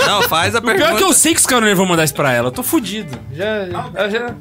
Não, 0.07 0.21
faz 0.29 0.55
a 0.55 0.59
O 0.59 0.61
pior 0.61 0.71
é 0.71 0.77
que 0.77 0.83
pergunta. 0.83 1.03
eu 1.03 1.13
sei 1.13 1.33
que 1.33 1.39
os 1.39 1.45
caras 1.45 1.67
não 1.69 1.75
vão 1.75 1.85
mandar 1.85 2.03
isso 2.03 2.13
pra 2.13 2.31
ela. 2.31 2.47
Eu 2.47 2.51
tô 2.51 2.63
fudido. 2.63 3.17
Já. 3.33 3.65
já, 3.65 4.09
já... 4.09 4.35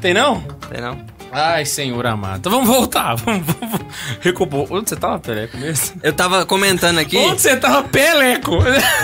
Tem 0.00 0.12
não? 0.14 0.42
Sei 0.70 0.80
não. 0.80 0.98
Ai, 1.34 1.64
senhor 1.64 2.06
amado. 2.06 2.38
Então 2.40 2.52
vamos 2.52 2.68
voltar. 2.68 3.14
Vamos, 3.24 3.46
vamos. 3.46 4.70
Onde 4.70 4.88
você 4.90 4.96
tava, 4.96 5.18
Peleco 5.18 5.56
mesmo? 5.56 5.98
Eu 6.02 6.12
tava 6.12 6.44
comentando 6.44 6.98
aqui. 6.98 7.16
Onde 7.16 7.40
você 7.40 7.56
tava, 7.56 7.82
Peleco? 7.88 8.58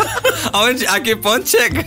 Aonde, 0.52 0.86
a 0.86 1.00
que 1.00 1.16
ponto 1.16 1.48
chega? 1.48 1.82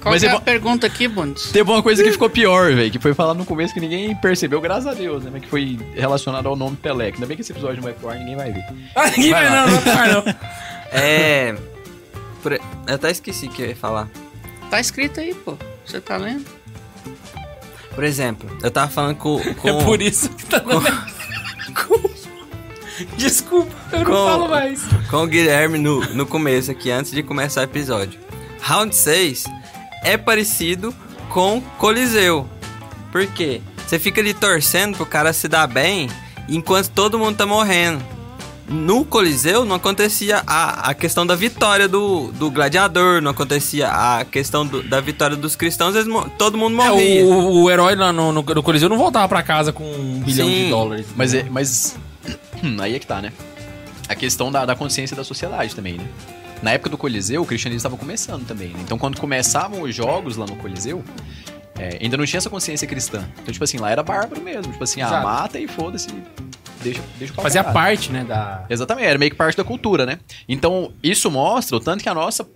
Qual 0.00 0.14
Mas 0.14 0.22
é 0.22 0.28
é 0.28 0.30
a 0.30 0.34
bom- 0.36 0.40
pergunta 0.40 0.86
aqui, 0.86 1.06
Bundes? 1.06 1.50
Teve 1.52 1.70
uma 1.70 1.82
coisa 1.82 2.02
que 2.02 2.10
ficou 2.10 2.30
pior, 2.30 2.72
velho, 2.72 2.90
que 2.90 2.98
foi 2.98 3.12
falar 3.12 3.34
no 3.34 3.44
começo 3.44 3.74
que 3.74 3.80
ninguém 3.80 4.16
percebeu, 4.16 4.58
graças 4.58 4.86
a 4.86 4.94
Deus, 4.94 5.22
né? 5.22 5.28
Mas 5.30 5.42
que 5.42 5.48
foi 5.48 5.78
relacionado 5.94 6.48
ao 6.48 6.56
nome 6.56 6.76
Pelé. 6.76 7.10
que 7.10 7.16
Ainda 7.16 7.26
bem 7.26 7.36
que 7.36 7.42
esse 7.42 7.52
episódio 7.52 7.76
não 7.76 7.82
vai 7.82 7.92
pro 7.92 8.08
ar, 8.08 8.16
ninguém 8.16 8.34
vai 8.36 8.50
ver. 8.50 8.64
Ah, 8.96 9.10
ninguém 9.10 9.30
Vai 9.32 9.46
vai 9.46 9.54
não, 9.60 9.66
não 9.70 9.80
vai 9.80 10.12
não. 10.14 10.24
É. 10.92 11.54
por- 12.42 12.52
Eu 12.54 12.94
até 12.94 13.10
esqueci 13.10 13.46
o 13.46 13.50
que 13.50 13.60
eu 13.62 13.66
ia 13.68 13.76
falar. 13.76 14.08
Tá 14.70 14.80
escrito 14.80 15.20
aí, 15.20 15.34
pô. 15.34 15.54
Você 15.90 16.00
tá 16.00 16.16
lendo? 16.16 16.44
Por 17.94 18.04
exemplo, 18.04 18.48
eu 18.62 18.70
tava 18.70 18.90
falando 18.90 19.16
com. 19.16 19.38
com 19.54 19.68
É 19.68 19.84
por 19.84 20.00
isso 20.00 20.28
que 20.30 20.46
tá 20.46 20.58
dando. 20.58 20.82
Com- 21.74 22.10
Desculpa, 23.16 23.74
eu 23.92 23.98
não 24.00 24.04
Com- 24.06 24.12
falo 24.12 24.48
mais. 24.48 24.82
com 25.10 25.16
o 25.22 25.26
Guilherme 25.26 25.78
no, 25.78 26.00
no 26.14 26.26
começo 26.26 26.70
aqui, 26.70 26.90
antes 26.90 27.10
de 27.12 27.22
começar 27.22 27.62
o 27.62 27.64
episódio. 27.64 28.20
Round 28.60 28.94
6 28.94 29.44
é 30.04 30.16
parecido 30.16 30.94
com 31.30 31.60
Coliseu. 31.78 32.48
Por 33.10 33.26
quê? 33.26 33.60
Você 33.86 33.98
fica 33.98 34.20
ali 34.20 34.32
torcendo 34.34 34.96
pro 34.96 35.06
cara 35.06 35.32
se 35.32 35.48
dar 35.48 35.66
bem 35.66 36.08
enquanto 36.48 36.90
todo 36.90 37.18
mundo 37.18 37.36
tá 37.36 37.46
morrendo. 37.46 38.04
No 38.70 39.04
Coliseu 39.04 39.64
não 39.64 39.74
acontecia 39.74 40.42
a, 40.46 40.90
a 40.90 40.94
questão 40.94 41.26
da 41.26 41.34
vitória 41.34 41.88
do, 41.88 42.30
do 42.32 42.50
gladiador, 42.52 43.20
não 43.20 43.32
acontecia 43.32 43.88
a 43.88 44.24
questão 44.24 44.64
do- 44.64 44.80
da 44.82 45.00
vitória 45.00 45.36
dos 45.36 45.56
cristãos, 45.56 45.96
eles 45.96 46.06
todo 46.38 46.56
mundo 46.56 46.80
É, 46.80 46.88
morria. 46.88 47.24
o, 47.24 47.62
o 47.64 47.70
herói 47.70 47.96
lá 47.96 48.12
no, 48.12 48.30
no, 48.32 48.42
no 48.42 48.62
Coliseu 48.62 48.88
não 48.88 48.96
voltava 48.96 49.28
pra 49.28 49.42
casa 49.42 49.72
com 49.72 49.82
um 49.84 50.20
bilhão 50.20 50.46
Sim. 50.46 50.64
de 50.64 50.70
dólares. 50.70 51.06
Mas, 51.16 51.34
é, 51.34 51.44
mas 51.50 51.96
aí 52.80 52.94
é 52.94 52.98
que 53.00 53.06
tá, 53.06 53.20
né? 53.20 53.32
A 54.08 54.14
questão 54.14 54.52
da, 54.52 54.64
da 54.64 54.76
consciência 54.76 55.16
da 55.16 55.24
sociedade 55.24 55.74
também, 55.74 55.94
né? 55.94 56.06
Na 56.62 56.70
época 56.72 56.90
do 56.90 56.98
Coliseu, 56.98 57.42
o 57.42 57.46
cristianismo 57.46 57.78
estava 57.78 57.96
começando 57.96 58.46
também, 58.46 58.68
né? 58.68 58.78
Então, 58.84 58.96
quando 58.98 59.18
começavam 59.18 59.82
os 59.82 59.92
jogos 59.94 60.36
lá 60.36 60.46
no 60.46 60.54
Coliseu, 60.56 61.02
é, 61.76 61.98
ainda 62.00 62.16
não 62.16 62.24
tinha 62.26 62.38
essa 62.38 62.50
consciência 62.50 62.86
cristã. 62.86 63.24
Então, 63.42 63.50
tipo 63.52 63.64
assim, 63.64 63.78
lá 63.78 63.90
era 63.90 64.02
bárbaro 64.02 64.40
mesmo. 64.42 64.70
Tipo 64.70 64.84
assim, 64.84 65.00
ah, 65.00 65.22
mata 65.22 65.58
e 65.58 65.66
foda-se. 65.66 66.08
Deixa, 66.82 67.02
deixa 67.18 67.34
Fazia 67.34 67.62
parte, 67.64 68.10
né, 68.12 68.24
da... 68.24 68.64
Exatamente, 68.70 69.06
era 69.06 69.18
meio 69.18 69.30
que 69.30 69.36
parte 69.36 69.56
da 69.56 69.64
cultura, 69.64 70.06
né? 70.06 70.18
Então, 70.48 70.92
isso 71.02 71.30
mostra 71.30 71.76
o 71.76 71.80
tanto 71.80 72.02
que 72.02 72.08
a 72.08 72.14
nossa 72.14 72.46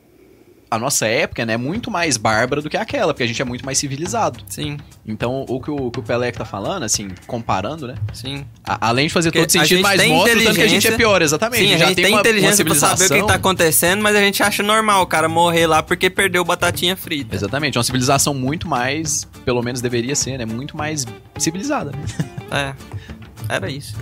a 0.71 0.79
nossa 0.79 1.07
época, 1.07 1.47
né, 1.47 1.53
é 1.53 1.57
muito 1.57 1.89
mais 1.89 2.17
bárbara 2.17 2.61
do 2.61 2.69
que 2.69 2.77
aquela, 2.77 3.15
porque 3.15 3.23
a 3.23 3.27
gente 3.29 3.41
é 3.41 3.45
muito 3.45 3.65
mais 3.65 3.79
civilizado. 3.79 4.41
Sim, 4.49 4.77
Então, 5.07 5.45
o 5.49 5.61
que 5.61 5.71
o, 5.71 5.89
que 5.89 6.01
o 6.01 6.03
Pelé 6.03 6.33
tá 6.33 6.45
falando, 6.45 6.83
assim, 6.83 7.11
comparando, 7.29 7.87
né? 7.87 7.95
sim. 8.13 8.45
a- 8.67 8.89
além 8.89 9.07
de 9.07 9.13
fazer 9.13 9.29
Porque 9.31 9.43
todo 9.43 9.51
sentido, 9.53 9.69
gente 9.77 9.83
mas 9.85 10.01
tem 10.01 10.11
mostra 10.13 10.37
o 10.37 10.43
tanto 10.43 10.55
que 10.57 10.63
a 10.63 10.67
gente 10.67 10.89
é 10.89 10.97
pior, 10.97 11.23
exatamente. 11.23 11.65
Sim, 11.69 11.75
a 11.75 11.79
já 11.79 11.87
gente 11.87 11.97
tem, 11.97 12.07
uma- 12.07 12.17
uma 12.17 12.21
inteligência 12.23 12.65
pra 12.65 12.75
saber 12.75 13.05
o 13.05 13.09
que 13.21 13.27
tá 13.29 13.35
acontecendo, 13.35 14.03
mas 14.03 14.17
a 14.17 14.21
gente 14.21 14.43
acha 14.43 14.65
normal 14.65 15.03
o 15.03 15.07
cara 15.07 15.29
morrer 15.29 15.69
lá 15.69 15.81
porque 15.81 16.11
perdeu 16.11 16.45
batatinha 16.45 16.97
frita. 16.97 17.37
Exatamente, 17.37 17.79
uma 17.79 17.85
civilização 17.85 18.35
muito 18.35 18.67
mais, 18.67 19.29
pelo 19.45 19.63
menos 19.63 19.81
deveria 19.81 20.17
ser, 20.17 20.39
né? 20.39 20.45
Muito 20.45 20.77
mais 20.77 21.07
civilizada. 21.39 21.93
né? 21.93 22.75
É. 22.81 22.95
Era 23.49 23.71
isso. 23.71 23.95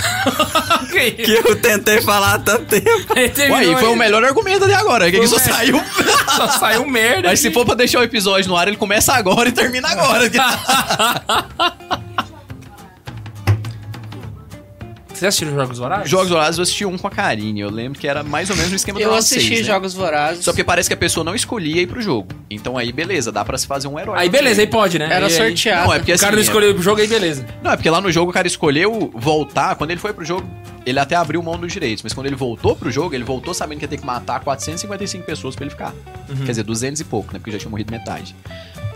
que 0.90 1.32
eu 1.32 1.56
tentei 1.56 2.00
falar 2.00 2.34
há 2.34 2.38
tanto 2.38 2.66
tempo. 2.66 3.14
Ué, 3.14 3.64
e 3.64 3.76
foi 3.76 3.88
o 3.88 3.96
melhor 3.96 4.24
argumento 4.24 4.64
até 4.64 4.74
agora, 4.74 5.10
que, 5.10 5.18
que 5.18 5.28
só 5.28 5.38
saiu. 5.38 5.80
Só 6.36 6.46
saiu 6.48 6.86
merda. 6.86 7.28
Mas 7.28 7.40
se 7.40 7.50
for 7.50 7.66
pra 7.66 7.74
deixar 7.74 7.98
o 7.98 8.04
episódio 8.04 8.48
no 8.48 8.56
ar, 8.56 8.68
ele 8.68 8.76
começa 8.76 9.12
agora 9.12 9.48
e 9.48 9.52
termina 9.52 9.88
agora. 9.88 10.30
Você 15.20 15.26
assistiu 15.26 15.48
os 15.48 15.54
Jogos 15.54 15.78
Vorazes? 15.78 16.08
Jogos 16.10 16.28
Vorazes 16.30 16.58
eu 16.58 16.62
assisti 16.62 16.84
um 16.86 16.96
com 16.96 17.06
a 17.06 17.10
Karine. 17.10 17.60
Eu 17.60 17.70
lembro 17.70 17.98
que 18.00 18.08
era 18.08 18.22
mais 18.22 18.48
ou 18.48 18.56
menos 18.56 18.72
o 18.72 18.74
esquema 18.76 18.98
do 18.98 19.02
Eu 19.04 19.14
assisti 19.14 19.48
seis, 19.48 19.60
né? 19.60 19.66
Jogos 19.74 19.92
Vorazes. 19.92 20.42
Só 20.44 20.50
porque 20.52 20.64
parece 20.64 20.88
que 20.88 20.94
a 20.94 20.96
pessoa 20.96 21.22
não 21.22 21.34
escolhia 21.34 21.82
ir 21.82 21.86
pro 21.86 22.00
jogo. 22.00 22.28
Então 22.50 22.78
aí, 22.78 22.90
beleza, 22.90 23.30
dá 23.30 23.44
pra 23.44 23.58
se 23.58 23.66
fazer 23.66 23.86
um 23.86 23.98
herói. 23.98 24.14
Aí 24.18 24.30
beleza, 24.30 24.62
aí 24.62 24.66
pode, 24.66 24.98
né? 24.98 25.08
Era 25.12 25.26
Aí- 25.26 25.32
sorteado. 25.32 25.86
Não, 25.88 25.94
é 25.94 25.98
porque 25.98 26.12
O 26.14 26.18
cara 26.18 26.26
assim, 26.28 26.32
não 26.36 26.38
é- 26.38 26.42
escolheu 26.42 26.74
o 26.74 26.82
jogo, 26.82 27.00
aí 27.02 27.06
beleza. 27.06 27.46
Não, 27.62 27.70
é 27.72 27.76
porque 27.76 27.90
lá 27.90 28.00
no 28.00 28.10
jogo 28.10 28.30
o 28.30 28.34
cara 28.34 28.46
escolheu 28.46 29.10
voltar. 29.14 29.74
Quando 29.76 29.90
ele 29.90 30.00
foi 30.00 30.14
pro 30.14 30.24
jogo, 30.24 30.48
ele 30.86 30.98
até 30.98 31.14
abriu 31.16 31.42
mão 31.42 31.58
dos 31.58 31.70
direitos. 31.70 32.02
Mas 32.02 32.14
quando 32.14 32.26
ele 32.26 32.36
voltou 32.36 32.74
pro 32.74 32.90
jogo, 32.90 33.14
ele 33.14 33.22
voltou 33.24 33.52
sabendo 33.52 33.78
que 33.80 33.84
ia 33.84 33.88
ter 33.88 33.98
que 33.98 34.06
matar 34.06 34.40
455 34.40 35.22
pessoas 35.26 35.54
pra 35.54 35.64
ele 35.64 35.70
ficar. 35.70 35.92
Uhum. 36.30 36.36
Quer 36.46 36.52
dizer, 36.52 36.62
200 36.62 36.98
e 37.00 37.04
pouco, 37.04 37.30
né? 37.34 37.38
Porque 37.38 37.50
já 37.50 37.58
tinha 37.58 37.70
morrido 37.70 37.92
metade. 37.92 38.34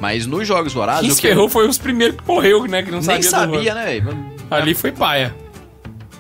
Mas 0.01 0.25
nos 0.27 0.49
Jogos 0.49 0.73
Vorazes... 0.73 1.03
Quem 1.03 1.11
o 1.33 1.35
se 1.37 1.45
que- 1.45 1.51
foi 1.53 1.69
os 1.69 1.77
primeiros 1.77 2.17
que 2.17 2.27
morreu, 2.27 2.67
né? 2.67 2.83
Que 2.83 2.91
não 2.91 3.01
Nem 3.03 3.21
sabia. 3.23 3.31
sabia, 3.31 3.75
né, 3.75 3.85
velho? 4.01 4.35
Ali 4.51 4.75
foi 4.75 4.91
paia. 4.91 5.35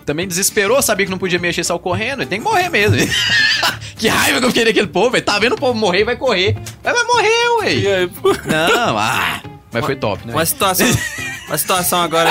Também 0.05 0.29
desesperou, 0.29 0.81
sabia 0.83 1.07
que 1.07 1.11
não 1.11 1.19
podia 1.19 1.39
mexer, 1.39 1.65
saiu 1.65 1.79
correndo. 1.79 2.21
Ele 2.21 2.27
tem 2.29 2.39
que 2.39 2.45
morrer 2.45 2.69
mesmo. 2.69 2.97
que 3.97 4.09
raiva 4.09 4.39
que 4.39 4.45
eu 4.45 4.51
fiquei 4.51 4.65
daquele 4.67 4.87
povo, 4.87 5.11
velho. 5.11 5.25
Tá 5.25 5.39
vendo 5.39 5.55
o 5.55 5.59
povo 5.59 5.79
morrer 5.79 6.01
e 6.01 6.05
vai 6.05 6.17
correr. 6.17 6.57
Vai, 6.83 6.93
vai 6.93 7.05
morrer, 7.05 7.49
ué. 7.61 7.75
E 7.75 7.87
aí, 7.89 8.07
pô, 8.09 8.29
Não, 8.45 8.99
ah... 8.99 9.41
Mas 9.73 9.85
foi 9.85 9.97
top, 9.97 10.27
né? 10.27 10.33
Uma 10.35 10.47
situação. 10.47 10.87
Uma 11.49 11.59
situação 11.59 12.01
agora. 12.01 12.31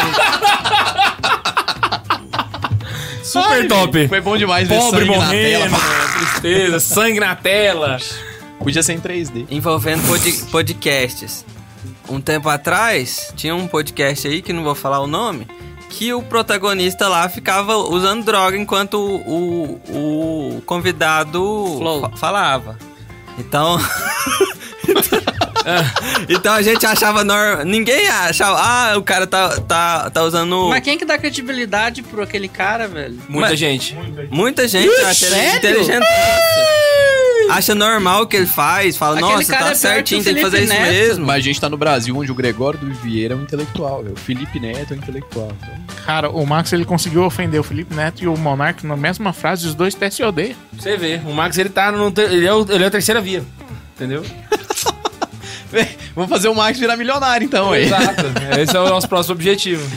super 3.24 3.68
top. 3.68 4.08
Foi 4.08 4.22
bom 4.22 4.38
demais 4.38 4.68
ver 4.68 4.78
Pobre 4.78 5.00
sangue 5.06 5.12
na 5.12 5.26
morrendo, 5.26 5.60
tela. 5.70 5.80
tristeza, 6.18 6.80
sangue 6.80 7.20
na 7.20 7.36
tela. 7.36 7.98
Podia 8.60 8.82
ser 8.84 8.94
em 8.94 9.00
3D. 9.00 9.46
envolvendo 9.50 10.06
pod- 10.08 10.46
podcasts. 10.52 11.46
Um 12.10 12.20
tempo 12.22 12.50
atrás, 12.50 13.34
tinha 13.36 13.56
um 13.56 13.68
podcast 13.68 14.28
aí, 14.28 14.42
que 14.42 14.52
não 14.54 14.64
vou 14.64 14.76
falar 14.76 15.00
o 15.00 15.08
nome, 15.08 15.48
que 15.94 16.12
o 16.14 16.22
protagonista 16.24 17.08
lá 17.08 17.30
ficava 17.30 17.78
usando 17.78 18.24
droga 18.26 18.58
enquanto 18.58 18.96
o, 18.96 19.80
o, 19.90 20.58
o 20.58 20.62
convidado 20.66 21.40
Flow. 21.78 22.12
falava. 22.18 22.78
Então. 23.36 23.80
então 26.30 26.54
a 26.54 26.62
gente 26.62 26.86
achava 26.86 27.24
normal. 27.24 27.66
Ninguém 27.66 28.08
achava. 28.08 28.60
Ah, 28.60 28.98
o 28.98 29.02
cara 29.02 29.26
tá, 29.26 29.60
tá, 29.62 30.10
tá 30.10 30.24
usando. 30.24 30.70
Mas 30.70 30.84
quem 30.84 30.98
que 31.00 31.06
dá 31.06 31.18
credibilidade 31.18 32.04
pro 32.04 32.22
aquele 32.22 32.48
cara, 32.48 32.88
velho? 32.88 33.20
Muita 33.28 33.50
Mas- 33.50 33.60
gente. 33.60 33.98
Muita 34.30 34.68
gente 34.68 34.94
acha 35.02 35.26
ele 35.26 35.36
sério? 35.36 35.58
inteligente. 35.58 36.06
Acha 37.58 37.76
normal 37.76 38.24
o 38.24 38.28
que 38.28 38.36
ele 38.38 38.46
faz. 38.46 38.98
Fala, 38.98 39.18
Aquele 39.18 39.32
nossa, 39.34 39.54
tá 39.54 39.70
é 39.72 39.76
certinho, 39.76 40.24
tem 40.24 40.36
que 40.36 40.42
fazer 40.42 40.58
Felipe 40.58 40.74
isso 40.74 40.82
Neto. 40.84 40.94
mesmo. 40.94 41.26
Mas 41.26 41.36
a 41.38 41.40
gente 41.42 41.62
tá 41.62 41.70
no 41.70 41.78
Brasil, 41.78 42.18
onde 42.18 42.32
o 42.32 42.36
Gregório 42.36 42.80
do 42.80 42.94
Vieira 42.94 43.34
é 43.34 43.38
um 43.38 43.44
intelectual, 43.44 44.04
velho. 44.04 44.14
o 44.14 44.20
Felipe 44.20 44.60
Neto 44.60 44.94
é 44.94 44.96
um 44.96 45.00
intelectual. 45.00 45.52
Então, 45.62 45.74
Cara, 46.06 46.30
o 46.30 46.46
Max 46.46 46.74
ele 46.74 46.86
conseguiu 46.86 47.24
ofender 47.24 47.60
o 47.60 47.64
Felipe 47.64 47.94
Neto 47.96 48.24
e 48.24 48.28
o 48.28 48.36
Monark 48.36 48.86
na 48.86 48.98
mesma 48.98 49.32
frase, 49.34 49.68
os 49.68 49.76
dois 49.76 49.96
TSOD. 49.96 50.56
Você 50.74 50.98
vê, 50.98 51.22
o 51.26 51.34
Max 51.34 51.58
ele 51.58 51.70
tá 51.70 51.92
no. 51.92 52.14
Ele 52.18 52.46
é, 52.46 52.54
o, 52.54 52.66
ele 52.70 52.84
é 52.84 52.88
a 52.88 52.92
terceira 52.92 53.22
via. 53.22 53.44
Entendeu? 53.96 54.24
Vamos 56.16 56.30
fazer 56.30 56.48
o 56.48 56.56
Max 56.56 56.78
virar 56.78 56.96
milionário, 56.98 57.46
então, 57.46 57.72
aí. 57.72 57.86
Exato. 57.86 58.26
Esse 58.60 58.76
é 58.76 58.80
o 58.80 58.90
nosso 58.90 59.10
próximo 59.10 59.36
objetivo. 59.36 59.90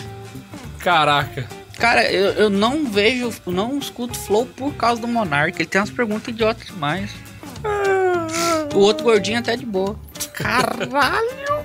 Caraca. 0.78 1.46
Cara, 1.78 2.10
eu, 2.10 2.32
eu 2.32 2.50
não 2.50 2.86
vejo, 2.86 3.30
não 3.46 3.78
escuto 3.78 4.18
Flow 4.18 4.46
por 4.46 4.72
causa 4.74 5.00
do 5.00 5.06
Monark. 5.08 5.58
Ele 5.58 5.68
tem 5.68 5.80
umas 5.80 5.90
perguntas 5.90 6.28
idiotas 6.28 6.66
demais. 6.66 7.10
O 8.74 8.78
outro 8.78 9.04
gordinho 9.04 9.38
até 9.38 9.56
de 9.56 9.64
boa. 9.66 9.96
Caralho! 10.32 11.64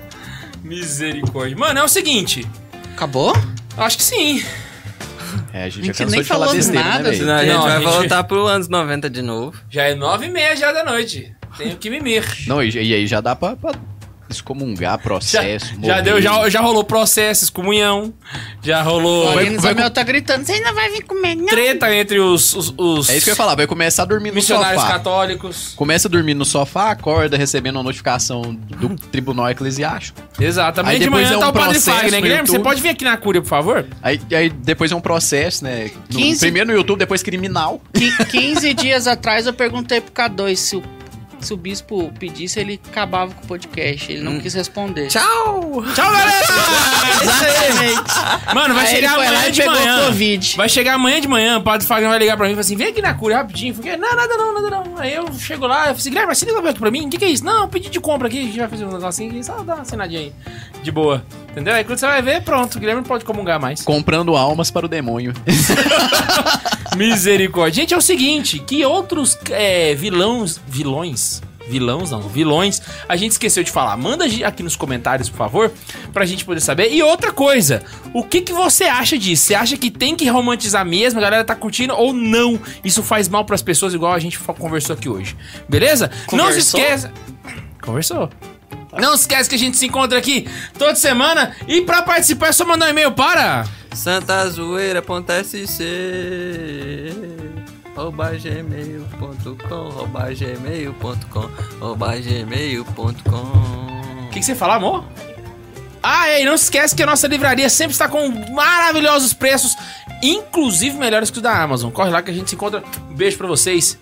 Misericórdia. 0.62 1.56
Mano, 1.56 1.80
é 1.80 1.82
o 1.84 1.88
seguinte. 1.88 2.46
Acabou? 2.94 3.32
Acho 3.76 3.98
que 3.98 4.04
sim. 4.04 4.44
É, 5.52 5.64
a 5.64 5.68
gente, 5.68 5.82
A 5.82 5.84
gente 5.86 5.98
já 5.98 6.06
nem 6.06 6.22
de 6.22 6.26
falar 6.28 6.46
falou 6.46 6.56
besteira, 6.60 6.84
nada, 6.88 6.98
né, 6.98 7.10
velho? 7.10 7.16
Senão 7.18 7.34
a 7.34 7.44
gente 7.44 7.52
Não, 7.52 7.64
a 7.64 7.68
vai 7.68 7.80
gente- 7.82 7.92
voltar 7.92 8.24
pro 8.24 8.46
anos 8.46 8.68
90 8.68 9.10
de 9.10 9.22
novo. 9.22 9.58
Já 9.70 9.82
é 9.84 9.94
nove 9.94 10.26
e 10.26 10.30
meia 10.30 10.56
já 10.56 10.72
da 10.72 10.84
noite. 10.84 11.34
Tenho 11.58 11.76
que 11.76 11.90
mimir. 11.90 12.24
Não, 12.46 12.62
e, 12.62 12.70
e 12.70 12.94
aí 12.94 13.06
já 13.06 13.20
dá 13.20 13.36
pra, 13.36 13.54
pra 13.56 13.72
excomungar 14.32 14.98
processo. 14.98 15.66
Já 15.66 15.74
morrer. 15.76 16.02
deu, 16.02 16.20
já, 16.22 16.48
já 16.48 16.60
rolou 16.60 16.82
processo, 16.84 17.44
excomunhão. 17.44 18.12
Já 18.62 18.82
rolou 18.82 19.28
O 19.36 19.60
Zamel 19.60 19.90
tá 19.90 20.02
gritando, 20.02 20.44
você 20.44 20.52
ainda 20.52 20.72
vai 20.72 20.90
vir 20.90 21.02
comer, 21.02 21.34
não. 21.34 21.46
treta 21.46 21.94
entre 21.94 22.18
os, 22.18 22.54
os, 22.54 22.74
os 22.76 23.08
É 23.08 23.16
isso 23.16 23.24
que 23.24 23.30
eu 23.30 23.32
ia 23.32 23.36
falar, 23.36 23.54
vai 23.54 23.66
começar 23.66 24.02
a 24.02 24.06
dormir 24.06 24.30
no 24.30 24.36
missionários 24.36 24.80
sofá. 24.80 24.92
católicos. 24.94 25.72
Começa 25.76 26.08
a 26.08 26.10
dormir 26.10 26.34
no 26.34 26.44
sofá, 26.44 26.90
acorda 26.90 27.36
recebendo 27.36 27.76
uma 27.76 27.82
notificação 27.82 28.42
do 28.42 28.96
Tribunal 28.96 29.50
Eclesiástico. 29.50 30.20
Exatamente. 30.40 30.92
Aí 30.92 30.98
de 30.98 31.04
depois 31.06 31.24
manhã 31.28 31.36
é 31.36 31.40
tá 31.40 31.46
um 31.46 31.50
o 31.50 31.52
Padre 31.52 31.68
processo 31.70 31.90
Fagner. 31.96 32.12
no 32.16 32.22
Guilherme, 32.22 32.46
você 32.48 32.52
YouTube. 32.56 32.64
pode 32.64 32.80
vir 32.82 32.88
aqui 32.90 33.04
na 33.04 33.16
Cúria, 33.16 33.42
por 33.42 33.48
favor? 33.48 33.86
Aí, 34.02 34.20
aí 34.32 34.48
depois 34.50 34.90
é 34.92 34.96
um 34.96 35.00
processo, 35.00 35.64
né? 35.64 35.90
No- 36.10 36.18
15 36.18 36.40
primeiro 36.40 36.70
no 36.70 36.76
YouTube, 36.76 36.98
depois 36.98 37.22
criminal. 37.22 37.80
Qui- 37.94 38.24
15 38.26 38.74
dias 38.74 39.06
atrás 39.06 39.46
eu 39.46 39.52
perguntei 39.52 40.00
pro 40.00 40.12
K2 40.12 40.56
se 40.56 40.76
o, 40.76 40.82
se 41.46 41.54
o 41.54 41.56
bispo 41.56 42.12
pedisse, 42.18 42.58
ele 42.60 42.80
acabava 42.90 43.32
com 43.34 43.44
o 43.44 43.46
podcast. 43.46 44.10
Ele 44.12 44.22
não 44.22 44.32
Hum. 44.32 44.40
quis 44.40 44.54
responder. 44.54 45.08
Tchau! 45.08 45.82
Tchau, 45.94 46.10
galera! 46.12 46.42
Exatamente. 47.22 48.54
Mano, 48.54 48.74
vai 48.74 48.86
Aí 48.86 48.94
chegar 48.94 49.14
amanhã 49.14 49.48
e 49.48 49.50
de 49.52 49.64
manhã. 49.64 50.06
Covid. 50.06 50.56
Vai 50.56 50.68
chegar 50.68 50.94
amanhã 50.94 51.20
de 51.20 51.28
manhã, 51.28 51.58
o 51.58 51.62
Padre 51.62 51.86
Fagner 51.86 52.08
vai 52.10 52.18
ligar 52.18 52.36
pra 52.36 52.46
mim 52.46 52.52
e 52.52 52.54
falar 52.54 52.60
assim: 52.62 52.76
vem 52.76 52.88
aqui 52.88 53.02
na 53.02 53.14
Cúria 53.14 53.38
rapidinho. 53.38 53.74
Falei, 53.74 53.96
não, 53.96 54.14
nada 54.16 54.36
não, 54.36 54.54
nada 54.54 54.70
não. 54.70 54.98
Aí 54.98 55.14
eu 55.14 55.32
chego 55.34 55.66
lá, 55.66 55.74
eu 55.76 55.80
falei 55.86 55.92
assim: 55.96 56.10
Guilherme, 56.10 56.28
mas 56.28 56.38
você 56.38 56.46
liga 56.46 56.72
pra 56.74 56.90
mim? 56.90 57.06
O 57.06 57.10
que, 57.10 57.18
que 57.18 57.24
é 57.24 57.28
isso? 57.28 57.44
Não, 57.44 57.68
pedi 57.68 57.88
de 57.90 58.00
compra 58.00 58.28
aqui, 58.28 58.38
a 58.40 58.42
gente 58.42 58.58
vai 58.58 58.68
fazer 58.68 58.84
um 58.84 58.92
negocinho 58.92 59.30
aqui, 59.30 59.44
só 59.44 59.62
dá 59.62 59.74
uma 59.74 59.82
assinadinha 59.82 60.20
aí. 60.20 60.32
De 60.82 60.90
boa. 60.90 61.24
Entendeu? 61.52 61.74
Aí 61.74 61.84
quando 61.84 61.98
você 61.98 62.06
vai 62.06 62.22
ver, 62.22 62.42
pronto, 62.42 62.76
o 62.76 62.80
Guilherme 62.80 63.02
não 63.02 63.08
pode 63.08 63.26
comungar 63.26 63.60
mais. 63.60 63.82
Comprando 63.82 64.34
almas 64.34 64.70
para 64.70 64.86
o 64.86 64.88
demônio. 64.88 65.34
Misericórdia. 66.96 67.82
Gente, 67.82 67.94
é 67.94 67.96
o 67.96 68.00
seguinte, 68.00 68.58
que 68.58 68.84
outros 68.86 69.38
é, 69.50 69.94
vilões, 69.94 70.58
vilões, 70.66 71.42
vilões 71.68 72.10
não, 72.10 72.22
vilões, 72.22 72.80
a 73.06 73.16
gente 73.16 73.32
esqueceu 73.32 73.62
de 73.62 73.70
falar. 73.70 73.96
Manda 73.98 74.24
aqui 74.46 74.62
nos 74.62 74.76
comentários, 74.76 75.28
por 75.28 75.36
favor, 75.36 75.72
pra 76.10 76.24
gente 76.24 76.42
poder 76.44 76.60
saber. 76.60 76.90
E 76.90 77.02
outra 77.02 77.30
coisa, 77.32 77.82
o 78.14 78.22
que, 78.24 78.40
que 78.40 78.52
você 78.52 78.84
acha 78.84 79.18
disso? 79.18 79.44
Você 79.44 79.54
acha 79.54 79.76
que 79.76 79.90
tem 79.90 80.16
que 80.16 80.26
romantizar 80.28 80.86
mesmo, 80.86 81.18
a 81.20 81.22
galera 81.22 81.44
tá 81.44 81.54
curtindo 81.54 81.94
ou 81.94 82.14
não? 82.14 82.58
Isso 82.82 83.02
faz 83.02 83.28
mal 83.28 83.44
pras 83.44 83.60
pessoas, 83.60 83.92
igual 83.92 84.14
a 84.14 84.18
gente 84.18 84.38
conversou 84.38 84.94
aqui 84.94 85.08
hoje. 85.08 85.36
Beleza? 85.68 86.08
Não 86.32 86.50
se 86.50 86.60
Conversou? 86.62 86.80
esqueça... 86.80 87.12
Conversou. 87.82 88.30
Não 89.00 89.16
se 89.16 89.22
esquece 89.22 89.48
que 89.48 89.54
a 89.54 89.58
gente 89.58 89.76
se 89.76 89.86
encontra 89.86 90.18
aqui 90.18 90.46
toda 90.78 90.94
semana. 90.94 91.56
E 91.66 91.80
pra 91.82 92.02
participar 92.02 92.48
é 92.48 92.52
só 92.52 92.64
mandar 92.64 92.86
um 92.86 92.90
e-mail 92.90 93.12
para... 93.12 93.64
santazoeira.sc 93.92 95.82
gmail.com 102.20 103.38
O 104.26 104.30
que, 104.30 104.38
que 104.40 104.44
você 104.44 104.54
fala, 104.54 104.76
amor? 104.76 105.04
Ah, 106.02 106.28
é, 106.28 106.42
e 106.42 106.44
não 106.44 106.56
se 106.56 106.64
esquece 106.64 106.96
que 106.96 107.02
a 107.02 107.06
nossa 107.06 107.28
livraria 107.28 107.70
sempre 107.70 107.92
está 107.92 108.08
com 108.08 108.28
maravilhosos 108.52 109.32
preços, 109.32 109.76
inclusive 110.22 110.96
melhores 110.96 111.30
que 111.30 111.36
os 111.36 111.42
da 111.42 111.62
Amazon. 111.62 111.92
Corre 111.92 112.10
lá 112.10 112.22
que 112.22 112.30
a 112.30 112.34
gente 112.34 112.50
se 112.50 112.56
encontra. 112.56 112.82
Um 113.10 113.14
beijo 113.14 113.38
pra 113.38 113.46
vocês 113.46 113.96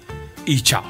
e 0.47 0.61
tchau. 0.61 0.85